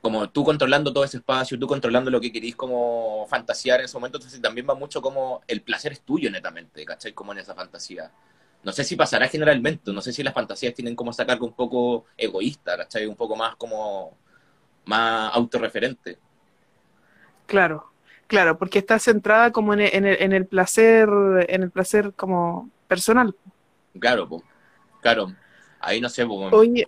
como 0.05 0.29
tú 0.29 0.43
controlando 0.43 0.93
todo 0.93 1.03
ese 1.03 1.17
espacio, 1.17 1.57
tú 1.57 1.65
controlando 1.65 2.11
lo 2.11 2.21
que 2.21 2.31
querís 2.31 2.55
como 2.55 3.25
fantasear 3.27 3.79
en 3.79 3.85
ese 3.85 3.97
momento, 3.97 4.19
entonces 4.19 4.39
también 4.39 4.67
va 4.69 4.75
mucho 4.75 5.01
como 5.01 5.41
el 5.47 5.63
placer 5.63 5.93
es 5.93 6.01
tuyo 6.01 6.29
netamente, 6.29 6.85
¿cachai? 6.85 7.11
Como 7.13 7.31
en 7.31 7.39
esa 7.39 7.55
fantasía. 7.55 8.11
No 8.63 8.71
sé 8.71 8.83
si 8.83 8.95
pasará 8.95 9.27
generalmente, 9.27 9.91
no 9.91 10.01
sé 10.01 10.13
si 10.13 10.21
las 10.21 10.35
fantasías 10.35 10.75
tienen 10.75 10.95
como 10.95 11.09
esa 11.09 11.25
carga 11.25 11.43
un 11.43 11.53
poco 11.53 12.05
egoísta, 12.17 12.77
¿cachai? 12.77 13.07
Un 13.07 13.15
poco 13.15 13.35
más 13.35 13.55
como, 13.55 14.15
más 14.85 15.33
autorreferente. 15.33 16.19
Claro, 17.47 17.91
Claro, 18.27 18.59
porque 18.59 18.77
está 18.77 18.99
centrada 18.99 19.51
como 19.51 19.73
en 19.73 19.79
el, 19.79 19.89
en 19.91 20.33
el, 20.33 20.45
placer, 20.45 21.09
en 21.47 21.63
el 21.63 21.71
placer 21.71 22.13
como 22.15 22.69
personal. 22.87 23.35
Claro, 23.99 24.29
pues, 24.29 24.43
claro. 25.01 25.33
Ahí 25.79 25.99
no 25.99 26.09
sé, 26.09 26.27
pues. 26.27 26.53
Oye, 26.53 26.87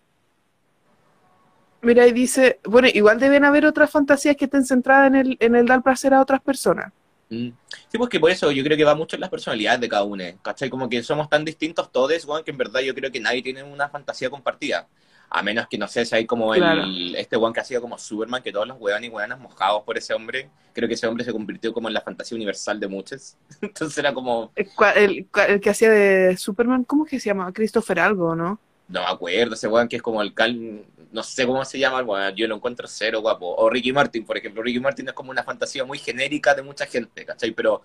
mira, 1.82 2.08
y 2.08 2.12
dice, 2.12 2.60
bueno, 2.64 2.88
igual 2.94 3.20
deben 3.20 3.46
haber 3.46 3.66
otras 3.66 3.90
fantasías 3.90 4.36
que 4.36 4.46
estén 4.46 4.66
centradas 4.66 5.08
en 5.08 5.16
el, 5.16 5.38
en 5.40 5.56
el 5.56 5.66
dar 5.66 5.84
placer 5.84 6.14
a 6.14 6.22
otras 6.22 6.42
personas. 6.42 6.92
Mm. 7.30 7.50
Sí, 7.90 7.98
pues 7.98 8.10
que 8.10 8.20
por 8.20 8.32
eso 8.32 8.52
yo 8.52 8.64
creo 8.64 8.78
que 8.78 8.84
va 8.84 8.96
mucho 8.96 9.16
en 9.16 9.22
las 9.22 9.30
personalidades 9.30 9.82
de 9.82 9.90
cada 9.90 10.04
uno, 10.04 10.24
¿cachai? 10.42 10.70
Como 10.70 10.88
que 10.88 11.04
somos 11.04 11.30
tan 11.30 11.44
distintos 11.44 11.92
todos, 11.92 12.26
bueno, 12.26 12.44
que 12.44 12.52
en 12.52 12.58
verdad 12.58 12.80
yo 12.82 12.96
creo 12.96 13.12
que 13.12 13.20
nadie 13.20 13.42
tiene 13.42 13.64
una 13.64 13.90
fantasía 13.90 14.30
compartida. 14.30 14.88
A 15.30 15.44
menos 15.44 15.68
que, 15.68 15.78
no 15.78 15.90
sé, 15.90 16.06
si 16.06 16.16
hay 16.16 16.26
como 16.26 16.56
el, 16.56 17.14
este 17.16 17.36
weón 17.36 17.52
que 17.52 17.60
ha 17.60 17.66
sido 17.66 17.82
como 17.82 17.98
Superman, 17.98 18.42
que 18.42 18.54
todos 18.54 18.66
los 18.66 18.78
weones 18.80 19.10
y 19.10 19.14
weonas 19.14 19.38
mojados 19.38 19.84
por 19.84 19.98
ese 19.98 20.14
hombre. 20.14 20.50
Creo 20.72 20.88
que 20.88 20.94
ese 20.94 21.06
hombre 21.06 21.26
se 21.26 21.34
convirtió 21.34 21.74
como 21.74 21.90
en 21.90 21.94
la 21.94 22.02
fantasía 22.02 22.38
universal 22.38 22.80
de 22.80 22.88
muchos. 22.88 23.36
Entonces 23.62 23.98
era 23.98 24.14
como... 24.14 24.54
El, 24.96 25.28
que 25.62 25.70
hacía 25.70 25.90
de 25.92 26.38
Superman, 26.38 26.86
¿cómo 26.86 27.04
que 27.04 27.20
se 27.20 27.26
llama? 27.26 27.52
Christopher 27.52 28.00
algo, 28.00 28.36
¿no? 28.36 28.58
No 28.88 29.02
me 29.02 29.08
acuerdo, 29.08 29.56
ese 29.56 29.68
weón 29.68 29.90
que 29.90 29.98
es 29.98 30.02
como 30.02 30.22
el 30.22 30.34
cal... 30.34 30.86
No 31.12 31.24
sé 31.24 31.46
cómo 31.46 31.64
se 31.66 31.80
llama, 31.80 32.02
weón, 32.02 32.36
yo 32.36 32.48
lo 32.48 32.56
encuentro 32.56 32.88
cero 32.88 33.22
guapo. 33.22 33.56
O 33.56 33.70
Ricky 33.70 33.94
Martin, 33.94 34.26
por 34.26 34.38
ejemplo. 34.38 34.62
Ricky 34.62 34.80
Martin 34.80 35.08
es 35.08 35.14
como 35.14 35.32
una 35.32 35.44
fantasía 35.44 35.86
muy 35.86 35.98
genérica 35.98 36.54
de 36.54 36.62
mucha 36.62 36.86
gente, 36.86 37.26
¿cachai? 37.26 37.52
Pero 37.52 37.84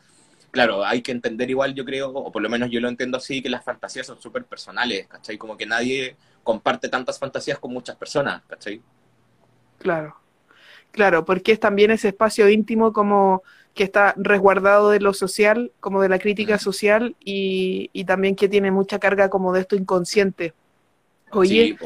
claro, 0.53 0.85
hay 0.85 1.03
que 1.03 1.11
entender 1.11 1.51
igual, 1.51 1.75
yo 1.75 1.85
creo, 1.85 2.11
o 2.11 2.31
por 2.31 2.43
lo 2.43 2.49
menos 2.49 2.71
yo 2.71 2.81
lo 2.81 2.89
entiendo 2.89 3.17
así, 3.17 3.43
que 3.43 3.49
las 3.49 3.65
fantasías 3.65 4.07
son 4.07 4.21
súper 4.21 4.45
personales, 4.45 5.09
¿cachai? 5.09 5.39
Como 5.39 5.57
que 5.57 5.67
nadie 5.67 6.17
comparte 6.45 6.89
tantas 6.89 7.19
fantasías 7.19 7.59
con 7.59 7.73
muchas 7.73 7.97
personas, 7.97 8.43
¿cachai? 8.47 8.81
Claro, 9.79 10.15
claro, 10.93 11.25
porque 11.25 11.53
es 11.53 11.59
también 11.59 11.91
ese 11.91 12.09
espacio 12.09 12.49
íntimo 12.49 12.93
como 12.93 13.43
que 13.75 13.85
está 13.85 14.15
resguardado 14.19 14.91
de 14.91 15.01
lo 15.01 15.15
social, 15.15 15.73
como 15.81 16.03
de 16.03 16.11
la 16.11 16.19
crítica 16.19 16.59
social, 16.59 17.17
y, 17.19 17.89
también 18.05 18.37
que 18.37 18.49
tiene 18.49 18.71
mucha 18.71 18.99
carga 18.99 19.31
como 19.31 19.53
de 19.55 19.61
esto 19.63 19.75
inconsciente. 19.75 20.53
Oye, 21.31 21.79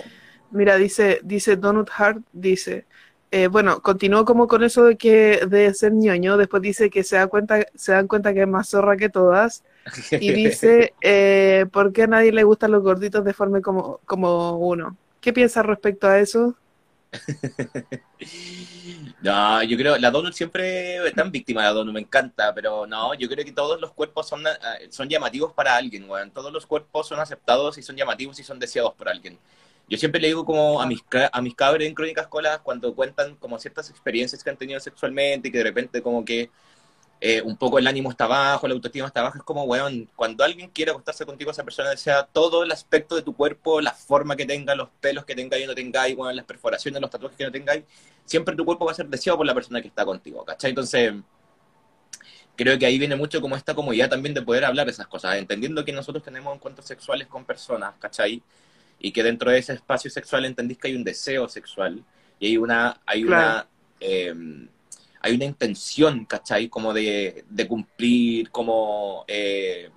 mira, 0.51 0.77
dice, 0.77 1.21
dice 1.23 1.57
Donut 1.57 1.91
Hart, 1.97 2.23
dice, 2.33 2.87
eh, 3.31 3.49
bueno, 3.49 3.83
continuó 3.83 4.25
como 4.25 4.47
con 4.47 4.63
eso 4.63 4.85
de 4.85 4.97
que 4.97 5.47
de 5.47 5.75
ser 5.75 5.93
ñoño, 5.93 6.37
después 6.37 6.63
dice 6.63 6.91
que 6.91 7.03
se 7.05 7.17
da 7.17 7.27
cuenta, 7.27 7.67
se 7.75 7.93
dan 7.93 8.07
cuenta 8.07 8.33
que 8.33 8.43
es 8.43 8.49
más 8.49 8.69
zorra 8.69 8.97
que 8.97 9.09
todas, 9.09 9.65
y 10.13 10.33
dice, 10.33 10.95
eh, 11.03 11.67
¿por 11.73 11.93
qué 11.93 12.05
a 12.05 12.07
nadie 12.07 12.33
le 12.33 12.45
gustan 12.45 12.71
los 12.71 12.83
gorditos 12.83 13.25
de 13.25 13.35
forma 13.35 13.61
como, 13.61 14.01
como 14.07 14.59
uno? 14.59 14.97
¿Qué 15.21 15.33
piensas 15.33 15.67
respecto 15.67 16.07
a 16.07 16.19
eso? 16.19 16.55
no, 19.23 19.63
yo 19.65 19.77
creo, 19.77 19.97
la 19.99 20.11
Donut 20.11 20.33
siempre 20.33 21.07
es 21.09 21.15
tan 21.15 21.31
víctima 21.33 21.63
de 21.63 21.69
la 21.69 21.75
Donut, 21.75 21.95
me 21.95 22.01
encanta, 22.01 22.55
pero 22.55 22.87
no, 22.87 23.15
yo 23.15 23.29
creo 23.29 23.45
que 23.45 23.53
todos 23.53 23.81
los 23.81 23.93
cuerpos 23.93 24.29
son, 24.29 24.47
eh, 24.47 24.89
son 24.91 25.09
llamativos 25.09 25.53
para 25.53 25.77
alguien, 25.77 26.07
Todos 26.33 26.53
los 26.53 26.65
cuerpos 26.65 27.09
son 27.09 27.19
aceptados 27.19 27.77
y 27.79 27.83
son 27.83 27.97
llamativos 27.97 28.39
y 28.39 28.45
son 28.45 28.59
deseados 28.59 28.95
por 28.95 29.09
alguien. 29.09 29.39
Yo 29.89 29.99
siempre 29.99 30.21
le 30.21 30.29
digo 30.29 30.45
como 30.45 30.81
a 30.81 30.87
mis, 30.87 31.03
a 31.33 31.43
mis 31.43 31.55
cabros 31.55 31.87
en 31.87 31.95
Crónicas 31.95 32.27
Colas 32.27 32.59
cuando 32.61 32.95
cuentan 32.95 33.37
como 33.37 33.59
ciertas 33.59 33.89
experiencias 33.91 34.43
que 34.43 34.51
han 34.51 34.57
tenido 34.57 34.81
sexualmente 34.81 35.49
y 35.49 35.53
que 35.53 35.59
de 35.59 35.65
repente 35.65 36.03
como 36.03 36.25
que 36.25 36.51
eh, 37.21 37.41
un 37.43 37.57
poco 37.57 37.79
el 37.79 37.87
ánimo 37.87 38.11
está 38.11 38.27
bajo, 38.27 38.69
la 38.69 38.75
autoestima 38.75 39.07
está 39.07 39.23
baja, 39.23 39.39
es 39.39 39.45
como, 39.45 39.65
weón, 39.65 40.09
cuando 40.17 40.45
alguien 40.45 40.69
quiere 40.71 40.91
acostarse 40.91 41.25
contigo, 41.25 41.51
esa 41.51 41.65
persona 41.65 41.91
desea 41.91 42.25
todo 42.27 42.63
el 42.63 42.71
aspecto 42.73 43.15
de 43.17 43.23
tu 43.23 43.35
cuerpo, 43.35 43.81
la 43.81 43.93
forma 43.93 44.37
que 44.37 44.45
tenga, 44.45 44.75
los 44.75 44.89
pelos 45.01 45.25
que 45.25 45.35
tenga 45.35 45.59
y 45.59 45.67
no 45.67 45.75
tengáis, 45.75 46.15
bueno, 46.15 46.33
las 46.33 46.45
perforaciones, 46.45 47.01
los 47.01 47.11
tatuajes 47.11 47.39
que 47.39 47.45
no 47.45 47.53
tengáis, 47.53 47.85
siempre 48.27 48.55
tu 48.55 48.67
cuerpo 48.67 48.85
va 48.85 48.93
a 48.93 48.95
ser 48.95 49.09
deseado 49.09 49.39
por 49.39 49.47
la 49.47 49.55
persona 49.55 49.81
que 49.81 49.89
está 49.89 50.05
contigo, 50.05 50.45
¿cachai? 50.45 50.71
Entonces, 50.71 51.15
creo 52.55 52.79
que 52.79 52.87
ahí 52.87 52.99
viene 52.99 53.17
mucho 53.17 53.41
como 53.41 53.57
esta 53.57 53.75
comodidad 53.75 54.11
también 54.11 54.35
de 54.35 54.43
poder 54.43 54.65
hablar 54.65 54.89
esas 54.89 55.07
cosas, 55.07 55.37
entendiendo 55.37 55.85
que 55.85 55.93
nosotros 55.93 56.23
tenemos 56.23 56.55
encuentros 56.55 56.87
sexuales 56.87 57.29
con 57.29 57.45
personas, 57.45 57.95
¿cachai? 57.99 58.43
Y 58.99 59.13
que 59.13 59.23
dentro 59.23 59.51
de 59.51 59.59
ese 59.59 59.75
espacio 59.75 60.11
sexual 60.11 60.45
entendís 60.45 60.79
que 60.79 60.89
hay 60.89 60.97
un 60.97 61.05
deseo 61.05 61.49
sexual 61.49 62.03
y 62.39 62.47
hay 62.47 62.57
una, 62.57 63.01
hay 63.07 63.25
una, 63.25 63.67
eh, 64.01 64.35
hay 65.21 65.35
una 65.35 65.45
intención, 65.45 66.25
¿cachai? 66.25 66.69
Como 66.69 66.93
de, 66.93 67.45
de 67.49 67.69
cumplir, 67.69 68.51
como... 68.51 69.25
Eh, 69.29 69.91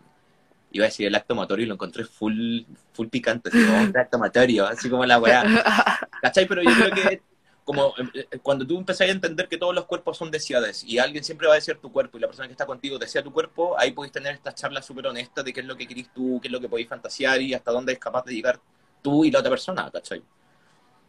iba 0.72 0.86
a 0.86 0.90
decir 0.90 1.08
el 1.08 1.16
acto 1.16 1.34
amatorio 1.34 1.66
y 1.66 1.68
lo 1.68 1.74
encontré 1.74 2.06
full, 2.06 2.62
full 2.94 3.08
picante, 3.08 3.50
así 3.50 3.66
como 3.66 3.82
un 3.82 3.98
acto 3.98 4.18
amatorio, 4.18 4.68
así 4.68 4.90
como 4.90 5.06
la 5.06 5.20
weá. 5.20 5.44
¿Cachai? 6.22 6.48
Pero 6.48 6.62
yo 6.62 6.70
creo 6.70 6.92
que 6.92 7.22
como 7.70 7.94
eh, 8.16 8.28
eh, 8.32 8.40
cuando 8.42 8.66
tú 8.66 8.80
empezás 8.80 9.08
a 9.08 9.12
entender 9.12 9.48
que 9.48 9.56
todos 9.56 9.76
los 9.76 9.86
cuerpos 9.86 10.18
son 10.18 10.32
deseados 10.32 10.84
y 10.84 10.98
alguien 10.98 11.24
siempre 11.24 11.48
va 11.48 11.54
a 11.54 11.58
desear 11.58 11.78
tu 11.78 11.92
cuerpo 11.92 12.18
y 12.18 12.22
la 12.22 12.26
persona 12.26 12.48
que 12.48 12.54
está 12.54 12.66
contigo 12.66 12.98
desea 12.98 13.22
tu 13.22 13.32
cuerpo, 13.32 13.80
ahí 13.80 13.92
podéis 13.92 14.12
tener 14.12 14.34
estas 14.34 14.56
charlas 14.56 14.88
súper 14.88 15.06
honestas 15.06 15.46
de 15.46 15.54
qué 15.54 15.60
es 15.60 15.68
lo 15.68 15.78
que 15.78 15.88
querís 15.88 16.12
tú, 16.12 16.40
qué 16.42 16.48
es 16.48 16.52
lo 16.52 16.60
que 16.60 16.68
podéis 16.68 16.90
fantasear 16.90 17.40
y 17.44 17.54
hasta 17.54 17.72
dónde 17.72 17.94
es 17.94 18.00
capaz 18.00 18.26
de 18.26 18.34
llegar 18.34 18.60
tú 19.02 19.26
y 19.26 19.32
la 19.32 19.40
otra 19.40 19.52
persona, 19.52 19.90
¿cachai? 19.92 20.22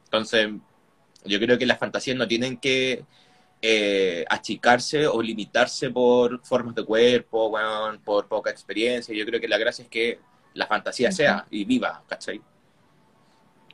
Entonces, 0.04 0.48
yo 1.24 1.38
creo 1.38 1.58
que 1.58 1.66
las 1.66 1.78
fantasías 1.78 2.16
no 2.16 2.26
tienen 2.26 2.56
que 2.56 3.04
eh, 3.62 4.24
achicarse 4.28 5.06
o 5.06 5.20
limitarse 5.20 5.90
por 5.90 6.40
formas 6.44 6.74
de 6.74 6.84
cuerpo, 6.84 7.52
por 8.04 8.26
poca 8.26 8.50
experiencia. 8.50 9.14
Yo 9.14 9.26
creo 9.26 9.40
que 9.40 9.48
la 9.48 9.58
gracia 9.58 9.82
es 9.82 9.88
que 9.88 10.18
la 10.54 10.66
fantasía 10.66 11.12
sea 11.12 11.46
y 11.50 11.64
viva, 11.64 12.02
¿cachai? 12.08 12.40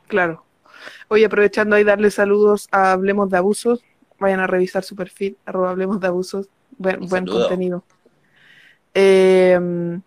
Claro. 0.07 0.45
Oye, 1.07 1.25
aprovechando 1.25 1.75
ahí 1.75 1.83
darle 1.83 2.11
saludos 2.11 2.67
a 2.71 2.91
Hablemos 2.91 3.29
de 3.29 3.37
Abusos, 3.37 3.83
vayan 4.19 4.39
a 4.39 4.47
revisar 4.47 4.83
su 4.83 4.95
perfil, 4.95 5.37
arroba 5.45 5.71
Hablemos 5.71 5.99
de 5.99 6.07
Abusos, 6.07 6.49
buen, 6.77 7.07
buen 7.07 7.25
contenido. 7.25 7.83
Em, 8.93 10.01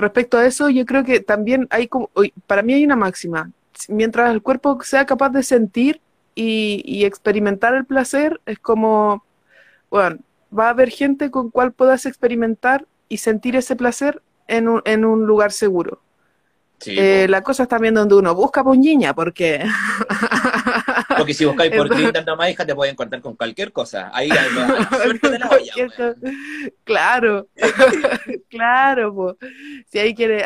respecto 0.00 0.38
a 0.38 0.46
eso, 0.46 0.70
yo 0.70 0.84
creo 0.86 1.04
que 1.04 1.20
también 1.20 1.66
hay 1.70 1.88
como, 1.88 2.10
para 2.46 2.62
mí 2.62 2.74
hay 2.74 2.84
una 2.84 2.96
máxima, 2.96 3.50
mientras 3.88 4.30
el 4.30 4.42
cuerpo 4.42 4.78
sea 4.82 5.06
capaz 5.06 5.30
de 5.30 5.42
sentir, 5.42 6.00
y, 6.34 7.04
experimentar 7.04 7.74
el 7.74 7.84
placer 7.84 8.40
es 8.46 8.58
como, 8.58 9.24
bueno, 9.90 10.18
va 10.56 10.66
a 10.66 10.70
haber 10.70 10.90
gente 10.90 11.30
con 11.30 11.50
cual 11.50 11.72
puedas 11.72 12.06
experimentar 12.06 12.86
y 13.08 13.18
sentir 13.18 13.56
ese 13.56 13.76
placer 13.76 14.22
en 14.46 14.68
un, 14.68 14.82
en 14.84 15.04
un 15.04 15.26
lugar 15.26 15.52
seguro. 15.52 16.00
Eh, 16.86 17.26
la 17.28 17.42
cosa 17.42 17.64
está 17.64 17.76
también 17.76 17.94
donde 17.94 18.14
uno 18.14 18.34
busca 18.34 18.64
puñiña, 18.64 19.14
porque... 19.14 19.62
porque 21.16 21.34
si 21.34 21.44
buscáis 21.44 21.74
por 21.74 21.88
Twitter 21.90 22.24
nomás, 22.24 22.50
hija, 22.50 22.66
te 22.66 22.74
pueden 22.74 22.92
encontrar 22.92 23.20
con 23.22 23.36
cualquier 23.36 23.72
cosa. 23.72 24.10
Ahí 24.12 24.30
hay 24.30 24.48
suerte 25.02 25.30
de 25.30 25.38
la 25.38 25.48
olla. 25.48 26.14
Claro, 26.84 27.48
claro, 28.48 29.14
po. 29.14 29.36
si 29.90 29.98
ahí 29.98 30.14
quiere 30.14 30.44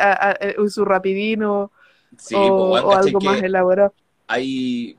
un 0.58 0.70
su 0.70 0.84
rapidino 0.84 1.72
o, 2.32 2.92
algo 2.92 3.20
más 3.20 3.42
elaborado. 3.42 3.94
Hay 4.26 4.96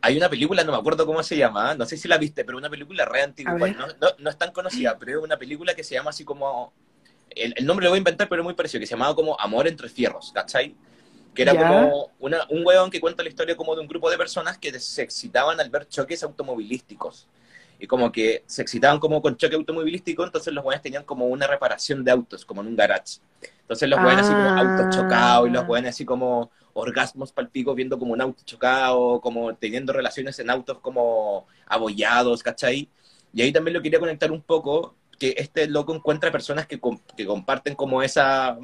hay 0.00 0.16
una 0.16 0.28
película, 0.28 0.62
no 0.62 0.72
me 0.72 0.78
acuerdo 0.78 1.04
cómo 1.06 1.22
se 1.22 1.36
llama, 1.36 1.74
no 1.74 1.84
sé 1.84 1.96
si 1.96 2.06
la 2.06 2.18
viste, 2.18 2.44
pero 2.44 2.56
una 2.58 2.70
película 2.70 3.04
re 3.04 3.22
antigua, 3.22 3.58
no, 3.58 4.30
es 4.30 4.38
tan 4.38 4.52
conocida, 4.52 4.96
pero 4.98 5.18
es 5.18 5.24
una 5.24 5.36
película 5.36 5.74
que 5.74 5.82
se 5.82 5.94
llama 5.94 6.10
así 6.10 6.24
como, 6.24 6.72
el, 7.30 7.66
nombre 7.66 7.84
lo 7.84 7.90
voy 7.90 7.96
a 7.96 7.98
inventar, 7.98 8.28
pero 8.28 8.42
es 8.42 8.44
muy 8.44 8.54
parecido, 8.54 8.80
que 8.80 8.86
se 8.86 8.92
llamaba 8.94 9.14
como 9.14 9.38
Amor 9.40 9.66
entre 9.66 9.88
Fierros, 9.88 10.30
¿cachai? 10.32 10.76
Que 11.38 11.42
era 11.44 11.54
como 11.54 12.10
un 12.18 12.66
hueón 12.66 12.90
que 12.90 13.00
cuenta 13.00 13.22
la 13.22 13.28
historia 13.28 13.56
como 13.56 13.76
de 13.76 13.80
un 13.80 13.86
grupo 13.86 14.10
de 14.10 14.18
personas 14.18 14.58
que 14.58 14.76
se 14.80 15.02
excitaban 15.02 15.60
al 15.60 15.70
ver 15.70 15.86
choques 15.86 16.24
automovilísticos. 16.24 17.28
Y 17.78 17.86
como 17.86 18.10
que 18.10 18.42
se 18.46 18.60
excitaban 18.60 18.98
como 18.98 19.22
con 19.22 19.36
choque 19.36 19.54
automovilístico, 19.54 20.24
entonces 20.24 20.52
los 20.52 20.64
hueones 20.64 20.82
tenían 20.82 21.04
como 21.04 21.26
una 21.26 21.46
reparación 21.46 22.02
de 22.02 22.10
autos, 22.10 22.44
como 22.44 22.60
en 22.60 22.66
un 22.66 22.74
garage. 22.74 23.20
Entonces 23.60 23.88
los 23.88 24.00
hueones 24.00 24.26
así 24.26 24.32
como 24.32 24.48
autos 24.48 24.96
chocados 24.96 25.48
y 25.48 25.52
los 25.52 25.68
hueones 25.68 25.90
así 25.90 26.04
como 26.04 26.50
orgasmos 26.72 27.30
palpicos 27.30 27.76
viendo 27.76 28.00
como 28.00 28.14
un 28.14 28.20
auto 28.20 28.42
chocado, 28.44 29.20
como 29.20 29.54
teniendo 29.54 29.92
relaciones 29.92 30.40
en 30.40 30.50
autos 30.50 30.78
como 30.80 31.46
abollados, 31.66 32.42
¿cachai? 32.42 32.88
Y 33.32 33.42
ahí 33.42 33.52
también 33.52 33.74
lo 33.74 33.82
quería 33.82 34.00
conectar 34.00 34.32
un 34.32 34.42
poco, 34.42 34.96
que 35.20 35.34
este 35.38 35.68
loco 35.68 35.94
encuentra 35.94 36.32
personas 36.32 36.66
que, 36.66 36.80
que 37.16 37.26
comparten 37.26 37.76
como 37.76 38.02
esa... 38.02 38.58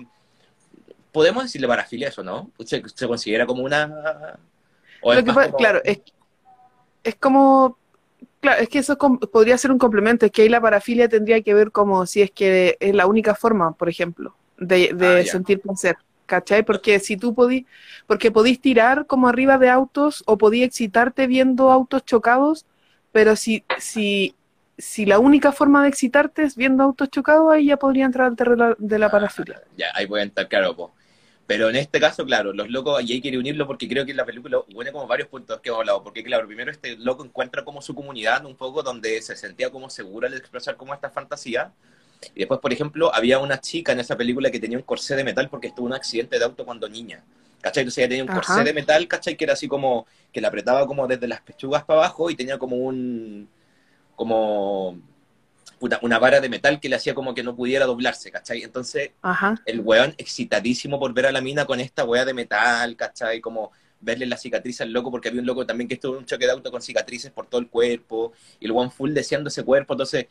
Podemos 1.14 1.44
decirle 1.44 1.68
parafilia 1.68 2.08
eso, 2.08 2.22
¿no? 2.24 2.52
Se, 2.66 2.82
se 2.88 3.08
considera 3.08 3.46
como 3.46 3.62
una... 3.64 4.38
Claro, 5.56 5.80
es, 5.84 6.00
es 7.02 7.14
como 7.16 7.78
Claro, 8.40 8.62
es 8.62 8.68
que 8.70 8.80
eso 8.80 8.98
com- 8.98 9.18
podría 9.20 9.58
ser 9.58 9.72
un 9.72 9.78
complemento, 9.78 10.26
es 10.26 10.32
que 10.32 10.42
ahí 10.42 10.48
la 10.50 10.60
parafilia 10.60 11.08
tendría 11.08 11.42
que 11.42 11.54
ver 11.54 11.72
como 11.72 12.06
si 12.06 12.22
es 12.22 12.30
que 12.32 12.76
es 12.80 12.94
la 12.94 13.06
única 13.06 13.34
forma, 13.34 13.72
por 13.72 13.88
ejemplo, 13.90 14.36
de, 14.58 14.92
de 14.94 15.20
Ah, 15.20 15.24
sentir 15.26 15.60
placer, 15.60 15.96
¿cachai? 16.26 16.64
Porque 16.64 17.00
si 17.00 17.16
tú 17.18 17.34
podís, 17.34 17.66
porque 18.06 18.30
podís 18.32 18.60
tirar 18.60 19.06
como 19.06 19.28
arriba 19.28 19.58
de 19.58 19.70
autos 19.70 20.24
o 20.26 20.38
podís 20.38 20.64
excitarte 20.64 21.26
viendo 21.26 21.70
autos 21.72 22.04
chocados, 22.06 22.66
pero 23.12 23.36
si, 23.36 23.64
si, 23.78 24.34
si 24.78 25.06
la 25.06 25.18
única 25.20 25.52
forma 25.52 25.82
de 25.82 25.90
excitarte 25.90 26.44
es 26.44 26.56
viendo 26.56 26.84
autos 26.84 27.10
chocados, 27.10 27.52
ahí 27.52 27.66
ya 27.66 27.78
podría 27.78 28.06
entrar 28.06 28.28
al 28.28 28.36
terreno 28.36 28.76
de 28.78 28.98
la 28.98 29.10
parafilia. 29.10 29.62
Ya, 29.76 29.86
ahí 29.94 30.06
puede 30.06 30.24
entrar, 30.24 30.48
claro, 30.48 30.76
po. 30.76 30.92
Pero 31.46 31.68
en 31.68 31.76
este 31.76 32.00
caso, 32.00 32.24
claro, 32.24 32.52
los 32.54 32.70
locos, 32.70 33.02
y 33.04 33.12
hay 33.12 33.20
que 33.20 33.36
unirlo 33.36 33.66
porque 33.66 33.86
creo 33.86 34.06
que 34.06 34.14
la 34.14 34.24
película 34.24 34.60
une 34.74 34.92
como 34.92 35.06
varios 35.06 35.28
puntos 35.28 35.60
que 35.60 35.68
hemos 35.68 35.80
hablado. 35.80 36.02
Porque, 36.02 36.24
claro, 36.24 36.46
primero 36.46 36.70
este 36.70 36.96
loco 36.96 37.24
encuentra 37.24 37.64
como 37.64 37.82
su 37.82 37.94
comunidad 37.94 38.46
un 38.46 38.56
poco 38.56 38.82
donde 38.82 39.20
se 39.20 39.36
sentía 39.36 39.70
como 39.70 39.90
segura 39.90 40.28
al 40.28 40.34
expresar 40.34 40.76
como 40.76 40.94
esta 40.94 41.10
fantasía. 41.10 41.72
Y 42.34 42.40
después, 42.40 42.60
por 42.60 42.72
ejemplo, 42.72 43.14
había 43.14 43.38
una 43.38 43.60
chica 43.60 43.92
en 43.92 44.00
esa 44.00 44.16
película 44.16 44.50
que 44.50 44.58
tenía 44.58 44.78
un 44.78 44.84
corsé 44.84 45.16
de 45.16 45.24
metal 45.24 45.50
porque 45.50 45.68
estuvo 45.68 45.86
en 45.86 45.92
un 45.92 45.96
accidente 45.96 46.38
de 46.38 46.44
auto 46.44 46.64
cuando 46.64 46.88
niña. 46.88 47.22
¿Cachai? 47.60 47.82
Entonces 47.82 47.98
ella 47.98 48.08
tenía 48.08 48.24
un 48.24 48.30
Ajá. 48.30 48.40
corsé 48.40 48.64
de 48.64 48.72
metal, 48.72 49.06
¿cachai? 49.08 49.36
Que 49.36 49.44
era 49.44 49.52
así 49.54 49.68
como, 49.68 50.06
que 50.32 50.40
la 50.40 50.48
apretaba 50.48 50.86
como 50.86 51.06
desde 51.06 51.28
las 51.28 51.42
pechugas 51.42 51.84
para 51.84 52.00
abajo 52.00 52.30
y 52.30 52.36
tenía 52.36 52.58
como 52.58 52.76
un, 52.76 53.48
como, 54.16 54.98
puta, 55.84 55.98
una 56.00 56.18
vara 56.18 56.40
de 56.40 56.48
metal 56.48 56.80
que 56.80 56.88
le 56.88 56.96
hacía 56.96 57.14
como 57.14 57.34
que 57.34 57.42
no 57.42 57.54
pudiera 57.54 57.84
doblarse, 57.84 58.30
¿cachai? 58.30 58.62
Entonces 58.62 59.10
Ajá, 59.20 59.60
el 59.66 59.80
weón 59.80 60.14
excitadísimo 60.16 60.98
por 60.98 61.12
ver 61.12 61.26
a 61.26 61.32
la 61.32 61.42
mina 61.42 61.66
con 61.66 61.78
esta 61.78 62.04
wea 62.04 62.24
de 62.24 62.32
metal, 62.32 62.96
¿cachai? 62.96 63.42
Como 63.42 63.70
verle 64.00 64.24
la 64.24 64.38
cicatriz 64.38 64.80
al 64.80 64.92
loco, 64.92 65.10
porque 65.10 65.28
había 65.28 65.42
un 65.42 65.46
loco 65.46 65.66
también 65.66 65.86
que 65.86 65.94
estuvo 65.94 66.14
en 66.14 66.20
un 66.20 66.24
choque 66.24 66.46
de 66.46 66.52
auto 66.52 66.70
con 66.70 66.80
cicatrices 66.80 67.30
por 67.32 67.48
todo 67.48 67.60
el 67.60 67.68
cuerpo, 67.68 68.32
y 68.60 68.64
el 68.64 68.72
weón 68.72 68.90
full 68.90 69.12
deseando 69.12 69.48
ese 69.48 69.62
cuerpo, 69.62 69.92
entonces 69.92 70.26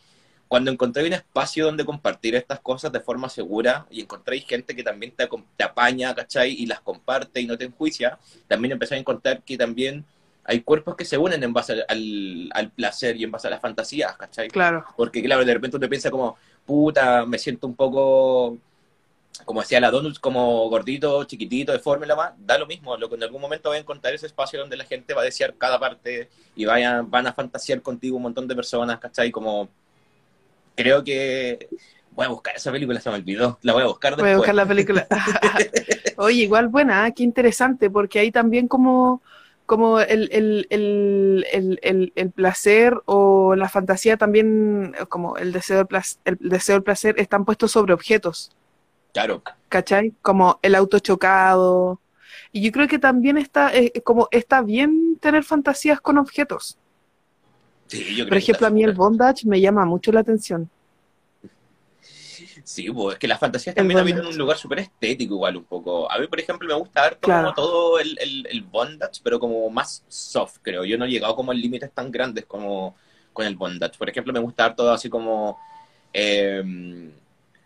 cuando 0.47 0.72
encontré 0.72 1.06
un 1.06 1.14
espacio 1.14 1.66
donde 1.66 1.86
compartir 1.86 2.34
estas 2.34 2.60
cosas 2.60 2.91
de 2.91 2.99
forma 2.99 3.30
segura 3.30 3.86
y 3.91 4.01
encontréis 4.01 4.45
gente 4.47 4.76
que 4.76 4.82
también 4.82 5.12
te, 5.16 5.30
te 5.56 5.64
apaña, 5.64 6.16
¿cachai? 6.16 6.51
Y 6.51 6.66
las 6.66 6.82
comparte 6.82 7.41
y 7.41 7.45
no 7.45 7.60
te 7.60 7.66
enjuicia, 7.66 8.18
también 8.47 8.72
empecé 8.72 8.95
a 8.95 8.97
encontrar 8.97 9.43
que 9.43 9.56
también 9.56 10.04
hay 10.46 10.62
cuerpos 10.62 10.96
que 10.96 11.06
se 11.06 11.18
unen 11.18 11.41
en 11.44 11.54
base 11.54 11.74
al, 11.74 11.86
al- 11.88 12.50
al 12.54 12.70
placer 12.72 13.16
y 13.18 13.24
en 13.24 13.32
base 13.32 13.48
a 13.48 13.52
las 13.52 13.62
fantasías, 13.62 14.16
¿cachai? 14.18 14.50
claro. 14.50 14.86
Porque, 14.98 15.24
claro, 15.24 15.46
de 15.46 15.54
repente 15.54 15.78
uno 15.78 15.89
piensa 15.89 16.12
como, 16.12 16.36
puta, 16.66 17.26
me 17.26 17.38
siento 17.39 17.66
un 17.68 17.76
poco, 17.76 18.58
como 19.46 19.62
decía 19.62 19.80
la 19.80 19.89
Donuts, 19.91 20.20
como 20.20 20.70
gordito, 20.70 21.24
chiquitito, 21.26 21.72
deforme, 21.72 22.06
la 22.06 22.16
más. 22.16 22.34
Da 22.38 22.58
lo 22.58 22.66
mismo, 22.68 22.96
lo 22.98 23.10
que 23.10 23.16
en 23.16 23.24
algún 23.24 23.41
momento 23.41 23.70
voy 23.70 23.78
a 23.78 23.82
encontrar 23.82 24.14
ese 24.14 24.28
espacio 24.28 24.60
donde 24.60 24.78
la 24.78 24.86
gente 24.86 25.14
va 25.14 25.22
a 25.22 25.26
desear 25.26 25.56
cada 25.56 25.80
parte 25.80 26.30
y 26.56 26.66
vayan, 26.66 27.10
van 27.10 27.28
a 27.28 27.34
fantasear 27.34 27.82
contigo 27.82 28.18
un 28.18 28.24
montón 28.24 28.48
de 28.48 28.56
personas, 28.56 29.00
¿cachai? 29.00 29.32
Como, 29.32 29.70
creo 30.76 31.04
que... 31.04 31.68
Voy 32.16 32.28
a 32.28 32.30
buscar 32.30 32.56
esa 32.56 32.72
película, 32.72 33.00
se 33.00 33.10
me 33.10 33.16
olvidó. 33.16 33.58
La 33.64 33.74
voy 33.74 33.82
a 33.82 33.88
buscar 33.88 34.12
después. 34.12 34.26
Voy 34.26 34.34
a 34.34 34.38
buscar 34.38 34.54
la 34.54 34.68
película. 34.68 35.08
Oye, 36.18 36.44
igual 36.44 36.68
buena, 36.68 37.08
¿eh? 37.08 37.14
qué 37.16 37.24
interesante, 37.24 37.89
porque 37.89 38.20
ahí 38.20 38.32
también 38.32 38.68
como, 38.68 39.24
como 39.66 39.99
el, 39.99 40.30
el, 40.32 40.68
el, 40.70 42.11
el, 42.16 42.32
placer 42.32 43.01
o 43.05 43.55
la 43.55 43.70
fantasía 43.70 44.18
también, 44.18 44.93
eh, 44.99 45.05
como 45.07 45.38
el 45.38 45.51
deseo 45.51 45.78
del 45.78 45.88
placer, 45.88 46.20
el 46.26 46.38
deseo 46.41 46.76
del 46.76 46.84
placer, 46.84 47.16
están 47.18 47.45
puestos 47.45 47.72
sobre 47.72 47.93
objetos, 47.93 48.51
Claro, 49.14 49.43
¿cachai? 49.70 50.14
Como 50.22 50.59
el 50.61 50.76
auto 50.76 50.99
chocado. 50.99 52.01
Y 52.51 52.61
yo 52.61 52.72
creo 52.72 52.88
que 52.88 52.99
también 52.99 53.38
está, 53.38 53.74
eh, 53.76 53.91
como 54.03 54.28
está 54.32 54.61
bien 54.61 55.18
tener 55.20 55.43
fantasías 55.43 56.01
con 56.01 56.18
objetos. 56.18 56.78
sí, 57.88 58.16
yo 58.16 58.26
creo 58.26 58.30
Por 58.30 58.38
ejemplo, 58.38 58.68
a 58.68 58.70
mí 58.72 58.84
el 58.84 58.93
bondage 58.93 59.47
me 59.47 59.61
llama 59.61 59.86
mucho 59.86 60.11
la 60.11 60.22
atención. 60.22 60.70
Sí, 62.64 62.89
pues, 62.89 63.16
es 63.16 63.20
que 63.20 63.28
las 63.28 63.39
fantasías 63.39 63.76
también 63.76 63.99
habitan 63.99 64.20
bondage. 64.22 64.36
un 64.36 64.39
lugar 64.39 64.57
súper 64.57 64.80
estético 64.80 65.34
igual 65.36 65.57
un 65.57 65.66
poco. 65.66 66.09
A 66.09 66.18
mí, 66.18 66.28
por 66.28 66.39
ejemplo, 66.39 66.68
me 66.68 66.74
gusta 66.76 67.03
harto 67.05 67.20
Claro. 67.28 67.53
como 67.53 67.53
todo 67.55 67.99
el, 67.99 68.18
el, 68.20 68.47
el 68.49 68.61
bondage, 68.61 69.20
pero 69.24 69.39
como 69.39 69.70
más 69.70 70.03
soft, 70.07 70.57
creo. 70.61 70.86
Yo 70.86 70.97
no 70.97 71.05
he 71.05 71.09
llegado 71.09 71.36
como 71.36 71.51
a 71.51 71.55
límites 71.55 71.91
tan 71.91 72.09
grandes 72.11 72.45
como 72.45 72.95
con 73.34 73.45
el 73.45 73.55
bondage. 73.55 73.97
Por 73.97 74.09
ejemplo, 74.09 74.32
me 74.32 74.39
gusta 74.39 74.66
harto 74.66 74.89
así 74.91 75.09
como 75.09 75.59
eh, 76.14 77.11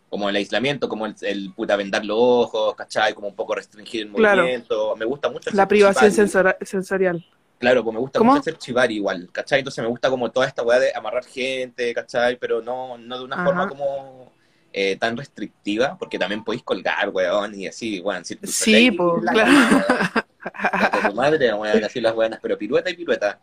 como 0.10 0.30
el 0.30 0.36
aislamiento, 0.38 0.88
como 0.90 1.06
el, 1.06 1.16
el 1.22 1.52
puta 1.54 1.76
vendar 1.76 2.04
los 2.06 2.18
ojos, 2.20 2.76
¿cachai? 2.76 3.14
Como 3.14 3.28
un 3.28 3.36
poco 3.36 3.54
restringir 3.56 4.04
el 4.04 4.12
Claro. 4.12 4.42
movimiento. 4.44 4.96
Me 4.96 5.06
gusta 5.06 5.30
mucho 5.30 5.50
La 5.54 5.68
privación 5.68 6.12
sensora- 6.12 6.58
sensorial. 6.62 7.24
Claro, 7.60 7.84
pues 7.84 7.94
me 7.94 8.00
gusta 8.00 8.20
¿Cómo? 8.20 8.32
mucho 8.32 8.42
hacer 8.42 8.58
chivari 8.58 8.96
igual, 8.96 9.30
¿cachai? 9.32 9.60
Entonces 9.60 9.84
me 9.84 9.90
gusta 9.90 10.10
como 10.10 10.32
toda 10.32 10.48
esta 10.48 10.64
weá 10.64 10.80
de 10.80 10.92
amarrar 10.96 11.26
gente, 11.26 11.94
¿cachai? 11.94 12.38
Pero 12.38 12.62
no, 12.62 12.98
no 12.98 13.18
de 13.18 13.26
una 13.26 13.36
Ajá. 13.36 13.46
forma 13.46 13.68
como 13.68 14.32
eh, 14.74 14.98
tan 14.98 15.18
restrictiva, 15.18 15.98
porque 15.98 16.20
también 16.20 16.44
podéis 16.44 16.64
colgar, 16.64 17.10
weón, 17.10 17.56
y 17.60 17.68
así, 17.68 18.00
weón. 18.00 18.26
Si 18.26 18.38
Sí, 18.44 18.92
pues, 18.92 19.24
la 19.24 19.32
claro. 19.32 21.10
tu 21.10 21.16
madre, 21.16 21.54
weón, 21.54 21.84
así 21.86 22.02
las 22.02 22.16
weonas, 22.16 22.40
pero 22.42 22.58
pirueta 22.58 22.90
y 22.90 22.96
pirueta. 22.96 23.40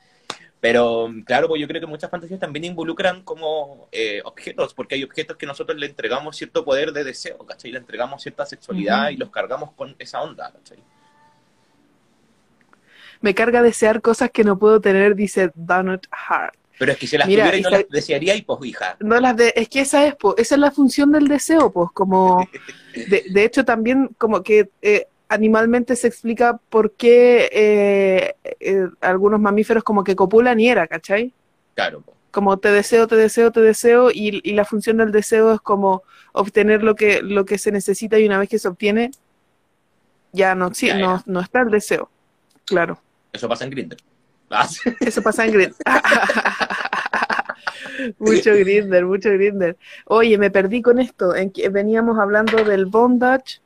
Pero 0.64 1.10
claro, 1.26 1.46
pues 1.46 1.60
yo 1.60 1.68
creo 1.68 1.78
que 1.78 1.86
muchas 1.86 2.10
fantasías 2.10 2.40
también 2.40 2.64
involucran 2.64 3.22
como 3.22 3.86
eh, 3.92 4.22
objetos, 4.24 4.72
porque 4.72 4.94
hay 4.94 5.04
objetos 5.04 5.36
que 5.36 5.44
nosotros 5.44 5.78
le 5.78 5.84
entregamos 5.84 6.38
cierto 6.38 6.64
poder 6.64 6.92
de 6.92 7.04
deseo, 7.04 7.36
¿cachai? 7.38 7.70
Le 7.70 7.78
entregamos 7.78 8.22
cierta 8.22 8.46
sexualidad 8.46 9.10
y 9.10 9.18
los 9.18 9.28
cargamos 9.28 9.72
con 9.72 9.94
esa 9.98 10.22
onda, 10.22 10.50
¿cachai? 10.50 10.78
Me 13.20 13.34
carga 13.34 13.60
desear 13.60 14.00
cosas 14.00 14.30
que 14.30 14.42
no 14.42 14.58
puedo 14.58 14.80
tener, 14.80 15.14
dice 15.14 15.50
Donut 15.54 16.06
Hart. 16.10 16.56
Pero 16.78 16.92
es 16.92 16.98
que 16.98 17.06
si 17.06 17.16
las 17.16 17.28
Mira, 17.28 17.44
tuviera 17.44 17.58
y 17.58 17.62
no 17.62 17.70
las 17.70 17.88
desearía, 17.88 18.34
y 18.34 18.42
pues 18.42 18.58
hija. 18.64 18.96
No 19.00 19.20
las 19.20 19.36
de, 19.36 19.52
es 19.54 19.68
que 19.68 19.80
esa 19.80 20.06
es, 20.06 20.16
po, 20.16 20.36
esa 20.36 20.56
es 20.56 20.60
la 20.60 20.70
función 20.70 21.12
del 21.12 21.28
deseo, 21.28 21.72
pues, 21.72 21.90
como, 21.92 22.48
de, 22.94 23.24
de 23.30 23.44
hecho 23.44 23.64
también 23.64 24.10
como 24.18 24.42
que 24.42 24.70
eh, 24.82 25.06
animalmente 25.28 25.96
se 25.96 26.08
explica 26.08 26.58
por 26.68 26.92
qué 26.92 27.48
eh, 27.52 28.34
eh, 28.60 28.88
algunos 29.00 29.40
mamíferos 29.40 29.84
como 29.84 30.04
que 30.04 30.16
copulan 30.16 30.58
y 30.60 30.68
era, 30.68 30.86
¿cachai? 30.86 31.32
Claro, 31.74 32.00
pues. 32.00 32.16
Como 32.30 32.58
te 32.58 32.72
deseo, 32.72 33.06
te 33.06 33.14
deseo, 33.14 33.52
te 33.52 33.60
deseo, 33.60 34.10
y, 34.10 34.40
y 34.42 34.54
la 34.54 34.64
función 34.64 34.96
del 34.96 35.12
deseo 35.12 35.54
es 35.54 35.60
como 35.60 36.02
obtener 36.32 36.82
lo 36.82 36.96
que, 36.96 37.22
lo 37.22 37.44
que 37.44 37.58
se 37.58 37.70
necesita 37.70 38.18
y 38.18 38.26
una 38.26 38.38
vez 38.38 38.48
que 38.48 38.58
se 38.58 38.66
obtiene, 38.66 39.12
ya 40.32 40.56
no, 40.56 40.74
sí, 40.74 40.88
Ya, 40.88 40.98
no, 40.98 41.22
no 41.26 41.40
está 41.40 41.60
el 41.60 41.70
deseo. 41.70 42.10
Claro. 42.64 42.98
Eso 43.32 43.48
pasa 43.48 43.64
en 43.64 43.70
Grindr. 43.70 43.96
Eso 45.00 45.22
pasa 45.22 45.44
en 45.46 45.52
Grindr. 45.52 45.76
mucho 48.18 48.52
Grindr, 48.52 49.04
mucho 49.04 49.30
Grindr. 49.30 49.76
Oye, 50.06 50.38
me 50.38 50.50
perdí 50.50 50.82
con 50.82 50.98
esto. 50.98 51.34
En 51.34 51.50
que 51.50 51.68
veníamos 51.68 52.18
hablando 52.18 52.62
del 52.64 52.86
bondage 52.86 53.60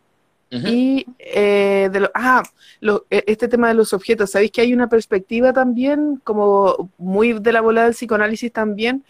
y 0.51 1.05
eh, 1.19 1.91
de 1.93 2.01
lo, 2.01 2.11
ah, 2.15 2.43
lo- 2.81 3.05
eh, 3.11 3.23
este 3.27 3.49
tema 3.49 3.69
de 3.69 3.75
los 3.75 3.93
objetos. 3.93 4.31
¿Sabéis 4.31 4.51
que 4.51 4.63
hay 4.63 4.73
una 4.73 4.89
perspectiva 4.89 5.53
también, 5.53 6.21
como 6.25 6.91
muy 6.97 7.35
de 7.35 7.53
la 7.53 7.61
bola 7.61 7.85
del 7.85 7.93
psicoanálisis 7.93 8.51
también, 8.53 9.05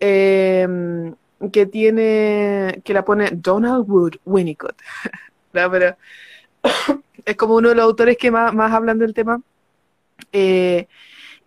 eh, 0.00 0.66
que 1.52 1.66
tiene, 1.66 2.80
que 2.84 2.92
la 2.92 3.04
pone 3.04 3.30
Donald 3.32 3.84
Wood 3.88 4.16
Winnicott. 4.24 4.76
No, 5.52 5.68
pero 5.68 5.96
es 7.24 7.36
como 7.36 7.56
uno 7.56 7.70
de 7.70 7.74
los 7.74 7.82
autores 7.84 8.16
que 8.16 8.30
más, 8.30 8.54
más 8.54 8.72
hablan 8.72 9.00
del 9.00 9.14
tema. 9.14 9.42
Eh, 10.32 10.86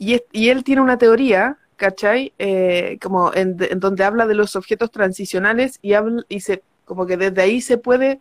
y, 0.09 0.13
es- 0.15 0.23
y 0.31 0.49
él 0.49 0.63
tiene 0.63 0.81
una 0.81 0.97
teoría, 0.97 1.57
¿cachai? 1.75 2.33
Eh, 2.39 2.97
como 3.01 3.33
en, 3.33 3.57
en 3.59 3.79
donde 3.79 4.03
habla 4.03 4.25
de 4.27 4.35
los 4.35 4.55
objetos 4.55 4.91
transicionales 4.91 5.79
y, 5.81 5.93
habla, 5.93 6.23
y 6.29 6.41
se, 6.41 6.63
como 6.85 7.05
que 7.05 7.17
desde 7.17 7.41
ahí 7.41 7.61
se 7.61 7.77
puede 7.77 8.19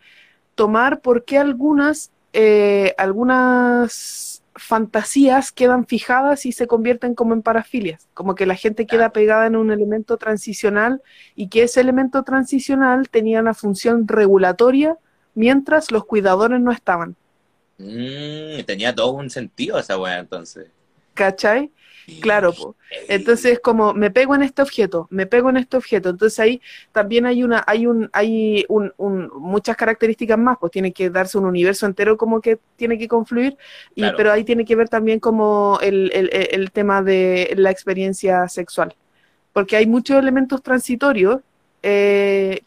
tomar 0.54 1.00
por 1.00 1.24
qué 1.24 1.38
algunas, 1.38 2.12
eh, 2.32 2.94
algunas 2.98 4.42
fantasías 4.54 5.50
quedan 5.52 5.86
fijadas 5.86 6.44
y 6.46 6.52
se 6.52 6.66
convierten 6.66 7.14
como 7.14 7.32
en 7.34 7.42
parafilias, 7.42 8.08
como 8.14 8.34
que 8.34 8.46
la 8.46 8.54
gente 8.54 8.86
queda 8.86 9.10
pegada 9.12 9.46
en 9.46 9.56
un 9.56 9.70
elemento 9.72 10.18
transicional 10.18 11.02
y 11.34 11.48
que 11.48 11.62
ese 11.64 11.80
elemento 11.80 12.22
transicional 12.22 13.08
tenía 13.08 13.40
una 13.40 13.54
función 13.54 14.06
regulatoria 14.08 14.98
mientras 15.34 15.90
los 15.90 16.04
cuidadores 16.04 16.60
no 16.60 16.70
estaban, 16.72 17.16
Mm, 17.78 18.64
tenía 18.66 18.94
todo 18.94 19.12
un 19.12 19.28
sentido 19.30 19.78
esa 19.78 19.98
weá 19.98 20.18
entonces. 20.20 20.68
¿Cachai? 21.14 21.72
Claro, 22.20 22.52
po. 22.52 22.76
Entonces, 23.08 23.60
como 23.60 23.94
me 23.94 24.10
pego 24.10 24.34
en 24.34 24.42
este 24.42 24.60
objeto, 24.62 25.06
me 25.10 25.26
pego 25.26 25.50
en 25.50 25.56
este 25.56 25.76
objeto, 25.76 26.10
entonces 26.10 26.38
ahí 26.40 26.60
también 26.92 27.26
hay 27.26 27.42
una, 27.44 27.62
hay 27.66 27.86
un, 27.86 28.10
hay 28.12 28.64
un, 28.68 28.92
un- 28.96 29.30
muchas 29.38 29.76
características 29.76 30.38
más, 30.38 30.58
pues 30.60 30.72
tiene 30.72 30.92
que 30.92 31.10
darse 31.10 31.38
un 31.38 31.46
universo 31.46 31.86
entero 31.86 32.16
como 32.16 32.40
que 32.40 32.58
tiene 32.76 32.98
que 32.98 33.08
confluir, 33.08 33.56
y, 33.94 34.02
Claro. 34.02 34.16
pero 34.16 34.32
ahí 34.32 34.44
tiene 34.44 34.64
que 34.64 34.76
ver 34.76 34.88
también 34.88 35.20
como 35.20 35.78
el, 35.80 36.10
el, 36.12 36.28
el- 36.32 36.48
el 36.52 36.70
tema 36.72 37.02
de 37.02 37.54
la 37.56 37.70
experiencia 37.70 38.48
sexual, 38.48 38.94
porque 39.52 39.76
hay 39.76 39.86
muchos 39.86 40.18
elementos 40.18 40.62
transitorios 40.62 41.40
eh, 41.82 42.62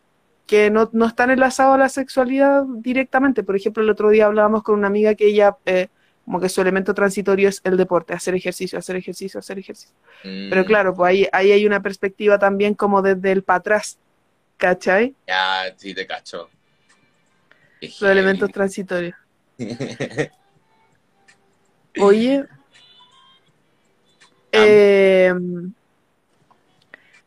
que 0.47 0.69
no, 0.69 0.89
no 0.93 1.05
están 1.07 1.31
enlazados 1.31 1.75
a 1.75 1.77
la 1.79 1.89
sexualidad 1.89 2.63
directamente. 2.67 3.43
Por 3.43 3.55
ejemplo, 3.55 3.83
el 3.83 3.89
otro 3.89 4.09
día 4.09 4.27
hablábamos 4.27 4.63
con 4.63 4.75
una 4.77 4.87
amiga 4.87 5.15
que 5.15 5.27
ella 5.27 5.57
eh, 5.65 5.87
como 6.25 6.39
que 6.39 6.49
su 6.49 6.59
elemento 6.59 6.93
transitorio 6.95 7.47
es 7.47 7.61
el 7.63 7.77
deporte, 7.77 8.13
hacer 8.13 8.33
ejercicio, 8.33 8.79
hacer 8.79 8.95
ejercicio, 8.95 9.39
hacer 9.39 9.59
ejercicio. 9.59 9.95
Pero 10.23 10.63
Mm, 10.63 10.65
claro, 10.65 10.93
pues 10.95 11.09
ahí, 11.09 11.27
ahí 11.31 11.51
hay 11.51 11.65
una 11.67 11.81
perspectiva 11.81 12.39
también 12.39 12.73
como 12.73 13.03
desde 13.03 13.31
el 13.31 13.43
para 13.43 13.59
atrás, 13.59 13.99
¿cachai? 14.57 15.13
Ya, 15.27 15.73
sí 15.77 15.93
te 15.93 16.07
cacho. 16.07 16.49
Los 17.79 18.01
elementos 18.01 18.51
transitorios. 18.51 19.15
Oye, 22.01 22.43
eh, 24.51 25.33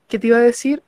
¿qué 0.09 0.19
te 0.19 0.27
iba 0.27 0.39
a 0.39 0.41
decir? 0.41 0.83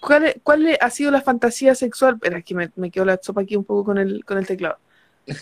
¿Cuál, 0.00 0.34
cuál 0.42 0.76
ha 0.80 0.90
sido 0.90 1.10
la 1.10 1.22
fantasía 1.22 1.74
sexual? 1.74 2.14
Espera, 2.14 2.38
es 2.38 2.44
que 2.44 2.54
me, 2.54 2.70
me 2.76 2.90
quedó 2.90 3.06
la 3.06 3.18
sopa 3.20 3.40
aquí 3.40 3.56
un 3.56 3.64
poco 3.64 3.84
con 3.84 3.98
el, 3.98 4.24
con 4.24 4.36
el 4.38 4.46
teclado. 4.46 4.78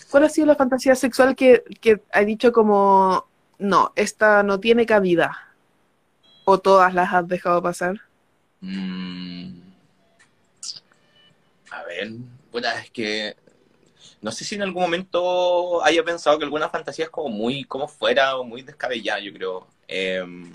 ¿Cuál 0.09 0.23
ha 0.23 0.29
sido 0.29 0.47
la 0.47 0.55
fantasía 0.55 0.95
sexual 0.95 1.35
que, 1.35 1.63
que 1.79 2.01
ha 2.11 2.21
dicho 2.21 2.51
como, 2.51 3.27
no, 3.59 3.91
esta 3.95 4.43
no 4.43 4.59
tiene 4.59 4.85
cabida? 4.85 5.53
¿O 6.43 6.59
todas 6.59 6.93
las 6.93 7.13
has 7.13 7.27
dejado 7.27 7.61
pasar? 7.61 8.01
Mm, 8.61 9.59
a 11.71 11.83
ver, 11.83 12.11
puta, 12.51 12.79
es 12.79 12.89
que 12.91 13.35
no 14.21 14.31
sé 14.31 14.43
si 14.43 14.55
en 14.55 14.63
algún 14.63 14.81
momento 14.81 15.83
haya 15.83 16.03
pensado 16.03 16.37
que 16.39 16.45
alguna 16.45 16.69
fantasía 16.69 17.05
es 17.05 17.11
como 17.11 17.29
muy 17.29 17.63
como 17.63 17.87
fuera 17.87 18.37
o 18.37 18.43
muy 18.43 18.63
descabellada, 18.63 19.19
yo 19.19 19.33
creo. 19.33 19.67
Em, 19.87 20.51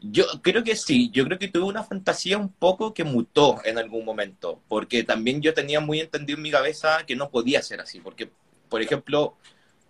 yo 0.00 0.24
creo 0.42 0.62
que 0.64 0.76
sí, 0.76 1.10
yo 1.12 1.24
creo 1.24 1.38
que 1.38 1.48
tuve 1.48 1.64
una 1.64 1.82
fantasía 1.84 2.38
un 2.38 2.52
poco 2.52 2.94
que 2.94 3.04
mutó 3.04 3.60
en 3.64 3.78
algún 3.78 4.04
momento, 4.04 4.62
porque 4.68 5.02
también 5.04 5.40
yo 5.42 5.54
tenía 5.54 5.80
muy 5.80 6.00
entendido 6.00 6.36
en 6.36 6.42
mi 6.42 6.50
cabeza 6.50 7.04
que 7.06 7.16
no 7.16 7.30
podía 7.30 7.62
ser 7.62 7.80
así, 7.80 8.00
porque, 8.00 8.30
por 8.68 8.80
ejemplo, 8.82 9.36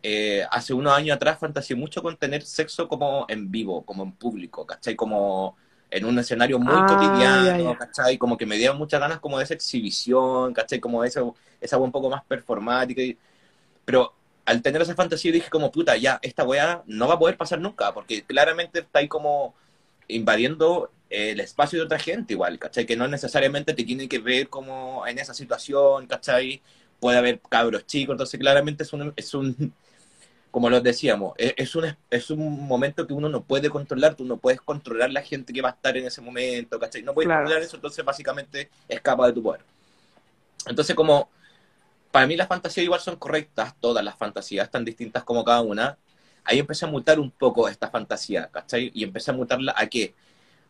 eh, 0.03 0.45
hace 0.51 0.75
unos 0.75 0.93
años 0.95 1.17
atrás 1.17 1.39
fantaseé 1.41 1.77
mucho 1.77 2.03
con 2.03 2.17
tener 2.19 2.43
sexo 2.45 2.89
como 2.89 3.27
en 3.29 3.51
vivo, 3.51 3.85
como 3.85 4.05
en 4.05 4.13
público, 4.13 4.67
¿cachai? 4.67 4.97
Como 4.97 5.57
en 5.91 6.05
un 6.07 6.19
escenario 6.19 6.59
muy 6.59 6.85
Ah, 6.85 6.85
cotidiano, 6.85 7.59
ya. 7.59 7.79
¿cachai? 7.79 8.19
Como 8.19 8.37
que 8.39 8.47
me 8.47 8.57
dieron 8.57 8.79
muchas 8.79 9.01
ganas 9.01 9.21
como 9.21 9.39
de 9.39 9.45
esa 9.45 9.55
exhibición, 9.55 10.55
¿cachai? 10.55 10.81
Como 10.81 11.03
de 11.03 11.09
esa, 11.09 11.23
esa 11.61 11.79
un 11.79 11.93
poco 11.93 12.11
más 12.11 12.25
performática. 12.25 13.03
y- 13.03 13.19
Pero 13.85 14.15
al 14.45 14.63
tener 14.63 14.83
esa 14.83 14.95
fantasía 14.95 15.33
dije 15.33 15.51
como, 15.51 15.71
puta, 15.71 15.97
ya, 15.97 16.19
esta 16.23 16.45
weá 16.45 16.83
no 16.87 17.09
va 17.09 17.15
a 17.15 17.19
poder 17.19 17.37
pasar 17.37 17.61
nunca, 17.61 17.93
porque 17.95 18.25
claramente 18.25 18.81
está 18.81 19.01
ahí 19.01 19.09
como 19.09 19.55
invadiendo 20.09 20.91
eh, 21.11 21.31
el 21.33 21.41
espacio 21.41 21.79
de 21.79 21.85
otra 21.87 21.99
gente 21.99 22.35
igual, 22.35 22.59
¿cachai? 22.59 22.87
Que 22.87 22.97
no 22.97 23.09
necesariamente 23.09 23.75
te 23.75 23.85
tiene 23.85 24.09
que 24.09 24.19
ver 24.19 24.49
como 24.49 25.07
en 25.07 25.19
esa 25.19 25.35
situación, 25.35 26.07
¿cachai? 26.07 26.63
Puede 27.01 27.19
haber 27.19 27.41
cabros 27.41 27.87
chicos, 27.87 28.15
entonces 28.15 28.41
claramente 28.41 28.83
es 28.85 28.93
un, 28.93 29.13
es 29.17 29.35
un 29.35 29.73
como 30.51 30.71
los 30.71 30.83
decíamos, 30.83 31.35
es, 31.39 31.55
es 31.57 31.77
un, 31.77 31.87
es 32.11 32.31
un 32.31 32.67
momento 32.67 33.07
que 33.07 33.13
uno 33.15 33.29
no 33.29 33.45
puede 33.45 33.71
controlar, 33.71 34.15
tú 34.17 34.25
no 34.25 34.39
puedes 34.39 34.61
controlar 34.61 35.11
la 35.13 35.23
gente 35.23 35.53
que 35.53 35.63
va 35.63 35.71
a 35.71 35.73
estar 35.73 35.97
en 35.97 36.07
ese 36.07 36.21
momento, 36.23 36.79
¿cachai? 36.81 37.03
No 37.03 37.15
puedes 37.15 37.29
Claro. 37.29 37.43
controlar 37.43 37.63
eso, 37.63 37.77
entonces 37.77 38.05
básicamente 38.05 38.71
escapa 38.89 39.27
de 39.27 39.33
tu 39.35 39.43
poder. 39.43 39.63
Entonces 40.67 40.95
como, 40.95 41.29
para 42.13 42.27
mí 42.27 42.37
las 42.37 42.49
fantasías 42.49 42.85
igual 42.85 43.01
son 43.01 43.17
correctas, 43.17 43.75
todas 43.81 44.05
las 44.05 44.17
fantasías, 44.17 44.71
tan 44.71 44.85
distintas 44.85 45.25
como 45.25 45.45
cada 45.45 45.63
una, 45.63 45.99
ahí 46.49 46.59
empecé 46.61 46.87
a 46.87 46.89
mutar 46.89 47.21
un 47.21 47.31
poco 47.31 47.69
esta 47.69 47.91
fantasía, 47.91 48.49
¿cachai? 48.51 48.91
Y 48.95 49.05
empecé 49.05 49.31
a 49.31 49.35
mutarla 49.35 49.75
a 49.77 49.87
qué? 49.87 50.15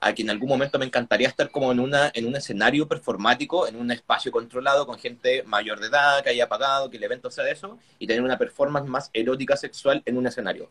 A 0.00 0.12
que 0.14 0.22
en 0.22 0.30
algún 0.30 0.48
momento 0.48 0.78
me 0.78 0.86
encantaría 0.86 1.28
estar 1.28 1.50
como 1.50 1.72
en, 1.72 1.80
una, 1.80 2.10
en 2.14 2.26
un 2.26 2.36
escenario 2.36 2.88
performático, 2.88 3.66
en 3.68 3.76
un 3.76 3.90
espacio 3.90 4.32
controlado 4.32 4.86
con 4.86 4.98
gente 4.98 5.42
mayor 5.44 5.80
de 5.80 5.88
edad, 5.88 6.22
que 6.22 6.30
haya 6.30 6.48
pagado, 6.48 6.90
que 6.90 6.98
el 6.98 7.04
evento 7.04 7.30
sea 7.30 7.44
de 7.44 7.52
eso, 7.52 7.78
y 7.98 8.06
tener 8.06 8.22
una 8.22 8.38
performance 8.38 8.88
más 8.88 9.10
erótica 9.12 9.56
sexual 9.56 10.02
en 10.06 10.16
un 10.18 10.26
escenario. 10.26 10.70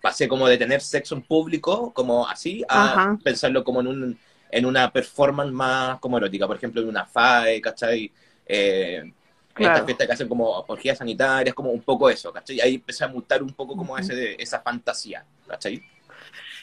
Pasé 0.00 0.28
como 0.28 0.48
de 0.48 0.58
tener 0.58 0.80
sexo 0.80 1.14
en 1.14 1.22
público, 1.22 1.92
como 1.92 2.26
así, 2.28 2.64
a 2.68 2.92
Ajá. 2.94 3.18
pensarlo 3.22 3.64
como 3.64 3.80
en, 3.82 3.86
un, 3.88 4.18
en 4.50 4.66
una 4.66 4.92
performance 4.92 5.52
más 5.52 5.98
como 6.00 6.18
erótica, 6.18 6.46
por 6.46 6.56
ejemplo, 6.56 6.80
en 6.82 6.88
una 6.88 7.06
FAE, 7.06 7.60
¿cachai? 7.60 8.10
Eh, 8.46 9.12
Claro. 9.54 9.70
estas 9.70 9.84
fiestas 9.84 10.06
que 10.06 10.12
hacen 10.14 10.28
como 10.28 10.48
orgías 10.68 10.98
sanitarias, 10.98 11.54
como 11.54 11.70
un 11.70 11.82
poco 11.82 12.08
eso, 12.10 12.32
¿cachai? 12.32 12.60
Ahí 12.60 12.76
empecé 12.76 13.04
a 13.04 13.08
mutar 13.08 13.42
un 13.42 13.52
poco 13.54 13.76
como 13.76 13.96
Ujú. 13.96 13.98
ese, 13.98 14.40
esa 14.42 14.60
fantasía, 14.62 15.24
¿cachai? 15.46 15.82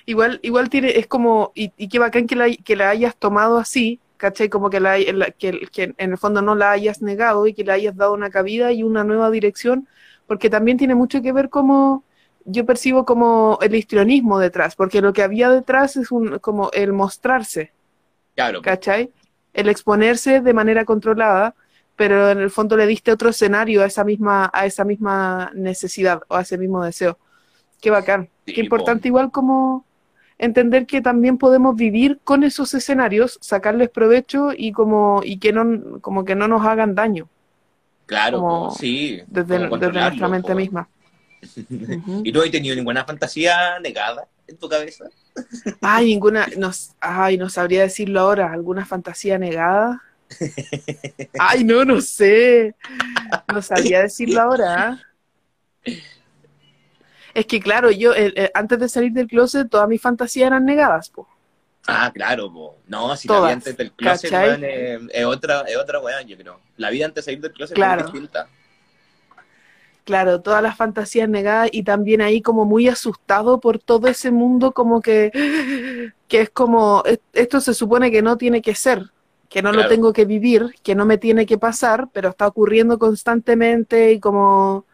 Igual, 0.05 0.39
igual 0.43 0.69
tiene, 0.69 0.97
es 0.97 1.07
como, 1.07 1.51
y, 1.55 1.71
y 1.77 1.89
qué 1.89 1.99
bacán 1.99 2.27
que 2.27 2.35
la, 2.35 2.49
que 2.49 2.75
la 2.75 2.89
hayas 2.89 3.15
tomado 3.17 3.57
así, 3.57 3.99
¿cachai? 4.17 4.49
Como 4.49 4.69
que, 4.69 4.79
la, 4.79 4.97
la- 4.99 5.31
que, 5.31 5.67
que 5.71 5.93
en 5.97 6.11
el 6.11 6.17
fondo 6.17 6.41
no 6.41 6.55
la 6.55 6.71
hayas 6.71 7.01
negado 7.01 7.45
y 7.47 7.53
que 7.53 7.63
le 7.63 7.71
hayas 7.73 7.95
dado 7.95 8.13
una 8.13 8.29
cabida 8.29 8.71
y 8.71 8.83
una 8.83 9.03
nueva 9.03 9.29
dirección, 9.31 9.87
porque 10.27 10.49
también 10.49 10.77
tiene 10.77 10.95
mucho 10.95 11.21
que 11.21 11.31
ver 11.33 11.49
como, 11.49 12.03
yo 12.45 12.65
percibo 12.65 13.05
como 13.05 13.59
el 13.61 13.75
histrionismo 13.75 14.39
detrás, 14.39 14.75
porque 14.75 15.01
lo 15.01 15.13
que 15.13 15.23
había 15.23 15.49
detrás 15.49 15.95
es 15.97 16.11
un, 16.11 16.39
como 16.39 16.71
el 16.73 16.93
mostrarse, 16.93 17.73
Claro, 18.35 18.63
pues, 18.63 18.79
¿cachai? 18.79 19.11
El 19.53 19.69
exponerse 19.69 20.41
de 20.41 20.53
manera 20.53 20.85
controlada, 20.85 21.55
pero 21.97 22.31
en 22.31 22.39
el 22.39 22.49
fondo 22.49 22.77
le 22.77 22.87
diste 22.87 23.11
otro 23.11 23.29
escenario 23.29 23.83
a 23.83 23.87
esa 23.87 24.05
misma, 24.05 24.49
a 24.53 24.65
esa 24.65 24.85
misma 24.85 25.51
necesidad 25.53 26.21
o 26.29 26.35
a 26.35 26.41
ese 26.41 26.57
mismo 26.57 26.83
deseo. 26.85 27.19
Qué 27.81 27.89
bacán. 27.89 28.29
Sí, 28.45 28.53
Qué 28.53 28.61
importante 28.61 29.09
igual 29.09 29.31
como 29.31 29.85
entender 30.37 30.85
que 30.85 31.01
también 31.01 31.37
podemos 31.37 31.75
vivir 31.75 32.19
con 32.23 32.43
esos 32.45 32.73
escenarios, 32.73 33.37
sacarles 33.41 33.89
provecho 33.89 34.51
y 34.55 34.71
como, 34.71 35.21
y 35.25 35.39
que 35.39 35.51
no, 35.51 35.99
como 35.99 36.23
que 36.23 36.35
no 36.35 36.47
nos 36.47 36.65
hagan 36.65 36.95
daño 36.95 37.27
claro, 38.07 38.39
como 38.39 38.71
sí. 38.71 39.21
desde, 39.27 39.67
desde 39.67 39.91
nuestra 39.91 40.27
mente 40.27 40.55
misma. 40.55 40.89
¿Y 42.23 42.31
no 42.31 42.41
has 42.41 42.49
tenido 42.49 42.75
ninguna 42.75 43.05
fantasía 43.05 43.79
negada 43.79 44.27
en 44.47 44.57
tu 44.57 44.67
cabeza? 44.67 45.05
Ay, 45.81 46.07
ninguna, 46.07 46.47
no, 46.57 46.71
ay, 46.99 47.37
no 47.37 47.49
sabría 47.49 47.83
decirlo 47.83 48.21
ahora, 48.21 48.51
¿alguna 48.51 48.85
fantasía 48.85 49.37
negada? 49.37 50.01
Ay, 51.39 51.63
no, 51.63 51.85
no 51.85 52.01
sé. 52.01 52.75
No 53.51 53.61
sabría 53.61 54.01
decirlo 54.01 54.41
ahora. 54.41 55.01
¿eh? 55.85 56.01
Es 57.33 57.45
que 57.45 57.59
claro, 57.59 57.91
yo 57.91 58.13
eh, 58.13 58.33
eh, 58.35 58.51
antes 58.53 58.79
de 58.79 58.89
salir 58.89 59.11
del 59.11 59.27
closet, 59.27 59.69
todas 59.69 59.87
mis 59.87 60.01
fantasías 60.01 60.47
eran 60.47 60.65
negadas, 60.65 61.09
po. 61.09 61.27
Ah, 61.87 62.11
claro, 62.13 62.51
po. 62.51 62.77
no, 62.87 63.15
si 63.15 63.27
la 63.27 63.35
Todas, 63.35 63.47
vida 63.49 63.53
antes 63.53 63.77
del 63.77 63.91
closet 63.93 64.31
weón, 64.31 64.63
es, 65.11 65.25
otra, 65.25 65.61
es 65.61 65.77
otra 65.77 65.99
weá, 65.99 66.21
yo 66.23 66.35
creo. 66.37 66.59
La 66.77 66.89
vida 66.89 67.05
antes 67.05 67.23
de 67.23 67.31
salir 67.31 67.41
del 67.41 67.53
closet 67.53 67.75
Claro. 67.75 68.01
es 68.01 68.11
distinta. 68.11 68.49
Claro, 70.03 70.41
todas 70.41 70.63
las 70.63 70.75
fantasías 70.77 71.27
negadas 71.27 71.69
y 71.73 71.83
también 71.83 72.21
ahí 72.21 72.41
como 72.41 72.63
muy 72.65 72.87
asustado 72.87 73.59
por 73.59 73.77
todo 73.79 74.07
ese 74.07 74.31
mundo 74.31 74.71
como 74.71 75.01
que, 75.01 75.31
que 76.29 76.41
es 76.41 76.49
como, 76.49 77.03
"Es- 77.05 77.19
esto 77.33 77.59
se 77.59 77.73
supone 77.73 78.09
que 78.09 78.21
no 78.21 78.37
tiene 78.37 78.61
que 78.61 78.73
ser, 78.73 79.11
que 79.49 79.61
no 79.61 79.71
lo 79.71 79.87
tengo 79.87 80.13
que 80.13 80.25
vivir, 80.25 80.75
que 80.83 80.95
no 80.95 81.05
me 81.05 81.17
tiene 81.17 81.45
que 81.45 81.57
pasar, 81.57 82.09
pero 82.11 82.29
está 82.29 82.47
ocurriendo 82.47 82.99
constantemente 82.99 84.11
y 84.11 84.19
como, 84.19 84.85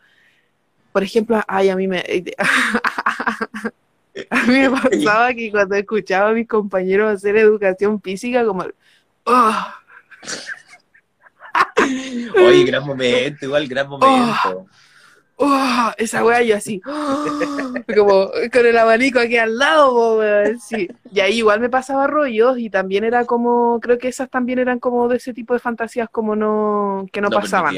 por 0.91 1.03
ejemplo, 1.03 1.41
ay, 1.47 1.69
a 1.69 1.75
mí 1.75 1.87
me, 1.87 1.99
a 4.29 4.43
mí 4.45 4.53
me 4.53 4.69
pasaba 4.69 5.33
que 5.33 5.51
cuando 5.51 5.75
escuchaba 5.75 6.29
a 6.29 6.33
mis 6.33 6.47
compañeros 6.47 7.13
hacer 7.13 7.35
educación 7.37 8.01
física, 8.01 8.45
como, 8.45 8.65
"Oh, 9.25 9.65
Oye, 12.45 12.65
gran 12.65 12.85
momento, 12.85 13.45
igual 13.45 13.67
gran 13.67 13.87
momento. 13.87 14.35
¡Oh! 14.45 14.67
Esa 15.97 16.23
weá 16.23 16.41
yo 16.43 16.55
así, 16.55 16.81
¡oh! 16.85 17.25
como 17.95 18.29
con 18.51 18.65
el 18.65 18.77
abanico 18.77 19.19
aquí 19.19 19.37
al 19.37 19.57
lado, 19.57 20.21
sí. 20.59 20.87
Y 21.11 21.19
ahí 21.19 21.37
igual 21.39 21.59
me 21.59 21.69
pasaba 21.69 22.07
rollos 22.07 22.57
y 22.59 22.69
también 22.69 23.03
era 23.03 23.25
como, 23.25 23.79
creo 23.79 23.97
que 23.97 24.07
esas 24.07 24.29
también 24.29 24.59
eran 24.59 24.79
como 24.79 25.07
de 25.07 25.17
ese 25.17 25.33
tipo 25.33 25.53
de 25.53 25.59
fantasías 25.59 26.09
como 26.09 26.35
no, 26.35 27.05
que 27.11 27.21
no, 27.21 27.29
pasaban. 27.29 27.75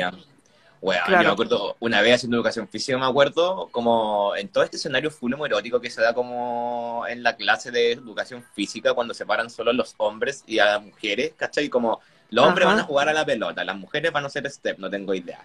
Weón, 0.82 1.02
Claro. 1.08 1.24
yo 1.24 1.30
me 1.30 1.34
acuerdo, 1.34 1.76
una 1.80 2.02
vez 2.02 2.16
haciendo 2.16 2.38
educación 2.38 2.68
física, 2.68 2.98
me 2.98 3.06
acuerdo, 3.06 3.70
como 3.72 4.36
en 4.36 4.50
todo 4.50 4.64
este 4.64 4.78
escenario 4.78 5.10
full 5.10 5.34
erótico 5.34 5.82
que 5.82 5.90
se 5.90 6.02
da 6.02 6.14
como 6.14 7.06
en 7.08 7.24
la 7.24 7.36
clase 7.36 7.72
de 7.72 7.94
educación 7.94 8.44
física, 8.54 8.94
cuando 8.94 9.16
separan 9.16 9.50
solo 9.50 9.72
a 9.72 9.74
los 9.74 9.96
hombres 9.98 10.44
y 10.46 10.60
a 10.60 10.66
las 10.66 10.84
mujeres, 10.84 11.34
¿cachai? 11.36 11.70
Como 11.70 12.02
los 12.30 12.46
hombres 12.46 12.68
Ajá. 12.68 12.76
van 12.76 12.84
a 12.84 12.88
jugar 12.88 13.10
a 13.10 13.14
la 13.14 13.26
pelota, 13.26 13.64
las 13.64 13.78
mujeres 13.78 14.12
van 14.12 14.26
a 14.26 14.28
hacer 14.28 14.48
step, 14.52 14.78
no 14.78 14.90
tengo 14.90 15.16
idea. 15.16 15.40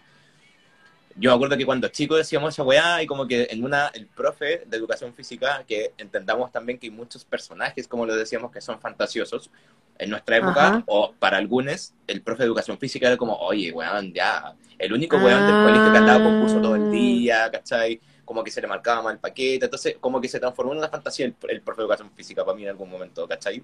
Yo 1.21 1.31
me 1.31 1.35
acuerdo 1.35 1.57
que 1.59 1.67
cuando 1.67 1.87
chicos 1.89 2.17
decíamos 2.17 2.55
esa 2.55 2.63
weá 2.63 3.03
y 3.03 3.07
como 3.07 3.27
que 3.27 3.47
en 3.51 3.63
una, 3.63 3.89
el 3.89 4.07
profe 4.07 4.63
de 4.67 4.77
educación 4.77 5.13
física, 5.13 5.63
que 5.69 5.93
entendamos 5.99 6.51
también 6.51 6.79
que 6.79 6.87
hay 6.87 6.91
muchos 6.91 7.27
personajes, 7.27 7.87
como 7.87 8.07
lo 8.07 8.17
decíamos, 8.17 8.51
que 8.51 8.63
son 8.63 8.81
fantasiosos, 8.81 9.51
en 9.99 10.09
nuestra 10.09 10.39
época, 10.39 10.67
Ajá. 10.67 10.85
o 10.87 11.13
para 11.13 11.37
algunos, 11.37 11.93
el 12.07 12.23
profe 12.23 12.45
de 12.45 12.47
educación 12.47 12.79
física 12.79 13.07
era 13.07 13.19
como, 13.19 13.35
oye, 13.37 13.71
weón, 13.71 14.15
ya, 14.15 14.55
el 14.79 14.95
único 14.95 15.17
Ah. 15.19 15.25
weón 15.25 15.47
del 15.47 15.63
colegio 15.63 15.93
que 15.93 15.99
andaba 15.99 16.25
con 16.25 16.41
curso 16.41 16.59
todo 16.63 16.75
el 16.77 16.91
día, 16.91 17.51
¿cachai? 17.51 18.01
Como 18.25 18.43
que 18.43 18.51
se 18.51 18.63
le 18.63 18.67
marcaba 18.67 19.03
mal 19.03 19.13
el 19.15 19.21
paquete, 19.21 19.67
entonces 19.67 19.97
como 20.01 20.23
que 20.23 20.29
se 20.29 20.41
transformó 20.41 20.73
en 20.73 20.79
una 20.79 20.89
fantasía 20.89 21.27
el, 21.27 21.35
el 21.51 21.61
profe 21.61 21.83
de 21.83 21.85
educación 21.85 22.11
física 22.15 22.47
para 22.47 22.57
mí 22.57 22.63
en 22.63 22.71
algún 22.71 22.89
momento, 22.89 23.29
¿cachai? 23.29 23.63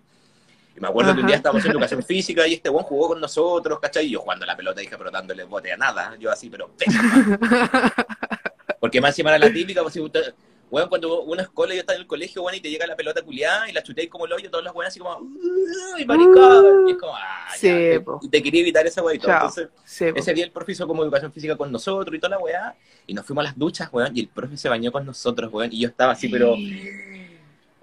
Y 0.76 0.80
me 0.80 0.88
acuerdo 0.88 1.14
que 1.14 1.20
un 1.20 1.26
día 1.26 1.36
estábamos 1.36 1.64
en 1.64 1.70
educación 1.70 2.02
física 2.02 2.46
y 2.46 2.54
este 2.54 2.68
weón 2.68 2.84
jugó 2.84 3.08
con 3.08 3.20
nosotros, 3.20 3.78
¿cachai? 3.80 4.06
Y 4.06 4.10
yo 4.10 4.20
jugando 4.20 4.44
a 4.44 4.48
la 4.48 4.56
pelota 4.56 4.80
dije, 4.80 4.96
pero 4.98 5.10
dándole 5.10 5.44
bote 5.44 5.72
a 5.72 5.76
nada. 5.76 6.16
Yo 6.18 6.30
así, 6.30 6.50
pero 6.50 6.70
pésima. 6.76 7.32
Porque 8.80 9.00
más 9.00 9.10
encima 9.10 9.30
era 9.34 9.46
la 9.46 9.52
típica, 9.52 9.80
pues 9.80 9.94
si 9.94 10.00
usted, 10.00 10.34
weón, 10.70 10.88
cuando 10.90 11.22
una 11.22 11.42
escuela 11.42 11.72
yo 11.72 11.80
estaba 11.80 11.96
en 11.96 12.02
el 12.02 12.06
colegio, 12.06 12.42
weón, 12.42 12.56
y 12.56 12.60
te 12.60 12.68
llega 12.68 12.86
la 12.86 12.94
pelota 12.94 13.22
culiada 13.22 13.70
y 13.70 13.72
la 13.72 13.82
chuteáis 13.82 14.10
como 14.10 14.26
el 14.26 14.32
hoyo, 14.34 14.50
todas 14.50 14.64
las 14.64 14.74
weonas 14.74 14.92
así 14.92 15.00
como, 15.00 15.16
¡Uy, 15.16 16.04
maricón! 16.04 16.88
Y 16.88 16.90
es 16.90 16.98
como, 16.98 17.14
ah, 17.16 17.48
Sí, 17.56 17.68
ya. 17.68 18.00
po. 18.04 18.20
Y 18.22 18.28
te 18.28 18.42
quería 18.42 18.60
evitar 18.60 18.86
esa 18.86 19.02
weá 19.02 19.14
y 19.14 19.18
todo. 19.18 19.28
Chao. 19.28 19.48
Entonces, 19.48 19.68
Sí, 19.84 20.04
ese 20.14 20.34
día 20.34 20.44
el 20.44 20.50
profe 20.50 20.72
hizo 20.72 20.86
como 20.86 21.02
educación 21.02 21.32
física 21.32 21.56
con 21.56 21.72
nosotros 21.72 22.14
y 22.14 22.18
toda 22.18 22.36
la 22.36 22.38
weá, 22.38 22.76
y 23.06 23.14
nos 23.14 23.24
fuimos 23.24 23.42
a 23.42 23.48
las 23.48 23.58
duchas, 23.58 23.88
weón, 23.90 24.14
y 24.14 24.20
el 24.20 24.28
profe 24.28 24.58
se 24.58 24.68
bañó 24.68 24.92
con 24.92 25.06
nosotros, 25.06 25.50
weón, 25.50 25.72
y 25.72 25.80
yo 25.80 25.88
estaba 25.88 26.12
así, 26.12 26.28
pero, 26.28 26.54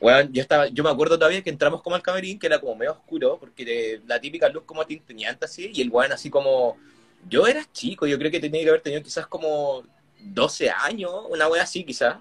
weón, 0.04 0.34
yo 0.34 0.42
estaba, 0.42 0.68
yo 0.68 0.84
me 0.84 0.90
acuerdo 0.90 1.18
todavía 1.18 1.42
que 1.42 1.50
entramos 1.50 1.82
como 1.82 1.96
al 1.96 2.02
camerín, 2.02 2.38
que 2.38 2.48
era 2.48 2.60
como 2.60 2.76
medio 2.76 2.92
oscuro, 2.92 3.38
porque 3.40 4.02
la 4.06 4.20
típica 4.20 4.50
luz 4.50 4.64
como 4.66 4.86
tinteñante 4.86 5.46
así, 5.46 5.72
y 5.74 5.82
el 5.82 5.90
weón 5.90 6.12
así 6.12 6.30
como, 6.30 6.76
yo 7.30 7.48
era 7.48 7.64
chico, 7.72 8.06
yo 8.06 8.18
creo 8.18 8.30
que 8.30 8.42
tenía 8.42 8.64
que 8.64 8.70
haber 8.70 8.82
tenido 8.82 9.02
quizás 9.02 9.26
como 9.28 9.84
12 10.20 10.70
años, 10.70 11.12
una 11.30 11.48
weá 11.48 11.64
así 11.64 11.86
quizás, 11.86 12.18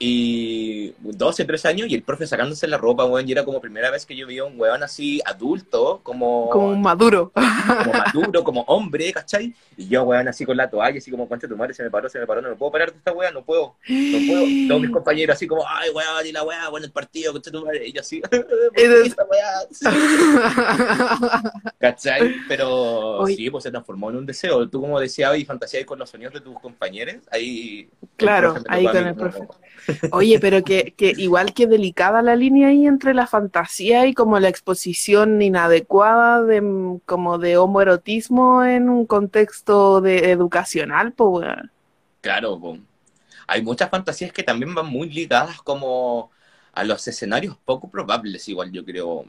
y 0.00 0.94
12, 1.00 1.44
13 1.44 1.68
años, 1.68 1.88
y 1.88 1.94
el 1.94 2.02
profe 2.02 2.26
sacándose 2.26 2.68
la 2.68 2.78
ropa, 2.78 3.04
weón, 3.04 3.28
y 3.28 3.32
era 3.32 3.44
como 3.44 3.60
primera 3.60 3.90
vez 3.90 4.06
que 4.06 4.14
yo 4.14 4.26
veía 4.26 4.44
un 4.44 4.58
weón 4.58 4.82
así 4.82 5.20
adulto, 5.24 6.00
como 6.02 6.48
Como 6.50 6.68
un 6.68 6.80
maduro. 6.80 7.32
como 7.32 7.92
maduro, 7.92 8.44
como 8.44 8.60
hombre, 8.62 9.12
¿cachai? 9.12 9.54
Y 9.76 9.88
yo, 9.88 10.04
weón, 10.04 10.28
así 10.28 10.44
con 10.44 10.56
la 10.56 10.70
toalla, 10.70 10.98
así 10.98 11.10
como, 11.10 11.28
concha 11.28 11.48
tu 11.48 11.56
madre, 11.56 11.74
se 11.74 11.82
me 11.82 11.90
paró, 11.90 12.08
se 12.08 12.18
me 12.20 12.26
paró, 12.26 12.40
no 12.40 12.50
me 12.50 12.54
puedo 12.56 12.70
parar 12.72 12.92
de 12.92 12.98
esta 12.98 13.12
weá, 13.12 13.30
no 13.32 13.44
puedo, 13.44 13.74
no 13.88 14.18
puedo. 14.28 14.68
Todos 14.68 14.80
mis 14.80 14.90
compañeros 14.90 15.34
así 15.34 15.46
como, 15.48 15.64
ay, 15.66 15.90
weón, 15.90 16.26
y 16.26 16.32
la 16.32 16.44
weá, 16.44 16.68
bueno, 16.68 16.86
el 16.86 16.92
partido, 16.92 17.32
concha 17.32 17.50
tu 17.50 17.64
madre, 17.64 17.88
y 17.88 17.92
yo 17.92 18.00
así, 18.00 18.20
¿por 18.30 18.30
qué 18.74 19.02
esta 19.04 19.24
weá? 19.24 19.48
¿Cachai? 21.78 22.34
Pero 22.48 23.18
Oye. 23.18 23.34
sí, 23.36 23.50
pues 23.50 23.64
se 23.64 23.70
transformó 23.70 24.10
en 24.10 24.16
un 24.16 24.26
deseo. 24.26 24.68
Tú 24.68 24.80
como 24.80 25.00
deseabas 25.00 25.38
y 25.38 25.44
fantaseabas 25.44 25.86
con 25.86 25.98
los 25.98 26.10
sonidos 26.10 26.34
de 26.34 26.40
tus 26.40 26.58
compañeros, 26.60 27.16
ahí... 27.30 27.88
Claro, 28.16 28.56
ahí 28.68 28.86
a 28.86 28.92
con 28.92 29.06
el 29.06 29.14
profe. 29.14 29.40
Oye, 30.10 30.38
pero 30.40 30.64
que, 30.64 30.94
que 30.96 31.14
igual 31.16 31.52
que 31.54 31.66
delicada 31.66 32.22
la 32.22 32.34
línea 32.36 32.68
ahí 32.68 32.86
entre 32.86 33.14
la 33.14 33.26
fantasía 33.26 34.06
y 34.06 34.14
como 34.14 34.38
la 34.40 34.48
exposición 34.48 35.42
inadecuada 35.42 36.42
de 36.44 36.60
mm, 36.62 37.00
como 37.06 37.38
de 37.38 37.56
homoerotismo 37.58 38.64
en 38.64 38.88
un 38.88 39.06
contexto 39.06 40.00
de 40.00 40.30
educacional, 40.30 41.12
pues. 41.12 41.46
Claro, 42.20 42.60
hay 43.46 43.62
muchas 43.62 43.90
fantasías 43.90 44.32
que 44.32 44.42
también 44.44 44.74
van 44.74 44.86
muy 44.86 45.10
ligadas 45.10 45.62
como 45.62 46.30
a 46.72 46.84
los 46.84 47.06
escenarios 47.08 47.56
poco 47.64 47.90
probables, 47.90 48.48
igual 48.48 48.72
yo 48.72 48.84
creo. 48.84 49.24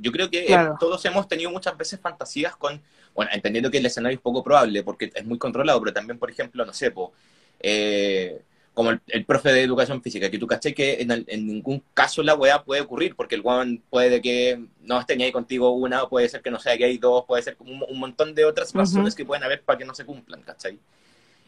Yo 0.00 0.12
creo 0.12 0.30
que 0.30 0.46
Claro. 0.46 0.78
todos 0.78 1.04
hemos 1.06 1.28
tenido 1.28 1.50
muchas 1.50 1.76
veces 1.78 2.00
fantasías 2.00 2.56
con, 2.56 2.82
bueno, 3.14 3.30
entendiendo 3.34 3.70
que 3.70 3.78
el 3.78 3.86
escenario 3.86 4.16
es 4.18 4.22
poco 4.22 4.44
probable 4.44 4.82
porque 4.84 5.12
es 5.14 5.26
muy 5.26 5.38
controlado, 5.38 5.80
pero 5.80 5.92
también, 5.94 6.18
por 6.18 6.30
ejemplo, 6.30 6.64
no 6.66 6.72
sé, 6.74 6.90
po, 6.92 7.12
eh, 7.60 8.42
como 8.78 8.92
el, 8.92 9.00
el 9.08 9.24
profe 9.24 9.52
de 9.52 9.62
educación 9.62 10.00
física, 10.00 10.30
que 10.30 10.38
tú 10.38 10.46
caché 10.46 10.72
que 10.72 11.02
en, 11.02 11.10
el- 11.10 11.24
en 11.26 11.48
ningún 11.48 11.82
caso 11.94 12.22
la 12.22 12.36
weá 12.36 12.62
puede 12.62 12.80
ocurrir, 12.80 13.16
porque 13.16 13.34
el 13.34 13.40
weón 13.40 13.82
puede 13.90 14.22
que 14.22 14.66
no 14.82 15.00
esté 15.00 15.16
ni 15.16 15.24
ahí 15.24 15.32
contigo 15.32 15.72
una, 15.72 16.06
puede 16.08 16.28
ser 16.28 16.42
que 16.42 16.50
no 16.52 16.60
sea 16.60 16.78
que 16.78 16.84
hay 16.84 16.96
dos, 16.96 17.24
puede 17.26 17.42
ser 17.42 17.56
como 17.56 17.72
un, 17.72 17.82
un 17.88 17.98
montón 17.98 18.36
de 18.36 18.44
otras 18.44 18.72
razones 18.72 19.16
que 19.16 19.24
pueden 19.24 19.42
haber 19.42 19.62
para 19.62 19.76
que 19.80 19.84
no 19.84 19.94
se 19.96 20.04
cumplan, 20.04 20.42
¿cachai? 20.42 20.78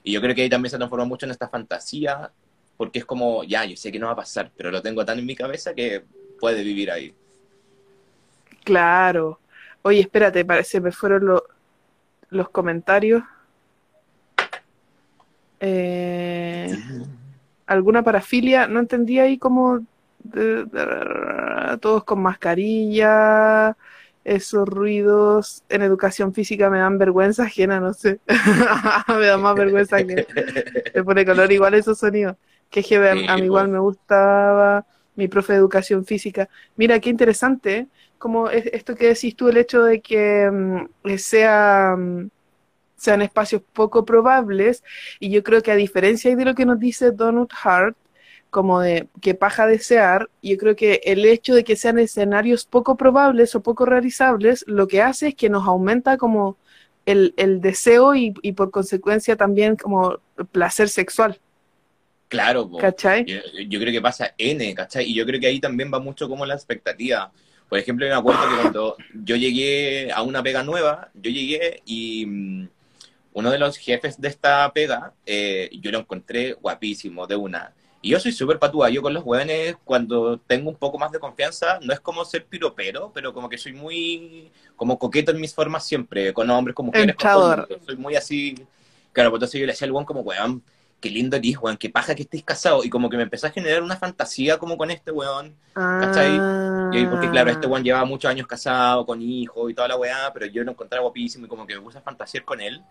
Y 0.03 0.11
yo 0.11 0.21
creo 0.21 0.35
que 0.35 0.43
ahí 0.43 0.49
también 0.51 0.71
se 0.71 0.77
transforma 0.77 1.05
mucho 1.05 1.25
en 1.25 1.31
esta 1.31 1.49
fantasía, 1.49 2.33
porque 2.77 2.99
es 2.99 3.05
como, 3.05 3.45
ya, 3.45 3.65
yo 3.65 3.77
sé 3.77 3.93
que 3.93 4.01
no 4.01 4.07
va 4.07 4.13
a 4.15 4.17
pasar, 4.17 4.51
pero 4.57 4.73
lo 4.73 4.83
tengo 4.83 5.05
tan 5.05 5.21
en 5.21 5.27
mi 5.27 5.37
cabeza 5.37 5.73
que 5.73 6.03
puede 6.41 6.65
vivir 6.65 6.91
ahí. 6.91 7.15
Claro. 8.65 9.39
Oye, 9.83 10.01
espérate, 10.01 10.45
parece 10.45 10.81
me 10.81 10.91
fueron 10.91 11.27
lo- 11.27 11.45
los 12.31 12.49
comentarios. 12.49 13.23
Eh, 15.61 16.77
¿Alguna 17.71 18.03
parafilia? 18.03 18.67
No 18.69 18.81
entendí 18.81 19.19
ahí 19.21 19.39
como 19.39 19.81
de- 20.19 20.65
de- 20.67 21.79
todos 21.81 22.05
con 22.05 22.21
mascarilla, 22.23 23.77
esos 24.25 24.69
ruidos 24.69 25.65
en 25.69 25.83
educación 25.83 26.35
física 26.35 26.69
me 26.71 26.79
dan 26.81 26.99
vergüenza 26.99 27.45
ajena, 27.45 27.81
no 27.81 27.95
sé. 27.95 28.21
Me 29.09 29.27
da 29.27 29.39
más 29.39 29.57
vergüenza 29.57 30.05
que 30.05 30.21
le 30.95 31.05
pone 31.05 31.25
color 31.25 31.53
igual 31.53 31.75
esos 31.75 31.99
sonidos. 31.99 32.37
Que 32.71 32.83
je, 32.83 32.97
a, 32.99 33.13
a 33.27 33.39
mí 33.39 33.47
igual 33.47 33.69
me 33.69 33.79
gustaba 33.79 34.87
mi 35.15 35.29
profe 35.29 35.53
de 35.55 35.59
educación 35.61 36.05
física. 36.05 36.49
Mira, 36.77 37.01
qué 37.01 37.11
interesante, 37.11 37.77
¿eh? 37.79 37.89
como 38.19 38.49
es- 38.51 38.67
esto 38.67 38.95
que 38.97 39.09
decís 39.09 39.37
tú, 39.37 39.49
el 39.49 39.57
hecho 39.59 39.83
de 39.85 40.01
que 40.03 40.51
mm, 40.51 41.17
sea, 41.19 41.95
mm, 41.97 42.31
sean 43.01 43.23
espacios 43.23 43.63
poco 43.73 44.05
probables, 44.05 44.85
y 45.19 45.31
yo 45.31 45.43
creo 45.43 45.63
que 45.63 45.73
a 45.73 45.77
diferencia 45.77 46.37
de 46.37 46.45
lo 46.45 46.55
que 46.55 46.67
nos 46.67 46.79
dice 46.79 47.13
Donald 47.13 47.49
Hart, 47.63 47.97
como 48.51 48.81
de 48.81 49.09
que 49.23 49.35
paja 49.35 49.67
desear, 49.67 50.29
yo 50.43 50.57
creo 50.59 50.77
que 50.77 51.01
el 51.05 51.25
hecho 51.25 51.55
de 51.55 51.65
que 51.65 51.77
sean 51.77 51.99
escenarios 51.99 52.67
poco 52.67 52.97
probables 52.97 53.55
o 53.55 53.63
poco 53.63 53.87
realizables, 53.87 54.65
lo 54.67 54.87
que 54.87 55.01
hace 55.01 55.29
es 55.29 55.35
que 55.35 55.49
nos 55.49 55.67
aumenta 55.67 56.19
como 56.19 56.57
el, 57.07 57.33
el 57.39 57.61
deseo 57.61 58.15
y, 58.15 58.35
y 58.43 58.53
por 58.53 58.71
consecuencia 58.71 59.37
también 59.37 59.77
como 59.77 60.19
placer 60.53 60.89
sexual, 60.89 61.41
Claro, 62.29 62.69
po. 62.71 62.79
¿cachai? 62.79 63.25
Yo, 63.25 63.41
yo 63.69 63.81
creo 63.81 63.93
que 63.93 64.01
pasa 64.01 64.35
N, 64.39 64.75
¿cachai? 64.75 65.05
Y 65.11 65.15
yo 65.15 65.27
creo 65.27 65.41
que 65.41 65.49
ahí 65.49 65.59
también 65.59 65.91
va 65.93 65.99
mucho 65.99 66.29
como 66.29 66.47
la 66.47 66.55
expectativa. 66.55 67.33
Por 67.69 67.79
ejemplo, 67.79 68.07
yo 68.07 68.13
me 68.13 68.19
acuerdo 68.19 68.43
que 68.49 68.57
cuando 68.61 68.97
yo 69.25 69.37
llegué 69.37 70.13
a 70.13 70.23
una 70.23 70.43
pega 70.43 70.63
nueva, 70.63 71.11
yo 71.15 71.31
llegué 71.31 71.83
y 71.87 72.27
mm, 72.27 72.69
uno 73.33 73.51
de 73.51 73.59
los 73.59 73.77
jefes 73.77 74.21
de 74.21 74.29
esta 74.29 74.73
pega, 74.73 75.13
eh, 75.25 75.71
yo 75.81 75.91
lo 75.91 75.99
encontré 75.99 76.55
guapísimo 76.55 77.27
de 77.27 77.37
una. 77.37 77.73
Y 78.03 78.11
yo 78.11 78.21
soy 78.21 78.33
súper 78.33 78.59
patúa, 78.59 78.89
yo 78.89 79.03
con 79.03 79.13
los 79.13 79.25
hueones, 79.25 79.77
cuando 79.85 80.39
tengo 80.39 80.71
un 80.71 80.77
poco 80.77 80.99
más 80.99 81.13
de 81.13 81.19
confianza, 81.19 81.79
no 81.83 81.93
es 81.93 82.01
como 82.01 82.25
ser 82.25 82.47
piropero, 82.47 83.13
pero 83.15 83.35
como 83.35 83.49
que 83.49 83.59
soy 83.59 83.75
muy, 83.75 84.51
como 84.75 84.99
coqueto 84.99 85.33
en 85.33 85.41
mis 85.41 85.55
formas 85.55 85.87
siempre, 85.87 86.33
con 86.33 86.49
hombres, 86.49 86.75
con 86.75 86.87
mujeres, 86.87 87.15
con 87.15 87.33
mundo. 87.33 87.69
Soy 87.85 87.97
muy 87.97 88.17
así, 88.17 88.55
claro, 89.13 89.31
pues 89.31 89.39
entonces 89.39 89.61
yo 89.61 89.67
le 89.67 89.73
decía 89.73 89.85
al 89.85 89.93
weón 89.93 90.07
como, 90.07 90.21
weón, 90.21 90.63
qué 90.99 91.11
lindo 91.11 91.37
eres, 91.37 91.59
weón, 91.59 91.77
qué 91.77 91.91
paja 91.91 92.15
que 92.15 92.23
estés 92.23 92.43
casado. 92.43 92.85
Y 92.85 92.91
como 92.91 93.11
que 93.11 93.19
me 93.19 93.25
empezó 93.25 93.47
a 93.47 93.51
generar 93.51 93.83
una 93.83 93.97
fantasía 93.97 94.59
como 94.59 94.79
con 94.79 94.91
este 94.91 95.11
weón. 95.11 95.55
¿Cachai? 95.75 96.37
Y 96.93 96.99
ahí, 96.99 97.07
porque 97.07 97.31
claro, 97.31 97.51
este 97.51 97.67
weón 97.67 97.85
llevaba 97.85 98.07
muchos 98.07 98.31
años 98.31 98.47
casado, 98.47 99.05
con 99.05 99.21
hijos 99.21 99.71
y 99.71 99.75
toda 99.75 99.89
la 99.89 99.97
weá, 99.97 100.31
pero 100.33 100.47
yo 100.47 100.65
lo 100.65 100.73
encontraba 100.73 101.03
guapísimo 101.03 101.47
y 101.47 101.49
como 101.49 101.67
que 101.67 101.75
me 101.75 101.83
puse 101.83 101.99
a 101.99 102.03
fantasear 102.03 102.45
con 102.45 102.61
él. 102.61 102.83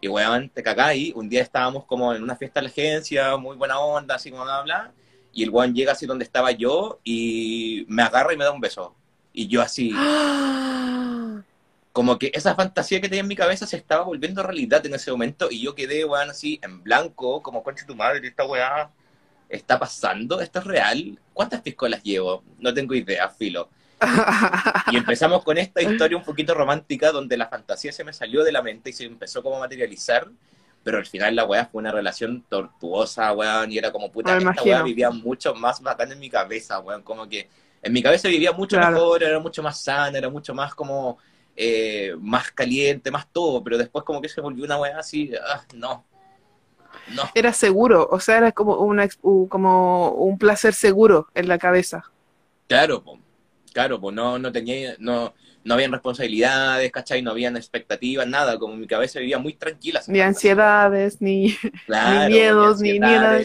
Y 0.00 0.08
weón, 0.08 0.48
te 0.50 0.62
cagáis. 0.62 1.14
Un 1.14 1.28
día 1.28 1.42
estábamos 1.42 1.84
como 1.84 2.14
en 2.14 2.22
una 2.22 2.36
fiesta 2.36 2.60
de 2.60 2.64
la 2.64 2.70
agencia, 2.70 3.36
muy 3.36 3.56
buena 3.56 3.78
onda, 3.78 4.16
así 4.16 4.30
como 4.30 4.44
bla, 4.44 4.62
bla. 4.62 4.92
Y 5.32 5.42
el 5.42 5.50
weón 5.50 5.74
llega 5.74 5.92
así 5.92 6.06
donde 6.06 6.24
estaba 6.24 6.50
yo 6.50 7.00
y 7.04 7.84
me 7.88 8.02
agarra 8.02 8.32
y 8.32 8.36
me 8.36 8.44
da 8.44 8.52
un 8.52 8.60
beso. 8.60 8.94
Y 9.32 9.48
yo 9.48 9.62
así, 9.62 9.92
¡Ah! 9.94 11.42
como 11.92 12.18
que 12.18 12.30
esa 12.34 12.54
fantasía 12.54 13.00
que 13.00 13.08
tenía 13.08 13.22
en 13.22 13.28
mi 13.28 13.36
cabeza 13.36 13.66
se 13.66 13.76
estaba 13.76 14.04
volviendo 14.04 14.42
realidad 14.42 14.84
en 14.84 14.94
ese 14.94 15.10
momento 15.10 15.48
y 15.50 15.62
yo 15.62 15.74
quedé, 15.74 16.04
weón, 16.04 16.30
así 16.30 16.58
en 16.62 16.82
blanco, 16.82 17.42
como 17.42 17.62
concha 17.62 17.86
tu 17.86 17.94
madre, 17.94 18.26
esta 18.28 18.44
weá 18.44 18.90
está 19.48 19.78
pasando, 19.78 20.40
esto 20.40 20.58
es 20.58 20.64
real. 20.64 21.18
¿Cuántas 21.32 21.60
piscolas 21.62 22.02
llevo? 22.02 22.42
No 22.58 22.72
tengo 22.74 22.94
idea, 22.94 23.28
filo. 23.28 23.70
Y 24.88 24.96
empezamos 24.96 25.42
con 25.42 25.58
esta 25.58 25.82
historia 25.82 26.16
un 26.16 26.24
poquito 26.24 26.54
romántica 26.54 27.10
donde 27.12 27.36
la 27.36 27.48
fantasía 27.48 27.92
se 27.92 28.04
me 28.04 28.12
salió 28.12 28.44
de 28.44 28.52
la 28.52 28.62
mente 28.62 28.90
y 28.90 28.92
se 28.92 29.04
empezó 29.04 29.42
como 29.42 29.56
a 29.56 29.60
materializar, 29.60 30.30
pero 30.82 30.98
al 30.98 31.06
final 31.06 31.34
la 31.34 31.44
weá 31.44 31.66
fue 31.66 31.80
una 31.80 31.90
relación 31.92 32.44
tortuosa, 32.48 33.32
weón, 33.32 33.72
y 33.72 33.78
era 33.78 33.90
como 33.92 34.12
puta, 34.12 34.32
Me 34.32 34.38
esta 34.38 34.42
imagino. 34.42 34.64
weá 34.64 34.82
vivía 34.82 35.10
mucho 35.10 35.54
más 35.54 35.80
bacán 35.82 36.12
en 36.12 36.20
mi 36.20 36.30
cabeza, 36.30 36.78
weón, 36.80 37.02
como 37.02 37.28
que 37.28 37.50
en 37.82 37.92
mi 37.92 38.02
cabeza 38.02 38.28
vivía 38.28 38.52
mucho 38.52 38.78
Claro. 38.78 38.80
mejor, 38.80 39.22
era 39.24 39.40
mucho 39.40 39.62
más 39.62 39.82
sana, 39.82 40.16
era 40.18 40.28
mucho 40.30 40.54
más 40.54 40.74
como 40.74 41.18
eh, 41.56 42.14
más 42.20 42.52
caliente, 42.52 43.10
más 43.10 43.26
todo, 43.32 43.62
pero 43.64 43.78
después 43.78 44.04
como 44.04 44.20
que 44.20 44.28
se 44.28 44.40
volvió 44.40 44.64
una 44.64 44.78
weá 44.78 44.98
así, 44.98 45.32
ah, 45.48 45.64
no, 45.74 46.06
no, 47.06 47.24
Era 47.34 47.52
seguro, 47.52 48.08
o 48.10 48.18
sea, 48.20 48.38
era 48.38 48.50
como, 48.52 48.78
una, 48.78 49.08
como 49.48 50.10
un 50.12 50.38
placer 50.38 50.74
seguro 50.74 51.28
en 51.34 51.46
la 51.48 51.58
cabeza. 51.58 52.10
Claro. 52.68 53.02
Claro, 53.76 54.00
pues 54.00 54.14
no, 54.14 54.38
no 54.38 54.50
tenía, 54.50 54.96
no, 54.98 55.34
no 55.64 55.74
habían 55.74 55.92
responsabilidades, 55.92 56.90
¿cachai? 56.90 57.20
No 57.20 57.32
habían 57.32 57.56
expectativas, 57.56 58.26
nada, 58.26 58.58
como 58.58 58.74
mi 58.74 58.86
cabeza 58.86 59.20
vivía 59.20 59.38
muy 59.38 59.52
tranquila. 59.54 60.00
Ni 60.08 60.20
ansiedades, 60.20 61.20
ni, 61.20 61.54
Claro, 61.84 62.28
ni 62.28 62.34
miedos, 62.34 62.80
ni, 62.80 62.98
nada. 62.98 63.38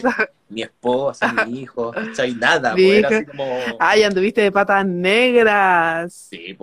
Ni 0.48 0.62
esposa, 0.62 1.32
ni 1.32 1.60
hijos, 1.60 1.94
¿cachai? 1.94 2.34
Nada, 2.34 2.72
pues 2.72 2.98
era 2.98 3.08
así 3.08 3.24
como... 3.26 3.76
Ay, 3.78 4.02
anduviste 4.02 4.40
de 4.40 4.52
patas 4.52 4.86
negras. 4.86 6.28
Sí, 6.30 6.56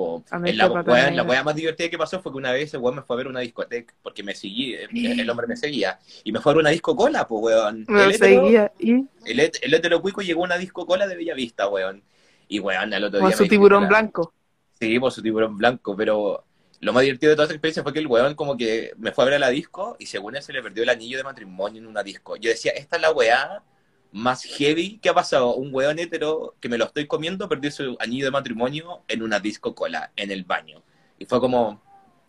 En 0.43 0.57
la, 0.57 0.67
wea- 0.67 0.85
la 1.05 1.09
negra. 1.11 1.23
wea 1.23 1.43
más 1.43 1.55
divertida 1.55 1.89
que 1.89 1.97
pasó 1.97 2.21
fue 2.21 2.31
que 2.31 2.37
una 2.37 2.51
vez 2.51 2.73
el 2.73 2.79
weón 2.79 2.95
me 2.95 3.01
fue 3.03 3.15
a 3.15 3.17
ver 3.17 3.27
una 3.27 3.39
discoteca, 3.41 3.93
porque 4.01 4.23
me 4.23 4.33
seguía, 4.35 4.79
el 4.93 5.29
hombre 5.29 5.47
me 5.47 5.55
seguía, 5.57 5.99
y 6.23 6.31
me 6.31 6.39
fue 6.39 6.51
a 6.51 6.55
ver 6.55 6.61
una 6.61 6.69
disco 6.71 6.95
cola, 6.95 7.27
pues, 7.27 7.41
weón. 7.43 7.85
Me 7.87 8.05
El 8.05 8.13
seguía 8.13 8.71
y 8.79 9.05
El, 9.25 9.39
el 9.39 10.01
cuico 10.01 10.21
llegó 10.21 10.41
a 10.41 10.45
una 10.45 10.57
disco 10.57 10.85
cola 10.85 11.07
de 11.07 11.15
Bellavista, 11.15 11.67
weón. 11.67 12.03
Y 12.49 12.59
weón, 12.59 12.93
al 12.93 13.03
otro 13.05 13.19
con 13.19 13.29
día 13.29 13.37
su 13.37 13.43
me 13.43 13.49
dijo 13.49 13.51
tiburón 13.61 13.83
la- 13.83 13.89
blanco. 13.89 14.33
Sí, 14.79 14.99
por 14.99 15.11
su 15.11 15.21
tiburón 15.21 15.57
blanco, 15.57 15.95
pero 15.95 16.43
lo 16.81 16.93
más 16.93 17.03
divertido 17.03 17.29
de 17.29 17.35
toda 17.35 17.45
esa 17.45 17.53
experiencia 17.53 17.83
fue 17.83 17.93
que 17.93 17.99
el 17.99 18.07
weón 18.07 18.35
como 18.35 18.57
que 18.57 18.93
me 18.97 19.11
fue 19.11 19.23
a 19.23 19.25
ver 19.25 19.33
a 19.35 19.39
la 19.39 19.49
disco 19.49 19.95
y 19.99 20.05
según 20.07 20.35
él 20.35 20.41
se 20.43 20.53
le 20.53 20.61
perdió 20.63 20.83
el 20.83 20.89
anillo 20.89 21.17
de 21.17 21.23
matrimonio 21.23 21.81
en 21.81 21.87
una 21.87 22.03
disco. 22.03 22.35
Yo 22.37 22.49
decía, 22.49 22.71
esta 22.71 22.95
es 22.95 23.01
la 23.01 23.11
weá 23.11 23.63
más 24.11 24.43
heavy 24.43 24.97
que 24.99 25.09
ha 25.09 25.13
pasado. 25.13 25.53
Un 25.55 25.73
weón 25.73 25.99
hetero 25.99 26.55
que 26.59 26.69
me 26.69 26.77
lo 26.77 26.85
estoy 26.85 27.05
comiendo 27.07 27.47
perdió 27.47 27.69
su 27.71 27.95
anillo 27.99 28.25
de 28.25 28.31
matrimonio 28.31 29.03
en 29.07 29.21
una 29.21 29.39
disco 29.39 29.75
cola, 29.75 30.11
en 30.15 30.31
el 30.31 30.43
baño. 30.43 30.81
Y 31.19 31.25
fue 31.25 31.39
como, 31.39 31.81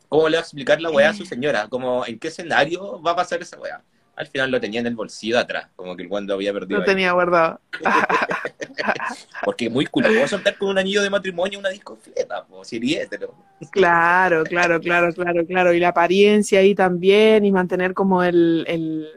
¿cómo 0.08 0.28
le 0.28 0.36
va 0.36 0.40
a 0.40 0.42
explicar 0.42 0.80
la 0.80 0.90
weá 0.90 1.10
a 1.10 1.14
su 1.14 1.24
señora? 1.24 1.68
Como, 1.68 2.04
¿en 2.04 2.18
qué 2.18 2.28
escenario 2.28 3.00
va 3.00 3.12
a 3.12 3.16
pasar 3.16 3.40
esa 3.40 3.58
weá? 3.58 3.82
Al 4.20 4.26
final 4.26 4.50
lo 4.50 4.60
tenía 4.60 4.80
en 4.80 4.86
el 4.86 4.94
bolsillo 4.94 5.36
de 5.36 5.40
atrás, 5.42 5.68
como 5.74 5.96
que 5.96 6.02
el 6.02 6.08
lo 6.26 6.34
había 6.34 6.52
perdido. 6.52 6.76
Lo 6.76 6.82
ahí. 6.82 6.86
tenía 6.86 7.12
guardado. 7.12 7.58
Porque 9.44 9.66
es 9.66 9.72
muy 9.72 9.86
culposo 9.86 10.36
andar 10.36 10.58
con 10.58 10.68
un 10.68 10.78
anillo 10.78 11.00
de 11.02 11.08
matrimonio 11.08 11.54
en 11.58 11.60
una 11.60 11.70
disco 11.70 11.96
fleta, 11.96 12.44
po, 12.44 12.62
si 12.62 12.76
hetero. 12.94 13.34
Claro, 13.70 14.44
claro, 14.44 14.78
claro, 14.78 15.10
claro, 15.14 15.46
claro. 15.46 15.72
Y 15.72 15.80
la 15.80 15.88
apariencia 15.88 16.60
ahí 16.60 16.74
también, 16.74 17.46
y 17.46 17.50
mantener 17.50 17.94
como 17.94 18.22
el, 18.22 18.64
el 18.68 19.08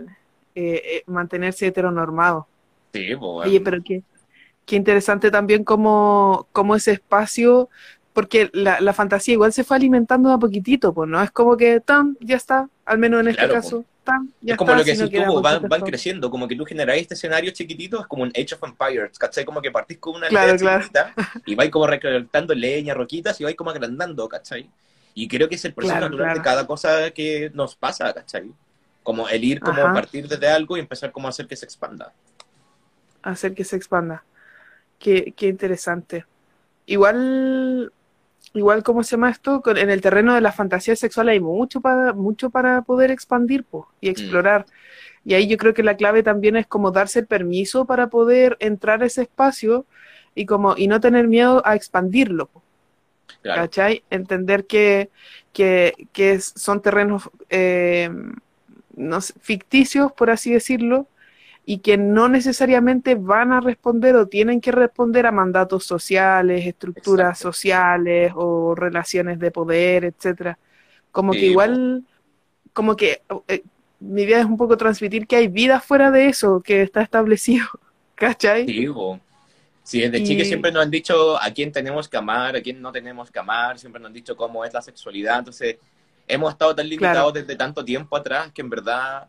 eh, 0.56 0.82
eh, 0.86 1.04
mantenerse 1.08 1.68
heteronormado. 1.68 2.48
Sí, 2.94 3.14
pues, 3.20 3.48
Oye, 3.48 3.60
pero 3.60 3.80
qué, 3.84 4.04
qué 4.66 4.76
interesante 4.78 5.32
también 5.32 5.66
como, 5.66 6.48
como 6.54 6.76
ese 6.78 6.94
espacio, 6.94 7.70
porque 8.14 8.50
la, 8.54 8.80
la 8.80 8.94
fantasía 8.94 9.34
igual 9.34 9.52
se 9.52 9.66
fue 9.66 9.76
alimentando 9.78 10.30
de 10.30 10.36
a 10.36 10.38
poquitito, 10.38 10.94
pues, 10.94 11.10
¿no? 11.10 11.22
Es 11.22 11.32
como 11.32 11.58
que, 11.58 11.82
tan, 11.82 12.18
ya 12.22 12.38
está, 12.38 12.70
al 12.86 13.00
menos 13.00 13.22
en 13.22 13.30
este 13.30 13.48
Claro, 13.48 13.54
caso, 13.54 13.86
ya 14.42 14.54
es 14.54 14.58
como 14.58 14.74
está. 14.74 14.76
lo 14.76 14.84
que 14.84 14.92
decís 14.92 15.12
tú, 15.12 15.42
van, 15.42 15.68
creciendo, 15.84 16.30
como 16.30 16.48
que 16.48 16.56
tú 16.56 16.66
generáis 16.66 17.04
este 17.04 17.14
escenario 17.16 17.52
chiquitito, 17.52 18.02
es 18.02 18.08
como 18.08 18.24
un 18.24 18.30
Age 18.30 18.56
of 18.56 18.64
Empires, 18.64 19.18
¿cachai? 19.18 19.46
Como 19.46 19.62
que 19.62 19.72
partís 19.72 20.00
con 20.00 20.16
una 20.16 20.28
Claro, 20.28 20.52
aldea 20.52 20.56
claro. 20.58 20.86
chiquitita 20.86 21.18
y 21.46 21.56
vais 21.56 21.72
como 21.72 21.88
recolectando 21.88 22.54
leña, 22.54 22.94
roquitas 22.94 23.40
y 23.42 23.44
vais 23.46 23.56
como 23.56 23.72
agrandando, 23.72 24.28
¿cachai? 24.30 24.70
Y 25.14 25.28
creo 25.28 25.48
que 25.50 25.56
es 25.56 25.66
el 25.66 25.74
proceso 25.74 25.98
Claro, 25.98 26.10
natural 26.10 26.32
de 26.34 26.42
cada 26.42 26.68
cosa 26.68 27.12
que 27.12 27.52
nos 27.54 27.76
pasa, 27.76 28.14
¿cachai? 28.14 28.52
Como 29.04 29.30
el 29.30 29.44
ir 29.44 29.62
como 29.62 29.86
Ajá. 29.86 29.90
a 29.90 29.92
partir 29.94 30.28
desde 30.28 30.48
algo 30.50 30.78
y 30.78 30.82
empezar 30.82 31.12
como 31.12 31.28
a 31.28 31.30
hacer 31.30 31.48
que 31.48 31.56
se 31.56 31.66
expanda. 31.66 32.14
hacer 33.22 33.54
que 33.54 33.64
se 33.64 33.76
expanda. 33.76 34.26
Qué, 35.00 35.34
qué 35.38 35.48
interesante. 35.48 36.26
Igual, 36.88 37.94
igual, 38.54 38.84
¿cómo 38.84 39.04
se 39.04 39.12
llama 39.12 39.30
esto? 39.32 39.62
Con- 39.62 39.78
En 39.78 39.90
el 39.90 40.02
terreno 40.02 40.34
de 40.36 40.42
la 40.42 40.52
fantasía 40.52 40.96
sexual 40.96 41.30
hay 41.30 41.40
mucho 41.40 41.82
para, 41.82 42.14
mucho 42.14 42.50
para 42.50 42.82
poder 42.84 43.12
expandir 43.12 43.64
po, 43.64 43.88
y 44.02 44.10
explorar. 44.10 44.66
Y 45.26 45.34
ahí 45.36 45.48
yo 45.48 45.58
creo 45.58 45.74
que 45.74 45.84
la 45.84 45.96
clave 45.98 46.24
también 46.24 46.56
es 46.58 46.68
como 46.68 46.92
darse 46.92 47.20
el 47.20 47.28
permiso 47.28 47.86
para 47.86 48.08
poder 48.08 48.58
entrar 48.60 49.04
a 49.04 49.06
ese 49.06 49.24
espacio 49.24 49.86
y 50.36 50.46
como, 50.46 50.76
y 50.78 50.88
no 50.88 51.00
tener 51.00 51.28
miedo 51.28 51.62
a 51.66 51.76
expandirlo. 51.76 52.48
po. 52.48 52.62
Claro. 53.42 53.62
¿cachai? 53.64 54.04
Entender 54.10 54.66
que, 54.66 55.10
que, 55.54 56.40
son 56.40 56.82
terrenos 56.82 57.30
eh, 57.50 58.10
no 58.96 59.22
sé, 59.22 59.34
ficticios, 59.42 60.12
por 60.12 60.30
así 60.30 60.54
decirlo, 60.54 61.08
y 61.66 61.80
que 61.80 61.98
no 61.98 62.28
necesariamente 62.30 63.16
van 63.16 63.54
a 63.54 63.62
responder 63.62 64.16
o 64.16 64.28
tienen 64.28 64.60
que 64.62 64.72
responder 64.72 65.26
a 65.26 65.32
mandatos 65.32 65.86
sociales, 65.86 66.66
estructuras 66.66 67.30
Exacto. 67.38 67.54
sociales 67.54 68.34
o 68.36 68.76
relaciones 68.76 69.40
de 69.40 69.52
poder, 69.52 70.06
etcétera. 70.06 70.60
Como 71.12 71.32
que 71.32 71.46
igual, 71.48 72.04
como 72.74 72.96
que 72.96 73.22
eh, 73.48 73.64
mi 74.00 74.24
idea 74.24 74.40
es 74.40 74.46
un 74.46 74.58
poco 74.58 74.78
transmitir 74.78 75.28
que 75.28 75.38
hay 75.38 75.48
vida 75.48 75.80
fuera 75.80 76.12
de 76.12 76.28
eso, 76.28 76.62
que 76.62 76.82
está 76.82 77.02
establecido, 77.02 77.66
¿cachai? 78.16 78.66
Sí. 78.68 78.88
Sí, 79.84 80.00
desde 80.02 80.20
Y- 80.20 80.24
chique 80.24 80.46
siempre 80.46 80.72
nos 80.72 80.84
han 80.84 80.92
dicho 80.92 81.42
a 81.42 81.52
quién 81.52 81.72
tenemos 81.72 82.08
que 82.08 82.18
amar, 82.18 82.56
a 82.56 82.62
quién 82.62 82.82
no 82.82 82.92
tenemos 82.92 83.30
que 83.32 83.40
amar, 83.40 83.78
siempre 83.80 84.00
nos 84.02 84.08
han 84.08 84.14
dicho 84.14 84.36
cómo 84.36 84.64
es 84.64 84.74
la 84.74 84.82
sexualidad, 84.82 85.40
entonces 85.40 85.78
hemos 86.28 86.52
estado 86.54 86.74
tan 86.76 86.88
limitados 86.88 87.34
Claro. 87.34 87.46
desde 87.46 87.56
tanto 87.58 87.84
tiempo 87.84 88.16
atrás 88.16 88.52
que 88.54 88.62
en 88.62 88.70
verdad 88.70 89.28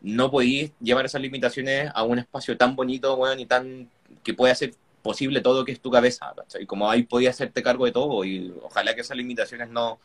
no 0.00 0.30
podéis 0.30 0.72
llevar 0.80 1.04
esas 1.06 1.20
limitaciones 1.20 1.90
a 1.94 2.02
un 2.04 2.18
espacio 2.18 2.56
tan 2.56 2.76
bonito, 2.76 3.14
weón, 3.16 3.40
y 3.40 3.46
tan 3.46 3.88
que 4.22 4.34
puede 4.34 4.52
hacer 4.52 4.74
posible 5.02 5.40
todo 5.40 5.64
que 5.64 5.72
es 5.72 5.80
tu 5.80 5.90
cabeza, 5.90 6.32
¿cachai? 6.36 6.66
Como 6.66 6.90
ahí 6.90 7.02
podías 7.04 7.36
hacerte 7.36 7.62
cargo 7.62 7.84
de 7.86 7.92
todo 7.92 8.24
y 8.24 8.54
ojalá 8.62 8.94
que 8.94 9.00
esas 9.02 9.16
limitaciones 9.16 9.68
no, 9.70 9.98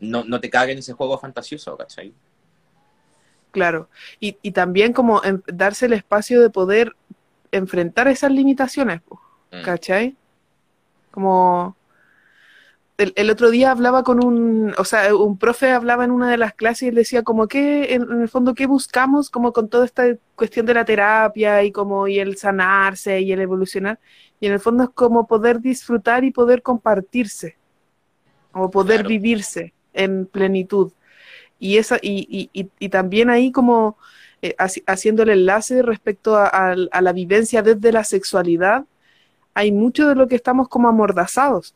no, 0.00 0.24
no 0.24 0.40
te 0.40 0.50
caguen 0.50 0.78
ese 0.78 0.92
juego 0.92 1.18
fantasioso, 1.18 1.76
¿cachai? 1.76 2.12
Claro, 3.52 3.88
y, 4.20 4.36
y 4.42 4.50
también 4.52 4.92
como 4.92 5.22
en- 5.24 5.42
darse 5.46 5.86
el 5.86 5.94
espacio 5.94 6.42
de 6.42 6.50
poder 6.50 6.94
enfrentar 7.52 8.08
esas 8.08 8.30
limitaciones, 8.30 9.00
Mm. 9.52 9.62
¿cachai? 9.62 10.16
Como 11.12 11.75
el, 12.98 13.12
el 13.16 13.30
otro 13.30 13.50
día 13.50 13.70
hablaba 13.72 14.02
con 14.02 14.24
un, 14.24 14.74
o 14.78 14.84
sea, 14.84 15.14
un 15.14 15.38
profe 15.38 15.70
hablaba 15.72 16.04
en 16.04 16.10
una 16.10 16.30
de 16.30 16.38
las 16.38 16.54
clases 16.54 16.82
y 16.84 16.88
él 16.88 16.94
decía 16.94 17.22
como 17.22 17.46
que, 17.48 17.94
en, 17.94 18.02
en 18.02 18.22
el 18.22 18.28
fondo, 18.28 18.54
¿qué 18.54 18.66
buscamos 18.66 19.30
como 19.30 19.52
con 19.52 19.68
toda 19.68 19.84
esta 19.84 20.04
cuestión 20.34 20.66
de 20.66 20.74
la 20.74 20.84
terapia 20.84 21.62
y 21.64 21.72
como 21.72 22.08
y 22.08 22.18
el 22.18 22.36
sanarse 22.38 23.20
y 23.20 23.32
el 23.32 23.40
evolucionar? 23.40 23.98
Y 24.40 24.46
en 24.46 24.54
el 24.54 24.60
fondo 24.60 24.84
es 24.84 24.90
como 24.90 25.26
poder 25.26 25.60
disfrutar 25.60 26.24
y 26.24 26.30
poder 26.30 26.62
compartirse, 26.62 27.56
como 28.52 28.70
poder 28.70 28.98
Claro. 29.00 29.08
vivirse 29.10 29.74
en 29.92 30.26
plenitud. 30.26 30.92
Y, 31.58 31.78
esa, 31.78 31.98
y, 32.02 32.26
y, 32.52 32.60
y, 32.62 32.70
y 32.78 32.88
también 32.90 33.30
ahí 33.30 33.52
como 33.52 33.98
eh, 34.42 34.54
haci- 34.58 34.84
haciendo 34.86 35.22
el 35.22 35.30
enlace 35.30 35.82
respecto 35.82 36.36
a, 36.36 36.46
a- 36.48 36.76
a 36.92 37.00
la 37.02 37.12
vivencia 37.12 37.62
desde 37.62 37.92
la 37.92 38.04
sexualidad, 38.04 38.84
hay 39.54 39.72
mucho 39.72 40.08
de 40.08 40.14
lo 40.16 40.28
que 40.28 40.36
estamos 40.36 40.68
como 40.68 40.88
amordazados 40.88 41.74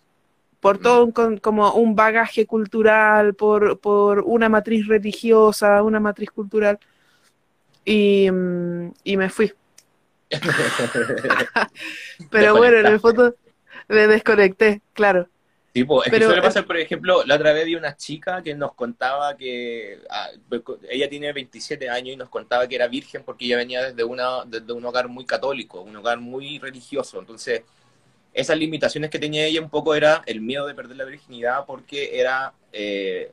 por 0.61 0.79
Mm. 0.79 0.83
todo 0.83 1.05
un, 1.07 1.13
con- 1.13 1.39
como 1.39 1.73
un 1.75 1.95
bagaje 1.97 2.47
cultural, 2.47 3.35
por, 3.35 3.79
por 3.81 4.21
una 4.21 4.49
matriz 4.49 4.87
religiosa, 4.87 5.83
una 5.83 5.99
matriz 6.01 6.31
cultural. 6.31 6.79
Y, 7.85 8.31
mm, 8.31 8.93
y 9.05 9.17
me 9.17 9.31
fui. 9.31 9.53
Pero 12.31 12.57
bueno, 12.57 12.79
en 12.79 12.87
el 12.87 13.01
fondo 13.01 13.35
me 13.89 14.07
desconecté, 14.07 14.83
claro. 14.93 15.29
Sí, 15.73 15.85
po, 15.85 16.03
es 16.03 16.11
Pero- 16.11 16.27
que 16.27 16.27
suele 16.27 16.43
pasar, 16.43 16.67
por 16.67 16.77
ejemplo, 16.77 17.23
la 17.25 17.37
otra 17.37 17.53
vez 17.53 17.65
vi 17.65 17.77
una 17.77 17.97
chica 17.97 18.43
que 18.43 18.55
nos 18.55 18.75
contaba 18.75 19.37
que 19.37 20.01
ah, 20.11 20.29
ella 20.91 21.09
tiene 21.09 21.33
27 21.33 21.89
años 21.89 22.15
y 22.15 22.17
nos 22.17 22.29
contaba 22.29 22.67
que 22.67 22.75
era 22.75 22.89
virgen 22.89 23.23
porque 23.25 23.45
ella 23.45 23.57
venía 23.59 23.83
desde, 23.83 24.03
una, 24.03 24.45
desde 24.47 24.73
un 24.73 24.85
hogar 24.85 25.07
muy 25.09 25.25
católico, 25.25 25.81
un 25.83 25.95
hogar 25.97 26.19
muy 26.19 26.59
religioso. 26.59 27.21
Entonces, 27.21 27.63
esas 28.33 28.57
limitaciones 28.59 29.11
que 29.11 29.19
tenía 29.19 29.45
ella 29.45 29.61
un 29.61 29.71
poco 29.71 29.95
era 29.95 30.23
el 30.27 30.41
miedo 30.41 30.67
de 30.67 30.75
perder 30.75 30.97
la 30.97 31.05
virginidad 31.05 31.65
porque 31.67 32.19
era... 32.19 32.53
eh, 32.73 33.33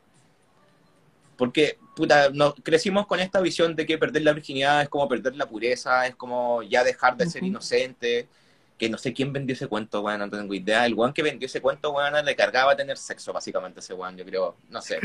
porque, 1.38 1.78
puta, 1.96 2.30
no, 2.34 2.56
crecimos 2.56 3.06
con 3.06 3.20
esta 3.20 3.40
visión 3.40 3.76
de 3.76 3.86
que 3.86 4.00
perder 4.00 4.24
la 4.24 4.34
virginidad 4.34 4.82
es 4.82 4.90
como 4.90 5.08
perder 5.08 5.36
la 5.36 5.46
pureza, 5.46 6.08
es 6.08 6.16
como 6.16 6.64
ya 6.64 6.84
dejar 6.84 7.16
de 7.16 7.30
ser 7.30 7.44
inocente, 7.44 8.28
que 8.78 8.90
no 8.90 8.98
sé 8.98 9.14
quién 9.14 9.32
vendió 9.34 9.54
ese 9.54 9.68
cuento, 9.68 10.02
weón, 10.02 10.20
no 10.20 10.30
tengo 10.30 10.54
idea. 10.54 10.86
El 10.86 10.96
weón 10.96 11.14
que 11.14 11.24
vendió 11.24 11.46
ese 11.46 11.62
cuento, 11.62 11.92
weón, 11.92 12.26
le 12.26 12.36
cargaba 12.36 12.76
tener 12.76 12.98
sexo, 12.98 13.34
básicamente, 13.34 13.80
ese 13.82 13.94
weón, 13.94 14.18
yo 14.18 14.26
creo, 14.26 14.56
no 14.70 14.82
sé. 14.82 15.00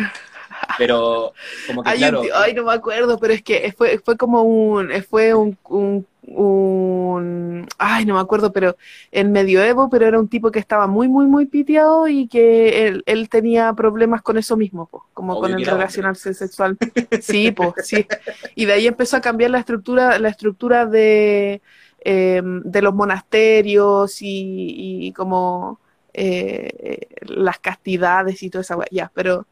Pero, 0.78 1.34
como 1.66 1.82
que, 1.82 1.90
un 1.92 1.96
claro, 1.96 2.22
tío- 2.22 2.36
ay, 2.36 2.54
no 2.54 2.64
me 2.64 2.72
acuerdo, 2.72 3.18
pero 3.18 3.34
es 3.34 3.42
que 3.42 3.72
fue, 3.76 3.98
fue 3.98 4.16
como 4.16 4.42
un, 4.42 4.90
fue 5.02 5.34
un, 5.34 5.58
un, 5.64 6.06
un- 6.22 7.66
ay, 7.78 8.04
no 8.06 8.14
me 8.14 8.20
acuerdo, 8.20 8.52
pero 8.52 8.76
en 9.10 9.32
medioevo, 9.32 9.88
pero 9.90 10.06
era 10.06 10.18
un 10.18 10.28
tipo 10.28 10.50
que 10.50 10.58
estaba 10.58 10.86
muy, 10.86 11.08
muy, 11.08 11.26
muy 11.26 11.46
piteado 11.46 12.08
y 12.08 12.28
que 12.28 12.86
él, 12.86 13.02
él 13.06 13.28
tenía 13.28 13.72
problemas 13.74 14.22
con 14.22 14.38
eso 14.38 14.56
mismo, 14.56 14.86
po, 14.86 15.06
como 15.14 15.34
Obvio 15.34 15.42
con 15.42 15.50
el 15.50 15.68
hombre. 15.68 15.72
relacionarse 15.72 16.34
sexual. 16.34 16.78
Sí, 17.20 17.50
pues, 17.52 17.72
sí. 17.86 18.06
Y 18.54 18.64
de 18.66 18.72
ahí 18.74 18.86
empezó 18.86 19.16
a 19.16 19.20
cambiar 19.20 19.50
la 19.50 19.58
estructura, 19.58 20.18
la 20.18 20.28
estructura 20.28 20.86
de, 20.86 21.60
eh, 22.04 22.42
de 22.44 22.82
los 22.82 22.94
monasterios 22.94 24.22
y, 24.22 25.06
y 25.06 25.12
como 25.12 25.80
eh, 26.14 27.06
las 27.22 27.58
castidades 27.58 28.42
y 28.42 28.50
toda 28.50 28.62
esa. 28.62 28.76
Ya, 28.90 29.10
pero 29.14 29.46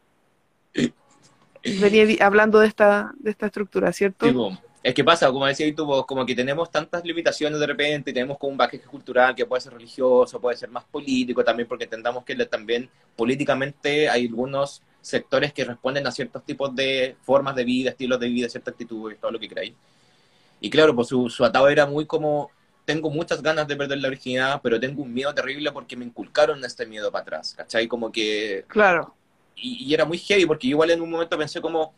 venía 1.63 2.25
hablando 2.25 2.59
de 2.59 2.67
esta, 2.67 3.13
de 3.19 3.31
esta 3.31 3.47
estructura, 3.47 3.91
¿cierto? 3.93 4.33
Po. 4.33 4.70
Es 4.83 4.93
que 4.95 5.03
pasa, 5.03 5.27
como 5.31 5.45
decías 5.45 5.75
tú, 5.75 5.85
vos, 5.85 6.05
como 6.05 6.25
que 6.25 6.35
tenemos 6.35 6.71
tantas 6.71 7.03
limitaciones 7.05 7.59
de 7.59 7.67
repente, 7.67 8.13
tenemos 8.13 8.37
como 8.37 8.51
un 8.51 8.57
bagaje 8.57 8.79
cultural 8.79 9.35
que 9.35 9.45
puede 9.45 9.61
ser 9.61 9.73
religioso, 9.73 10.41
puede 10.41 10.57
ser 10.57 10.69
más 10.69 10.85
político 10.85 11.43
también, 11.43 11.67
porque 11.67 11.83
entendamos 11.83 12.25
que 12.25 12.35
también 12.47 12.89
políticamente 13.15 14.09
hay 14.09 14.25
algunos 14.27 14.81
sectores 15.01 15.53
que 15.53 15.65
responden 15.65 16.07
a 16.07 16.11
ciertos 16.11 16.43
tipos 16.45 16.75
de 16.75 17.15
formas 17.21 17.55
de 17.55 17.63
vida, 17.63 17.91
estilos 17.91 18.19
de 18.19 18.27
vida, 18.29 18.49
ciertas 18.49 18.73
actitudes, 18.73 19.19
todo 19.19 19.31
lo 19.31 19.39
que 19.39 19.49
queráis. 19.49 19.73
Y 20.59 20.69
claro, 20.69 20.95
pues 20.95 21.07
su, 21.09 21.29
su 21.29 21.45
atado 21.45 21.69
era 21.69 21.85
muy 21.85 22.05
como, 22.05 22.51
tengo 22.85 23.09
muchas 23.09 23.41
ganas 23.41 23.67
de 23.67 23.75
perder 23.75 23.99
la 23.99 24.09
virginidad, 24.09 24.61
pero 24.63 24.79
tengo 24.79 25.03
un 25.03 25.13
miedo 25.13 25.33
terrible 25.33 25.71
porque 25.71 25.97
me 25.97 26.05
inculcaron 26.05 26.63
este 26.65 26.85
miedo 26.85 27.11
para 27.11 27.23
atrás, 27.23 27.53
¿cachai? 27.55 27.87
Como 27.87 28.11
que 28.11 28.65
Claro, 28.67 29.15
y, 29.55 29.85
y 29.85 29.93
era 29.93 30.05
muy 30.05 30.17
heavy 30.17 30.45
porque 30.45 30.67
igual 30.67 30.91
en 30.91 31.01
un 31.01 31.09
momento 31.09 31.37
pensé 31.37 31.61
como 31.61 31.93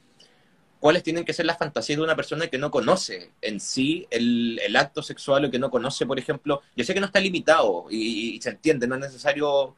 cuáles 0.84 1.02
tienen 1.02 1.24
que 1.24 1.32
ser 1.32 1.46
las 1.46 1.58
fantasías 1.58 1.96
de 1.98 2.04
una 2.04 2.14
persona 2.14 2.48
que 2.48 2.58
no 2.58 2.70
conoce 2.70 3.32
en 3.42 3.62
sí 3.62 4.06
el, 4.10 4.60
el 4.60 4.76
acto 4.76 5.02
sexual 5.02 5.46
o 5.46 5.50
que 5.50 5.58
no 5.58 5.72
conoce, 5.72 6.06
por 6.06 6.20
ejemplo, 6.20 6.62
yo 6.76 6.84
sé 6.84 6.94
que 6.94 7.00
no 7.00 7.06
está 7.06 7.22
limitado 7.22 7.86
y, 7.90 8.36
y 8.36 8.42
se 8.42 8.50
entiende, 8.50 8.86
no 8.86 8.96
es 8.96 9.02
necesario 9.02 9.78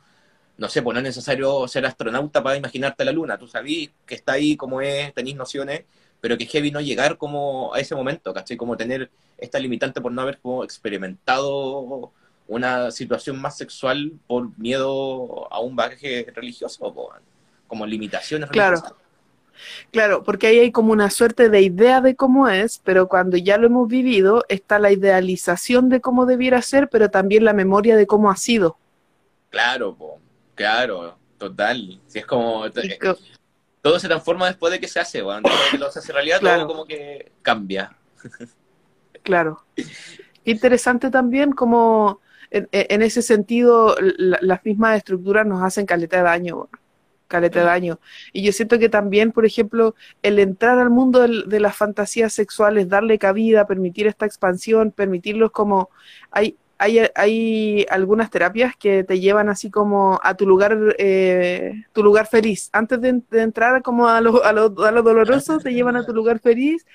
no 0.58 0.68
sé, 0.68 0.82
pues 0.82 0.96
no 0.96 1.00
es 1.02 1.04
necesario 1.04 1.68
ser 1.68 1.86
astronauta 1.86 2.42
para 2.42 2.58
imaginarte 2.58 3.06
la 3.06 3.12
luna, 3.12 3.38
tú 3.38 3.48
sabís 3.48 3.92
que 4.04 4.16
está 4.16 4.32
ahí 4.34 4.58
como 4.58 4.82
es, 4.82 5.14
tenéis 5.14 5.36
nociones, 5.36 5.84
pero 6.22 6.40
que 6.40 6.46
es 6.46 6.50
heavy 6.50 6.72
no 6.72 6.82
llegar 6.82 7.20
como 7.20 7.72
a 7.76 7.80
ese 7.80 7.94
momento, 7.94 8.34
¿cachai? 8.34 8.58
Como 8.58 8.76
tener 8.76 9.12
esta 9.38 9.60
limitante 9.60 10.02
por 10.02 10.12
no 10.12 10.24
haber 10.24 10.40
como 10.40 10.64
experimentado 10.64 12.12
una 12.48 12.90
situación 12.90 13.40
más 13.40 13.56
sexual 13.56 14.14
por 14.26 14.58
miedo 14.58 15.54
a 15.54 15.60
un 15.60 15.76
bagaje 15.76 16.26
religioso, 16.34 17.12
como 17.68 17.86
limitaciones 17.86 18.50
claro. 18.50 18.82
Claro, 19.92 20.24
porque 20.24 20.48
ahí 20.48 20.60
hay 20.60 20.72
como 20.72 20.92
una 20.92 21.10
suerte 21.10 21.50
de 21.50 21.62
idea 21.62 22.02
de 22.02 22.16
cómo 22.16 22.50
es, 22.50 22.82
pero 22.84 23.08
cuando 23.08 23.38
ya 23.38 23.58
lo 23.58 23.68
hemos 23.68 23.88
vivido 23.88 24.46
está 24.50 24.80
la 24.80 24.92
idealización 24.92 25.90
de 25.90 26.02
cómo 26.02 26.26
debiera 26.26 26.62
ser, 26.62 26.90
pero 26.90 27.10
también 27.10 27.46
la 27.46 27.54
memoria 27.54 27.96
de 27.96 28.08
cómo 28.08 28.30
ha 28.30 28.36
sido. 28.36 28.78
Claro, 29.50 29.98
claro, 30.56 31.18
total. 31.38 32.00
Si 32.08 32.20
es 32.20 32.26
como, 32.26 32.66
todo 33.82 34.00
se 34.00 34.08
transforma 34.08 34.48
después 34.48 34.72
de 34.72 34.80
que 34.80 34.88
se 34.88 35.00
hace, 35.00 35.22
bueno, 35.22 35.42
después 35.44 35.66
de 35.66 35.72
que 35.72 35.84
lo 35.84 35.92
se 35.92 36.00
hace 36.00 36.12
realidad, 36.12 36.40
todo 36.42 36.68
como 36.68 36.86
que 36.86 37.32
cambia. 37.42 37.96
claro. 39.24 39.64
Interesante 40.44 41.10
también 41.10 41.52
como 41.52 42.22
en, 42.52 43.02
ese 43.02 43.22
sentido 43.22 43.96
las 44.00 44.64
mismas 44.64 44.98
estructuras 44.98 45.46
nos 45.46 45.62
hacen 45.64 45.86
caleta 45.86 46.18
de 46.18 46.24
daño, 46.24 46.70
caleta 47.28 47.60
de 47.60 47.66
daño. 47.66 48.00
Y 48.34 48.44
yo 48.44 48.52
siento 48.52 48.80
que 48.80 48.90
también, 48.90 49.32
por 49.32 49.46
ejemplo, 49.46 49.96
el 50.22 50.40
entrar 50.40 50.80
al 50.80 50.90
mundo 50.90 51.28
de, 51.28 51.60
las 51.60 51.76
fantasías 51.76 52.34
sexuales, 52.34 52.90
darle 52.90 53.18
cabida, 53.18 53.68
permitir 53.68 54.08
esta 54.08 54.26
expansión, 54.26 54.92
permitirlos 54.92 55.52
como 55.52 55.90
hay 56.32 56.58
hay, 56.78 57.00
hay 57.16 57.86
algunas 57.90 58.30
terapias 58.30 58.76
que 58.76 59.04
te 59.04 59.20
llevan 59.20 59.50
así 59.50 59.72
como 59.72 60.20
a 60.24 60.36
tu 60.36 60.46
lugar, 60.46 60.78
eh, 60.98 61.86
tu 61.94 62.04
lugar 62.04 62.28
feliz. 62.28 62.70
Antes 62.74 63.00
de, 63.02 63.22
entrar 63.32 63.82
como 63.82 64.08
a 64.10 64.20
lo, 64.22 64.44
a, 64.44 64.52
lo, 64.52 64.74
a 64.84 64.92
lo 64.92 65.02
doloroso, 65.02 65.58
te 65.60 65.74
llevan 65.74 65.96
a 65.96 66.06
tu 66.06 66.14
lugar 66.14 66.40
feliz, 66.40 66.86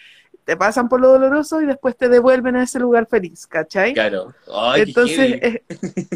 te 0.45 0.57
pasan 0.57 0.89
por 0.89 1.01
lo 1.01 1.09
doloroso 1.09 1.61
y 1.61 1.67
después 1.67 1.97
te 1.97 2.09
devuelven 2.09 2.57
a 2.57 2.63
ese 2.63 2.79
lugar 2.79 3.07
feliz, 3.07 3.47
¿cachai? 3.47 3.93
Claro. 3.93 4.35
Entonces 4.77 5.39
es, 5.41 5.61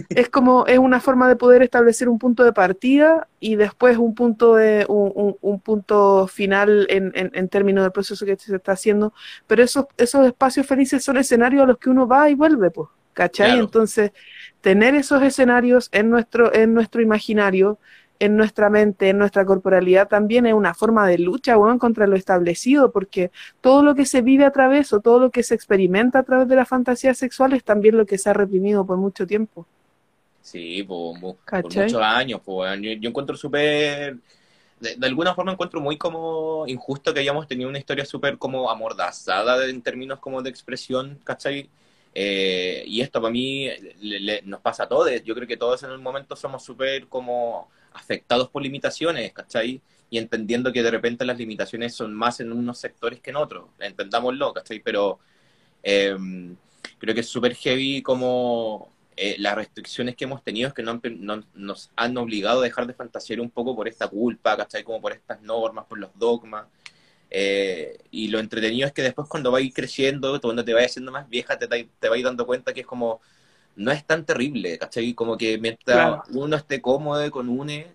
es, 0.09 0.29
como, 0.29 0.67
es 0.67 0.79
una 0.79 1.01
forma 1.01 1.29
de 1.29 1.37
poder 1.37 1.63
establecer 1.63 2.09
un 2.09 2.19
punto 2.19 2.45
de 2.45 2.53
partida 2.53 3.29
y 3.41 3.57
después 3.57 3.97
un 3.97 4.15
punto 4.15 4.57
de, 4.57 4.87
un, 4.89 5.37
un, 5.41 5.61
punto 5.61 6.27
final 6.27 6.87
en, 6.91 7.13
en, 7.15 7.31
en, 7.35 7.49
términos 7.49 7.85
del 7.85 7.93
proceso 7.93 8.25
que 8.27 8.37
se 8.37 8.57
está 8.57 8.73
haciendo. 8.73 9.13
Pero 9.47 9.63
esos, 9.63 9.87
esos 9.97 10.27
espacios 10.27 10.67
felices 10.67 11.05
son 11.05 11.17
escenarios 11.17 11.63
a 11.63 11.67
los 11.67 11.79
que 11.79 11.91
uno 11.91 12.07
va 12.07 12.29
y 12.31 12.35
vuelve, 12.35 12.71
pues. 12.71 12.89
¿cachai? 13.15 13.59
Entonces, 13.59 14.11
tener 14.61 14.95
esos 14.95 15.23
escenarios 15.23 15.89
en 15.93 16.11
nuestro, 16.11 16.55
en 16.55 16.75
nuestro 16.75 17.01
imaginario, 17.01 17.79
en 18.19 18.37
nuestra 18.37 18.71
mente, 18.71 19.09
en 19.11 19.19
nuestra 19.19 19.45
corporalidad, 19.45 20.09
también 20.09 20.47
es 20.47 20.55
una 20.55 20.75
forma 20.75 21.07
de 21.07 21.19
lucha, 21.19 21.57
bueno, 21.57 21.79
contra 21.79 22.07
lo 22.07 22.17
establecido, 22.17 22.93
porque 22.93 23.31
todo 23.61 23.83
lo 23.83 23.95
que 23.95 24.07
se 24.07 24.23
vive 24.23 24.45
a 24.45 24.51
través 24.51 24.93
o 24.93 25.01
todo 25.01 25.19
lo 25.19 25.31
que 25.31 25.43
se 25.43 25.55
experimenta 25.55 26.21
a 26.21 26.23
través 26.23 26.49
de 26.49 26.57
las 26.57 26.69
fantasías 26.69 27.19
sexuales 27.19 27.59
es 27.59 27.65
también 27.65 27.97
lo 27.97 28.07
que 28.07 28.19
se 28.19 28.31
ha 28.31 28.33
reprimido 28.33 28.87
por 28.87 28.97
mucho 28.97 29.27
tiempo. 29.27 29.67
Sí, 30.43 30.83
por, 30.83 31.19
muchos 31.19 31.95
años, 31.95 32.41
pues, 32.45 32.81
yo, 32.81 33.09
encuentro 33.09 33.37
súper... 33.37 34.17
De, 34.81 34.97
de, 34.97 35.07
alguna 35.07 35.35
forma 35.35 35.53
encuentro 35.53 35.81
muy 35.81 35.97
como 35.97 36.65
injusto 36.67 37.15
que 37.15 37.21
hayamos 37.21 37.47
tenido 37.47 37.71
una 37.71 37.79
historia 37.79 38.05
súper 38.05 38.37
como 38.37 38.69
amordazada 38.69 39.65
en 39.67 39.81
términos 39.81 40.19
como 40.19 40.43
de 40.43 40.51
expresión, 40.51 41.19
¿cachai? 41.25 41.71
Eh, 42.15 42.85
y 42.87 43.01
esto 43.01 43.21
para 43.21 43.33
mí 43.33 43.69
nos 44.45 44.61
pasa 44.61 44.85
a 44.85 44.89
todos. 44.89 45.11
Yo 45.25 45.35
creo 45.35 45.49
que 45.49 45.57
todos 45.57 45.83
en 45.83 45.91
un 45.91 46.03
momento 46.03 46.37
somos 46.37 46.63
súper 46.65 47.09
como 47.09 47.69
afectados 47.93 48.49
por 48.49 48.63
limitaciones, 48.63 49.33
¿cachai? 49.33 49.81
Y 50.11 50.19
entendiendo 50.19 50.73
que 50.73 50.83
de 50.83 50.91
repente 50.91 51.25
las 51.25 51.39
limitaciones 51.39 51.95
son 51.95 52.15
más 52.15 52.41
en 52.41 52.53
unos 52.53 52.79
sectores 52.79 53.21
que 53.21 53.31
en 53.31 53.37
otros. 53.37 53.67
Entendámoslo, 53.81 54.53
¿cachai? 54.53 54.81
Pero 54.81 55.19
em, 55.83 56.57
creo 56.99 57.15
que 57.15 57.21
es 57.21 57.29
súper 57.29 57.55
heavy 57.55 58.03
como 58.03 58.93
eh, 59.17 59.37
las 59.39 59.55
restricciones 59.55 60.17
que 60.17 60.25
hemos 60.25 60.43
tenido 60.43 60.69
es 60.69 60.75
que 60.75 60.83
no, 60.83 61.01
nos 61.55 61.91
han 61.97 62.17
obligado 62.17 62.61
a 62.61 62.65
dejar 62.65 62.87
de 62.87 62.95
fantasear 62.95 63.41
un 63.41 63.51
poco 63.51 63.77
por 63.77 63.89
esta 63.89 64.09
culpa, 64.09 64.57
¿cachai? 64.57 64.83
Como 64.85 65.01
por 65.01 65.13
estas 65.13 65.41
normas, 65.43 65.87
por 65.87 65.99
los 65.99 66.11
dogmas. 66.17 66.67
Eh, 67.37 67.99
y 68.13 68.29
lo 68.29 68.39
entretenido 68.39 68.87
es 68.87 68.93
que 68.93 69.03
después 69.03 69.27
cuando 69.29 69.51
vais 69.51 69.75
creciendo, 69.75 70.41
cuando 70.41 70.65
te 70.65 70.73
vayas 70.73 70.93
haciendo 70.93 71.11
más 71.11 71.29
vieja, 71.29 71.59
te, 71.59 71.67
te 71.67 72.09
vais 72.09 72.23
dando 72.23 72.47
cuenta 72.47 72.73
que 72.73 72.83
es 72.83 72.87
como, 72.87 73.21
no 73.75 73.91
es 73.91 74.07
tan 74.07 74.25
terrible, 74.25 74.79
¿cachai? 74.79 75.15
Como 75.15 75.37
que 75.37 75.59
mientras 75.59 76.21
uno 76.31 76.55
esté 76.55 76.81
cómodo 76.81 77.29
con 77.33 77.49
UNE, 77.49 77.89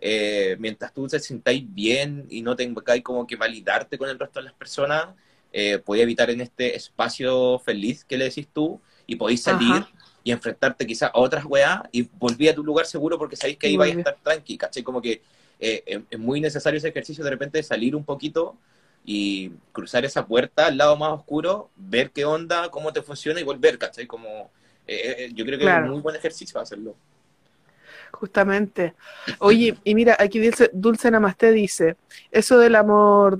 eh, 0.00 0.56
mientras 0.58 0.94
tú 0.94 1.06
te 1.08 1.20
sintáis 1.20 1.62
bien 1.74 2.26
y 2.30 2.40
no 2.40 2.56
tengáis 2.56 3.02
como 3.02 3.26
que 3.26 3.36
validarte 3.36 3.98
con 3.98 4.08
el 4.08 4.18
resto 4.18 4.40
de 4.40 4.44
las 4.46 4.54
personas, 4.54 5.08
eh, 5.52 5.76
podéis 5.78 6.04
evitar 6.04 6.30
en 6.30 6.40
este 6.40 6.74
espacio 6.74 7.58
feliz 7.58 8.02
que 8.02 8.16
le 8.16 8.24
decís 8.24 8.48
tú 8.50 8.80
y 9.06 9.16
podéis 9.16 9.42
salir 9.42 9.84
y 10.24 10.32
enfrentarte 10.32 10.86
quizás 10.86 11.10
a 11.12 11.18
otras 11.18 11.44
weas 11.44 11.82
y 11.92 12.08
volví 12.14 12.48
a 12.48 12.54
tu 12.54 12.64
lugar 12.64 12.86
seguro 12.86 13.18
porque 13.18 13.36
sabéis 13.36 13.58
que 13.58 13.66
ahí 13.66 13.76
vais 13.76 13.94
a 13.94 13.98
estar 13.98 14.16
tranqui, 14.22 14.56
¿cachai? 14.56 14.82
Como 14.82 15.02
que 15.02 15.20
eh, 15.60 16.02
es 16.08 16.18
muy 16.18 16.40
necesario 16.40 16.78
ese 16.78 16.88
ejercicio 16.88 17.22
de 17.22 17.30
repente 17.30 17.58
de 17.58 17.62
salir 17.62 17.94
un 17.94 18.04
poquito 18.04 18.56
y 19.08 19.52
cruzar 19.70 20.04
esa 20.04 20.26
puerta 20.26 20.66
al 20.66 20.76
lado 20.76 20.96
más 20.96 21.12
oscuro, 21.12 21.70
ver 21.76 22.10
qué 22.10 22.24
onda, 22.24 22.68
cómo 22.70 22.92
te 22.92 23.02
funciona 23.02 23.40
y 23.40 23.44
volver, 23.44 23.78
¿cachai? 23.78 24.04
Como, 24.04 24.50
eh, 24.84 25.14
eh, 25.18 25.30
yo 25.32 25.44
creo 25.46 25.58
que 25.60 25.64
es 25.64 25.76
un 25.76 25.90
muy 25.90 26.00
buen 26.00 26.16
ejercicio 26.16 26.60
hacerlo. 26.60 26.96
Justamente. 28.10 28.94
Oye, 29.38 29.76
y 29.84 29.94
mira, 29.94 30.16
aquí 30.18 30.40
dice, 30.40 30.70
Dulce 30.72 31.08
Namaste 31.10 31.52
dice, 31.52 31.96
eso 32.32 32.58
del 32.58 32.74
amor 32.74 33.38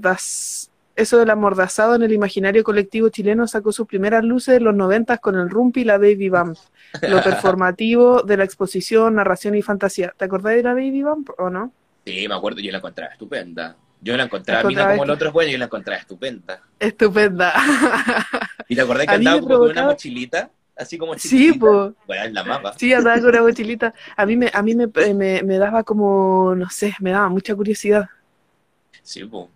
eso 0.95 1.19
del 1.19 1.31
amordazado 1.31 1.97
en 1.97 2.03
el 2.05 2.13
imaginario 2.13 2.63
colectivo 2.63 3.09
chileno 3.09 3.49
sacó 3.49 3.73
sus 3.73 3.89
primeras 3.89 4.25
luces 4.25 4.59
en 4.59 4.65
los 4.65 4.75
noventas 4.75 5.19
con 5.19 5.35
el 5.35 5.51
Rumpi 5.51 5.81
y 5.81 5.85
la 5.85 5.99
Baby 5.99 6.29
Bump. 6.29 6.57
Lo 7.03 7.23
performativo 7.23 8.23
de 8.23 8.37
la 8.37 8.45
exposición, 8.45 9.17
narración 9.17 9.57
y 9.57 9.63
fantasía. 9.63 10.15
¿Te 10.17 10.25
acordás 10.27 10.55
de 10.55 10.63
la 10.63 10.75
Baby 10.75 11.03
Bump 11.03 11.31
o 11.39 11.51
no? 11.51 11.73
Sí, 12.05 12.29
me 12.29 12.35
acuerdo, 12.37 12.61
yo 12.61 12.71
la 12.71 12.79
encontraba 12.79 13.13
estupenda. 13.13 13.77
Yo 14.07 14.17
la 14.17 14.23
encontraba, 14.23 14.69
mira 14.69 14.91
como 14.91 15.03
el 15.03 15.11
otro 15.11 15.33
bueno, 15.33 15.51
yo 15.51 15.59
la 15.59 15.65
encontraba 15.65 15.99
estupenda. 15.99 16.63
Estupenda. 16.79 17.53
¿Y 18.69 18.77
te 18.77 18.81
acordás 18.81 19.05
que 19.05 19.15
andaba 19.15 19.41
como 19.41 19.59
con 19.59 19.71
una 19.71 19.83
mochilita? 19.87 20.49
Así 20.77 20.97
como 20.97 21.17
chiquitita. 21.17 21.53
Sí, 21.53 21.59
pues. 21.59 21.93
Bueno, 22.07 22.25
en 22.25 22.35
la 22.35 22.45
mapa. 22.45 22.73
Sí, 22.79 22.93
andaba 22.93 23.19
con 23.19 23.31
una 23.31 23.43
mochilita. 23.43 23.93
A 24.17 24.25
mí 24.25 24.37
me, 24.37 24.49
a 24.55 24.63
mí 24.63 24.77
me, 24.77 24.87
me, 25.13 25.43
me 25.43 25.59
daba 25.59 25.83
como, 25.83 26.55
no 26.55 26.71
sé, 26.71 26.95
me 27.01 27.11
daba 27.11 27.29
mucha 27.29 27.57
curiosidad. 27.57 28.09
Sí, 29.03 29.25
pues. 29.25 29.49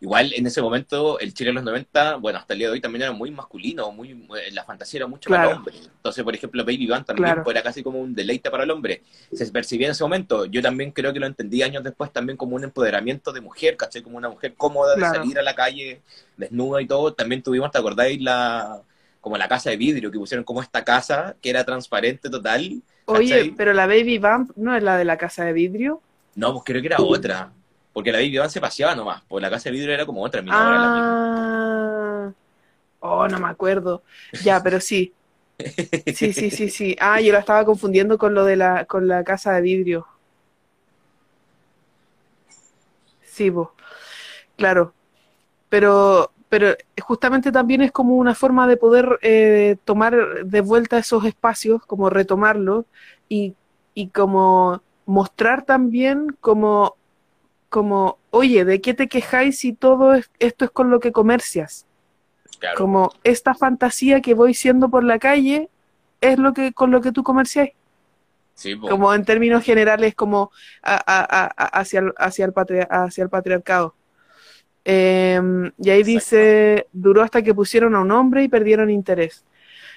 Igual 0.00 0.32
en 0.32 0.46
ese 0.46 0.62
momento 0.62 1.18
el 1.18 1.34
Chile 1.34 1.50
de 1.50 1.54
los 1.54 1.64
90, 1.64 2.16
bueno, 2.16 2.38
hasta 2.38 2.52
el 2.52 2.60
día 2.60 2.68
de 2.68 2.74
hoy 2.74 2.80
también 2.80 3.02
era 3.02 3.12
muy 3.12 3.32
masculino, 3.32 3.90
muy 3.90 4.10
eh, 4.10 4.52
la 4.52 4.62
fantasía 4.62 4.98
era 4.98 5.06
mucho 5.08 5.28
para 5.28 5.50
el 5.50 5.56
hombre. 5.56 5.74
Entonces, 5.76 6.22
por 6.22 6.34
ejemplo, 6.34 6.64
Baby 6.64 6.86
Band 6.86 7.04
también 7.04 7.36
era 7.44 7.62
casi 7.62 7.82
como 7.82 7.98
un 7.98 8.14
deleite 8.14 8.48
para 8.48 8.62
el 8.62 8.70
hombre. 8.70 9.02
Se 9.32 9.46
percibía 9.46 9.88
en 9.88 9.92
ese 9.92 10.04
momento. 10.04 10.44
Yo 10.44 10.62
también 10.62 10.92
creo 10.92 11.12
que 11.12 11.18
lo 11.18 11.26
entendí 11.26 11.62
años 11.62 11.82
después 11.82 12.12
también 12.12 12.36
como 12.36 12.54
un 12.54 12.62
empoderamiento 12.62 13.32
de 13.32 13.40
mujer, 13.40 13.76
¿caché? 13.76 14.00
Como 14.02 14.16
una 14.18 14.28
mujer 14.28 14.54
cómoda 14.56 14.94
de 14.94 15.02
salir 15.02 15.36
a 15.36 15.42
la 15.42 15.56
calle 15.56 16.00
desnuda 16.36 16.80
y 16.80 16.86
todo. 16.86 17.12
También 17.12 17.42
tuvimos, 17.42 17.72
¿te 17.72 17.78
acordáis? 17.78 18.22
La, 18.22 18.80
como 19.20 19.36
la 19.36 19.48
casa 19.48 19.70
de 19.70 19.76
vidrio, 19.76 20.12
que 20.12 20.18
pusieron 20.18 20.44
como 20.44 20.62
esta 20.62 20.84
casa 20.84 21.34
que 21.42 21.50
era 21.50 21.64
transparente 21.64 22.30
total. 22.30 22.82
Oye, 23.06 23.52
pero 23.56 23.72
la 23.72 23.86
Baby 23.86 24.18
Bump 24.18 24.52
no 24.54 24.76
es 24.76 24.82
la 24.82 24.96
de 24.96 25.04
la 25.04 25.16
casa 25.16 25.44
de 25.44 25.52
vidrio. 25.52 26.00
No, 26.36 26.52
pues 26.52 26.64
creo 26.64 26.80
que 26.80 26.86
era 26.86 26.98
otra. 27.00 27.50
Porque 27.98 28.12
la 28.12 28.18
Baby 28.18 28.38
Van 28.38 28.48
se 28.48 28.60
paseaba 28.60 28.94
nomás, 28.94 29.24
porque 29.26 29.42
la 29.42 29.50
casa 29.50 29.70
de 29.70 29.76
vidrio 29.76 29.92
era 29.92 30.06
como 30.06 30.22
otra. 30.22 30.40
Ah, 30.50 32.30
oh, 33.00 33.26
no 33.26 33.40
me 33.40 33.48
acuerdo. 33.48 34.04
Ya, 34.44 34.62
pero 34.62 34.78
sí. 34.78 35.12
Sí, 36.14 36.32
sí, 36.32 36.48
sí, 36.52 36.70
sí. 36.70 36.96
Ah, 37.00 37.20
yo 37.20 37.32
la 37.32 37.40
estaba 37.40 37.64
confundiendo 37.64 38.16
con 38.16 38.34
lo 38.34 38.44
de 38.44 38.54
la, 38.54 38.84
con 38.84 39.08
la 39.08 39.24
casa 39.24 39.54
de 39.54 39.62
vidrio. 39.62 40.06
Sí, 43.24 43.50
vos. 43.50 43.70
Claro. 44.56 44.94
Pero, 45.68 46.30
pero 46.48 46.76
justamente 47.02 47.50
también 47.50 47.82
es 47.82 47.90
como 47.90 48.14
una 48.14 48.36
forma 48.36 48.68
de 48.68 48.76
poder 48.76 49.18
eh, 49.22 49.76
tomar 49.84 50.44
de 50.44 50.60
vuelta 50.60 50.98
esos 50.98 51.24
espacios, 51.24 51.84
como 51.84 52.10
retomarlos 52.10 52.84
y, 53.28 53.56
y 53.94 54.10
como 54.10 54.82
mostrar 55.04 55.64
también 55.64 56.36
como 56.40 56.97
como, 57.68 58.18
oye, 58.30 58.64
¿de 58.64 58.80
qué 58.80 58.94
te 58.94 59.08
quejáis 59.08 59.58
si 59.58 59.72
todo 59.72 60.14
esto 60.38 60.64
es 60.64 60.70
con 60.70 60.90
lo 60.90 61.00
que 61.00 61.12
comercias? 61.12 61.86
Como 62.76 63.12
esta 63.24 63.54
fantasía 63.54 64.20
que 64.20 64.34
voy 64.34 64.54
siendo 64.54 64.88
por 64.88 65.04
la 65.04 65.18
calle 65.18 65.68
es 66.20 66.38
lo 66.38 66.52
que 66.52 66.72
con 66.72 66.90
lo 66.90 67.00
que 67.00 67.12
tú 67.12 67.22
comerciáis. 67.22 67.72
como 68.80 69.14
en 69.14 69.24
términos 69.24 69.62
generales, 69.62 70.14
como 70.16 70.50
hacia, 70.82 72.00
el, 72.00 72.12
hacia, 72.16 72.44
el 72.46 72.52
hacia 72.90 73.24
el 73.24 73.30
patriarcado. 73.30 73.94
Em, 74.84 75.70
y 75.78 75.90
ahí 75.90 76.02
dice, 76.02 76.88
duró 76.92 77.22
hasta 77.22 77.42
que 77.42 77.54
pusieron 77.54 77.94
a 77.94 78.00
un 78.00 78.10
hombre 78.10 78.42
y 78.42 78.48
perdieron 78.48 78.90
interés. 78.90 79.44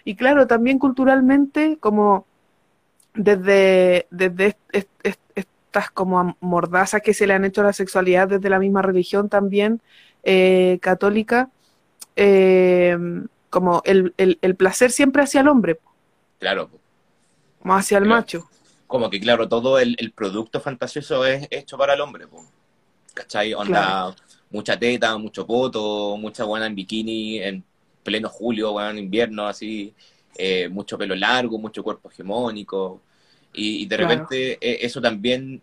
Y 0.03 0.15
claro, 0.15 0.47
también 0.47 0.78
culturalmente, 0.80 1.78
como 1.80 2.26
desde, 3.13 4.07
desde 4.11 4.55
estas 5.72 5.89
como 5.89 6.36
mordazas 6.41 7.01
que 7.01 7.13
se 7.13 7.26
le 7.26 7.34
han 7.34 7.45
hecho 7.45 7.61
a 7.61 7.63
la 7.63 7.72
sexualidad 7.74 8.28
desde 8.28 8.49
la 8.49 8.59
misma 8.59 8.82
religión 8.82 9.30
también 9.30 9.82
eh, 10.22 10.80
católica, 10.82 11.49
eh, 12.17 12.97
como 13.49 13.82
el, 13.86 14.13
el, 14.17 14.55
placer 14.57 14.91
siempre 14.91 15.24
hacia 15.24 15.39
el 15.39 15.47
hombre. 15.47 15.80
Claro. 16.39 16.69
Más 17.63 17.86
hacia 17.86 17.99
el 17.99 18.05
macho. 18.05 18.49
Como 18.86 19.09
que, 19.09 19.22
claro, 19.22 19.47
todo 19.47 19.80
el, 19.80 20.11
producto 20.13 20.59
fantasioso 20.59 21.26
es 21.26 21.47
hecho 21.49 21.78
para 21.78 21.93
el 21.93 22.01
hombre. 22.01 22.26
¿Cachai? 23.13 23.53
Onda, 23.53 24.13
mucha 24.49 24.78
teta, 24.78 25.17
mucho 25.17 25.47
poto, 25.47 26.17
mucha 26.17 26.43
buena 26.43 26.65
en 26.65 26.76
bikini 26.76 27.39
en 27.39 27.63
pleno 28.03 28.28
julio, 28.28 28.74
bueno, 28.74 28.89
en 28.89 28.97
invierno, 28.97 29.47
así. 29.47 29.93
Eh, 30.38 30.67
mucho 30.67 30.97
pelo 30.97 31.15
largo, 31.15 31.57
mucho 31.57 31.82
cuerpo 31.82 32.09
hegemónico. 32.09 32.99
Y, 33.54 33.86
de 33.86 33.97
repente 33.97 34.54
eh, 34.62 34.86
eso 34.86 35.02
también 35.02 35.62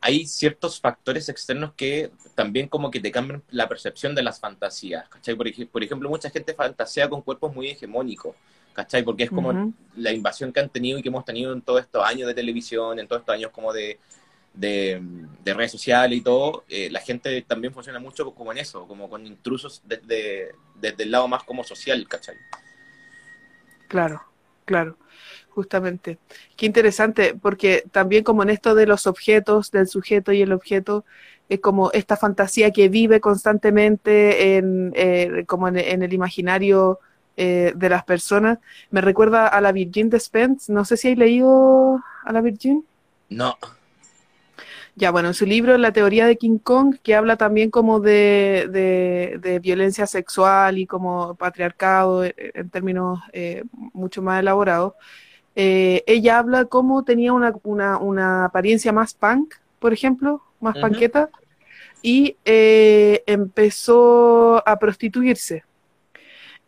hay 0.00 0.26
ciertos 0.26 0.80
factores 0.80 1.28
externos 1.28 1.72
que 1.76 2.10
también 2.34 2.68
como 2.68 2.90
que 2.90 3.00
te 3.00 3.10
cambian 3.10 3.42
la 3.50 3.68
percepción 3.68 4.14
de 4.14 4.22
las 4.22 4.38
fantasías, 4.40 5.08
¿cachai? 5.08 5.34
Por, 5.34 5.82
ejemplo, 5.82 6.08
mucha 6.08 6.30
gente 6.30 6.54
fantasea 6.54 7.08
con 7.08 7.22
cuerpos 7.22 7.54
muy 7.54 7.68
hegemónicos, 7.68 8.36
¿cachai? 8.74 9.02
Porque 9.02 9.24
es 9.24 9.30
como 9.30 9.72
la 9.96 10.12
invasión 10.12 10.52
que 10.52 10.60
han 10.60 10.68
tenido 10.68 10.98
y 10.98 11.02
que 11.02 11.08
hemos 11.08 11.24
tenido 11.24 11.52
en 11.52 11.62
todos 11.62 11.80
estos 11.80 12.04
años 12.04 12.28
de 12.28 12.34
televisión, 12.34 12.98
en 12.98 13.08
todos 13.08 13.20
estos 13.20 13.34
años 13.34 13.50
como 13.50 13.72
de, 13.72 13.98
de, 14.54 15.02
redes 15.44 15.72
sociales 15.72 16.18
y 16.18 16.20
todo, 16.20 16.64
eh, 16.68 16.88
la 16.90 17.00
gente 17.00 17.42
también 17.42 17.72
funciona 17.72 17.98
mucho 17.98 18.32
como 18.32 18.52
en 18.52 18.58
eso, 18.58 18.86
como 18.86 19.10
con 19.10 19.26
intrusos 19.26 19.82
desde, 19.84 20.54
desde 20.76 21.02
el 21.02 21.10
lado 21.10 21.26
más 21.26 21.42
como 21.42 21.64
social, 21.64 22.06
¿cachai? 22.06 22.36
Claro, 23.88 24.22
claro 24.64 24.96
justamente. 25.58 26.18
Qué 26.56 26.66
interesante, 26.66 27.34
porque 27.34 27.82
también 27.90 28.22
como 28.22 28.44
en 28.44 28.50
esto 28.50 28.76
de 28.76 28.86
los 28.86 29.08
objetos, 29.08 29.72
del 29.72 29.88
sujeto 29.88 30.30
y 30.30 30.40
el 30.40 30.52
objeto, 30.52 31.04
es 31.48 31.58
como 31.58 31.90
esta 31.90 32.16
fantasía 32.16 32.70
que 32.70 32.88
vive 32.88 33.20
constantemente 33.20 34.56
en, 34.56 34.92
eh, 34.94 35.42
como 35.48 35.66
en, 35.66 35.76
el 35.76 36.12
imaginario 36.12 37.00
eh, 37.36 37.72
de 37.74 37.88
las 37.88 38.04
personas. 38.04 38.60
Me 38.92 39.00
recuerda 39.00 39.48
a 39.48 39.60
la 39.60 39.72
Virgin 39.72 40.10
de 40.10 40.20
Spence. 40.20 40.72
No 40.72 40.84
sé 40.84 40.96
si 40.96 41.08
hay 41.08 41.16
leído 41.16 42.00
a 42.22 42.32
la 42.32 42.40
Virgin. 42.40 42.84
No. 43.28 43.56
Ya, 44.94 45.10
bueno, 45.10 45.28
en 45.28 45.34
su 45.34 45.44
libro 45.44 45.76
La 45.76 45.92
teoría 45.92 46.26
de 46.26 46.36
King 46.36 46.58
Kong, 46.58 46.98
que 47.02 47.16
habla 47.16 47.36
también 47.36 47.70
como 47.72 47.98
de, 47.98 48.68
de, 49.42 49.58
violencia 49.58 50.06
sexual 50.06 50.78
y 50.78 50.86
como 50.86 51.34
patriarcado 51.34 52.24
eh, 52.24 52.34
en 52.36 52.70
términos 52.70 53.18
mucho 53.92 54.22
más 54.22 54.38
elaborados, 54.38 54.94
eh, 55.60 56.04
ella 56.06 56.38
habla 56.38 56.66
cómo 56.66 57.02
tenía 57.02 57.32
una, 57.32 57.52
una, 57.64 58.44
apariencia 58.44 58.92
más 58.92 59.12
punk, 59.12 59.56
por 59.80 59.92
ejemplo, 59.92 60.40
más 60.60 60.78
panqueta, 60.78 61.30
y 62.00 62.36
eh, 62.44 63.24
empezó 63.26 64.62
a 64.64 64.78
prostituirse. 64.78 65.64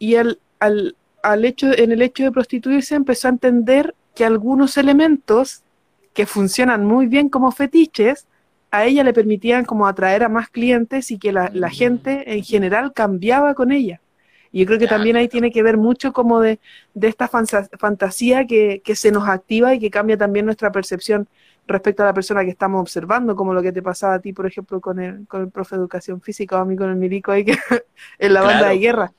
Y 0.00 0.16
al, 0.16 0.40
al, 0.58 0.96
al 1.22 1.44
hecho, 1.44 1.70
en 1.70 1.92
el 1.92 2.02
hecho 2.02 2.24
de 2.24 2.32
prostituirse 2.32 2.96
empezó 2.96 3.28
a 3.28 3.30
entender 3.30 3.94
que 4.16 4.24
algunos 4.24 4.76
elementos 4.76 5.62
que 6.12 6.26
funcionan 6.26 6.84
muy 6.84 7.06
bien 7.06 7.28
como 7.28 7.52
fetiches, 7.52 8.26
a 8.72 8.86
ella 8.86 9.04
le 9.04 9.12
permitían 9.12 9.64
como 9.64 9.86
atraer 9.86 10.24
a 10.24 10.28
más 10.28 10.48
clientes 10.48 11.12
y 11.12 11.18
que 11.20 11.30
la, 11.30 11.48
la 11.54 11.70
gente 11.70 12.34
en 12.34 12.42
general 12.42 12.92
cambiaba 12.92 13.54
con 13.54 13.70
ella. 13.70 14.00
Y 14.52 14.60
yo 14.60 14.66
creo 14.66 14.78
que 14.78 14.86
también 14.86 15.16
ahí 15.16 15.28
tiene 15.28 15.52
que 15.52 15.62
ver 15.62 15.76
mucho 15.76 16.12
como 16.12 16.40
de, 16.40 16.58
esta 17.00 17.28
fantasía 17.28 18.46
que, 18.46 18.82
se 18.94 19.12
nos 19.12 19.28
activa 19.28 19.74
y 19.74 19.78
que 19.78 19.90
cambia 19.90 20.16
también 20.16 20.44
nuestra 20.44 20.72
percepción 20.72 21.28
respecto 21.66 22.02
a 22.02 22.06
la 22.06 22.14
persona 22.14 22.44
que 22.44 22.50
estamos 22.50 22.80
observando, 22.80 23.36
como 23.36 23.54
lo 23.54 23.62
que 23.62 23.70
te 23.70 23.80
pasaba 23.80 24.14
a 24.14 24.18
ti, 24.18 24.32
por 24.32 24.46
ejemplo, 24.46 24.80
con 24.80 24.98
el, 24.98 25.26
con 25.28 25.42
el 25.42 25.50
profe 25.50 25.76
de 25.76 25.82
educación 25.82 26.20
física 26.20 26.56
o 26.56 26.60
a 26.60 26.64
mí 26.64 26.76
con 26.76 26.90
el 26.90 26.96
milico 26.96 27.30
ahí 27.30 27.44
que, 27.44 27.56
en 28.18 28.34
la 28.34 28.42
banda 28.42 28.68
de 28.68 28.78
guerra. 28.78 29.12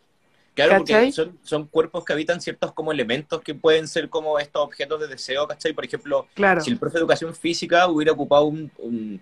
Claro, 0.54 0.80
porque 0.80 1.14
son, 1.14 1.40
son, 1.44 1.66
cuerpos 1.68 2.04
que 2.04 2.12
habitan 2.12 2.42
ciertos 2.42 2.74
como 2.74 2.92
elementos 2.92 3.40
que 3.40 3.56
pueden 3.56 3.88
ser 3.88 4.10
como 4.10 4.38
estos 4.38 4.62
objetos 4.62 5.00
de 5.00 5.08
deseo, 5.08 5.48
¿cachai? 5.48 5.72
Por 5.72 5.86
ejemplo, 5.86 6.28
si 6.60 6.72
el 6.72 6.78
profe 6.78 6.96
de 6.96 7.00
educación 7.00 7.34
física 7.34 7.88
hubiera 7.88 8.12
ocupado 8.12 8.44
un 8.44 8.70
un 8.80 9.22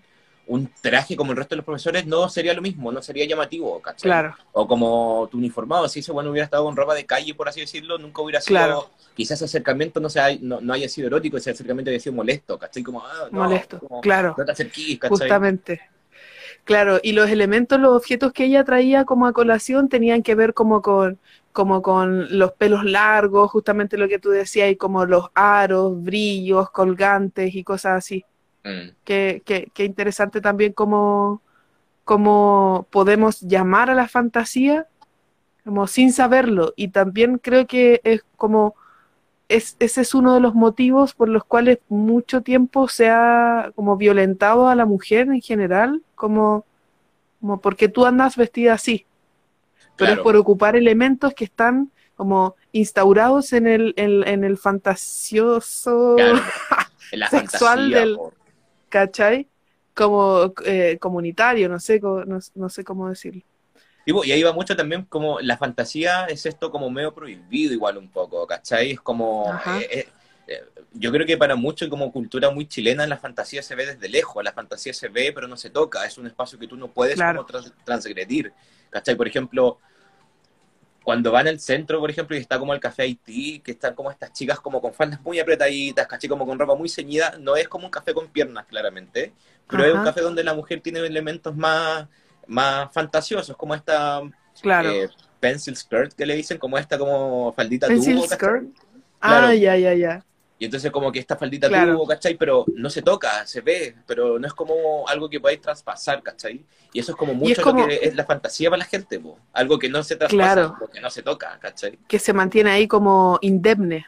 traje 0.81 1.15
como 1.15 1.31
el 1.31 1.37
resto 1.37 1.53
de 1.53 1.57
los 1.57 1.65
profesores 1.65 2.05
no 2.05 2.27
sería 2.29 2.53
lo 2.53 2.61
mismo, 2.61 2.91
no 2.91 3.01
sería 3.01 3.25
llamativo, 3.25 3.79
¿cachai? 3.81 4.09
Claro. 4.09 4.35
O 4.51 4.67
como 4.67 5.27
tu 5.31 5.37
uniformado, 5.37 5.87
si 5.87 5.99
ese 5.99 6.11
bueno 6.11 6.31
hubiera 6.31 6.45
estado 6.45 6.63
con 6.63 6.75
ropa 6.75 6.95
de 6.95 7.05
calle, 7.05 7.33
por 7.35 7.47
así 7.47 7.59
decirlo, 7.61 7.97
nunca 7.97 8.21
hubiera 8.21 8.41
sido, 8.41 8.57
claro. 8.57 8.89
quizás 9.15 9.37
ese 9.37 9.45
acercamiento 9.45 9.99
no, 9.99 10.09
sea, 10.09 10.29
no, 10.41 10.73
haya 10.73 10.89
sido 10.89 11.07
erótico, 11.07 11.37
ese 11.37 11.51
acercamiento 11.51 11.91
haya 11.91 11.99
sido 11.99 12.15
molesto, 12.15 12.57
¿cachai? 12.57 12.83
Como, 12.83 13.01
ah, 13.01 13.27
molesto, 13.31 13.79
claro. 14.01 14.35
No 14.37 14.45
te 14.45 14.51
acerquís, 14.51 14.99
¿cachai? 14.99 15.17
Justamente. 15.17 15.81
Claro, 16.63 16.99
y 17.01 17.13
los 17.13 17.29
elementos, 17.29 17.79
los 17.79 17.95
objetos 17.95 18.33
que 18.33 18.45
ella 18.45 18.63
traía 18.63 19.05
como 19.05 19.25
a 19.25 19.33
colación 19.33 19.89
tenían 19.89 20.21
que 20.23 20.35
ver 20.35 20.53
como 20.53 20.81
con, 20.81 21.19
como 21.51 21.81
con 21.81 22.37
los 22.37 22.51
pelos 22.53 22.83
largos, 22.83 23.49
justamente 23.51 23.97
lo 23.97 24.07
que 24.07 24.19
tú 24.19 24.29
decías, 24.29 24.71
y 24.71 24.75
como 24.75 25.05
los 25.05 25.29
aros, 25.33 26.01
brillos, 26.01 26.69
colgantes 26.69 27.55
y 27.55 27.63
cosas 27.63 27.97
así. 27.97 28.25
Mm. 28.63 28.89
Qué, 29.03 29.71
interesante 29.77 30.41
también 30.41 30.73
cómo, 30.73 31.41
cómo 32.03 32.87
podemos 32.89 33.41
llamar 33.41 33.89
a 33.89 33.95
la 33.95 34.07
fantasía 34.07 34.87
como 35.63 35.87
sin 35.87 36.11
saberlo. 36.11 36.73
Y 36.75 36.89
también 36.89 37.37
creo 37.37 37.67
que 37.67 38.01
es 38.03 38.23
como 38.35 38.75
es, 39.47 39.75
ese 39.79 40.01
es 40.01 40.13
uno 40.13 40.33
de 40.33 40.39
los 40.39 40.53
motivos 40.53 41.13
por 41.13 41.27
los 41.27 41.43
cuales 41.43 41.79
mucho 41.89 42.41
tiempo 42.41 42.87
se 42.87 43.09
ha 43.09 43.71
como 43.75 43.97
violentado 43.97 44.69
a 44.69 44.75
la 44.75 44.85
mujer 44.85 45.27
en 45.27 45.41
general, 45.41 46.03
como, 46.15 46.65
como 47.41 47.59
porque 47.59 47.89
tú 47.89 48.05
andas 48.05 48.37
vestida 48.37 48.73
así. 48.73 49.05
Pero 49.95 50.13
es 50.13 50.19
por 50.19 50.37
ocupar 50.37 50.77
elementos 50.77 51.33
que 51.33 51.43
están 51.43 51.91
como 52.15 52.55
instaurados 52.71 53.53
en 53.53 53.67
el, 53.67 53.93
en, 53.97 54.43
el 54.43 54.57
fantasioso 54.57 56.15
sexual 57.29 57.91
del, 57.91 58.17
¿cachai? 58.89 59.47
Como 59.93 60.53
eh, 60.65 60.97
comunitario, 60.99 61.69
no 61.69 61.79
sé, 61.79 61.99
no, 61.99 62.69
sé 62.69 62.83
cómo 62.83 63.09
decirlo. 63.09 63.41
Y, 64.05 64.31
ahí 64.31 64.41
va 64.43 64.53
mucho 64.53 64.75
también 64.75 65.05
como 65.05 65.39
la 65.39 65.57
fantasía 65.57 66.25
es 66.25 66.45
esto 66.45 66.71
como 66.71 66.89
medio 66.89 67.13
prohibido 67.13 67.73
igual 67.73 67.97
un 67.97 68.09
poco, 68.09 68.45
¿cachai? 68.47 68.91
Es 68.91 69.01
como... 69.01 69.45
Eh, 69.79 70.07
eh, 70.47 70.63
yo 70.93 71.11
creo 71.11 71.27
que 71.27 71.37
para 71.37 71.55
muchos 71.55 71.87
como 71.89 72.11
cultura 72.11 72.49
muy 72.49 72.67
chilena 72.67 73.05
la 73.05 73.17
fantasía 73.17 73.61
se 73.61 73.75
ve 73.75 73.85
desde 73.85 74.09
lejos, 74.09 74.43
la 74.43 74.51
fantasía 74.51 74.93
se 74.93 75.07
ve 75.07 75.31
pero 75.33 75.47
no 75.47 75.55
se 75.55 75.69
toca, 75.69 76.03
es 76.05 76.17
un 76.17 76.25
espacio 76.25 76.57
que 76.57 76.67
tú 76.67 76.75
no 76.75 76.87
puedes 76.87 77.19
como 77.19 77.45
transgredir, 77.85 78.51
¿cachai? 78.89 79.15
Por 79.15 79.27
ejemplo, 79.27 79.77
cuando 81.09 81.31
van 81.31 81.47
al 81.47 81.59
centro, 81.59 81.99
por 81.99 82.11
ejemplo, 82.11 82.37
y 82.37 82.39
está 82.39 82.59
como 82.59 82.71
el 82.71 82.79
café 82.79 83.01
Haití, 83.01 83.61
que 83.61 83.71
están 83.71 83.95
como 83.95 84.11
estas 84.11 84.31
chicas 84.31 84.59
como 84.59 84.79
con 84.79 84.93
faldas 84.93 85.19
muy 85.23 85.39
apretaditas, 85.39 86.05
caché 86.05 86.29
como 86.29 86.45
con 86.45 86.59
ropa 86.59 86.75
muy 86.75 86.87
ceñida, 86.87 87.35
no 87.39 87.55
es 87.55 87.67
como 87.67 87.85
un 87.85 87.89
café 87.89 88.13
con 88.13 88.27
piernas, 88.27 88.67
claramente, 88.67 89.33
pero 89.67 89.85
es 89.85 89.95
un 89.95 90.03
café 90.03 90.21
donde 90.21 90.43
la 90.43 90.53
mujer 90.53 90.81
tiene 90.81 90.99
elementos 90.99 91.55
más, 91.55 92.07
más 92.45 92.93
fantasiosos, 92.93 93.57
como 93.57 93.73
esta 93.73 94.21
eh, 94.63 95.09
pencil 95.39 95.75
skirt 95.75 96.13
que 96.13 96.27
le 96.27 96.35
dicen, 96.35 96.59
como 96.59 96.77
esta 96.77 96.99
como 96.99 97.53
faldita 97.53 97.87
pencil 97.87 98.21
skirt. 98.29 98.65
Ah, 99.19 99.51
ya, 99.55 99.75
ya, 99.77 99.95
ya. 99.95 100.23
Y 100.61 100.65
entonces 100.65 100.91
como 100.91 101.09
que 101.09 101.19
esta 101.19 101.37
faldita 101.37 101.69
tuvo, 101.69 102.05
¿cachai? 102.05 102.35
Pero 102.35 102.65
no 102.75 102.89
se 102.89 103.01
toca, 103.01 103.47
se 103.47 103.61
ve, 103.61 103.95
pero 104.05 104.37
no 104.37 104.45
es 104.45 104.53
como 104.53 105.07
algo 105.07 105.29
que 105.29 105.39
podáis 105.39 105.61
traspasar, 105.61 106.21
¿cachai? 106.21 106.65
Y 106.91 106.99
eso 106.99 107.13
es 107.13 107.17
como 107.17 107.33
mucho 107.33 107.61
lo 107.63 107.87
que 107.87 107.99
es 108.03 108.13
la 108.13 108.25
fantasía 108.25 108.69
para 108.69 108.79
la 108.79 108.85
gente, 108.85 109.21
po. 109.21 109.39
algo 109.53 109.79
que 109.79 109.87
no 109.87 110.03
se 110.03 110.17
traspasa, 110.17 110.75
que 110.93 110.99
no 110.99 111.09
se 111.09 111.23
toca, 111.23 111.57
¿cachai? 111.61 111.97
Que 112.09 112.19
se 112.19 112.33
mantiene 112.33 112.71
ahí 112.71 112.89
como 112.89 113.39
indemne. 113.41 114.05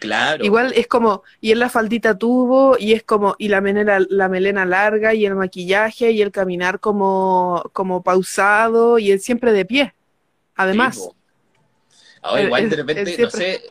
Claro. 0.00 0.44
Igual 0.44 0.72
es 0.74 0.88
como, 0.88 1.22
y 1.40 1.52
en 1.52 1.60
la 1.60 1.68
faldita 1.68 2.18
tuvo, 2.18 2.76
y 2.76 2.94
es 2.94 3.04
como, 3.04 3.36
y 3.38 3.46
la 3.46 3.60
melena, 3.60 4.04
la 4.08 4.28
melena 4.28 4.64
larga, 4.64 5.14
y 5.14 5.24
el 5.24 5.36
maquillaje, 5.36 6.10
y 6.10 6.20
el 6.20 6.32
caminar 6.32 6.80
como, 6.80 7.62
como 7.72 8.02
pausado, 8.02 8.98
y 8.98 9.12
él 9.12 9.20
siempre 9.20 9.52
de 9.52 9.64
pie. 9.64 9.94
Además. 10.56 11.08
Ahora 12.22 12.42
igual 12.42 12.70
de 12.70 12.76
repente, 12.76 13.18
no 13.18 13.30
sé, 13.30 13.62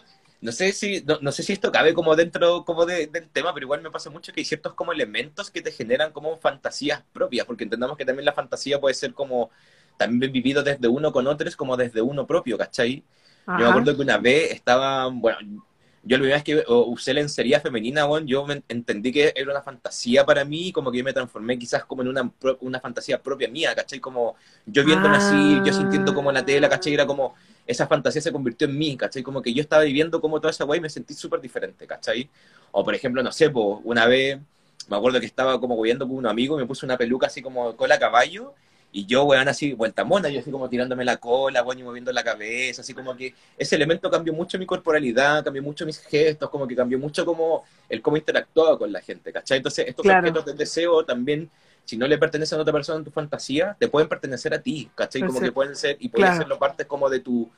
no 0.41 0.51
sé 0.51 0.71
si, 0.71 1.03
no, 1.21 1.31
sé 1.31 1.43
si 1.43 1.53
esto 1.53 1.71
cabe 1.71 1.93
como 1.93 2.15
dentro 2.15 2.65
como 2.65 2.87
del 2.87 3.09
tema, 3.31 3.53
pero 3.53 3.65
igual 3.65 3.81
me 3.81 3.91
pasa 3.91 4.09
mucho 4.09 4.33
que 4.33 4.41
hay 4.41 4.45
ciertos 4.45 4.73
como 4.73 4.91
elementos 4.91 5.51
que 5.51 5.61
te 5.61 5.71
generan 5.71 6.11
como 6.11 6.35
fantasías 6.37 7.03
propias, 7.13 7.45
porque 7.45 7.63
entendamos 7.63 7.95
que 7.95 8.05
también 8.05 8.25
la 8.25 8.33
fantasía 8.33 8.81
puede 8.81 8.95
ser 8.95 9.13
como 9.13 9.51
también 9.97 10.31
vivido 10.31 10.63
desde 10.63 10.87
uno 10.87 11.11
con 11.11 11.27
otros 11.27 11.55
como 11.55 11.77
desde 11.77 12.01
uno 12.01 12.25
propio, 12.25 12.57
¿cachai? 12.57 13.03
Yo 13.45 13.53
me 13.53 13.65
acuerdo 13.65 13.95
que 13.95 14.01
una 14.01 14.17
vez 14.17 14.51
estaba, 14.51 15.07
bueno, 15.07 15.63
yo 16.03 16.17
la 16.17 16.21
primera 16.21 16.35
vez 16.37 16.43
que 16.43 16.63
usé 16.67 17.13
lencería 17.13 17.59
femenina, 17.59 18.05
bueno, 18.05 18.25
yo 18.25 18.45
entendí 18.67 19.11
que 19.11 19.33
era 19.35 19.51
una 19.51 19.61
fantasía 19.61 20.25
para 20.25 20.43
mí, 20.43 20.71
como 20.71 20.91
que 20.91 20.97
yo 20.97 21.03
me 21.03 21.13
transformé 21.13 21.59
quizás 21.59 21.85
como 21.85 22.01
en 22.01 22.07
una, 22.07 22.31
una 22.61 22.79
fantasía 22.79 23.21
propia 23.21 23.47
mía, 23.47 23.75
¿cachai? 23.75 23.99
Como 23.99 24.35
yo 24.65 24.83
viéndome 24.83 25.17
así, 25.17 25.61
yo 25.63 25.71
sintiendo 25.71 26.15
como 26.15 26.31
la 26.31 26.43
tela, 26.43 26.67
¿cachai? 26.67 26.95
Era 26.95 27.05
como, 27.05 27.35
esa 27.67 27.87
fantasía 27.87 28.21
se 28.21 28.31
convirtió 28.31 28.67
en 28.67 28.77
mí, 28.77 28.97
¿cachai? 28.97 29.23
Como 29.23 29.41
que 29.41 29.53
yo 29.53 29.61
estaba 29.61 29.83
viviendo 29.83 30.19
como 30.19 30.39
toda 30.39 30.51
esa 30.51 30.65
weá 30.65 30.77
y 30.77 30.81
me 30.81 30.89
sentí 30.89 31.13
súper 31.13 31.41
diferente, 31.41 31.87
¿cachai? 31.87 32.29
O 32.71 32.83
por 32.83 32.95
ejemplo, 32.95 33.23
no 33.23 33.31
sé, 33.31 33.49
pues, 33.49 33.79
una 33.83 34.05
vez 34.07 34.39
me 34.87 34.97
acuerdo 34.97 35.19
que 35.19 35.25
estaba 35.25 35.59
como 35.59 35.75
huyendo 35.75 36.07
con 36.07 36.17
un 36.17 36.27
amigo 36.27 36.57
y 36.57 36.61
me 36.61 36.67
puse 36.67 36.85
una 36.85 36.97
peluca 36.97 37.27
así 37.27 37.41
como 37.41 37.75
cola 37.75 37.99
caballo 37.99 38.53
y 38.93 39.05
yo, 39.05 39.23
weón, 39.23 39.47
así, 39.47 39.71
vuelta 39.73 40.03
mona, 40.03 40.27
yo 40.27 40.41
así 40.41 40.51
como 40.51 40.67
tirándome 40.67 41.05
la 41.05 41.15
cola, 41.15 41.63
weón, 41.63 41.79
y 41.79 41.83
moviendo 41.83 42.11
la 42.11 42.23
cabeza, 42.23 42.81
así 42.81 42.93
como 42.93 43.15
que 43.15 43.33
ese 43.57 43.75
elemento 43.77 44.09
cambió 44.09 44.33
mucho 44.33 44.59
mi 44.59 44.65
corporalidad, 44.65 45.43
cambió 45.45 45.63
mucho 45.63 45.85
mis 45.85 45.99
gestos, 45.99 46.49
como 46.49 46.67
que 46.67 46.75
cambió 46.75 46.99
mucho 46.99 47.25
como 47.25 47.63
el 47.87 48.01
cómo 48.01 48.17
interactuaba 48.17 48.77
con 48.77 48.91
la 48.91 49.01
gente, 49.01 49.31
¿cachai? 49.31 49.57
Entonces, 49.57 49.87
estos 49.87 50.05
objetos 50.05 50.45
de 50.45 50.53
deseo 50.53 51.05
también, 51.05 51.49
si 51.85 51.97
no 51.97 52.07
le 52.07 52.17
pertenecen 52.17 52.59
a 52.59 52.61
otra 52.61 52.73
persona 52.73 52.99
en 52.99 53.05
tu 53.05 53.11
fantasía, 53.11 53.75
te 53.79 53.87
pueden 53.87 54.07
pertenecer 54.07 54.53
a 54.53 54.61
ti, 54.61 54.89
¿cachai? 54.95 55.21
Como 55.21 55.39
que 55.39 55.51
pueden 55.51 55.75
ser, 55.75 55.97
y 55.99 56.09
pueden 56.09 56.37
ser 56.37 56.47
parte 56.57 56.85
como 56.85 57.09
de 57.09 57.19
tu, 57.19 57.49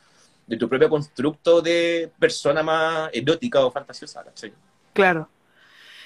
de 0.47 0.57
tu 0.57 0.67
propio 0.67 0.89
constructo 0.89 1.61
de 1.61 2.11
persona 2.19 2.63
más 2.63 3.09
erótica 3.13 3.65
o 3.65 3.71
fantasiosa, 3.71 4.24
¿cachai? 4.24 4.53
Claro. 4.93 5.30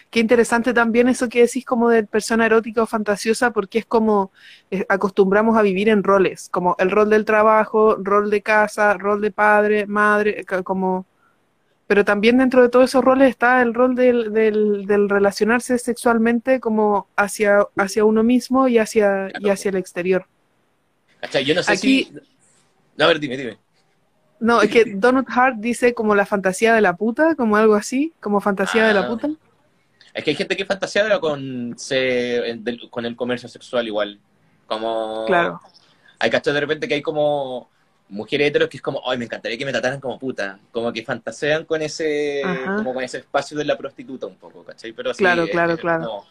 Qué 0.10 0.22
interesante 0.22 0.74
también 0.74 1.10
eso 1.10 1.28
que 1.28 1.42
decís 1.42 1.66
como 1.66 1.90
de 1.90 2.04
persona 2.04 2.46
erótica 2.46 2.82
o 2.82 2.86
fantasiosa, 2.86 3.52
porque 3.52 3.80
es 3.80 3.86
como 3.86 4.32
eh, 4.72 4.86
acostumbramos 4.88 5.58
a 5.58 5.62
vivir 5.62 5.90
en 5.90 6.04
roles, 6.04 6.48
como 6.50 6.76
el 6.80 6.92
rol 6.92 7.10
del 7.10 7.26
trabajo, 7.26 7.98
rol 8.00 8.30
de 8.30 8.42
casa, 8.42 8.94
rol 8.94 9.22
de 9.22 9.32
padre, 9.32 9.86
madre, 9.86 10.46
como... 10.64 11.06
Pero 11.88 12.04
también 12.04 12.38
dentro 12.38 12.62
de 12.62 12.70
todos 12.70 12.90
esos 12.90 13.04
roles 13.04 13.30
está 13.30 13.62
el 13.62 13.74
rol 13.74 13.96
del, 13.96 14.34
del, 14.34 15.10
relacionarse 15.10 15.78
sexualmente 15.78 16.60
como 16.60 17.08
hacia, 17.16 17.66
hacia 17.78 18.04
uno 18.04 18.24
mismo 18.24 18.68
y 18.68 18.78
hacia, 18.78 19.30
y 19.40 19.50
hacia 19.50 19.70
el 19.70 19.78
exterior. 19.78 20.28
Yo 21.46 21.56
no 21.56 21.64
sé 21.64 21.72
Aquí, 21.72 22.04
si... 22.04 23.02
a 23.02 23.08
ver, 23.08 23.20
dime, 23.20 23.38
dime. 23.38 23.58
No, 24.40 24.62
es 24.62 24.70
que 24.70 24.86
Donald 24.96 25.28
Hart 25.30 25.58
dice 25.60 25.94
como 25.94 26.14
la 26.14 26.26
fantasía 26.26 26.76
de 26.76 26.82
la 26.82 26.96
puta, 26.96 27.36
como 27.36 27.58
algo 27.58 27.76
así, 27.76 28.14
como 28.20 28.40
fantasía 28.40 28.86
de 28.88 28.94
la 28.94 29.02
ah. 29.02 29.08
puta. 29.08 29.30
Es 30.14 30.24
que 30.24 30.32
hay 30.32 30.36
gente 30.36 30.58
que 30.58 30.66
fantasea 30.66 31.20
con, 31.20 31.76
con 32.90 33.06
el 33.06 33.16
comercio 33.16 33.50
sexual 33.50 33.88
igual. 33.88 34.20
Como. 34.68 35.26
Claro. 35.26 35.62
Hay 36.20 36.30
cachos 36.30 36.54
de 36.54 36.60
repente 36.60 36.88
que 36.88 36.96
hay 36.96 37.02
como 37.02 37.70
mujeres 38.10 38.48
heteros 38.48 38.70
que 38.70 38.78
es 38.78 38.84
como, 38.84 39.02
ay, 39.10 39.18
me 39.18 39.26
encantaría 39.26 39.58
que 39.58 39.66
me 39.66 39.72
trataran 39.72 40.00
como 40.00 40.18
puta. 40.18 40.60
Como 40.72 40.92
que 40.94 41.04
fantasean 41.04 41.66
con 41.66 41.82
ese, 41.82 42.42
como 42.66 42.94
con 42.94 43.04
ese 43.04 43.20
espacio 43.20 43.58
de 43.58 43.66
la 43.66 43.78
prostituta 43.78 44.28
un 44.28 44.36
poco, 44.36 44.64
¿cachai? 44.64 44.94
Pero 44.94 45.14
sí, 45.14 45.20
claro, 45.20 45.48
claro, 45.48 45.78
claro. 45.78 46.26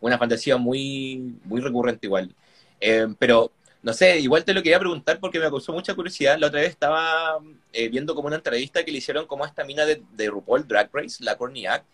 una 0.00 0.18
fantasía 0.18 0.56
muy, 0.56 1.36
muy 1.44 1.60
recurrente 1.60 2.06
igual. 2.06 2.34
Eh, 2.80 3.06
pero, 3.18 3.52
no 3.82 3.92
sé, 3.92 4.18
igual 4.20 4.44
te 4.44 4.54
lo 4.54 4.62
quería 4.62 4.78
preguntar 4.78 5.18
porque 5.20 5.38
me 5.38 5.48
causó 5.48 5.72
mucha 5.72 5.94
curiosidad. 5.94 6.38
La 6.38 6.48
otra 6.48 6.60
vez 6.60 6.70
estaba 6.70 7.38
eh, 7.72 7.88
viendo 7.88 8.14
como 8.14 8.28
una 8.28 8.36
entrevista 8.36 8.84
que 8.84 8.92
le 8.92 8.98
hicieron 8.98 9.26
como 9.26 9.44
a 9.44 9.48
esta 9.48 9.64
mina 9.64 9.84
de, 9.84 10.02
de 10.12 10.30
RuPaul 10.30 10.66
Drag 10.66 10.88
Race, 10.92 11.22
la 11.22 11.36
Corniac, 11.36 11.84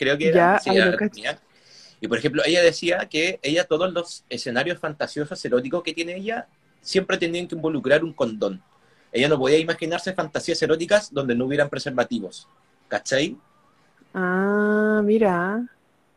creo 0.00 0.16
que 0.16 0.28
era. 0.28 0.60
y 2.00 2.08
por 2.08 2.18
ejemplo, 2.18 2.42
ella 2.44 2.62
decía 2.62 3.06
que 3.10 3.38
ella 3.42 3.64
todos 3.64 3.92
los 3.92 4.24
escenarios 4.30 4.78
fantasiosos 4.78 5.44
eróticos 5.44 5.82
que 5.82 5.92
tiene 5.92 6.16
ella 6.16 6.48
siempre 6.80 7.18
tenían 7.18 7.46
que 7.46 7.54
involucrar 7.54 8.02
un 8.02 8.14
condón. 8.14 8.62
Ella 9.12 9.28
no 9.28 9.38
podía 9.38 9.58
imaginarse 9.58 10.12
fantasías 10.12 10.60
eróticas 10.62 11.12
donde 11.12 11.34
no 11.34 11.46
hubieran 11.46 11.68
preservativos. 11.68 12.46
¿Cachai? 12.88 13.36
Ah, 14.14 15.00
mira. 15.04 15.62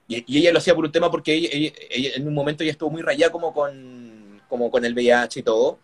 Y, 0.07 0.37
ella 0.37 0.51
lo 0.51 0.59
hacía 0.59 0.75
por 0.75 0.85
un 0.85 0.91
tema 0.91 1.09
porque 1.09 1.33
ella, 1.33 1.71
en 2.15 2.27
un 2.27 2.33
momento 2.33 2.63
ella 2.63 2.71
estuvo 2.71 2.89
muy 2.89 3.01
rayada 3.01 3.31
como 3.31 3.53
con, 3.53 4.41
como 4.47 4.69
con 4.69 4.85
el 4.85 4.93
VIH 4.93 5.39
y 5.39 5.43
todo. 5.43 5.79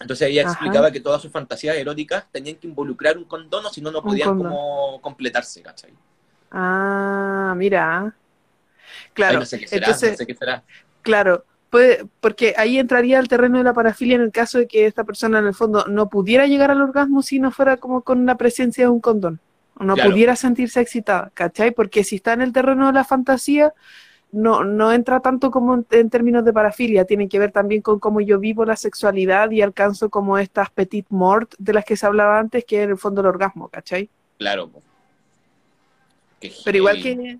Entonces 0.00 0.28
ella 0.28 0.42
explicaba 0.42 0.90
que 0.90 1.00
todas 1.00 1.22
sus 1.22 1.32
fantasías 1.32 1.76
eróticas 1.76 2.26
tenían 2.30 2.56
que 2.56 2.66
involucrar 2.66 3.16
un 3.16 3.24
condón 3.24 3.64
o 3.64 3.70
si 3.70 3.80
no, 3.80 3.90
no 3.90 4.02
podían 4.02 4.36
como 4.36 5.00
completarse, 5.00 5.62
¿cachai? 5.62 5.92
Ah, 6.50 7.54
mira. 7.56 8.14
Claro. 9.14 9.42
Entonces, 9.42 10.16
Claro, 11.02 11.44
puede, 11.70 12.06
porque 12.20 12.54
ahí 12.56 12.78
entraría 12.78 13.18
el 13.18 13.28
terreno 13.28 13.58
de 13.58 13.64
la 13.64 13.74
parafilia 13.74 14.16
en 14.16 14.22
el 14.22 14.32
caso 14.32 14.58
de 14.58 14.66
que 14.66 14.86
esta 14.86 15.04
persona 15.04 15.38
en 15.38 15.46
el 15.46 15.54
fondo 15.54 15.86
no 15.86 16.08
pudiera 16.08 16.46
llegar 16.46 16.70
al 16.70 16.82
orgasmo 16.82 17.22
si 17.22 17.38
no 17.38 17.50
fuera 17.50 17.76
como 17.76 18.02
con 18.02 18.26
la 18.26 18.36
presencia 18.36 18.84
de 18.84 18.90
un 18.90 19.00
condón. 19.00 19.40
O 19.78 19.84
no 19.84 19.94
pudiera 19.94 20.36
sentirse 20.36 20.80
excitada, 20.80 21.30
¿cachai? 21.34 21.70
Porque 21.70 22.02
si 22.02 22.16
está 22.16 22.32
en 22.32 22.40
el 22.40 22.52
terreno 22.52 22.86
de 22.86 22.94
la 22.94 23.04
fantasía, 23.04 23.74
no, 24.32 24.64
no 24.64 24.92
entra 24.92 25.20
tanto 25.20 25.50
como 25.50 25.84
en, 25.90 26.10
términos 26.10 26.44
de 26.44 26.52
parafilia, 26.52 27.04
tiene 27.04 27.28
que 27.28 27.38
ver 27.38 27.52
también 27.52 27.82
con 27.82 27.98
cómo 27.98 28.22
yo 28.22 28.38
vivo 28.38 28.64
la 28.64 28.76
sexualidad 28.76 29.50
y 29.50 29.60
alcanzo 29.60 30.08
como 30.08 30.38
estas 30.38 30.70
petit 30.70 31.06
mort 31.10 31.54
de 31.58 31.74
las 31.74 31.84
que 31.84 31.96
se 31.96 32.06
hablaba 32.06 32.38
antes, 32.38 32.64
que 32.64 32.82
en 32.82 32.90
el 32.90 32.96
fondo 32.96 33.20
el 33.20 33.26
orgasmo, 33.26 33.68
¿cachai? 33.68 34.08
Claro, 34.38 34.70
pero 36.64 36.78
igual 36.78 37.02
que, 37.02 37.38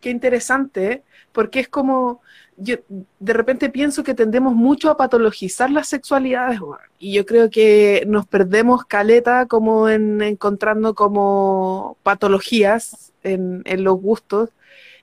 que 0.00 0.10
interesante, 0.10 1.02
porque 1.32 1.60
es 1.60 1.68
como, 1.68 2.20
yo 2.56 2.76
de 3.18 3.32
repente 3.32 3.68
pienso 3.68 4.02
que 4.02 4.14
tendemos 4.14 4.54
mucho 4.54 4.90
a 4.90 4.96
patologizar 4.96 5.70
las 5.70 5.88
sexualidades, 5.88 6.60
y 6.98 7.12
yo 7.12 7.26
creo 7.26 7.50
que 7.50 8.04
nos 8.06 8.26
perdemos 8.26 8.84
caleta 8.84 9.46
como 9.46 9.88
en 9.88 10.22
encontrando 10.22 10.94
como 10.94 11.96
patologías 12.02 13.12
en, 13.22 13.62
los 13.84 14.00
gustos, 14.00 14.50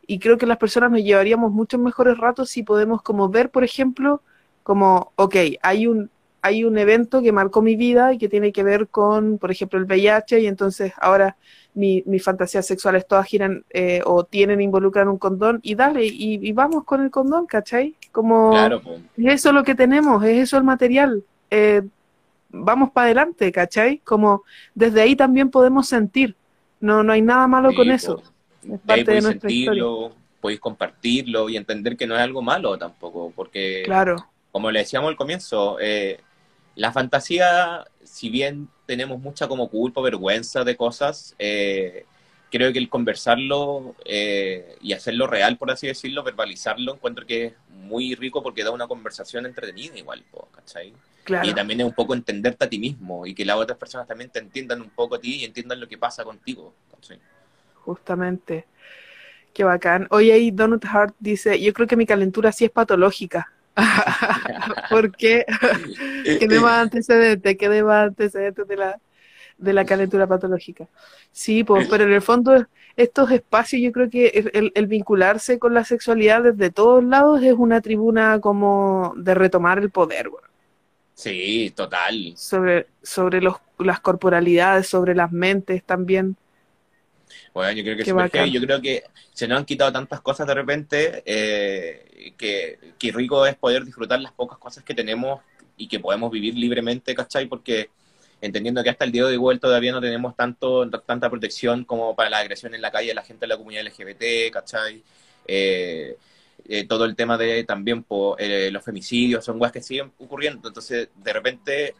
y 0.07 0.19
creo 0.19 0.37
que 0.37 0.45
las 0.45 0.57
personas 0.57 0.91
nos 0.91 1.03
llevaríamos 1.03 1.51
muchos 1.51 1.79
mejores 1.79 2.17
ratos 2.17 2.49
si 2.49 2.63
podemos 2.63 3.01
como 3.01 3.29
ver, 3.29 3.49
por 3.49 3.63
ejemplo, 3.63 4.21
como, 4.63 5.11
ok, 5.15 5.35
hay 5.61 5.87
un, 5.87 6.09
hay 6.41 6.63
un 6.63 6.77
evento 6.77 7.21
que 7.21 7.31
marcó 7.31 7.61
mi 7.61 7.75
vida 7.75 8.13
y 8.13 8.17
que 8.17 8.29
tiene 8.29 8.51
que 8.51 8.63
ver 8.63 8.87
con, 8.87 9.37
por 9.37 9.51
ejemplo, 9.51 9.79
el 9.79 9.85
VIH, 9.85 10.39
y 10.39 10.47
entonces 10.47 10.93
ahora 10.97 11.37
mi, 11.75 12.03
mis 12.05 12.23
fantasías 12.23 12.65
sexuales 12.65 13.07
todas 13.07 13.25
giran 13.25 13.65
eh, 13.69 14.01
o 14.05 14.23
tienen, 14.23 14.61
involucran 14.61 15.07
un 15.07 15.17
condón, 15.17 15.59
y 15.63 15.75
dale, 15.75 16.05
y, 16.05 16.51
vamos 16.51 16.83
con 16.83 17.01
el 17.03 17.11
condón, 17.11 17.45
¿cachai? 17.45 17.95
Como 18.11 18.55
es 18.57 18.81
eso 19.17 19.51
lo 19.51 19.63
que 19.63 19.75
tenemos, 19.75 20.23
es 20.23 20.43
eso 20.43 20.57
el 20.57 20.63
material. 20.63 21.23
Eh, 21.49 21.81
vamos 22.49 22.91
para 22.91 23.05
adelante, 23.05 23.51
¿cachai? 23.51 23.99
Como 23.99 24.43
desde 24.73 25.01
ahí 25.01 25.15
también 25.15 25.49
podemos 25.49 25.87
sentir. 25.87 26.35
No, 26.79 27.03
no 27.03 27.13
hay 27.13 27.21
nada 27.21 27.47
malo 27.47 27.73
con 27.73 27.89
eso. 27.89 28.21
Es 28.69 28.79
parte 28.81 29.11
de 29.11 29.21
nuestra 29.21 29.51
historia. 29.51 29.83
Podéis 30.39 30.59
compartirlo 30.59 31.47
y 31.47 31.55
entender 31.55 31.95
que 31.95 32.05
no 32.05 32.15
es 32.15 32.21
algo 32.21 32.41
malo 32.41 32.77
tampoco, 32.77 33.31
porque, 33.33 33.83
claro. 33.85 34.17
como 34.51 34.69
le 34.69 34.79
decíamos 34.79 35.09
al 35.09 35.15
comienzo, 35.15 35.77
eh, 35.79 36.19
la 36.75 36.91
fantasía, 36.91 37.85
si 38.03 38.29
bien 38.29 38.67
tenemos 38.85 39.19
mucha 39.19 39.47
como 39.47 39.69
culpa, 39.69 40.01
vergüenza 40.01 40.63
de 40.63 40.75
cosas, 40.75 41.35
eh, 41.39 42.05
creo 42.51 42.71
que 42.71 42.79
el 42.79 42.89
conversarlo 42.89 43.95
eh, 44.05 44.77
y 44.81 44.93
hacerlo 44.93 45.27
real, 45.27 45.57
por 45.57 45.71
así 45.71 45.87
decirlo, 45.87 46.23
verbalizarlo, 46.23 46.93
encuentro 46.93 47.25
que 47.25 47.45
es 47.45 47.53
muy 47.69 48.15
rico 48.15 48.43
porque 48.43 48.63
da 48.63 48.71
una 48.71 48.87
conversación 48.87 49.45
entretenida 49.45 49.97
igual, 49.97 50.23
¿cachai? 50.51 50.93
Y 51.43 51.53
también 51.53 51.79
es 51.79 51.85
un 51.85 51.93
poco 51.93 52.13
entenderte 52.13 52.65
a 52.65 52.69
ti 52.69 52.77
mismo 52.77 53.25
y 53.25 53.33
que 53.33 53.45
las 53.45 53.55
otras 53.55 53.77
personas 53.77 54.07
también 54.07 54.29
te 54.29 54.39
entiendan 54.39 54.81
un 54.81 54.89
poco 54.89 55.15
a 55.15 55.19
ti 55.19 55.37
y 55.37 55.45
entiendan 55.45 55.79
lo 55.79 55.87
que 55.87 55.97
pasa 55.97 56.23
contigo, 56.23 56.73
¿cachai? 56.91 57.17
Justamente. 57.75 58.65
Qué 59.53 59.63
bacán. 59.63 60.07
Hoy 60.09 60.31
ahí 60.31 60.51
Donald 60.51 60.83
Hart 60.85 61.15
dice, 61.19 61.61
yo 61.61 61.73
creo 61.73 61.87
que 61.87 61.95
mi 61.95 62.05
calentura 62.05 62.51
sí 62.51 62.65
es 62.65 62.71
patológica. 62.71 63.52
¿Por 64.89 65.15
qué? 65.15 65.45
¿Qué 66.23 66.47
de 66.47 66.59
más 66.59 66.83
antecedentes? 66.83 67.57
¿Qué 67.57 67.69
de 67.69 67.83
más 67.83 68.07
antecedentes 68.07 68.67
de 68.67 68.77
la, 68.77 68.99
de 69.57 69.73
la 69.73 69.85
calentura 69.85 70.27
patológica? 70.27 70.87
Sí, 71.31 71.63
pues, 71.63 71.87
pero 71.87 72.03
en 72.03 72.13
el 72.13 72.21
fondo 72.21 72.65
estos 72.95 73.31
espacios 73.31 73.81
yo 73.81 73.91
creo 73.91 74.09
que 74.09 74.71
el, 74.75 74.87
vincularse 74.87 75.57
con 75.57 75.73
la 75.73 75.83
sexualidad 75.83 76.43
desde 76.43 76.69
todos 76.69 77.03
lados 77.03 77.41
es 77.41 77.53
una 77.53 77.81
tribuna 77.81 78.39
como 78.39 79.13
de 79.17 79.33
retomar 79.33 79.79
el 79.79 79.89
poder. 79.89 80.29
Sí, 81.15 81.71
total. 81.75 82.33
Sobre, 82.35 82.87
sobre 83.01 83.41
los, 83.41 83.55
las 83.79 83.99
corporalidades, 83.99 84.87
sobre 84.87 85.15
las 85.15 85.31
mentes 85.31 85.83
también. 85.83 86.35
Bueno, 87.53 87.71
yo 87.71 87.83
creo 87.83 87.97
que 87.97 88.51
Yo 88.51 88.61
creo 88.61 88.81
que 88.81 89.03
se 89.33 89.47
nos 89.47 89.59
han 89.59 89.65
quitado 89.65 89.91
tantas 89.91 90.21
cosas 90.21 90.47
de 90.47 90.53
repente 90.53 91.23
eh, 91.25 92.33
que, 92.37 92.79
que, 92.97 93.11
rico 93.11 93.45
es 93.45 93.55
poder 93.55 93.85
disfrutar 93.85 94.19
las 94.19 94.31
pocas 94.31 94.57
cosas 94.57 94.83
que 94.83 94.93
tenemos 94.93 95.41
y 95.77 95.87
que 95.87 95.99
podemos 95.99 96.31
vivir 96.31 96.55
libremente, 96.55 97.15
¿cachai? 97.15 97.47
Porque 97.47 97.89
entendiendo 98.41 98.83
que 98.83 98.89
hasta 98.89 99.05
el 99.05 99.11
día 99.11 99.25
de 99.25 99.37
hoy 99.37 99.57
todavía 99.57 99.91
no 99.91 100.01
tenemos 100.01 100.35
tanto 100.35 100.89
tanta 100.89 101.29
protección 101.29 101.85
como 101.85 102.15
para 102.15 102.29
la 102.29 102.39
agresión 102.39 102.75
en 102.75 102.81
la 102.81 102.91
calle 102.91 103.07
de 103.07 103.13
la 103.13 103.23
gente 103.23 103.41
de 103.41 103.47
la 103.47 103.57
comunidad 103.57 103.85
LGBT, 103.85 104.51
¿cachai? 104.51 105.01
Eh, 105.47 106.17
eh, 106.67 106.87
todo 106.87 107.05
el 107.05 107.15
tema 107.15 107.37
de 107.37 107.63
también 107.63 108.05
los 108.07 108.83
femicidios, 108.83 109.43
son 109.43 109.59
cosas 109.59 109.71
que 109.71 109.81
siguen 109.81 110.11
ocurriendo. 110.19 110.67
Entonces, 110.67 111.09
de 111.15 111.33
repente, 111.33 111.95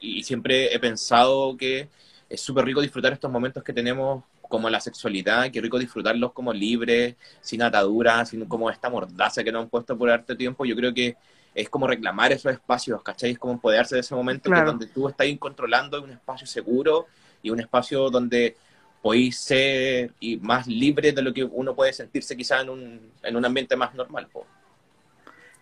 y 0.00 0.22
siempre 0.22 0.74
he 0.74 0.78
pensado 0.78 1.56
que 1.56 1.88
es 2.28 2.40
súper 2.40 2.64
rico 2.64 2.80
disfrutar 2.80 3.12
estos 3.12 3.30
momentos 3.30 3.62
que 3.62 3.72
tenemos 3.72 4.24
como 4.54 4.70
la 4.70 4.78
sexualidad, 4.78 5.50
qué 5.50 5.60
rico 5.60 5.80
disfrutarlos 5.80 6.30
como 6.30 6.52
libres, 6.52 7.16
sin 7.40 7.60
ataduras, 7.60 8.28
sin 8.28 8.44
como 8.44 8.70
esta 8.70 8.88
mordaza 8.88 9.42
que 9.42 9.50
nos 9.50 9.64
han 9.64 9.68
puesto 9.68 9.98
por 9.98 10.08
harto 10.08 10.36
tiempo. 10.36 10.64
Yo 10.64 10.76
creo 10.76 10.94
que 10.94 11.16
es 11.52 11.68
como 11.68 11.88
reclamar 11.88 12.30
esos 12.30 12.52
espacios, 12.52 13.02
¿cachai? 13.02 13.32
Es 13.32 13.38
como 13.40 13.54
empoderarse 13.54 13.96
de 13.96 14.02
ese 14.02 14.14
momento 14.14 14.48
que 14.52 14.60
donde 14.60 14.86
tú 14.86 15.08
estás 15.08 15.26
controlando 15.40 16.00
un 16.00 16.12
espacio 16.12 16.46
seguro 16.46 17.06
y 17.42 17.50
un 17.50 17.58
espacio 17.58 18.10
donde 18.10 18.56
podéis 19.02 19.38
ser 19.38 20.12
y 20.20 20.36
más 20.36 20.68
libre 20.68 21.10
de 21.10 21.22
lo 21.22 21.34
que 21.34 21.42
uno 21.42 21.74
puede 21.74 21.92
sentirse 21.92 22.36
quizá 22.36 22.60
en 22.60 22.70
un, 22.70 23.10
en 23.24 23.34
un 23.34 23.44
ambiente 23.44 23.74
más 23.74 23.92
normal. 23.92 24.28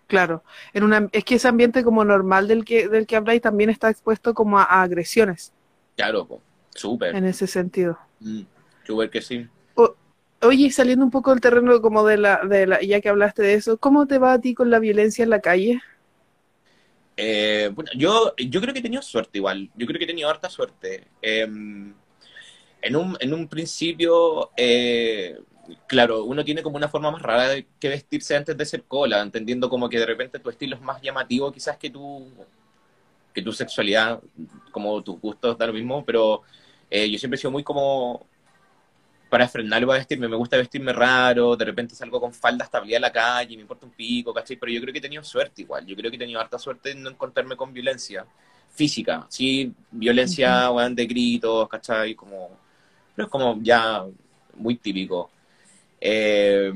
Claro, 0.07 0.45
en 0.75 0.85
una, 0.85 1.09
es 1.13 1.25
que 1.25 1.37
ese 1.37 1.49
ambiente 1.49 1.83
como 1.83 2.05
normal 2.05 2.47
del 2.47 2.67
que, 2.67 2.89
del 2.89 3.07
que 3.07 3.17
habláis 3.17 3.41
también 3.41 3.71
está 3.71 3.89
expuesto 3.89 4.35
como 4.35 4.59
a, 4.59 4.83
agresiones. 4.83 5.55
Claro, 5.97 6.29
súper. 6.75 7.17
En 7.17 7.25
ese 7.25 7.47
sentido. 7.47 7.99
Mm, 8.21 8.43
súper 8.87 9.11
que 9.11 9.23
sí. 9.23 9.47
oye, 10.43 10.71
saliendo 10.71 11.05
un 11.05 11.11
poco 11.11 11.31
del 11.31 11.41
terreno 11.41 11.81
como 11.81 12.05
de 12.05 12.17
la, 12.17 12.39
de 12.45 12.67
la, 12.67 12.83
ya 12.83 13.01
que 13.01 13.09
hablaste 13.09 13.43
de 13.43 13.55
eso, 13.55 13.79
¿cómo 13.79 14.07
te 14.07 14.19
va 14.19 14.35
a 14.35 14.41
ti 14.41 14.55
con 14.55 14.71
la 14.71 14.79
violencia 14.79 15.23
en 15.23 15.31
la 15.31 15.41
calle? 15.41 15.81
Eh, 17.17 17.71
bueno, 17.75 17.91
yo, 17.95 18.35
yo 18.37 18.61
creo 18.61 18.73
que 18.73 18.81
he 18.81 18.83
tenido 18.83 19.03
suerte 19.03 19.39
igual, 19.39 19.71
yo 19.77 19.87
creo 19.87 19.99
que 19.99 20.05
he 20.05 20.09
tenido 20.09 20.29
harta 20.29 20.49
suerte. 20.49 21.05
Em, 21.21 21.95
en, 22.81 22.97
un, 22.97 23.17
en 23.21 23.35
un 23.35 23.49
principio, 23.49 24.51
eh, 24.57 25.39
claro, 25.87 26.25
uno 26.25 26.45
tiene 26.45 26.63
como 26.63 26.77
una 26.77 26.89
forma 26.89 27.11
más 27.11 27.23
rara 27.23 27.49
de 27.49 27.67
que 27.79 27.89
vestirse 27.89 28.37
antes 28.37 28.57
de 28.57 28.65
ser 28.67 28.85
cola, 28.85 29.21
entendiendo 29.21 29.69
como 29.69 29.89
que 29.89 29.99
de 29.99 30.07
repente 30.07 30.39
tu 30.39 30.51
estilo 30.51 30.77
es 30.77 30.83
más 30.83 31.01
llamativo 31.03 31.53
quizás 31.53 31.77
que 31.77 31.91
tu, 31.91 32.29
que 33.33 33.43
tu 33.43 33.53
sexualidad, 33.53 34.21
como 34.71 35.03
tus 35.03 35.21
gustos, 35.21 35.57
da 35.59 35.67
lo 35.67 35.73
mismo, 35.73 36.05
pero 36.05 36.43
eh, 36.91 37.11
yo 37.11 37.19
siempre 37.19 37.37
he 37.37 37.41
sido 37.41 37.51
muy 37.51 37.63
como 37.65 38.27
para 39.33 39.49
frenarlo 39.49 39.87
para 39.87 40.01
vestirme, 40.01 40.29
me 40.29 40.37
gusta 40.37 40.59
vestirme 40.59 40.93
raro, 40.93 41.57
de 41.57 41.65
repente 41.65 41.95
salgo 41.95 42.21
con 42.21 42.35
falda 42.35 42.67
hasta 42.67 42.77
a 42.77 43.01
la 43.01 43.11
calle, 43.11 43.57
me 43.57 43.63
importa 43.63 43.87
un 43.87 43.93
pico, 43.93 44.35
¿cachai? 44.35 44.59
Pero 44.59 44.71
yo 44.71 44.79
creo 44.83 44.93
que 44.93 44.99
he 44.99 45.03
tenido 45.03 45.25
suerte 45.25 45.63
igual, 45.63 45.87
yo 45.87 45.97
creo 45.97 46.11
que 46.11 46.17
he 46.17 46.19
tenido 46.19 46.39
harta 46.39 46.59
suerte 46.59 46.91
en 46.91 47.03
no 47.03 47.09
encontrarme 47.09 47.57
con 47.57 47.73
violencia 47.73 48.27
física, 48.75 49.25
sí, 49.31 49.73
violencia, 49.91 50.69
de 50.91 51.07
gritos, 51.07 51.67
¿cachai? 51.67 52.15
Como, 52.15 52.51
pero 53.17 53.25
es 53.25 53.33
como 53.33 53.59
ya 53.63 54.05
muy 54.55 54.77
típico. 54.77 55.31
Eh, 55.99 56.71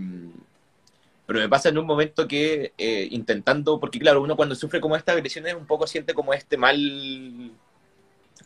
pero 1.27 1.41
me 1.41 1.51
pasa 1.51 1.69
en 1.69 1.77
un 1.77 1.85
momento 1.85 2.27
que 2.27 2.73
eh, 2.79 3.07
intentando, 3.11 3.79
porque 3.79 3.99
claro, 3.99 4.23
uno 4.23 4.35
cuando 4.35 4.55
sufre 4.55 4.81
como 4.81 4.97
esta 4.97 5.13
agresión 5.13 5.47
es 5.47 5.55
un 5.55 5.67
poco 5.67 5.87
siente 5.87 6.15
como 6.15 6.33
este 6.33 6.57
mal, 6.57 7.53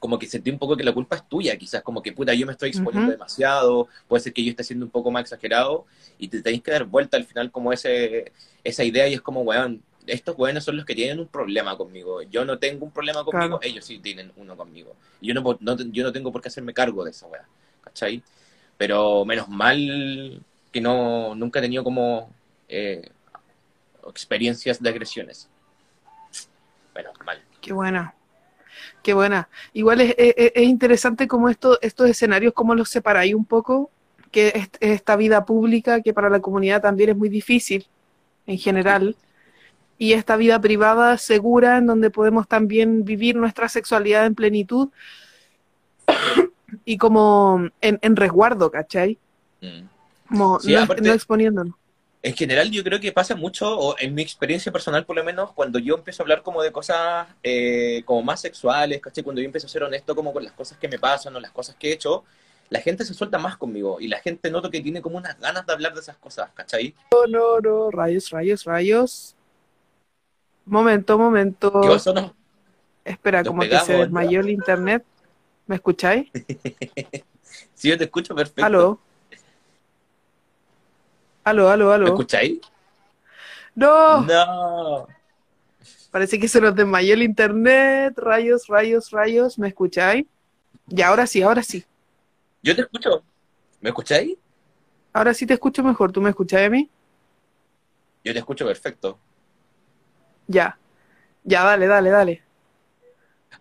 como 0.00 0.18
que 0.18 0.26
sentí 0.26 0.50
un 0.50 0.58
poco 0.58 0.76
que 0.76 0.82
la 0.82 0.92
culpa 0.92 1.16
es 1.16 1.28
tuya, 1.28 1.56
quizás 1.56 1.82
como 1.82 2.02
que 2.02 2.12
puta, 2.12 2.32
yo 2.34 2.46
me 2.46 2.52
estoy 2.52 2.70
exponiendo 2.70 3.12
demasiado, 3.12 3.86
puede 4.08 4.22
ser 4.22 4.32
que 4.32 4.42
yo 4.42 4.50
esté 4.50 4.64
siendo 4.64 4.86
un 4.86 4.90
poco 4.90 5.10
más 5.10 5.22
exagerado 5.22 5.84
y 6.18 6.28
te 6.28 6.42
tenéis 6.42 6.62
que 6.62 6.72
dar 6.72 6.84
vuelta 6.86 7.18
al 7.18 7.24
final 7.24 7.52
como 7.52 7.72
ese, 7.72 8.32
esa 8.64 8.82
idea 8.82 9.06
y 9.06 9.14
es 9.14 9.20
como, 9.20 9.42
weón, 9.42 9.82
estos 10.06 10.36
weones 10.38 10.64
son 10.64 10.78
los 10.78 10.86
que 10.86 10.94
tienen 10.94 11.20
un 11.20 11.28
problema 11.28 11.76
conmigo, 11.76 12.22
yo 12.22 12.46
no 12.46 12.58
tengo 12.58 12.86
un 12.86 12.90
problema 12.90 13.24
conmigo, 13.24 13.60
ellos 13.62 13.84
sí 13.84 13.98
tienen 13.98 14.32
uno 14.36 14.56
conmigo. 14.56 14.96
Y 15.20 15.28
yo 15.28 15.34
no, 15.34 15.58
yo 15.92 16.02
no 16.02 16.12
tengo 16.12 16.32
por 16.32 16.40
qué 16.40 16.48
hacerme 16.48 16.72
cargo 16.72 17.04
de 17.04 17.10
esa 17.10 17.26
weá, 17.26 17.46
¿cachai? 17.82 18.22
Pero 18.78 19.26
menos 19.26 19.48
mal 19.48 20.42
que 20.72 20.80
no, 20.80 21.34
nunca 21.34 21.58
he 21.58 21.62
tenido 21.62 21.84
como 21.84 22.30
eh, 22.68 23.10
experiencias 24.08 24.82
de 24.82 24.88
agresiones. 24.88 25.50
Bueno, 26.94 27.10
mal. 27.24 27.42
Qué 27.60 27.74
buena. 27.74 28.14
Qué 29.02 29.14
buena. 29.14 29.48
Igual 29.72 30.00
es, 30.00 30.52
interesante 30.56 31.26
como 31.26 31.48
esto, 31.48 31.78
estos 31.80 32.08
escenarios, 32.08 32.52
cómo 32.52 32.74
los 32.74 32.88
separáis 32.88 33.34
un 33.34 33.44
poco, 33.44 33.90
que 34.30 34.52
es, 34.54 34.70
esta 34.80 35.16
vida 35.16 35.44
pública, 35.44 36.02
que 36.02 36.12
para 36.12 36.30
la 36.30 36.40
comunidad 36.40 36.82
también 36.82 37.10
es 37.10 37.16
muy 37.16 37.28
difícil 37.28 37.86
en 38.46 38.58
general, 38.58 39.16
y 39.98 40.14
esta 40.14 40.36
vida 40.36 40.60
privada 40.60 41.18
segura, 41.18 41.78
en 41.78 41.86
donde 41.86 42.10
podemos 42.10 42.48
también 42.48 43.04
vivir 43.04 43.36
nuestra 43.36 43.68
sexualidad 43.68 44.24
en 44.26 44.34
plenitud 44.34 44.88
y 46.84 46.96
como 46.96 47.68
en, 47.80 48.16
resguardo, 48.16 48.70
¿cachai? 48.70 49.18
Mm 49.60 49.90
no, 50.30 50.58
exponiéndonos. 51.12 51.74
En 52.22 52.34
general 52.34 52.70
yo 52.70 52.84
creo 52.84 53.00
que 53.00 53.12
pasa 53.12 53.34
mucho, 53.34 53.78
o 53.78 53.96
en 53.98 54.14
mi 54.14 54.20
experiencia 54.20 54.70
personal 54.70 55.06
por 55.06 55.16
lo 55.16 55.24
menos, 55.24 55.52
cuando 55.52 55.78
yo 55.78 55.94
empiezo 55.94 56.22
a 56.22 56.24
hablar 56.24 56.42
como 56.42 56.62
de 56.62 56.70
cosas 56.70 57.26
eh, 57.42 58.02
como 58.04 58.22
más 58.22 58.40
sexuales, 58.42 59.00
¿cachai? 59.00 59.24
Cuando 59.24 59.40
yo 59.40 59.46
empiezo 59.46 59.66
a 59.66 59.70
ser 59.70 59.82
honesto 59.84 60.14
como 60.14 60.32
con 60.32 60.44
las 60.44 60.52
cosas 60.52 60.76
que 60.76 60.88
me 60.88 60.98
pasan 60.98 61.34
o 61.34 61.40
las 61.40 61.50
cosas 61.50 61.76
que 61.76 61.88
he 61.88 61.92
hecho, 61.92 62.24
la 62.68 62.80
gente 62.80 63.04
se 63.04 63.14
suelta 63.14 63.38
más 63.38 63.56
conmigo 63.56 64.00
y 64.00 64.08
la 64.08 64.20
gente 64.20 64.50
noto 64.50 64.70
que 64.70 64.80
tiene 64.80 65.00
como 65.00 65.16
unas 65.16 65.38
ganas 65.40 65.64
de 65.64 65.72
hablar 65.72 65.94
de 65.94 66.00
esas 66.00 66.16
cosas, 66.18 66.50
¿cachai? 66.52 66.94
No, 67.10 67.26
no, 67.26 67.60
no, 67.60 67.90
rayos, 67.90 68.30
rayos, 68.30 68.64
rayos. 68.64 69.34
Momento, 70.66 71.18
momento. 71.18 71.80
¿Qué 71.80 71.88
pasó, 71.88 72.12
no? 72.12 72.34
Espera, 73.04 73.42
como 73.42 73.62
que 73.62 73.78
se 73.80 73.94
desmayó 73.94 74.40
el 74.40 74.50
internet. 74.50 75.04
¿Me 75.66 75.76
escucháis? 75.76 76.30
sí, 77.74 77.88
yo 77.88 77.96
te 77.96 78.04
escucho 78.04 78.34
perfecto. 78.34 78.64
¿Aló? 78.64 79.00
Aló, 81.50 81.68
aló, 81.68 81.92
aló. 81.92 82.04
¿Me 82.04 82.10
escucháis? 82.10 82.60
No. 83.74 84.22
No. 84.22 85.08
Parece 86.12 86.38
que 86.38 86.46
se 86.46 86.60
nos 86.60 86.76
desmayó 86.76 87.14
el 87.14 87.24
internet. 87.24 88.14
Rayos, 88.16 88.68
rayos, 88.68 89.10
rayos. 89.10 89.58
¿Me 89.58 89.66
escucháis? 89.66 90.26
Y 90.88 91.02
ahora 91.02 91.26
sí, 91.26 91.42
ahora 91.42 91.64
sí. 91.64 91.84
Yo 92.62 92.76
te 92.76 92.82
escucho. 92.82 93.24
¿Me 93.80 93.88
escucháis? 93.88 94.38
Ahora 95.12 95.34
sí 95.34 95.44
te 95.44 95.54
escucho 95.54 95.82
mejor. 95.82 96.12
¿Tú 96.12 96.20
me 96.20 96.30
escucháis 96.30 96.68
a 96.68 96.70
mí? 96.70 96.88
Yo 98.22 98.32
te 98.32 98.38
escucho 98.38 98.64
perfecto. 98.64 99.18
Ya. 100.46 100.78
Ya, 101.42 101.64
dale, 101.64 101.88
dale, 101.88 102.10
dale. 102.10 102.42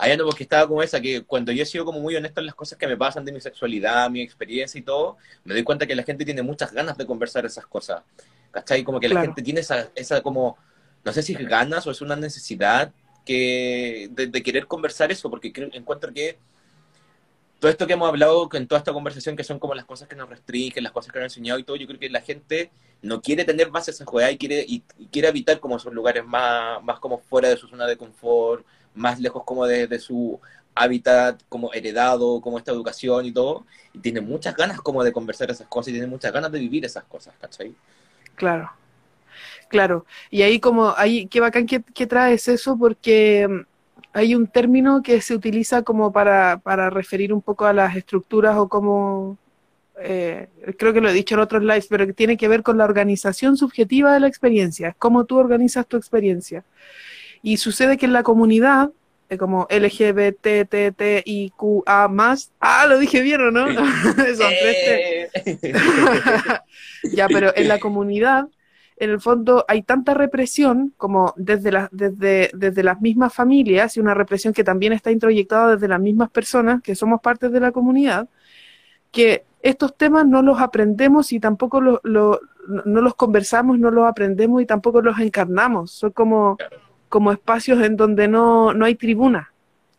Hay 0.01 0.13
algo 0.13 0.29
porque 0.29 0.43
estaba 0.43 0.65
como 0.65 0.81
esa, 0.81 1.01
que 1.01 1.23
cuando 1.23 1.51
yo 1.51 1.61
he 1.61 1.65
sido 1.65 1.83
como 1.83 1.99
muy 1.99 2.15
honesto 2.15 2.39
en 2.39 2.45
las 2.45 2.55
cosas 2.55 2.77
que 2.77 2.87
me 2.87 2.95
pasan 2.95 3.25
de 3.25 3.33
mi 3.33 3.41
sexualidad, 3.41 4.09
mi 4.09 4.21
experiencia 4.21 4.79
y 4.79 4.81
todo, 4.81 5.17
me 5.43 5.53
doy 5.53 5.63
cuenta 5.63 5.85
que 5.85 5.93
la 5.93 6.03
gente 6.03 6.23
tiene 6.23 6.41
muchas 6.41 6.71
ganas 6.71 6.97
de 6.97 7.05
conversar 7.05 7.45
esas 7.45 7.67
cosas. 7.67 8.01
¿Cachai? 8.49 8.85
Como 8.85 9.01
que 9.01 9.09
la 9.09 9.21
gente 9.21 9.41
tiene 9.41 9.59
esa, 9.59 9.89
esa 9.95 10.21
como, 10.21 10.57
no 11.03 11.11
sé 11.11 11.21
si 11.21 11.33
es 11.33 11.45
ganas 11.45 11.85
o 11.85 11.91
es 11.91 11.99
una 11.99 12.15
necesidad 12.15 12.93
que, 13.25 14.09
de, 14.11 14.41
querer 14.41 14.67
conversar 14.67 15.11
eso, 15.11 15.29
porque 15.29 15.51
encuentro 15.73 16.13
que 16.13 16.39
todo 17.59 17.69
esto 17.69 17.85
que 17.85 17.91
hemos 17.91 18.07
hablado 18.07 18.49
en 18.53 18.67
toda 18.69 18.79
esta 18.79 18.93
conversación, 18.93 19.35
que 19.35 19.43
son 19.43 19.59
como 19.59 19.75
las 19.75 19.83
cosas 19.83 20.07
que 20.07 20.15
nos 20.15 20.29
restringen, 20.29 20.81
las 20.81 20.93
cosas 20.93 21.11
que 21.11 21.19
nos 21.19 21.23
han 21.23 21.29
enseñado 21.29 21.59
y 21.59 21.63
todo, 21.63 21.75
yo 21.75 21.87
creo 21.87 21.99
que 21.99 22.09
la 22.09 22.21
gente 22.21 22.71
no 23.01 23.21
quiere 23.21 23.43
tener 23.43 23.69
más 23.69 23.89
esa 23.89 24.05
juega 24.05 24.31
y 24.31 24.37
quiere, 24.37 24.63
y, 24.65 24.79
quiere 25.11 25.27
habitar 25.27 25.59
como 25.59 25.75
esos 25.75 25.93
lugares 25.93 26.25
más, 26.25 26.81
más 26.83 26.99
como 27.01 27.19
fuera 27.19 27.49
de 27.49 27.57
su 27.57 27.67
zona 27.67 27.85
de 27.85 27.97
confort, 27.97 28.65
más 28.99 29.19
lejos 29.19 29.43
como 29.43 29.65
de, 29.65 29.99
su 29.99 30.39
hábitat 30.75 31.41
como 31.49 31.73
heredado, 31.73 32.39
como 32.41 32.57
esta 32.57 32.71
educación 32.71 33.25
y 33.25 33.31
todo, 33.31 33.65
y 33.93 33.99
tiene 33.99 34.21
muchas 34.21 34.55
ganas 34.55 34.81
como 34.81 35.03
de 35.03 35.11
conversar 35.11 35.49
esas 35.49 35.67
cosas 35.67 35.89
y 35.89 35.93
tiene 35.93 36.07
muchas 36.07 36.31
ganas 36.31 36.51
de 36.51 36.59
vivir 36.59 36.85
esas 36.85 37.03
cosas, 37.05 37.33
¿cachai? 37.39 37.73
Claro, 38.35 38.71
claro. 39.67 40.05
Y 40.29 40.41
ahí 40.43 40.59
como, 40.59 40.93
ahí, 40.95 41.27
qué 41.27 41.39
bacán 41.39 41.65
que, 41.65 41.81
que 41.81 42.07
traes 42.07 42.47
eso 42.47 42.77
porque 42.77 43.47
mm, 43.47 43.61
hay 44.13 44.35
un 44.35 44.47
término 44.47 45.01
que 45.01 45.21
se 45.21 45.33
utiliza 45.33 45.81
como 45.81 46.11
para, 46.11 46.57
para 46.57 46.89
referir 46.89 47.33
un 47.33 47.41
poco 47.41 47.65
a 47.65 47.73
las 47.73 47.95
estructuras 47.95 48.57
o 48.57 48.67
como, 48.67 49.37
eh, 50.01 50.47
creo 50.77 50.93
que 50.93 51.01
lo 51.01 51.09
he 51.09 51.13
dicho 51.13 51.35
en 51.35 51.41
otros 51.41 51.63
lives, 51.63 51.87
pero 51.89 52.05
que 52.05 52.13
tiene 52.13 52.37
que 52.37 52.47
ver 52.47 52.63
con 52.63 52.77
la 52.77 52.85
organización 52.85 53.57
subjetiva 53.57 54.13
de 54.13 54.19
la 54.21 54.27
experiencia, 54.27 54.95
cómo 54.97 55.25
tú 55.25 55.37
organizas 55.37 55.87
tu 55.87 55.97
experiencia. 55.97 56.63
Y 57.41 57.57
sucede 57.57 57.97
que 57.97 58.05
en 58.05 58.13
la 58.13 58.23
comunidad, 58.23 58.91
eh, 59.29 59.37
como 59.37 59.67
LGBTTIQA 59.69 60.67
más, 62.09 62.51
ah, 62.59 62.85
lo 62.87 62.97
dije 62.97 63.21
bien 63.21 63.41
o 63.41 63.51
no? 63.51 63.67
Eh. 64.51 65.29
ya, 67.13 67.27
pero 67.27 67.55
en 67.55 67.67
la 67.67 67.79
comunidad, 67.79 68.47
en 68.97 69.09
el 69.11 69.21
fondo 69.21 69.65
hay 69.67 69.81
tanta 69.83 70.13
represión 70.13 70.93
como 70.97 71.33
desde, 71.37 71.71
las 71.71 71.89
desde, 71.91 72.51
desde 72.53 72.83
las 72.83 72.99
mismas 73.01 73.33
familias 73.33 73.95
y 73.95 73.99
una 73.99 74.13
represión 74.13 74.53
que 74.53 74.63
también 74.63 74.93
está 74.93 75.11
introyectada 75.11 75.75
desde 75.75 75.87
las 75.87 75.99
mismas 75.99 76.29
personas 76.29 76.81
que 76.81 76.95
somos 76.95 77.21
parte 77.21 77.49
de 77.49 77.59
la 77.59 77.71
comunidad, 77.71 78.27
que 79.11 79.45
estos 79.61 79.95
temas 79.95 80.25
no 80.25 80.41
los 80.41 80.59
aprendemos 80.59 81.31
y 81.31 81.39
tampoco 81.39 81.81
no 81.81 81.99
los 82.03 83.15
conversamos, 83.15 83.79
no 83.79 83.91
los 83.91 84.07
aprendemos 84.07 84.61
y 84.61 84.65
tampoco 84.65 85.01
los 85.01 85.19
encarnamos. 85.19 85.91
Son 85.91 86.11
como 86.11 86.57
como 87.09 87.31
espacios 87.31 87.81
en 87.83 87.97
donde 87.97 88.27
no, 88.27 88.73
no 88.73 88.85
hay 88.85 88.95
tribuna, 88.95 89.51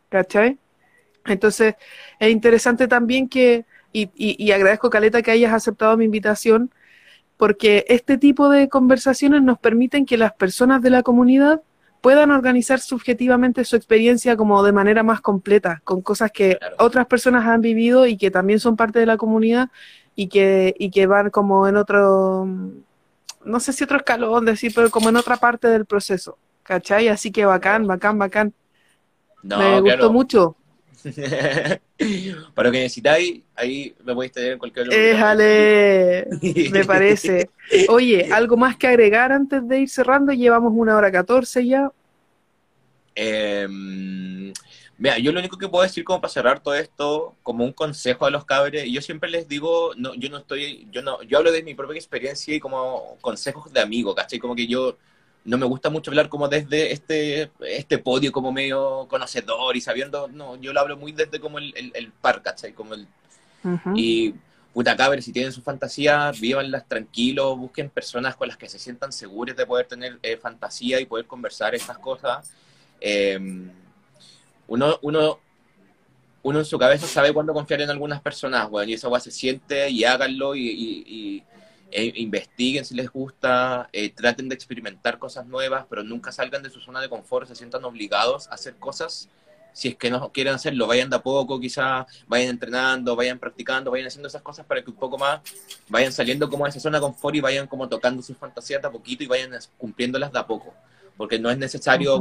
¿cachai? 0.08 0.58
Entonces, 1.26 1.74
es 2.18 2.30
interesante 2.30 2.88
también 2.88 3.28
que, 3.28 3.66
y, 3.92 4.10
y, 4.16 4.52
agradezco, 4.52 4.90
Caleta, 4.90 5.22
que 5.22 5.32
hayas 5.32 5.52
aceptado 5.52 5.96
mi 5.96 6.04
invitación, 6.04 6.70
porque 7.36 7.84
este 7.88 8.18
tipo 8.18 8.48
de 8.48 8.68
conversaciones 8.68 9.42
nos 9.42 9.58
permiten 9.58 10.06
que 10.06 10.16
las 10.16 10.32
personas 10.32 10.82
de 10.82 10.90
la 10.90 11.02
comunidad 11.02 11.62
puedan 12.00 12.30
organizar 12.30 12.80
subjetivamente 12.80 13.64
su 13.64 13.76
experiencia 13.76 14.36
como 14.36 14.62
de 14.62 14.72
manera 14.72 15.02
más 15.02 15.20
completa, 15.20 15.82
con 15.84 16.00
cosas 16.02 16.30
que 16.32 16.58
otras 16.78 17.06
personas 17.06 17.46
han 17.46 17.60
vivido 17.60 18.06
y 18.06 18.16
que 18.16 18.30
también 18.30 18.60
son 18.60 18.76
parte 18.76 18.98
de 18.98 19.06
la 19.06 19.16
comunidad 19.16 19.68
y 20.14 20.28
que, 20.28 20.74
y 20.78 20.90
que 20.90 21.06
van 21.06 21.30
como 21.30 21.68
en 21.68 21.76
otro, 21.76 22.46
no 23.44 23.60
sé 23.60 23.72
si 23.72 23.84
otro 23.84 23.98
escalón, 23.98 24.44
decir, 24.44 24.72
pero 24.74 24.90
como 24.90 25.08
en 25.08 25.16
otra 25.16 25.36
parte 25.36 25.68
del 25.68 25.84
proceso. 25.86 26.38
¿Cachai? 26.70 27.08
Así 27.08 27.32
que 27.32 27.44
bacán, 27.44 27.84
bacán, 27.88 28.16
bacán. 28.16 28.54
No, 29.42 29.58
Me 29.58 29.80
gustó 29.80 29.96
claro. 29.96 30.12
mucho. 30.12 30.56
Para 32.54 32.68
lo 32.68 32.72
que 32.72 32.78
necesitáis, 32.78 33.42
ahí 33.56 33.92
me 34.04 34.14
podéis 34.14 34.32
tener 34.32 34.52
en 34.52 34.58
cualquier 34.60 34.86
lugar. 34.86 35.00
Éjale, 35.00 36.28
me 36.70 36.84
parece. 36.84 37.50
Oye, 37.88 38.28
¿algo 38.32 38.56
más 38.56 38.76
que 38.76 38.86
agregar 38.86 39.32
antes 39.32 39.66
de 39.66 39.80
ir 39.80 39.88
cerrando? 39.88 40.32
Llevamos 40.32 40.72
una 40.76 40.96
hora 40.96 41.10
catorce 41.10 41.66
ya. 41.66 41.90
Eh, 43.16 43.66
mira, 44.96 45.18
yo 45.18 45.32
lo 45.32 45.40
único 45.40 45.58
que 45.58 45.66
puedo 45.66 45.82
decir 45.82 46.04
como 46.04 46.20
para 46.20 46.32
cerrar 46.32 46.60
todo 46.60 46.76
esto, 46.76 47.34
como 47.42 47.64
un 47.64 47.72
consejo 47.72 48.26
a 48.26 48.30
los 48.30 48.44
cabres, 48.44 48.88
yo 48.88 49.02
siempre 49.02 49.28
les 49.28 49.48
digo, 49.48 49.92
no, 49.96 50.14
yo 50.14 50.30
no 50.30 50.38
estoy, 50.38 50.86
yo 50.92 51.02
no, 51.02 51.20
yo 51.22 51.38
hablo 51.38 51.50
de 51.50 51.64
mi 51.64 51.74
propia 51.74 51.96
experiencia 51.96 52.54
y 52.54 52.60
como 52.60 53.18
consejos 53.20 53.72
de 53.72 53.80
amigo, 53.80 54.14
¿cachai? 54.14 54.38
Como 54.38 54.54
que 54.54 54.68
yo 54.68 54.96
no 55.44 55.58
me 55.58 55.66
gusta 55.66 55.90
mucho 55.90 56.10
hablar 56.10 56.28
como 56.28 56.48
desde 56.48 56.92
este, 56.92 57.50
este 57.60 57.98
podio 57.98 58.30
como 58.32 58.52
medio 58.52 59.06
conocedor 59.08 59.76
y 59.76 59.80
sabiendo, 59.80 60.28
no, 60.28 60.56
yo 60.56 60.72
lo 60.72 60.80
hablo 60.80 60.96
muy 60.96 61.12
desde 61.12 61.40
como 61.40 61.58
el, 61.58 61.72
el, 61.76 61.92
el 61.94 62.12
par, 62.12 62.42
¿cachai? 62.42 62.72
Como 62.72 62.94
el, 62.94 63.06
y 63.94 64.34
puta 64.72 64.96
si 65.20 65.32
tienen 65.32 65.52
sus 65.52 65.64
fantasías, 65.64 66.38
vívanlas 66.40 66.86
tranquilos, 66.86 67.58
busquen 67.58 67.90
personas 67.90 68.36
con 68.36 68.48
las 68.48 68.56
que 68.56 68.68
se 68.68 68.78
sientan 68.78 69.12
seguros 69.12 69.56
de 69.56 69.66
poder 69.66 69.86
tener 69.86 70.18
eh, 70.22 70.36
fantasía 70.36 71.00
y 71.00 71.06
poder 71.06 71.26
conversar 71.26 71.74
estas 71.74 71.98
cosas. 71.98 72.52
Eh, 73.00 73.38
uno, 74.68 74.98
uno, 75.02 75.40
uno 76.42 76.58
en 76.58 76.64
su 76.64 76.78
cabeza 76.78 77.06
sabe 77.06 77.32
cuándo 77.32 77.52
confiar 77.52 77.80
en 77.82 77.90
algunas 77.90 78.20
personas, 78.20 78.70
bueno, 78.70 78.90
y 78.90 78.94
esa 78.94 79.08
weá 79.08 79.20
se 79.20 79.30
siente 79.30 79.90
y 79.90 80.04
háganlo 80.04 80.54
y, 80.54 80.68
y- 80.68 81.04
y- 81.06 81.42
e 81.90 82.12
investiguen 82.16 82.84
si 82.84 82.94
les 82.94 83.10
gusta, 83.10 83.88
eh, 83.92 84.10
traten 84.10 84.48
de 84.48 84.54
experimentar 84.54 85.18
cosas 85.18 85.46
nuevas, 85.46 85.86
pero 85.88 86.02
nunca 86.02 86.32
salgan 86.32 86.62
de 86.62 86.70
su 86.70 86.80
zona 86.80 87.00
de 87.00 87.08
confort, 87.08 87.48
se 87.48 87.54
sientan 87.54 87.84
obligados 87.84 88.48
a 88.48 88.54
hacer 88.54 88.76
cosas. 88.76 89.28
Si 89.72 89.88
es 89.88 89.96
que 89.96 90.10
no 90.10 90.32
quieren 90.32 90.54
hacerlo, 90.54 90.86
vayan 90.86 91.10
de 91.10 91.16
a 91.16 91.22
poco, 91.22 91.60
quizá 91.60 92.06
vayan 92.26 92.50
entrenando, 92.50 93.14
vayan 93.14 93.38
practicando, 93.38 93.90
vayan 93.90 94.08
haciendo 94.08 94.28
esas 94.28 94.42
cosas 94.42 94.66
para 94.66 94.82
que 94.82 94.90
un 94.90 94.96
poco 94.96 95.16
más 95.16 95.40
vayan 95.88 96.12
saliendo 96.12 96.50
como 96.50 96.64
de 96.64 96.70
esa 96.70 96.80
zona 96.80 96.98
de 96.98 97.02
confort 97.02 97.36
y 97.36 97.40
vayan 97.40 97.66
como 97.68 97.88
tocando 97.88 98.22
sus 98.22 98.36
fantasías 98.36 98.82
de 98.82 98.88
a 98.88 98.90
poquito 98.90 99.22
y 99.22 99.26
vayan 99.28 99.52
cumpliéndolas 99.78 100.32
de 100.32 100.38
a 100.38 100.46
poco. 100.46 100.74
Porque 101.16 101.38
no 101.38 101.50
es 101.50 101.58
necesario, 101.58 102.20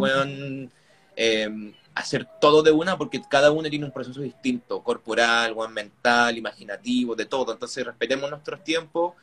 eh, 1.15 1.73
hacer 1.99 2.27
todo 2.39 2.63
de 2.63 2.71
una 2.71 2.97
porque 2.97 3.21
cada 3.29 3.51
uno 3.51 3.69
tiene 3.69 3.85
un 3.85 3.91
proceso 3.91 4.21
distinto, 4.21 4.81
corporal, 4.81 5.55
mental, 5.69 6.37
imaginativo, 6.37 7.15
de 7.15 7.25
todo. 7.25 7.51
Entonces 7.51 7.85
respetemos 7.85 8.29
nuestros 8.29 8.63
tiempos, 8.63 9.13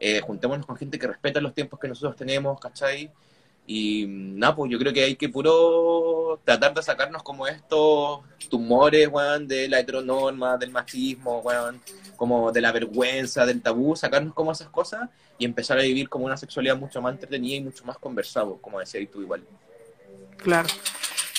eh, 0.00 0.20
juntémonos 0.22 0.64
con 0.64 0.76
gente 0.76 0.98
que 0.98 1.06
respeta 1.06 1.42
los 1.42 1.54
tiempos 1.54 1.78
que 1.78 1.86
nosotros 1.86 2.16
tenemos, 2.16 2.58
¿cachai? 2.58 3.10
Y 3.66 4.06
nada, 4.08 4.56
pues 4.56 4.72
yo 4.72 4.78
creo 4.78 4.92
que 4.92 5.04
hay 5.04 5.14
que 5.14 5.28
puro 5.28 6.40
tratar 6.42 6.74
de 6.74 6.82
sacarnos 6.82 7.22
como 7.22 7.46
estos 7.46 8.20
tumores, 8.48 9.06
weón, 9.08 9.46
de 9.46 9.68
la 9.68 9.78
heteronorma, 9.78 10.56
del 10.56 10.70
machismo, 10.70 11.40
weón, 11.40 11.80
como 12.16 12.50
de 12.50 12.62
la 12.62 12.72
vergüenza, 12.72 13.44
del 13.44 13.60
tabú, 13.60 13.94
sacarnos 13.94 14.34
como 14.34 14.50
esas 14.50 14.70
cosas 14.70 15.08
y 15.38 15.44
empezar 15.44 15.78
a 15.78 15.82
vivir 15.82 16.08
como 16.08 16.24
una 16.24 16.36
sexualidad 16.38 16.76
mucho 16.76 17.00
más 17.02 17.12
entretenida 17.12 17.56
y 17.56 17.60
mucho 17.60 17.84
más 17.84 17.98
conversado, 17.98 18.56
como 18.56 18.80
decías 18.80 19.08
tú 19.12 19.20
igual. 19.20 19.42
Claro. 20.38 20.68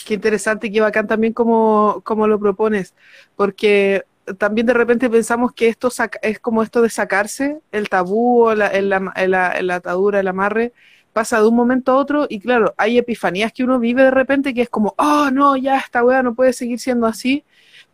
Qué 0.06 0.14
interesante 0.14 0.68
y 0.68 0.72
qué 0.72 0.82
bacán 0.82 1.08
también 1.08 1.34
como, 1.34 2.02
como 2.04 2.28
lo 2.28 2.40
propones, 2.40 2.94
porque 3.36 4.06
también 4.36 4.68
de 4.68 4.74
repente 4.74 5.10
pensamos 5.10 5.54
que 5.54 5.68
esto 5.68 5.90
saca- 5.90 6.20
es 6.22 6.40
como 6.40 6.64
esto 6.64 6.82
de 6.82 6.90
sacarse 6.90 7.60
el 7.72 7.90
tabú 7.90 8.44
o 8.48 8.56
la, 8.56 8.68
el, 8.68 8.92
el- 9.16 9.32
la- 9.32 9.52
el 9.52 9.70
atadura, 9.72 10.20
el 10.20 10.28
amarre, 10.28 10.74
pasa 11.14 11.42
de 11.42 11.48
un 11.48 11.56
momento 11.56 11.92
a 11.92 11.96
otro 11.98 12.26
y 12.30 12.40
claro, 12.40 12.74
hay 12.78 12.98
epifanías 12.98 13.52
que 13.54 13.64
uno 13.64 13.80
vive 13.80 14.04
de 14.04 14.12
repente 14.12 14.54
que 14.54 14.62
es 14.62 14.70
como, 14.70 14.94
oh 14.98 15.30
no, 15.32 15.58
ya 15.58 15.78
esta 15.78 16.04
weá 16.04 16.24
no 16.24 16.34
puede 16.36 16.54
seguir 16.54 16.80
siendo 16.80 17.06
así, 17.08 17.44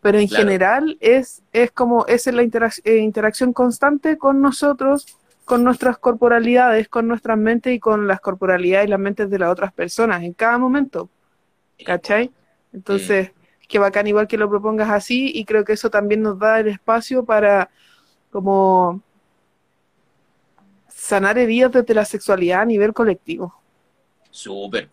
pero 0.00 0.18
en 0.18 0.28
Claro. 0.28 0.44
general 0.44 0.96
es, 1.00 1.42
es 1.52 1.70
como, 1.72 2.06
es 2.06 2.26
la 2.26 2.42
interac- 2.42 2.80
eh, 2.84 2.98
interacción 2.98 3.52
constante 3.52 4.16
con 4.18 4.40
nosotros, 4.40 5.06
con 5.44 5.64
nuestras 5.64 5.98
corporalidades, 5.98 6.88
con 6.88 7.08
nuestras 7.08 7.38
mentes 7.38 7.74
y 7.74 7.80
con 7.80 8.06
las 8.06 8.20
corporalidades 8.20 8.86
y 8.86 8.90
las 8.90 9.00
mentes 9.00 9.30
de 9.30 9.38
las 9.38 9.50
otras 9.50 9.72
personas 9.72 10.22
en 10.22 10.32
cada 10.34 10.58
momento. 10.58 11.08
¿Cachai? 11.84 12.30
Entonces, 12.72 13.30
qué 13.68 13.78
bacán 13.78 14.06
igual 14.06 14.26
que 14.26 14.38
lo 14.38 14.48
propongas 14.48 14.90
así 14.90 15.30
y 15.32 15.44
creo 15.44 15.64
que 15.64 15.74
eso 15.74 15.90
también 15.90 16.22
nos 16.22 16.38
da 16.38 16.58
el 16.58 16.68
espacio 16.68 17.24
para 17.24 17.70
como 18.32 19.02
sanar 20.88 21.38
heridas 21.38 21.72
desde 21.72 21.94
la 21.94 22.04
sexualidad 22.04 22.62
a 22.62 22.64
nivel 22.64 22.92
colectivo. 22.92 23.54
Súper, 24.30 24.88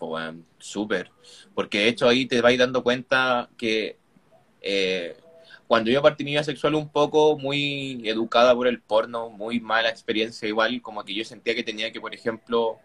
súper. 0.60 1.12
Porque 1.54 1.80
de 1.80 1.88
hecho 1.88 2.08
ahí 2.08 2.26
te 2.26 2.42
vais 2.42 2.60
dando 2.60 2.84
cuenta 2.84 3.50
que 3.58 3.98
eh, 4.62 5.18
cuando 5.68 5.90
yo 5.90 6.02
partí 6.02 6.24
mi 6.24 6.32
vida 6.32 6.44
sexual 6.44 6.76
un 6.76 6.90
poco 6.90 7.38
muy 7.38 8.02
educada 8.06 8.54
por 8.54 8.68
el 8.68 8.82
porno, 8.82 9.30
muy 9.30 9.60
mala 9.60 9.90
experiencia 9.90 10.48
igual, 10.48 10.82
como 10.82 11.04
que 11.04 11.14
yo 11.14 11.24
sentía 11.26 11.56
que 11.56 11.64
tenía 11.64 11.92
que, 11.92 12.02
por 12.02 12.14
ejemplo, 12.14 12.80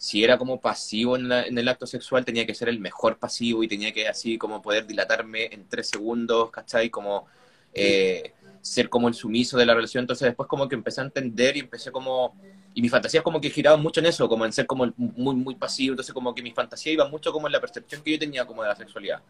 si 0.00 0.24
era 0.24 0.38
como 0.38 0.60
pasivo 0.60 1.16
en, 1.16 1.28
la- 1.28 1.44
en 1.44 1.58
el 1.58 1.68
acto 1.68 1.86
sexual, 1.86 2.24
tenía 2.24 2.46
que 2.46 2.54
ser 2.54 2.68
el 2.70 2.80
mejor 2.80 3.18
pasivo 3.18 3.62
y 3.62 3.68
tenía 3.68 3.92
que 3.92 4.08
así 4.08 4.38
como 4.38 4.62
poder 4.62 4.86
dilatarme 4.86 5.46
en 5.52 5.68
tres 5.68 5.88
segundos, 5.90 6.50
¿cachai? 6.50 6.88
Como 6.90 7.26
eh, 7.74 8.32
ser 8.62 8.88
como 8.88 9.08
el 9.08 9.14
sumiso 9.14 9.58
de 9.58 9.66
la 9.66 9.74
relación. 9.74 10.02
Entonces 10.04 10.26
después 10.26 10.48
como 10.48 10.68
que 10.68 10.74
empecé 10.76 11.00
a 11.02 11.04
entender 11.04 11.56
y 11.56 11.60
empecé 11.60 11.92
como... 11.92 12.36
Y 12.72 12.82
mis 12.82 12.90
fantasías 12.90 13.24
como 13.24 13.40
que 13.40 13.50
giraban 13.50 13.82
mucho 13.82 14.00
en 14.00 14.06
eso, 14.06 14.28
como 14.28 14.44
en 14.46 14.52
ser 14.52 14.66
como 14.66 14.92
muy, 14.96 15.34
muy 15.34 15.54
pasivo. 15.56 15.92
Entonces 15.92 16.14
como 16.14 16.34
que 16.34 16.42
mi 16.42 16.52
fantasía 16.52 16.92
iba 16.92 17.08
mucho 17.08 17.32
como 17.32 17.46
en 17.48 17.52
la 17.52 17.60
percepción 17.60 18.02
que 18.02 18.12
yo 18.12 18.18
tenía 18.18 18.46
como 18.46 18.62
de 18.62 18.68
la 18.68 18.76
sexualidad. 18.76 19.22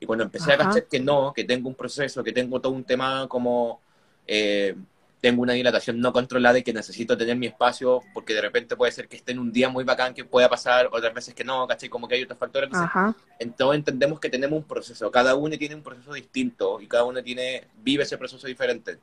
Y 0.00 0.06
cuando 0.06 0.24
empecé 0.24 0.52
Ajá. 0.52 0.54
a 0.54 0.58
cachar 0.58 0.88
que 0.88 1.00
no, 1.00 1.32
que 1.34 1.44
tengo 1.44 1.68
un 1.68 1.74
proceso, 1.76 2.24
que 2.24 2.32
tengo 2.32 2.60
todo 2.60 2.72
un 2.72 2.84
tema 2.84 3.26
como... 3.28 3.80
eh, 4.26 4.74
tengo 5.20 5.42
una 5.42 5.52
dilatación 5.52 6.00
no 6.00 6.12
controlada 6.12 6.58
y 6.58 6.62
que 6.62 6.72
necesito 6.72 7.16
tener 7.16 7.36
mi 7.36 7.46
espacio 7.46 8.02
porque 8.14 8.34
de 8.34 8.40
repente 8.40 8.76
puede 8.76 8.92
ser 8.92 9.08
que 9.08 9.16
esté 9.16 9.32
en 9.32 9.38
un 9.38 9.52
día 9.52 9.68
muy 9.68 9.84
bacán 9.84 10.14
que 10.14 10.24
pueda 10.24 10.48
pasar, 10.48 10.88
otras 10.92 11.12
veces 11.12 11.34
que 11.34 11.44
no, 11.44 11.66
¿cachai? 11.66 11.88
Como 11.88 12.08
que 12.08 12.14
hay 12.16 12.22
otros 12.22 12.38
factores. 12.38 12.66
Entonces, 12.68 12.90
entonces 13.38 13.78
entendemos 13.78 14.20
que 14.20 14.30
tenemos 14.30 14.58
un 14.58 14.64
proceso, 14.64 15.10
cada 15.10 15.34
uno 15.34 15.56
tiene 15.58 15.74
un 15.74 15.82
proceso 15.82 16.12
distinto 16.12 16.80
y 16.80 16.86
cada 16.86 17.04
uno 17.04 17.22
tiene, 17.22 17.64
vive 17.82 18.02
ese 18.04 18.18
proceso 18.18 18.46
diferente. 18.46 18.98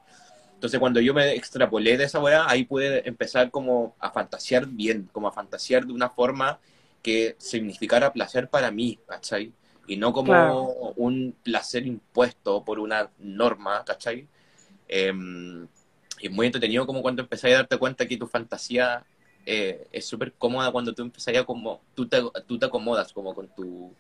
Entonces 0.54 0.80
cuando 0.80 1.00
yo 1.00 1.14
me 1.14 1.34
extrapolé 1.34 1.98
de 1.98 2.06
esa 2.06 2.20
weá, 2.20 2.50
ahí 2.50 2.66
pude 2.66 3.08
empezar 3.08 3.52
como 3.52 3.96
a 4.00 4.10
fantasear 4.12 4.66
bien, 4.68 5.08
como 5.12 5.28
a 5.28 5.32
fantasear 5.32 5.86
de 5.86 5.94
una 5.94 6.10
forma 6.10 6.60
que 7.04 7.36
significara 7.38 8.12
placer 8.12 8.50
para 8.50 8.72
mí, 8.72 9.00
¿cachai? 9.08 9.54
Y 9.88 9.98
no 9.98 10.12
como 10.14 10.34
Claro. 10.34 10.94
un 10.98 11.36
placer 11.44 11.86
impuesto 11.86 12.64
por 12.66 12.80
una 12.80 13.10
norma, 13.20 13.84
¿cachai? 13.86 14.28
Em, 14.88 15.68
y 16.20 16.28
es 16.28 16.34
muy 16.34 16.46
entretenido 16.48 16.86
como 16.88 17.02
cuando 17.02 17.22
empecé 17.24 17.50
a 17.54 17.58
darte 17.60 17.78
cuenta 17.78 18.08
que 18.08 18.18
tu 18.18 18.28
fantasía 18.28 19.06
eh, 19.46 19.88
es 19.92 20.06
súper 20.08 20.34
cómoda 20.36 20.72
cuando 20.72 20.94
tú 20.94 21.02
empezás 21.04 21.36
a 21.38 21.46
como, 21.46 21.82
tú 21.96 22.08
te, 22.08 22.22
tú 22.48 22.60
te 22.60 22.66
acomodas 22.66 23.14
como 23.14 23.34
con 23.36 23.50
tu, 23.50 23.98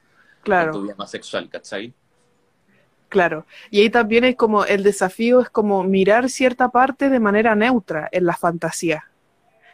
con 0.55 0.69
tu 0.71 0.81
claro, 0.81 0.83
vida 0.83 0.95
más 0.97 1.11
sexual, 1.11 1.49
¿cachai? 1.49 1.93
claro. 3.09 3.45
Y 3.69 3.81
ahí 3.81 3.89
también 3.89 4.23
es 4.25 4.35
como 4.35 4.65
el 4.65 4.83
desafío 4.83 5.41
es 5.41 5.49
como 5.49 5.83
mirar 5.83 6.29
cierta 6.29 6.69
parte 6.69 7.09
de 7.09 7.19
manera 7.19 7.55
neutra 7.55 8.09
en 8.11 8.25
la 8.25 8.35
fantasía. 8.35 9.05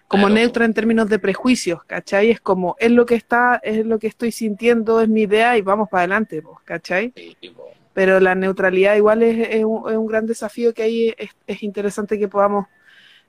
Como 0.07 0.29
Claro. 0.29 0.29
neutra 0.29 0.65
en 0.65 0.73
términos 0.75 1.09
de 1.09 1.19
prejuicios, 1.19 1.83
¿cachai? 1.85 2.31
Es 2.31 2.41
como, 2.41 2.75
es 2.79 2.91
lo 2.91 3.05
que 3.05 3.15
está, 3.15 3.59
es 3.63 3.85
lo 3.85 3.99
que 3.99 4.07
estoy 4.07 4.31
sintiendo, 4.31 5.01
es 5.01 5.09
mi 5.09 5.23
idea 5.23 5.57
y 5.57 5.61
vamos 5.61 5.89
para 5.89 6.01
adelante, 6.03 6.43
¿cachai? 6.65 7.15
Sí, 7.15 7.35
tipo, 7.39 7.77
pero 7.93 8.19
la 8.19 8.35
neutralidad 8.35 8.95
igual 8.95 9.23
es, 9.23 9.49
es 9.49 9.63
un, 9.63 9.89
es 9.89 9.97
un 9.97 10.07
gran 10.07 10.25
desafío 10.25 10.73
que 10.73 10.83
ahí 10.83 11.13
es, 11.17 11.29
es 11.47 11.63
interesante 11.63 12.19
que 12.19 12.27
podamos 12.27 12.67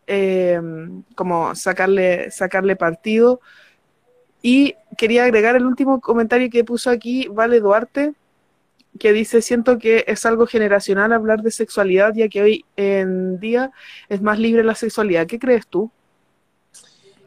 eh, 0.06 0.60
como 1.14 1.54
sacarle, 1.54 2.30
sacarle 2.30 2.76
partido. 2.76 3.40
Y 4.42 4.74
quería 4.98 5.24
agregar 5.24 5.56
el 5.56 5.64
último 5.64 6.00
comentario 6.00 6.50
que 6.50 6.64
puso 6.64 6.90
aquí 6.90 7.28
Vale 7.28 7.60
Duarte, 7.60 8.12
que 8.98 9.12
dice, 9.12 9.40
siento 9.40 9.78
que 9.78 10.04
es 10.06 10.26
algo 10.26 10.46
generacional 10.46 11.12
hablar 11.12 11.40
de 11.40 11.50
sexualidad, 11.50 12.12
ya 12.14 12.28
que 12.28 12.42
hoy 12.42 12.64
en 12.76 13.40
día 13.40 13.72
es 14.08 14.20
más 14.20 14.38
libre 14.38 14.62
la 14.62 14.74
sexualidad. 14.74 15.26
¿Qué 15.26 15.38
crees 15.38 15.66
tú? 15.66 15.90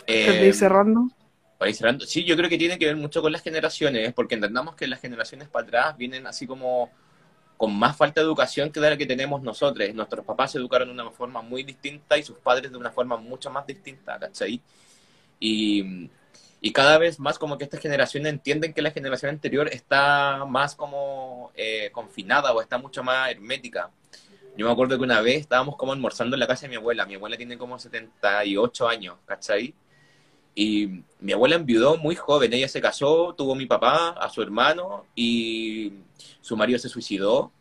Eh, 0.05 0.53
cerrando. 0.53 1.09
para 1.57 1.69
ir 1.69 1.75
cerrando, 1.75 2.05
sí, 2.05 2.23
yo 2.23 2.37
creo 2.37 2.49
que 2.49 2.57
tiene 2.57 2.79
que 2.79 2.85
ver 2.85 2.95
mucho 2.95 3.21
con 3.21 3.31
las 3.31 3.41
generaciones, 3.41 4.13
porque 4.13 4.35
entendamos 4.35 4.75
que 4.75 4.87
las 4.87 5.01
generaciones 5.01 5.49
para 5.49 5.65
atrás 5.65 5.97
vienen 5.97 6.27
así 6.27 6.47
como 6.47 6.91
con 7.57 7.77
más 7.77 7.97
falta 7.97 8.21
de 8.21 8.25
educación 8.25 8.71
que 8.71 8.79
la 8.79 8.95
que 8.95 9.05
tenemos 9.05 9.41
nosotros. 9.41 9.93
Nuestros 9.93 10.23
papás 10.23 10.51
se 10.51 10.59
educaron 10.59 10.87
de 10.87 10.93
una 10.93 11.11
forma 11.11 11.41
muy 11.41 11.63
distinta 11.63 12.17
y 12.17 12.23
sus 12.23 12.37
padres 12.37 12.71
de 12.71 12.77
una 12.77 12.91
forma 12.91 13.17
mucho 13.17 13.49
más 13.49 13.65
distinta, 13.65 14.19
¿cachai? 14.19 14.61
Y, 15.39 16.09
y 16.61 16.71
cada 16.71 16.97
vez 16.97 17.19
más 17.19 17.39
como 17.39 17.57
que 17.57 17.63
esta 17.63 17.79
generación 17.79 18.25
entienden 18.27 18.73
que 18.73 18.81
la 18.81 18.91
generación 18.91 19.29
anterior 19.29 19.67
está 19.71 20.45
más 20.45 20.75
como 20.75 21.51
eh, 21.55 21.89
confinada 21.91 22.53
o 22.53 22.61
está 22.61 22.77
mucho 22.77 23.03
más 23.03 23.31
hermética. 23.31 23.89
Yo 24.55 24.65
me 24.65 24.71
acuerdo 24.71 24.97
que 24.97 25.03
una 25.03 25.21
vez 25.21 25.41
estábamos 25.41 25.75
como 25.75 25.93
almorzando 25.93 26.35
en 26.35 26.39
la 26.39 26.47
casa 26.47 26.63
de 26.63 26.69
mi 26.69 26.75
abuela. 26.75 27.05
Mi 27.05 27.15
abuela 27.15 27.37
tiene 27.37 27.57
como 27.57 27.77
78 27.77 28.87
años, 28.87 29.17
¿cachai? 29.25 29.73
Y 30.59 31.03
mi 31.19 31.33
abuela 31.33 31.55
enviudó 31.55 31.97
muy 31.97 32.15
joven, 32.15 32.51
ella 32.51 32.67
se 32.67 32.81
casó, 32.81 33.35
tuvo 33.37 33.53
mi 33.53 33.67
papá, 33.67 34.15
a 34.19 34.27
su 34.27 34.41
hermano, 34.41 35.05
y 35.15 35.93
su 36.41 36.57
marido 36.57 36.79
se 36.79 36.89
suicidó, 36.89 37.51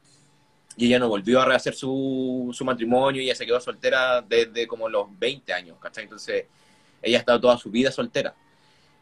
y 0.79 0.87
ella 0.87 0.99
no 0.99 1.11
volvió 1.11 1.43
a 1.43 1.45
rehacer 1.45 1.75
su, 1.75 2.51
su 2.57 2.65
matrimonio, 2.65 3.21
ella 3.21 3.35
se 3.35 3.45
quedó 3.45 3.61
soltera 3.61 4.23
desde 4.23 4.67
como 4.67 4.89
los 4.89 5.09
20 5.19 5.53
años, 5.53 5.77
¿cachai? 5.79 6.05
Entonces, 6.05 6.47
ella 7.03 7.19
ha 7.19 7.21
estado 7.21 7.39
toda 7.39 7.59
su 7.59 7.71
vida 7.71 7.93
soltera. 7.93 8.35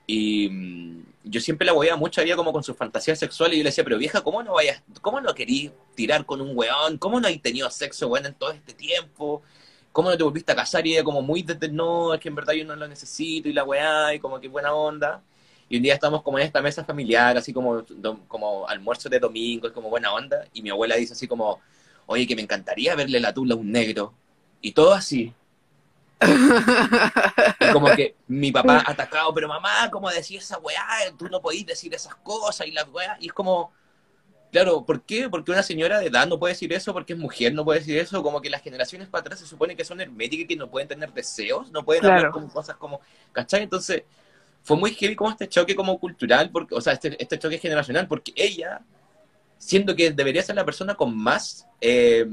Y 0.08 0.48
mm, 0.48 1.04
yo 1.22 1.40
siempre 1.40 1.64
la 1.64 1.72
veía 1.72 1.94
mucho, 1.94 2.20
había 2.20 2.34
como 2.34 2.52
con 2.52 2.64
sus 2.64 2.76
fantasías 2.76 3.20
sexuales, 3.20 3.54
y 3.54 3.58
yo 3.58 3.62
le 3.62 3.70
decía, 3.70 3.84
pero 3.84 3.96
vieja, 3.96 4.22
¿cómo 4.22 4.42
no 4.42 4.54
vayas, 4.54 4.82
cómo 5.02 5.20
no 5.20 5.32
querías 5.36 5.72
tirar 5.94 6.26
con 6.26 6.40
un 6.40 6.50
weón? 6.56 6.98
¿Cómo 6.98 7.20
no 7.20 7.28
has 7.28 7.40
tenido 7.40 7.70
sexo, 7.70 8.08
weón, 8.08 8.26
en 8.26 8.34
todo 8.34 8.50
este 8.50 8.72
tiempo? 8.72 9.42
¿Cómo 9.94 10.10
no 10.10 10.16
te 10.16 10.24
volviste 10.24 10.50
a 10.52 10.56
casar? 10.56 10.84
Y 10.86 10.94
ella 10.94 11.04
como 11.04 11.22
muy 11.22 11.42
desde, 11.42 11.68
no, 11.68 12.12
es 12.12 12.20
que 12.20 12.28
en 12.28 12.34
verdad 12.34 12.52
yo 12.52 12.64
no 12.64 12.74
lo 12.74 12.88
necesito, 12.88 13.48
y 13.48 13.52
la 13.52 13.62
weá, 13.62 14.12
y 14.12 14.18
como 14.18 14.40
que 14.40 14.48
buena 14.48 14.74
onda. 14.74 15.22
Y 15.68 15.76
un 15.76 15.84
día 15.84 15.94
estamos 15.94 16.22
como 16.22 16.36
en 16.38 16.46
esta 16.46 16.60
mesa 16.60 16.84
familiar, 16.84 17.38
así 17.38 17.52
como, 17.52 17.84
como 18.26 18.66
almuerzo 18.68 19.08
de 19.08 19.20
domingo, 19.20 19.68
es 19.68 19.72
como 19.72 19.88
buena 19.88 20.12
onda, 20.12 20.46
y 20.52 20.62
mi 20.62 20.70
abuela 20.70 20.96
dice 20.96 21.12
así 21.12 21.28
como, 21.28 21.60
oye, 22.06 22.26
que 22.26 22.34
me 22.34 22.42
encantaría 22.42 22.96
verle 22.96 23.20
la 23.20 23.32
tula 23.32 23.54
a 23.54 23.56
un 23.58 23.70
negro. 23.70 24.12
Y 24.60 24.72
todo 24.72 24.94
así. 24.94 25.32
y 27.60 27.72
como 27.72 27.94
que 27.94 28.16
mi 28.26 28.50
papá 28.50 28.82
atacado, 28.86 29.32
pero 29.32 29.46
mamá, 29.46 29.88
¿cómo 29.92 30.10
decir 30.10 30.38
esa 30.38 30.58
weá? 30.58 30.84
Tú 31.16 31.28
no 31.28 31.40
podís 31.40 31.66
decir 31.66 31.94
esas 31.94 32.16
cosas 32.16 32.66
y 32.66 32.72
la 32.72 32.82
weá. 32.84 33.16
Y 33.20 33.28
es 33.28 33.32
como, 33.32 33.70
Claro, 34.54 34.84
¿por 34.84 35.02
qué? 35.02 35.28
Porque 35.28 35.50
una 35.50 35.64
señora 35.64 35.98
de 35.98 36.06
edad 36.06 36.28
no 36.28 36.38
puede 36.38 36.54
decir 36.54 36.72
eso, 36.72 36.92
porque 36.92 37.14
es 37.14 37.18
mujer 37.18 37.52
no 37.52 37.64
puede 37.64 37.80
decir 37.80 37.98
eso, 37.98 38.22
como 38.22 38.40
que 38.40 38.48
las 38.48 38.62
generaciones 38.62 39.08
para 39.08 39.22
atrás 39.22 39.40
se 39.40 39.46
supone 39.48 39.74
que 39.74 39.84
son 39.84 40.00
herméticas 40.00 40.44
y 40.44 40.46
que 40.46 40.54
no 40.54 40.70
pueden 40.70 40.86
tener 40.86 41.12
deseos, 41.12 41.72
no 41.72 41.84
pueden 41.84 42.06
hablar 42.06 42.30
como 42.30 42.48
cosas 42.48 42.76
como, 42.76 43.00
¿cachai? 43.32 43.64
Entonces, 43.64 44.04
fue 44.62 44.76
muy 44.76 44.94
heavy 44.94 45.16
como 45.16 45.32
este 45.32 45.48
choque 45.48 45.74
como 45.74 45.98
cultural, 45.98 46.50
porque, 46.52 46.76
o 46.76 46.80
sea, 46.80 46.92
este, 46.92 47.20
este 47.20 47.36
choque 47.36 47.58
generacional, 47.58 48.06
porque 48.06 48.32
ella, 48.36 48.80
siendo 49.58 49.96
que 49.96 50.12
debería 50.12 50.40
ser 50.40 50.54
la 50.54 50.64
persona 50.64 50.94
con 50.94 51.16
más, 51.16 51.66
eh, 51.80 52.24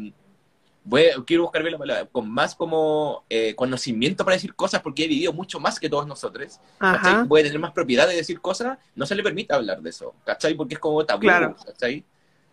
voy, 0.83 1.05
quiero 1.25 1.43
buscar 1.43 1.61
bien 1.61 1.73
la 1.73 1.79
palabra, 1.79 2.05
con 2.05 2.29
más 2.29 2.55
como 2.55 3.23
eh, 3.29 3.55
conocimiento 3.55 4.23
para 4.25 4.35
decir 4.35 4.55
cosas, 4.55 4.81
porque 4.81 5.05
he 5.05 5.07
vivido 5.07 5.33
mucho 5.33 5.59
más 5.59 5.79
que 5.79 5.89
todos 5.89 6.07
nosotros, 6.07 6.59
¿cachai? 6.77 7.27
Puede 7.27 7.45
tener 7.45 7.59
más 7.59 7.71
propiedad 7.71 8.07
de 8.07 8.15
decir 8.15 8.41
cosas, 8.41 8.77
no 8.95 9.05
se 9.05 9.15
le 9.15 9.23
permite 9.23 9.53
hablar 9.53 9.81
de 9.81 9.89
eso, 9.89 10.13
¿cachai? 10.25 10.53
Porque 10.55 10.75
es 10.75 10.79
como 10.79 11.05
tabú, 11.05 11.27
¿cachai? 11.27 12.03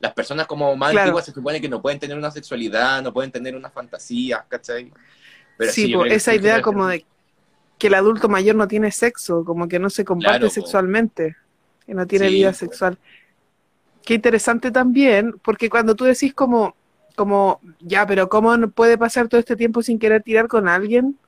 las 0.01 0.13
personas 0.13 0.47
como 0.47 0.77
más 0.77 0.95
antiguas 0.95 1.25
se 1.25 1.33
supone 1.33 1.61
que 1.61 1.69
no 1.69 1.83
pueden 1.83 1.99
tener 1.99 2.17
una 2.17 2.31
sexualidad, 2.31 3.03
no 3.03 3.13
pueden 3.13 3.33
tener 3.33 3.57
una 3.57 3.71
fantasía, 3.71 4.45
¿cachai? 4.49 4.93
sí, 5.71 5.93
esa 6.07 6.35
idea 6.35 6.63
como 6.63 6.87
de 6.87 7.05
que 7.79 7.89
el 7.89 7.95
adulto 7.95 8.29
mayor 8.29 8.57
no 8.57 8.69
tiene 8.69 8.91
sexo, 8.91 9.45
como 9.45 9.69
que 9.69 9.79
no 9.79 9.91
se 9.91 10.05
comparte 10.05 10.51
sexualmente, 10.51 11.37
que 11.85 11.95
no 11.95 12.07
tiene 12.07 12.29
vida 12.29 12.53
sexual. 12.53 12.99
Qué 14.05 14.15
interesante 14.15 14.71
también, 14.71 15.35
porque 15.43 15.69
cuando 15.69 15.95
tú 15.95 16.05
decís 16.05 16.33
como, 16.33 16.75
como, 17.19 17.61
ya, 17.81 18.07
pero 18.07 18.29
¿cómo 18.29 18.57
puede 18.69 18.97
pasar 18.97 19.27
todo 19.27 19.41
este 19.41 19.57
tiempo 19.57 19.83
sin 19.83 19.99
querer 19.99 20.23
tirar 20.23 20.47
con 20.47 20.69
alguien? 20.69 21.19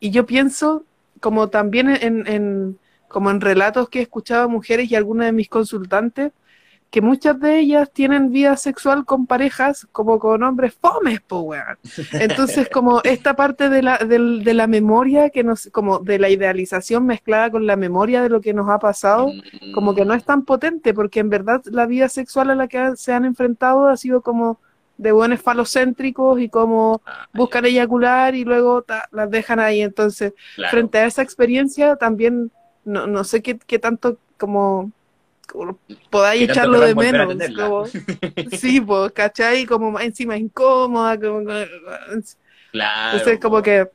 Y 0.00 0.10
yo 0.10 0.26
pienso, 0.26 0.84
como 1.20 1.48
también 1.48 1.88
en, 1.88 2.26
en 2.26 2.78
como 3.06 3.30
en 3.30 3.40
relatos 3.40 3.88
que 3.88 4.00
he 4.00 4.02
escuchado 4.02 4.42
a 4.44 4.48
mujeres 4.48 4.90
y 4.90 4.96
algunas 4.96 5.26
de 5.26 5.32
mis 5.32 5.48
consultantes, 5.48 6.32
que 6.90 7.02
muchas 7.02 7.38
de 7.38 7.60
ellas 7.60 7.88
tienen 7.92 8.32
vida 8.32 8.56
sexual 8.56 9.04
con 9.04 9.26
parejas 9.26 9.86
como 9.92 10.18
con 10.18 10.42
hombres 10.42 10.74
fomes, 10.74 11.20
po, 11.20 11.40
weón. 11.42 11.78
Entonces, 12.14 12.68
como 12.72 13.00
esta 13.04 13.36
parte 13.36 13.68
de 13.68 13.82
la, 13.82 13.98
de, 13.98 14.54
la 14.54 14.66
memoria, 14.66 15.30
que 15.30 15.44
nos, 15.44 15.68
como 15.70 16.00
de 16.00 16.18
la 16.18 16.30
idealización 16.30 17.06
mezclada 17.06 17.52
con 17.52 17.64
la 17.64 17.76
memoria 17.76 18.22
de 18.22 18.30
lo 18.30 18.40
que 18.40 18.54
nos 18.54 18.68
ha 18.70 18.80
pasado, 18.80 19.30
como 19.72 19.94
que 19.94 20.04
no 20.04 20.14
es 20.14 20.24
tan 20.24 20.42
potente, 20.42 20.94
porque 20.94 21.20
en 21.20 21.30
verdad 21.30 21.62
la 21.66 21.86
vida 21.86 22.08
sexual 22.08 22.50
a 22.50 22.56
la 22.56 22.66
que 22.66 22.96
se 22.96 23.12
han 23.12 23.24
enfrentado 23.24 23.86
ha 23.86 23.96
sido 23.96 24.22
como 24.22 24.58
de 24.98 25.12
buenos 25.12 25.40
falocéntricos 25.40 26.40
y 26.40 26.48
como 26.48 27.00
buscan 27.32 27.64
eyacular 27.64 28.34
y 28.34 28.44
luego 28.44 28.84
las 29.12 29.30
dejan 29.30 29.60
ahí. 29.60 29.80
Entonces, 29.80 30.34
frente 30.70 30.98
a 30.98 31.06
esa 31.06 31.22
experiencia, 31.22 31.96
también 31.96 32.50
no, 32.84 33.06
no 33.06 33.24
sé 33.24 33.42
qué, 33.42 33.58
qué 33.58 33.78
tanto 33.78 34.18
como 34.36 34.92
podáis 36.10 36.48
echarlo 36.48 36.80
de 36.80 36.94
menos. 36.94 37.90
sí, 38.52 38.80
pues, 38.80 39.12
¿cachai? 39.12 39.64
Como 39.64 39.98
encima 39.98 40.36
incómoda. 40.36 41.18
Como, 41.18 41.44
claro. 42.70 43.12
Entonces, 43.12 43.40
como 43.40 43.62
que 43.62 43.88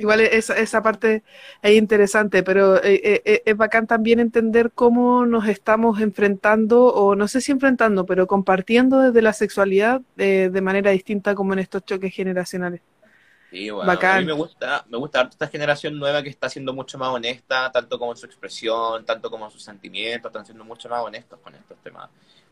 igual 0.00 0.20
esa, 0.20 0.56
esa 0.56 0.82
parte 0.82 1.22
es 1.62 1.72
interesante, 1.72 2.42
pero 2.42 2.76
eh, 2.82 3.00
eh, 3.02 3.22
eh, 3.24 3.42
es 3.44 3.56
bacán 3.56 3.86
también 3.86 4.20
entender 4.20 4.72
cómo 4.72 5.26
nos 5.26 5.46
estamos 5.46 6.00
enfrentando, 6.00 6.86
o 6.86 7.14
no 7.14 7.28
sé 7.28 7.40
si 7.40 7.52
enfrentando, 7.52 8.06
pero 8.06 8.26
compartiendo 8.26 9.00
desde 9.00 9.22
la 9.22 9.32
sexualidad 9.32 10.00
de 10.16 10.60
manera 10.60 10.90
distinta 10.90 11.34
como 11.34 11.52
en 11.52 11.60
estos 11.60 11.84
choques 11.84 12.14
generacionales. 12.14 12.80
Sí, 13.50 13.68
bueno, 13.68 13.90
a 13.90 14.20
mí 14.20 14.24
me 14.24 14.32
gusta, 14.32 14.84
me 14.88 14.96
gusta 14.96 15.22
esta 15.22 15.48
generación 15.48 15.98
nueva 15.98 16.22
que 16.22 16.28
está 16.28 16.48
siendo 16.48 16.72
mucho 16.72 16.98
más 16.98 17.08
honesta, 17.08 17.72
tanto 17.72 17.98
como 17.98 18.12
en 18.12 18.16
su 18.16 18.26
expresión, 18.26 19.04
tanto 19.04 19.28
como 19.28 19.46
en 19.46 19.50
sus 19.50 19.64
sentimientos, 19.64 20.30
están 20.30 20.46
siendo 20.46 20.64
mucho 20.64 20.88
más 20.88 21.02
honestos 21.02 21.40
con 21.40 21.54
estos 21.56 21.76
temas. 21.78 22.08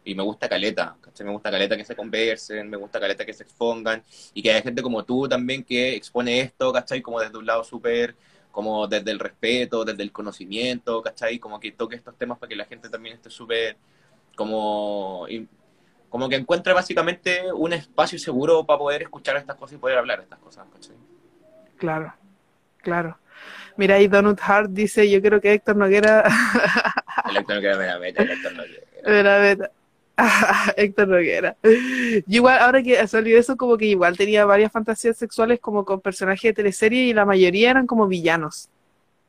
Y 0.09 0.15
me 0.15 0.23
gusta 0.23 0.49
caleta, 0.49 0.97
¿cachai? 1.03 1.27
Me 1.27 1.33
gusta 1.33 1.51
caleta 1.51 1.77
que 1.77 1.85
se 1.85 1.95
conversen, 1.95 2.71
me 2.71 2.79
gusta 2.79 2.99
caleta 2.99 3.27
que 3.27 3.35
se 3.35 3.43
expongan, 3.43 4.03
y 4.33 4.41
que 4.43 4.51
haya 4.51 4.63
gente 4.63 4.81
como 4.81 5.05
tú 5.05 5.29
también 5.29 5.63
que 5.63 5.95
expone 5.95 6.41
esto, 6.41 6.73
¿cachai? 6.73 7.03
Como 7.03 7.21
desde 7.21 7.37
un 7.37 7.45
lado 7.45 7.63
súper, 7.63 8.17
como 8.51 8.87
desde 8.87 9.11
el 9.11 9.19
respeto, 9.19 9.85
desde 9.85 10.03
el 10.03 10.11
conocimiento, 10.11 11.03
¿cachai? 11.03 11.39
Como 11.39 11.61
que 11.61 11.73
toque 11.73 11.97
estos 11.97 12.17
temas 12.17 12.39
para 12.39 12.49
que 12.49 12.57
la 12.57 12.65
gente 12.65 12.89
también 12.89 13.17
esté 13.17 13.29
súper, 13.29 13.77
como 14.35 15.27
como 16.09 16.27
que 16.27 16.37
encuentre 16.37 16.73
básicamente 16.73 17.53
un 17.53 17.75
espacio 17.75 18.19
seguro 18.19 18.65
para 18.65 18.79
poder 18.79 19.03
escuchar 19.03 19.37
estas 19.37 19.57
cosas 19.57 19.75
y 19.75 19.79
poder 19.79 19.99
hablar 19.99 20.21
estas 20.21 20.39
cosas. 20.39 20.67
Claro, 21.77 22.15
claro. 22.79 23.19
Mira, 23.77 23.97
ahí 23.97 24.09
Donut 24.09 24.41
Hart 24.41 24.71
dice, 24.71 25.11
yo 25.11 25.21
creo 25.21 25.39
que 25.39 25.53
Héctor 25.53 25.77
Noguera... 25.77 26.25
Héctor 27.37 27.57
Noguera 27.57 27.99
meta, 27.99 28.23
Héctor 28.23 28.55
Noguera. 28.55 28.83
Me 29.07 29.23
la 29.23 29.39
meta. 29.41 29.71
Héctor 30.77 31.09
Noguera. 31.09 31.57
igual, 32.27 32.59
ahora 32.59 32.83
que 32.83 33.07
salió 33.07 33.39
eso, 33.39 33.57
como 33.57 33.77
que 33.77 33.87
igual 33.87 34.17
tenía 34.17 34.45
varias 34.45 34.73
fantasías 34.73 35.17
sexuales 35.17 35.61
como 35.61 35.85
con 35.85 36.01
personajes 36.01 36.51
de 36.51 36.55
teleserie 36.55 37.05
y 37.05 37.15
la 37.15 37.25
mayoría 37.25 37.71
eran 37.71 37.87
como 37.87 38.07
villanos. 38.07 38.69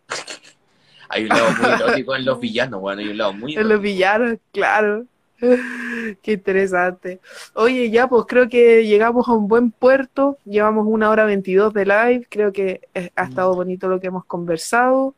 hay 1.10 1.24
un 1.24 1.30
lado 1.30 1.52
muy 1.52 1.72
erótico 1.82 2.16
en 2.16 2.26
los 2.26 2.40
villanos, 2.40 2.82
bueno, 2.82 3.02
hay 3.02 3.10
un 3.10 3.18
lado 3.18 3.34
muy... 3.34 3.56
En 3.56 3.70
los 3.70 3.82
villanos, 3.82 4.38
claro. 4.52 5.06
Qué 5.40 6.34
interesante. 6.34 7.22
Oye, 7.54 7.90
ya 7.90 8.08
pues 8.10 8.26
creo 8.28 8.50
que 8.50 8.86
llegamos 8.86 9.30
a 9.30 9.32
un 9.32 9.48
buen 9.48 9.72
puerto. 9.72 10.38
Llevamos 10.44 10.86
una 10.86 11.10
hora 11.10 11.24
veintidós 11.24 11.74
de 11.74 11.86
live. 11.86 12.28
Creo 12.30 12.52
que 12.52 12.82
ha 13.16 13.24
estado 13.24 13.56
bonito 13.56 13.88
lo 13.88 14.02
que 14.02 14.08
hemos 14.08 14.26
conversado. 14.26 15.16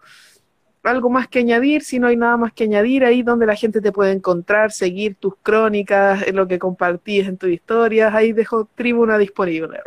Algo 0.84 1.10
más 1.10 1.28
que 1.28 1.40
añadir, 1.40 1.84
si 1.84 2.00
no 2.00 2.08
hay 2.08 2.18
nada 2.18 2.38
más 2.38 2.54
que 2.54 2.64
añadir, 2.64 3.06
ahí 3.06 3.22
donde 3.22 3.46
la 3.46 3.56
gente 3.56 3.82
te 3.82 3.92
puede 3.92 4.12
encontrar, 4.12 4.72
seguir 4.72 5.16
tus 5.16 5.36
crónicas, 5.44 6.32
lo 6.34 6.48
que 6.48 6.58
compartís 6.58 7.28
en 7.28 7.38
tus 7.38 7.50
historias, 7.50 8.14
ahí 8.14 8.34
dejo 8.34 8.68
tribuna 8.76 9.18
disponible. 9.18 9.80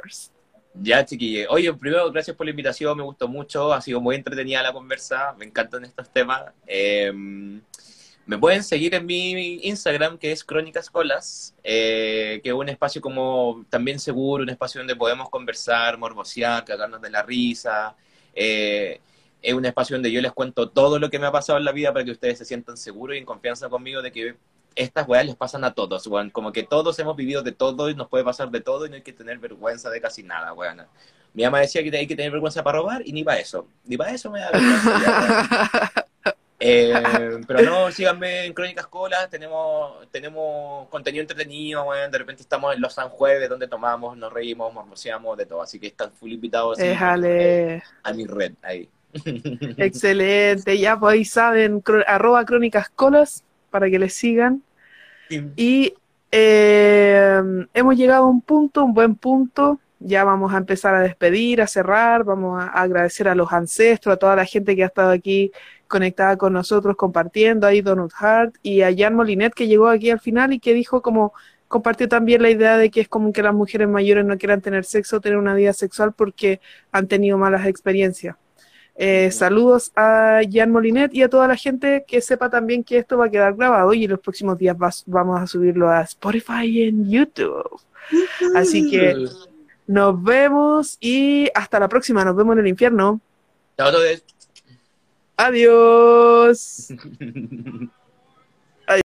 Ya, 0.75 1.05
chiquille. 1.05 1.47
Oye, 1.49 1.73
primero, 1.75 2.11
gracias 2.13 2.37
por 2.37 2.47
la 2.47 2.51
invitación, 2.51 2.97
me 2.97 3.03
gustó 3.03 3.29
mucho, 3.29 3.73
ha 3.73 3.81
sido 3.81 4.01
muy 4.01 4.17
entretenida 4.17 4.63
la 4.63 4.73
conversa, 4.73 5.35
me 5.39 5.45
encantan 5.45 5.85
estos 5.85 6.09
temas. 6.11 6.43
Eh, 6.67 7.13
me 8.27 8.39
pueden 8.39 8.63
seguir 8.63 8.95
en 8.95 9.05
mi 9.05 9.61
Instagram, 9.67 10.17
que 10.17 10.33
es 10.33 10.43
Crónicas 10.43 10.89
Colas, 10.89 11.55
eh, 11.63 12.41
que 12.43 12.49
es 12.49 12.55
un 12.55 12.69
espacio 12.71 13.03
como 13.03 13.67
también 13.69 13.99
seguro, 13.99 14.43
un 14.43 14.49
espacio 14.49 14.81
donde 14.81 14.97
podemos 14.97 15.29
conversar, 15.29 15.99
morbosear, 15.99 16.65
cagarnos 16.65 17.03
de 17.03 17.11
la 17.11 17.23
risa. 17.23 17.95
Eh, 18.35 18.99
es 19.45 19.53
un 19.53 19.65
espacio 19.67 19.97
donde 19.97 20.11
yo 20.11 20.23
les 20.23 20.33
cuento 20.33 20.71
todo 20.71 20.99
lo 20.99 21.11
que 21.11 21.19
me 21.19 21.27
ha 21.27 21.33
pasado 21.33 21.59
en 21.59 21.67
la 21.67 21.73
vida 21.73 21.93
para 21.93 22.05
que 22.05 22.11
ustedes 22.11 22.39
se 22.39 22.47
sientan 22.47 22.79
seguros 22.79 23.15
y 23.15 23.19
en 23.19 23.27
confianza 23.27 23.69
conmigo 23.69 24.01
de 24.01 24.11
que 24.11 24.37
estas 24.75 25.07
weas 25.07 25.27
les 25.27 25.37
pasan 25.37 25.65
a 25.65 25.75
todos, 25.75 26.07
weón. 26.07 26.31
Como 26.31 26.51
que 26.51 26.63
todos 26.63 26.99
hemos 26.99 27.15
vivido 27.15 27.43
de 27.43 27.53
todo 27.53 27.91
y 27.91 27.95
nos 27.95 28.09
puede 28.09 28.25
pasar 28.25 28.51
de 28.51 28.61
todo 28.61 28.87
y 28.87 28.89
no 28.89 28.97
hay 28.97 29.03
que 29.03 29.13
tener 29.13 29.39
vergüenza 29.39 29.91
de 29.91 30.01
casi 30.01 30.23
nada, 30.23 30.55
weón. 30.55 30.83
Mi 31.35 31.43
mamá 31.43 31.61
decía 31.61 31.83
que 31.83 31.95
hay 31.95 32.07
que 32.07 32.17
tener 32.17 32.33
vergüenza 32.33 32.65
para 32.65 32.79
robar 32.79 33.03
y 33.05 33.13
ni 33.13 33.23
para 33.23 33.39
eso. 33.39 33.69
Ni 33.85 33.99
para 33.99 34.13
eso 34.13 34.31
me 34.31 34.41
da 34.41 34.51
vergüenza. 34.51 35.93
Eh, 36.67 36.95
pero 37.47 37.63
no, 37.63 37.91
síganme 37.91 38.47
en 38.47 38.55
Crónicas 38.55 38.87
Colas, 38.87 39.29
tenemos, 39.29 40.11
tenemos 40.11 40.89
contenido 40.89 41.21
entretenido, 41.21 41.85
de 41.93 42.17
repente 42.17 42.41
estamos 42.41 42.75
en 42.75 42.81
los 42.81 42.95
San 42.95 43.11
Jueves 43.11 43.51
donde 43.51 43.69
tomamos, 43.69 44.17
nos 44.17 44.33
reímos, 44.33 44.73
mormoseamos, 44.73 45.37
de 45.37 45.45
todo, 45.45 45.61
así 45.61 45.79
que 45.79 45.89
están 45.89 46.11
full 46.13 46.33
invitados 46.33 46.79
a 48.03 48.13
mi 48.15 48.25
red 48.25 48.53
ahí. 48.63 48.89
Excelente, 49.77 50.79
ya 50.79 50.99
pues 50.99 51.15
ahí 51.15 51.25
saben, 51.25 51.83
arroba 52.07 52.45
Crónicas 52.45 52.89
Colas 52.91 53.45
para 53.71 53.89
que 53.89 53.99
les 53.99 54.15
sigan. 54.15 54.63
Y 55.57 55.95
eh, 56.31 57.41
hemos 57.73 57.97
llegado 57.97 58.25
a 58.25 58.29
un 58.29 58.41
punto, 58.41 58.85
un 58.85 58.95
buen 58.95 59.15
punto, 59.15 59.81
ya 60.01 60.25
vamos 60.25 60.53
a 60.53 60.59
empezar 60.59 60.95
a 60.95 61.01
despedir, 61.01 61.63
a 61.63 61.67
cerrar, 61.67 62.25
vamos 62.25 62.63
a 62.63 62.67
agradecer 62.67 63.29
a 63.29 63.35
los 63.35 63.53
ancestros, 63.53 64.15
a 64.15 64.19
toda 64.19 64.37
la 64.37 64.45
gente 64.45 64.77
que 64.77 64.83
ha 64.83 64.87
estado 64.87 65.11
aquí 65.11 65.51
conectada 65.87 66.37
con 66.37 66.53
nosotros, 66.53 66.97
compartiendo, 66.97 67.67
ahí 67.67 67.81
Donald 67.81 68.13
Hart 68.19 68.55
y 68.63 68.83
a 68.83 68.95
Jan 68.97 69.15
Molinet 69.15 69.55
que 69.55 69.67
llegó 69.67 69.89
aquí 69.89 70.11
al 70.11 70.21
final 70.21 70.53
y 70.53 70.59
que 70.59 70.75
dijo 70.75 71.03
como, 71.03 71.33
compartió 71.69 72.09
también 72.09 72.43
la 72.43 72.51
idea 72.51 72.77
de 72.77 72.91
que 72.91 73.01
es 73.01 73.09
como 73.09 73.33
que 73.33 73.43
las 73.43 73.55
mujeres 73.55 73.89
mayores 73.89 74.25
no 74.25 74.37
quieran 74.37 74.61
tener 74.61 74.85
sexo, 74.85 75.21
tener 75.21 75.39
una 75.39 75.55
vida 75.55 75.73
sexual 75.73 76.13
porque 76.13 76.61
han 76.93 77.09
tenido 77.09 77.39
malas 77.39 77.67
experiencias. 77.67 78.37
Eh, 78.97 79.31
saludos 79.33 79.91
a 79.97 80.41
Jan 80.51 80.71
Molinet 80.71 81.13
y 81.15 81.23
a 81.23 81.29
toda 81.29 81.49
la 81.49 81.57
gente 81.57 82.05
que 82.07 82.21
sepa 82.21 82.49
también 82.49 82.85
que 82.85 82.99
esto 82.99 83.19
va 83.19 83.27
a 83.27 83.31
quedar 83.31 83.55
grabado 83.55 83.93
y 83.93 84.05
en 84.05 84.11
los 84.13 84.21
próximos 84.21 84.57
días 84.57 84.77
vamos 85.07 85.41
a 85.41 85.47
subirlo 85.49 85.91
a 85.91 86.03
Spotify 86.03 86.65
y 86.65 86.83
en 86.83 87.11
YouTube. 87.11 87.81
Así 88.55 88.89
que 88.91 89.27
nos 89.87 90.23
vemos 90.23 90.97
y 91.01 91.49
hasta 91.55 91.81
la 91.81 91.89
próxima. 91.89 92.25
Nos 92.25 92.37
vemos 92.37 92.55
en 92.55 92.61
el 92.61 92.69
infierno. 92.69 93.21
Chao 93.77 93.89
a 93.89 93.93
todos. 93.93 94.23
Adiós. 95.37 96.93
Adiós. 98.87 99.03